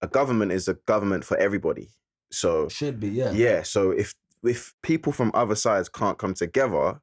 a 0.00 0.08
government 0.08 0.52
is 0.52 0.68
a 0.68 0.74
government 0.74 1.24
for 1.24 1.36
everybody. 1.36 1.90
So 2.30 2.68
Should 2.68 2.98
be, 2.98 3.08
yeah. 3.08 3.32
yeah. 3.32 3.62
So 3.62 3.90
if 3.90 4.14
if 4.42 4.74
people 4.82 5.12
from 5.12 5.30
other 5.34 5.54
sides 5.54 5.88
can't 5.88 6.18
come 6.18 6.34
together, 6.34 7.00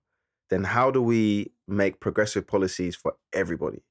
then 0.50 0.64
how 0.64 0.92
do 0.92 1.02
we 1.02 1.52
make 1.68 2.00
progressive 2.00 2.48
policies 2.48 2.96
for 2.96 3.14
everybody? 3.34 3.84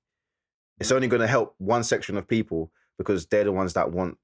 It's 0.81 0.93
only 0.93 1.09
going 1.09 1.23
to 1.23 1.27
help 1.27 1.55
one 1.59 1.83
section 1.85 2.17
of 2.17 2.29
people 2.29 2.71
because 2.99 3.27
they're 3.27 3.45
the 3.45 3.53
ones 3.53 3.73
that 3.75 3.91
want 3.93 4.19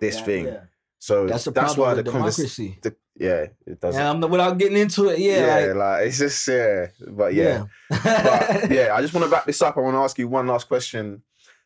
this 0.00 0.18
Yeah, 0.18 0.24
thing. 0.24 0.46
yeah. 0.46 0.60
So 0.98 1.26
That's 1.26 1.44
the 1.44 1.50
that's 1.50 1.76
why 1.78 1.94
the 1.94 2.02
conversation. 2.04 2.66
democracy. 2.66 2.78
The, 2.82 2.96
yeah, 3.16 3.46
it 3.66 3.80
doesn't. 3.80 4.00
Yeah, 4.00 4.10
I'm, 4.10 4.20
without 4.20 4.58
getting 4.58 4.76
into 4.76 5.08
it, 5.08 5.18
yeah, 5.18 5.60
yeah, 5.60 5.66
like, 5.68 5.76
like, 5.76 6.06
it's 6.08 6.18
just 6.18 6.46
yeah, 6.46 6.86
but 7.08 7.32
yeah, 7.34 7.64
but 7.88 8.70
yeah. 8.70 8.90
I 8.94 9.00
just 9.00 9.14
want 9.14 9.24
to 9.24 9.30
wrap 9.32 9.46
this 9.46 9.62
up. 9.62 9.76
I 9.76 9.80
want 9.80 9.94
to 9.94 10.00
ask 10.00 10.18
you 10.18 10.28
one 10.28 10.46
last 10.46 10.68
question 10.68 11.22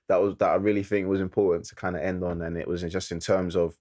that 0.08 0.20
was 0.20 0.36
that 0.36 0.50
I 0.50 0.54
really 0.54 0.84
think 0.84 1.08
was 1.08 1.20
important 1.20 1.66
to 1.66 1.74
kind 1.74 1.96
of 1.96 2.02
end 2.02 2.22
on, 2.22 2.42
and 2.42 2.56
it 2.56 2.68
was 2.68 2.82
just 2.82 3.10
in 3.10 3.18
terms 3.18 3.56
of 3.56 3.76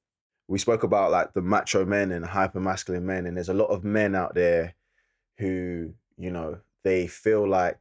we 0.48 0.60
spoke 0.60 0.84
about 0.84 1.12
like 1.12 1.34
the 1.34 1.42
macho 1.42 1.86
men 1.86 2.12
and 2.12 2.26
hyper 2.26 2.60
masculine 2.60 3.06
men, 3.06 3.26
and 3.26 3.38
there's 3.38 3.50
a 3.50 3.54
lot 3.54 3.68
of 3.68 3.84
men 3.84 4.16
out 4.16 4.36
there 4.36 4.76
who 5.38 5.94
you 6.18 6.32
know 6.32 6.60
they 6.84 7.08
feel 7.08 7.48
like 7.48 7.80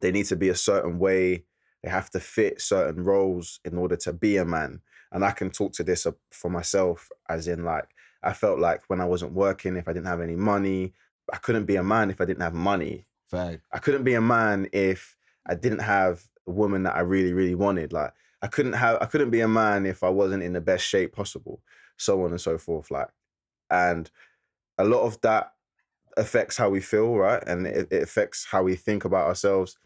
they 0.00 0.12
need 0.12 0.26
to 0.26 0.36
be 0.36 0.48
a 0.48 0.54
certain 0.54 0.98
way, 0.98 1.44
they 1.82 1.90
have 1.90 2.10
to 2.10 2.20
fit 2.20 2.60
certain 2.60 3.04
roles 3.04 3.60
in 3.64 3.76
order 3.76 3.96
to 3.96 4.12
be 4.12 4.36
a 4.36 4.44
man. 4.44 4.80
And 5.10 5.24
I 5.24 5.32
can 5.32 5.50
talk 5.50 5.72
to 5.74 5.84
this 5.84 6.06
uh, 6.06 6.12
for 6.30 6.50
myself, 6.50 7.08
as 7.28 7.48
in 7.48 7.64
like 7.64 7.88
I 8.22 8.32
felt 8.32 8.58
like 8.58 8.82
when 8.88 9.00
I 9.00 9.04
wasn't 9.04 9.32
working, 9.32 9.76
if 9.76 9.88
I 9.88 9.92
didn't 9.92 10.06
have 10.06 10.20
any 10.20 10.36
money, 10.36 10.92
I 11.32 11.38
couldn't 11.38 11.66
be 11.66 11.76
a 11.76 11.82
man 11.82 12.10
if 12.10 12.20
I 12.20 12.24
didn't 12.24 12.42
have 12.42 12.54
money. 12.54 13.06
Fact. 13.26 13.60
I 13.72 13.78
couldn't 13.78 14.04
be 14.04 14.14
a 14.14 14.20
man 14.20 14.68
if 14.72 15.16
I 15.46 15.54
didn't 15.54 15.80
have 15.80 16.22
a 16.46 16.50
woman 16.50 16.82
that 16.84 16.96
I 16.96 17.00
really, 17.00 17.32
really 17.32 17.54
wanted. 17.54 17.92
Like 17.92 18.12
I 18.42 18.46
couldn't 18.46 18.74
have 18.74 18.98
I 19.00 19.06
couldn't 19.06 19.30
be 19.30 19.40
a 19.40 19.48
man 19.48 19.86
if 19.86 20.02
I 20.02 20.08
wasn't 20.08 20.42
in 20.42 20.52
the 20.52 20.60
best 20.60 20.84
shape 20.84 21.12
possible, 21.12 21.60
so 21.98 22.24
on 22.24 22.30
and 22.30 22.40
so 22.40 22.56
forth. 22.56 22.90
Like, 22.90 23.08
and 23.70 24.10
a 24.78 24.84
lot 24.84 25.02
of 25.02 25.20
that 25.20 25.52
affects 26.16 26.56
how 26.56 26.70
we 26.70 26.80
feel, 26.80 27.14
right? 27.14 27.42
And 27.46 27.66
it, 27.66 27.88
it 27.90 28.02
affects 28.02 28.46
how 28.50 28.62
we 28.62 28.76
think 28.76 29.04
about 29.04 29.26
ourselves. 29.26 29.76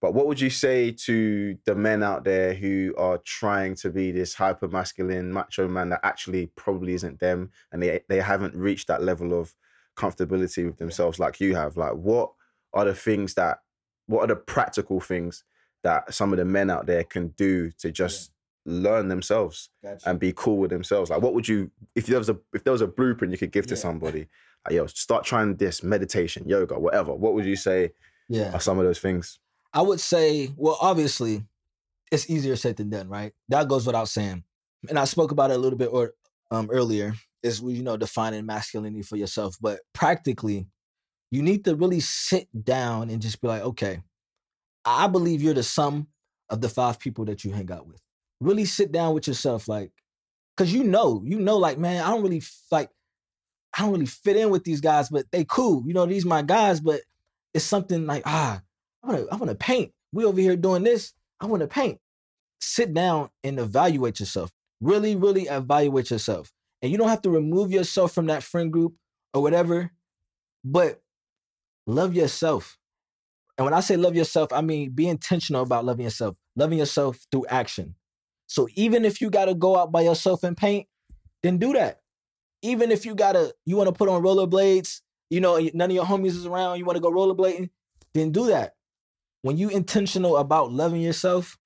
But 0.00 0.14
what 0.14 0.26
would 0.26 0.40
you 0.40 0.50
say 0.50 0.92
to 0.92 1.58
the 1.64 1.74
men 1.74 2.02
out 2.02 2.24
there 2.24 2.54
who 2.54 2.94
are 2.96 3.18
trying 3.18 3.74
to 3.76 3.90
be 3.90 4.12
this 4.12 4.34
hyper 4.34 4.68
masculine 4.68 5.32
macho 5.32 5.66
man 5.66 5.88
that 5.88 6.00
actually 6.04 6.46
probably 6.54 6.94
isn't 6.94 7.18
them 7.18 7.50
and 7.72 7.82
they 7.82 8.00
they 8.08 8.20
haven't 8.20 8.54
reached 8.54 8.86
that 8.86 9.02
level 9.02 9.38
of 9.38 9.54
comfortability 9.96 10.64
with 10.64 10.78
themselves 10.78 11.18
like 11.18 11.40
you 11.40 11.56
have? 11.56 11.76
Like 11.76 11.94
what 11.94 12.30
are 12.72 12.84
the 12.84 12.94
things 12.94 13.34
that 13.34 13.58
what 14.06 14.22
are 14.22 14.28
the 14.28 14.36
practical 14.36 15.00
things 15.00 15.42
that 15.82 16.14
some 16.14 16.32
of 16.32 16.38
the 16.38 16.44
men 16.44 16.70
out 16.70 16.86
there 16.86 17.04
can 17.04 17.28
do 17.28 17.72
to 17.78 17.90
just 17.90 18.30
learn 18.68 19.08
themselves 19.08 19.70
Gotcha. 19.82 20.08
and 20.08 20.18
be 20.20 20.32
cool 20.36 20.58
with 20.58 20.70
themselves? 20.70 21.10
Like 21.10 21.22
what 21.22 21.34
would 21.34 21.48
you 21.48 21.70
if 21.94 22.06
there 22.06 22.18
was 22.18 22.28
a 22.28 22.36
if 22.52 22.64
there 22.64 22.72
was 22.72 22.82
a 22.82 22.86
blueprint 22.86 23.32
you 23.32 23.38
could 23.38 23.52
give 23.52 23.66
to 23.68 23.74
Yeah. 23.74 23.80
somebody, 23.80 24.28
like, 24.64 24.74
yo, 24.74 24.86
start 24.86 25.24
trying 25.24 25.56
this 25.56 25.82
meditation, 25.82 26.48
yoga, 26.48 26.78
whatever. 26.78 27.14
What 27.14 27.34
would 27.34 27.44
you 27.46 27.56
say 27.56 27.92
yeah. 28.28 28.52
are 28.52 28.60
some 28.60 28.78
of 28.78 28.84
those 28.84 28.98
things? 29.00 29.38
I 29.72 29.82
would 29.82 30.00
say, 30.00 30.50
well, 30.56 30.78
obviously, 30.80 31.44
it's 32.10 32.28
easier 32.30 32.56
said 32.56 32.76
than 32.76 32.90
done, 32.90 33.08
right? 33.08 33.32
That 33.48 33.68
goes 33.68 33.86
without 33.86 34.08
saying. 34.08 34.44
And 34.88 34.98
I 34.98 35.04
spoke 35.04 35.30
about 35.30 35.50
it 35.50 35.56
a 35.56 35.58
little 35.58 35.78
bit 35.78 35.90
or 35.92 36.12
um 36.50 36.68
earlier, 36.70 37.14
is 37.42 37.60
you 37.60 37.82
know, 37.82 37.96
defining 37.96 38.46
masculinity 38.46 39.02
for 39.02 39.16
yourself. 39.16 39.56
But 39.60 39.80
practically, 39.92 40.66
you 41.30 41.42
need 41.42 41.64
to 41.66 41.74
really 41.74 42.00
sit 42.00 42.48
down 42.64 43.10
and 43.10 43.20
just 43.20 43.40
be 43.40 43.48
like, 43.48 43.62
okay, 43.62 44.00
I 44.84 45.06
believe 45.08 45.42
you're 45.42 45.54
the 45.54 45.62
sum 45.62 46.08
of 46.48 46.60
the 46.62 46.68
five 46.70 46.98
people 46.98 47.26
that 47.26 47.44
you 47.44 47.52
hang 47.52 47.70
out 47.70 47.86
with. 47.86 48.00
Really 48.40 48.64
sit 48.64 48.92
down 48.92 49.14
with 49.14 49.26
yourself, 49.26 49.68
like, 49.68 49.90
cause 50.56 50.72
you 50.72 50.84
know, 50.84 51.22
you 51.24 51.40
know, 51.40 51.58
like, 51.58 51.78
man, 51.78 52.02
I 52.02 52.10
don't 52.10 52.22
really 52.22 52.42
like, 52.70 52.90
I 53.76 53.82
don't 53.82 53.92
really 53.92 54.06
fit 54.06 54.36
in 54.36 54.50
with 54.50 54.64
these 54.64 54.80
guys, 54.80 55.08
but 55.08 55.26
they 55.32 55.44
cool. 55.44 55.82
You 55.86 55.94
know, 55.94 56.06
these 56.06 56.24
my 56.24 56.42
guys, 56.42 56.80
but 56.80 57.00
it's 57.52 57.64
something 57.64 58.06
like, 58.06 58.22
ah, 58.26 58.60
I 59.02 59.06
wanna, 59.06 59.24
I 59.32 59.36
wanna 59.36 59.54
paint. 59.54 59.92
We 60.12 60.24
over 60.24 60.40
here 60.40 60.56
doing 60.56 60.84
this. 60.84 61.12
I 61.40 61.46
wanna 61.46 61.66
paint. 61.66 62.00
Sit 62.60 62.94
down 62.94 63.30
and 63.42 63.58
evaluate 63.58 64.20
yourself. 64.20 64.50
Really, 64.80 65.16
really 65.16 65.42
evaluate 65.44 66.10
yourself. 66.10 66.52
And 66.82 66.92
you 66.92 66.98
don't 66.98 67.08
have 67.08 67.22
to 67.22 67.30
remove 67.30 67.72
yourself 67.72 68.12
from 68.12 68.26
that 68.26 68.42
friend 68.42 68.72
group 68.72 68.94
or 69.34 69.42
whatever, 69.42 69.90
but 70.64 71.00
love 71.86 72.14
yourself. 72.14 72.78
And 73.56 73.64
when 73.64 73.74
I 73.74 73.80
say 73.80 73.96
love 73.96 74.14
yourself, 74.14 74.52
I 74.52 74.60
mean 74.60 74.90
be 74.90 75.08
intentional 75.08 75.62
about 75.62 75.84
loving 75.84 76.04
yourself, 76.04 76.36
loving 76.54 76.78
yourself 76.78 77.18
through 77.32 77.46
action. 77.48 77.96
So 78.48 78.66
even 78.74 79.04
if 79.04 79.20
you 79.20 79.30
gotta 79.30 79.54
go 79.54 79.76
out 79.76 79.92
by 79.92 80.00
yourself 80.00 80.42
and 80.42 80.56
paint, 80.56 80.88
then 81.42 81.58
do 81.58 81.72
that. 81.74 82.00
Even 82.62 82.90
if 82.90 83.06
you 83.06 83.14
gotta, 83.14 83.54
you 83.64 83.76
wanna 83.76 83.92
put 83.92 84.08
on 84.08 84.22
rollerblades, 84.22 85.00
you 85.30 85.40
know, 85.40 85.56
none 85.74 85.90
of 85.90 85.94
your 85.94 86.04
homies 86.04 86.34
is 86.34 86.46
around, 86.46 86.78
you 86.78 86.84
wanna 86.84 87.00
go 87.00 87.12
rollerblading, 87.12 87.70
then 88.14 88.32
do 88.32 88.48
that. 88.48 88.72
When 89.42 89.56
you 89.56 89.68
intentional 89.68 90.36
about 90.36 90.72
loving 90.72 91.00
yourself, 91.00 91.56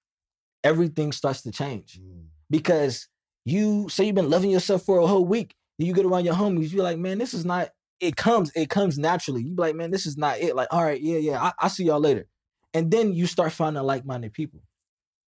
everything 0.62 1.10
starts 1.10 1.42
to 1.42 1.50
change 1.50 1.98
mm. 1.98 2.26
because 2.50 3.08
you 3.44 3.88
say 3.88 4.04
you've 4.04 4.14
been 4.14 4.30
loving 4.30 4.50
yourself 4.50 4.82
for 4.82 4.98
a 4.98 5.06
whole 5.06 5.24
week. 5.24 5.54
Then 5.78 5.88
you 5.88 5.94
get 5.94 6.04
around 6.04 6.24
your 6.24 6.34
homies, 6.34 6.72
you're 6.72 6.84
like, 6.84 6.98
man, 6.98 7.18
this 7.18 7.34
is 7.34 7.44
not. 7.44 7.70
It 7.98 8.16
comes, 8.16 8.50
it 8.54 8.68
comes 8.68 8.98
naturally. 8.98 9.42
You 9.42 9.54
be 9.54 9.62
like, 9.62 9.76
man, 9.76 9.90
this 9.90 10.06
is 10.06 10.16
not 10.16 10.40
it. 10.40 10.56
Like, 10.56 10.68
all 10.70 10.82
right, 10.82 11.00
yeah, 11.00 11.18
yeah, 11.18 11.40
I, 11.40 11.52
I'll 11.58 11.70
see 11.70 11.84
y'all 11.84 12.00
later. 12.00 12.26
And 12.74 12.90
then 12.90 13.12
you 13.12 13.26
start 13.26 13.52
finding 13.52 13.82
like-minded 13.82 14.32
people, 14.32 14.60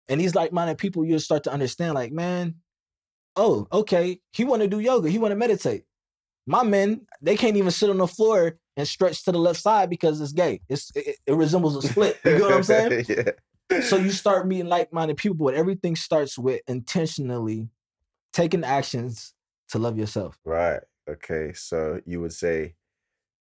and 0.08 0.20
these 0.20 0.34
like-minded 0.34 0.78
people, 0.78 1.04
you'll 1.04 1.20
start 1.20 1.44
to 1.44 1.52
understand, 1.52 1.94
like, 1.94 2.12
man, 2.12 2.56
oh, 3.36 3.66
okay, 3.72 4.20
he 4.32 4.44
want 4.44 4.62
to 4.62 4.68
do 4.68 4.80
yoga, 4.80 5.08
he 5.08 5.18
want 5.18 5.32
to 5.32 5.36
meditate. 5.36 5.84
My 6.46 6.62
men, 6.62 7.06
they 7.22 7.36
can't 7.36 7.56
even 7.56 7.70
sit 7.70 7.90
on 7.90 7.98
the 7.98 8.06
floor 8.06 8.58
and 8.76 8.86
stretch 8.86 9.24
to 9.24 9.32
the 9.32 9.38
left 9.38 9.60
side 9.60 9.88
because 9.88 10.20
it's 10.20 10.32
gay. 10.32 10.60
It's 10.68 10.90
it, 10.94 11.16
it 11.26 11.34
resembles 11.34 11.76
a 11.76 11.88
split. 11.88 12.18
You 12.24 12.38
know 12.38 12.44
what 12.46 12.54
I'm 12.54 12.62
saying? 12.62 13.06
yeah. 13.08 13.80
so 13.80 13.96
you 13.96 14.10
start 14.10 14.46
meeting 14.46 14.68
like-minded 14.68 15.16
people 15.16 15.46
but 15.46 15.54
everything 15.54 15.96
starts 15.96 16.38
with 16.38 16.60
intentionally 16.68 17.70
taking 18.32 18.62
actions 18.62 19.32
to 19.70 19.78
love 19.78 19.96
yourself 19.96 20.38
Right. 20.44 20.80
Okay. 21.08 21.52
So 21.54 22.00
you 22.06 22.20
would 22.20 22.32
say 22.32 22.74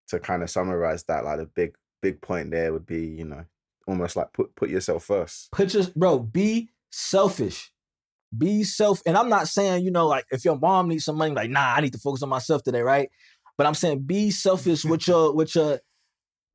to 0.10 0.20
kind 0.20 0.44
of 0.44 0.50
summarize 0.50 1.04
that, 1.06 1.26
like 1.26 1.40
the 1.40 1.46
big 1.46 1.76
big 2.02 2.22
point 2.22 2.52
there 2.52 2.74
would 2.74 2.86
be, 2.86 3.06
you 3.06 3.26
know, 3.26 3.46
almost 3.88 4.16
like 4.16 4.32
put 4.34 4.56
put 4.56 4.70
yourself 4.70 5.04
first. 5.06 5.52
put 5.52 5.74
your 5.74 5.84
bro 5.96 6.20
be 6.20 6.70
selfish 6.92 7.72
be 8.36 8.64
self 8.64 9.02
and 9.06 9.18
i'm 9.18 9.30
not 9.30 9.48
saying 9.48 9.84
you 9.84 9.92
know 9.92 10.08
like 10.08 10.26
if 10.32 10.44
your 10.46 10.58
mom 10.58 10.88
needs 10.90 11.06
some 11.06 11.18
money 11.18 11.34
like 11.36 11.50
nah 11.50 11.76
i 11.76 11.82
need 11.82 11.94
to 11.94 12.00
focus 12.00 12.24
on 12.24 12.30
myself 12.30 12.64
today 12.64 12.82
right 12.82 13.10
but 13.58 13.68
i'm 13.68 13.74
saying 13.76 14.00
be 14.00 14.32
selfish 14.32 14.84
with 14.92 15.08
your 15.08 15.34
with 15.36 15.54
your 15.56 15.80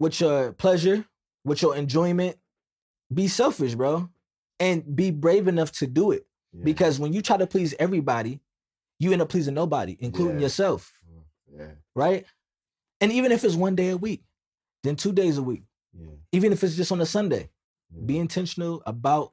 with 0.01 0.20
your 0.20 0.53
pleasure 0.53 1.05
with 1.45 1.62
your 1.62 1.76
enjoyment 1.76 2.37
be 3.12 3.29
selfish 3.29 3.74
bro 3.74 4.09
and 4.61 4.97
be 4.97 5.11
brave 5.11 5.47
enough 5.49 5.70
to 5.70 5.87
do 5.87 6.11
it 6.11 6.26
Yeah. 6.53 6.64
because 6.64 6.99
when 6.99 7.12
you 7.12 7.22
try 7.22 7.37
to 7.37 7.47
please 7.47 7.74
everybody 7.79 8.41
you 8.99 9.12
end 9.12 9.22
up 9.22 9.29
pleasing 9.29 9.55
nobody 9.55 9.97
including 10.01 10.37
Yeah. 10.37 10.43
yourself 10.43 10.93
mm, 11.09 11.22
yeah. 11.57 11.72
right? 11.95 12.24
And 13.01 13.12
even 13.12 13.31
if 13.31 13.45
it's 13.45 13.55
one 13.55 13.76
day 13.76 13.91
a 13.91 13.97
week, 13.97 14.24
then 14.83 14.97
two 14.97 15.12
days 15.12 15.39
a 15.39 15.43
week, 15.43 15.62
Yeah. 15.99 16.07
even 16.32 16.53
if 16.53 16.62
it's 16.62 16.76
just 16.76 16.92
on 16.92 17.01
a 17.01 17.07
Sunday, 17.07 17.51
yeah, 17.94 18.03
be 18.07 18.18
intentional 18.18 18.82
about 18.86 19.32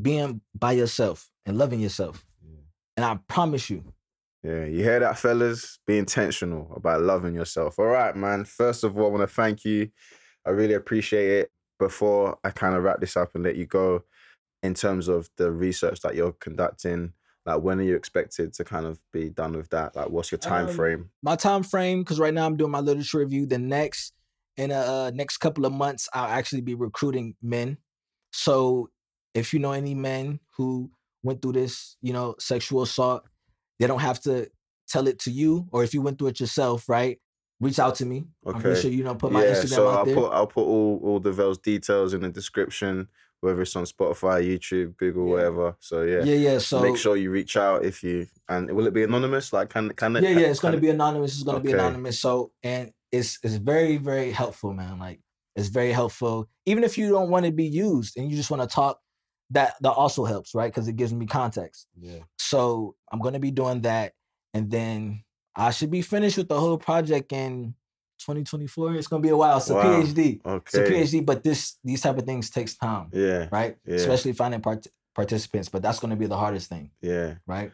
being 0.00 0.40
by 0.54 0.72
yourself 0.72 1.30
and 1.46 1.58
loving 1.58 1.80
yourself. 1.80 2.24
yeah. 2.42 2.60
And 2.96 3.04
I 3.04 3.18
promise 3.28 3.68
you, 3.70 3.82
Yeah, 4.42 4.64
you 4.66 4.82
hear 4.82 5.00
that, 5.00 5.18
fellas? 5.18 5.78
Be 5.86 5.98
intentional 5.98 6.70
about 6.76 7.00
loving 7.02 7.34
yourself. 7.34 7.78
All 7.78 7.86
right, 7.86 8.14
man. 8.14 8.44
First 8.44 8.84
of 8.84 8.96
all, 8.98 9.06
I 9.06 9.08
want 9.10 9.22
to 9.28 9.34
thank 9.34 9.64
you. 9.64 9.88
I 10.46 10.50
really 10.50 10.74
appreciate 10.74 11.30
it. 11.40 11.50
Before 11.78 12.38
I 12.44 12.50
kind 12.50 12.76
of 12.76 12.82
wrap 12.84 13.00
this 13.00 13.16
up 13.16 13.34
and 13.34 13.42
let 13.42 13.56
you 13.56 13.66
go, 13.66 14.04
in 14.62 14.74
terms 14.74 15.08
of 15.08 15.28
the 15.36 15.50
research 15.50 16.00
that 16.02 16.14
you're 16.14 16.32
conducting, 16.32 17.12
Like 17.46 17.60
when 17.62 17.78
are 17.78 17.82
you 17.82 17.96
expected 17.96 18.54
to 18.54 18.64
kind 18.64 18.86
of 18.86 18.98
be 19.12 19.28
done 19.28 19.52
with 19.56 19.68
that? 19.70 19.94
Like 19.96 20.08
what's 20.08 20.30
your 20.32 20.38
time 20.38 20.68
Um, 20.68 20.74
frame? 20.74 21.10
my 21.22 21.36
time 21.36 21.62
frame 21.62 22.00
because 22.02 22.18
right 22.18 22.32
now 22.32 22.46
i'm 22.46 22.56
doing 22.56 22.70
my 22.70 22.80
literature 22.80 23.18
review 23.18 23.44
the 23.46 23.58
next 23.58 24.14
in 24.56 24.70
a 24.70 24.74
uh, 24.74 25.10
next 25.14 25.38
couple 25.38 25.64
of 25.66 25.72
months 25.72 26.08
i'll 26.14 26.30
actually 26.30 26.60
be 26.60 26.74
recruiting 26.74 27.34
men 27.42 27.76
so 28.32 28.88
if 29.34 29.52
you 29.52 29.58
know 29.58 29.72
any 29.72 29.94
men 29.94 30.38
who 30.56 30.90
went 31.22 31.40
through 31.42 31.52
this 31.52 31.96
you 32.02 32.12
know 32.12 32.34
sexual 32.38 32.82
assault 32.82 33.22
they 33.80 33.86
don't 33.86 34.00
have 34.00 34.20
to 34.20 34.48
tell 34.88 35.06
it 35.08 35.18
to 35.18 35.30
you 35.30 35.66
or 35.72 35.82
if 35.82 35.94
you 35.94 36.02
went 36.02 36.18
through 36.18 36.28
it 36.28 36.40
yourself 36.40 36.88
right 36.88 37.18
reach 37.60 37.78
out 37.78 37.94
to 37.94 38.04
me 38.04 38.24
i'm 38.46 38.60
pretty 38.60 38.80
sure 38.80 38.90
you 38.90 39.02
know 39.02 39.14
put 39.14 39.32
my 39.32 39.44
yeah, 39.44 39.52
instagram 39.52 39.68
so 39.68 39.88
out 39.88 39.98
I'll 39.98 40.04
there 40.04 40.14
put 40.14 40.32
I'll 40.32 40.46
put 40.46 40.62
all 40.64 41.00
all 41.02 41.20
Davelle's 41.20 41.58
details 41.58 42.12
in 42.12 42.20
the 42.20 42.28
description, 42.28 43.08
whether 43.40 43.62
it's 43.62 43.76
on 43.76 43.84
Spotify, 43.84 44.42
YouTube, 44.42 44.96
Google, 44.96 45.26
Yeah. 45.26 45.32
whatever. 45.34 45.76
So 45.78 46.02
yeah. 46.02 46.24
yeah 46.24 46.34
yeah 46.34 46.58
so 46.58 46.80
Make 46.82 46.96
sure 46.96 47.16
you 47.16 47.30
reach 47.30 47.56
out 47.56 47.84
if 47.84 48.02
you 48.02 48.26
and 48.48 48.70
will 48.70 48.86
it 48.86 48.92
be 48.94 49.02
anonymous? 49.04 49.52
Like 49.52 49.70
can 49.70 49.90
can 49.90 50.16
it 50.16 50.24
yeah, 50.24 50.30
yeah, 50.30 50.46
it's 50.48 50.60
gonna 50.60 50.76
it- 50.78 50.80
be 50.80 50.90
anonymous. 50.90 51.34
It's 51.34 51.42
gonna 51.44 51.60
be 51.60 51.72
anonymous. 51.72 52.20
So 52.20 52.52
and 52.62 52.90
it's 53.18 53.38
it's 53.42 53.54
very 53.56 53.96
very 53.96 54.30
helpful, 54.32 54.72
man. 54.74 54.98
Like 54.98 55.20
it's 55.56 55.68
very 55.68 55.92
helpful. 55.92 56.48
Even 56.66 56.82
if 56.84 56.98
you 56.98 57.08
don't 57.10 57.30
want 57.30 57.44
to 57.46 57.52
be 57.52 57.64
used 57.66 58.16
and 58.16 58.30
you 58.30 58.36
just 58.36 58.50
want 58.50 58.62
to 58.62 58.68
talk, 58.74 58.98
that 59.50 59.74
that 59.82 59.92
also 59.92 60.24
helps, 60.24 60.54
right? 60.54 60.70
Because 60.72 60.88
it 60.88 60.96
gives 60.96 61.12
me 61.14 61.26
context. 61.26 61.86
Yeah. 61.98 62.20
So 62.38 62.94
I'm 63.12 63.20
gonna 63.20 63.38
be 63.40 63.50
doing 63.50 63.80
that, 63.82 64.12
and 64.54 64.70
then 64.70 65.22
I 65.54 65.70
should 65.70 65.90
be 65.90 66.02
finished 66.02 66.36
with 66.38 66.48
the 66.48 66.58
whole 66.58 66.78
project 66.78 67.32
in 67.32 67.74
2024. 68.18 68.94
It's 68.96 69.06
gonna 69.06 69.22
be 69.22 69.28
a 69.28 69.36
while. 69.36 69.58
It's 69.58 69.70
a 69.70 69.74
Wow. 69.74 69.82
PhD. 70.02 70.40
It's 70.44 70.74
a 70.74 70.84
PhD, 70.84 71.24
but 71.24 71.42
this 71.44 71.78
these 71.84 72.00
type 72.00 72.18
of 72.18 72.24
things 72.24 72.50
takes 72.50 72.76
time, 72.76 73.08
Yeah. 73.12 73.48
right? 73.52 73.76
Yeah. 73.86 73.96
Especially 73.96 74.32
finding 74.32 74.60
part- 74.60 74.86
participants. 75.14 75.68
But 75.68 75.82
that's 75.82 76.00
gonna 76.00 76.16
be 76.16 76.26
the 76.26 76.36
hardest 76.36 76.68
thing, 76.68 76.90
Yeah. 77.00 77.36
right? 77.46 77.70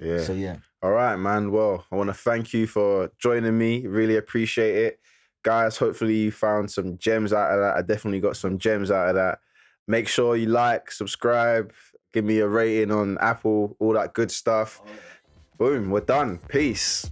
Yeah. 0.00 0.20
So 0.20 0.32
yeah. 0.32 0.56
All 0.82 0.92
right, 0.92 1.16
man. 1.16 1.50
Well, 1.50 1.84
I 1.92 1.96
want 1.96 2.08
to 2.08 2.14
thank 2.14 2.54
you 2.54 2.66
for 2.66 3.10
joining 3.18 3.56
me. 3.56 3.86
Really 3.86 4.16
appreciate 4.16 4.76
it. 4.76 5.00
Guys, 5.42 5.76
hopefully 5.76 6.14
you 6.16 6.32
found 6.32 6.70
some 6.70 6.98
gems 6.98 7.32
out 7.32 7.50
of 7.50 7.60
that. 7.60 7.76
I 7.76 7.82
definitely 7.82 8.20
got 8.20 8.36
some 8.36 8.58
gems 8.58 8.90
out 8.90 9.10
of 9.10 9.14
that. 9.16 9.40
Make 9.86 10.08
sure 10.08 10.36
you 10.36 10.46
like, 10.46 10.90
subscribe, 10.90 11.72
give 12.12 12.24
me 12.24 12.38
a 12.38 12.48
rating 12.48 12.92
on 12.92 13.18
Apple, 13.20 13.76
all 13.78 13.94
that 13.94 14.14
good 14.14 14.30
stuff. 14.30 14.80
Boom, 15.58 15.90
we're 15.90 16.00
done. 16.00 16.38
Peace. 16.48 17.10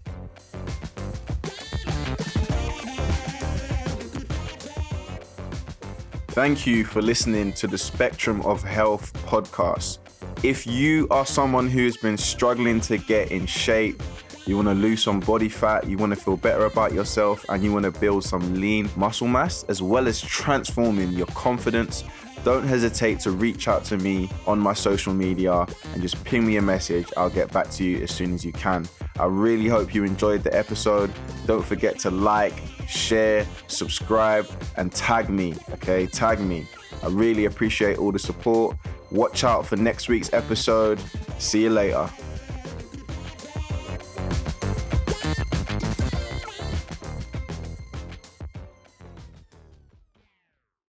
Thank 6.29 6.67
you 6.67 6.85
for 6.85 7.03
listening 7.03 7.53
to 7.55 7.67
the 7.67 7.79
Spectrum 7.79 8.43
of 8.43 8.63
Health 8.63 9.13
podcast. 9.27 9.99
If 10.43 10.67
you 10.67 11.07
are 11.11 11.27
someone 11.27 11.69
who 11.69 11.85
has 11.85 11.97
been 11.97 12.17
struggling 12.17 12.81
to 12.83 12.99
get 12.99 13.33
in 13.33 13.47
shape, 13.47 14.03
you 14.47 14.57
want 14.57 14.69
to 14.69 14.75
lose 14.75 15.03
some 15.03 15.21
body 15.21 15.49
fat, 15.49 15.87
you 15.87 15.99
want 15.99 16.15
to 16.15 16.21
feel 16.21 16.37
better 16.37 16.65
about 16.65 16.93
yourself, 16.93 17.45
and 17.49 17.63
you 17.63 17.73
want 17.73 17.85
to 17.85 17.91
build 17.91 18.25
some 18.25 18.61
lean 18.61 18.89
muscle 18.97 19.29
mass, 19.29 19.65
as 19.65 19.83
well 19.83 20.09
as 20.09 20.21
transforming 20.21 21.11
your 21.11 21.27
confidence, 21.29 22.05
don't 22.45 22.67
hesitate 22.67 23.21
to 23.21 23.31
reach 23.31 23.69
out 23.69 23.85
to 23.85 23.97
me 23.99 24.31
on 24.47 24.59
my 24.59 24.73
social 24.73 25.13
media 25.13 25.67
and 25.93 26.01
just 26.01 26.23
ping 26.25 26.47
me 26.47 26.57
a 26.57 26.63
message. 26.63 27.07
I'll 27.17 27.29
get 27.31 27.53
back 27.53 27.69
to 27.73 27.85
you 27.85 28.03
as 28.03 28.11
soon 28.11 28.33
as 28.33 28.45
you 28.45 28.53
can. 28.53 28.89
I 29.19 29.27
really 29.27 29.67
hope 29.67 29.95
you 29.95 30.05
enjoyed 30.05 30.45
the 30.45 30.57
episode. 30.57 31.11
Don't 31.47 31.65
forget 31.65 31.99
to 32.01 32.11
like, 32.11 32.55
share, 32.87 33.45
subscribe, 33.67 34.47
and 34.77 34.93
tag 34.93 35.29
me. 35.29 35.57
Okay, 35.73 36.07
tag 36.07 36.41
me. 36.41 36.67
I 37.03 37.09
really 37.09 37.47
appreciate 37.47 37.99
all 37.99 38.13
the 38.13 38.19
support. 38.19 38.77
Watch 39.11 39.45
out 39.45 39.67
for 39.67 39.77
next 39.77 40.09
week's 40.09 40.33
episode. 40.33 41.01
See 41.39 41.63
you 41.63 41.71
later. 41.71 42.11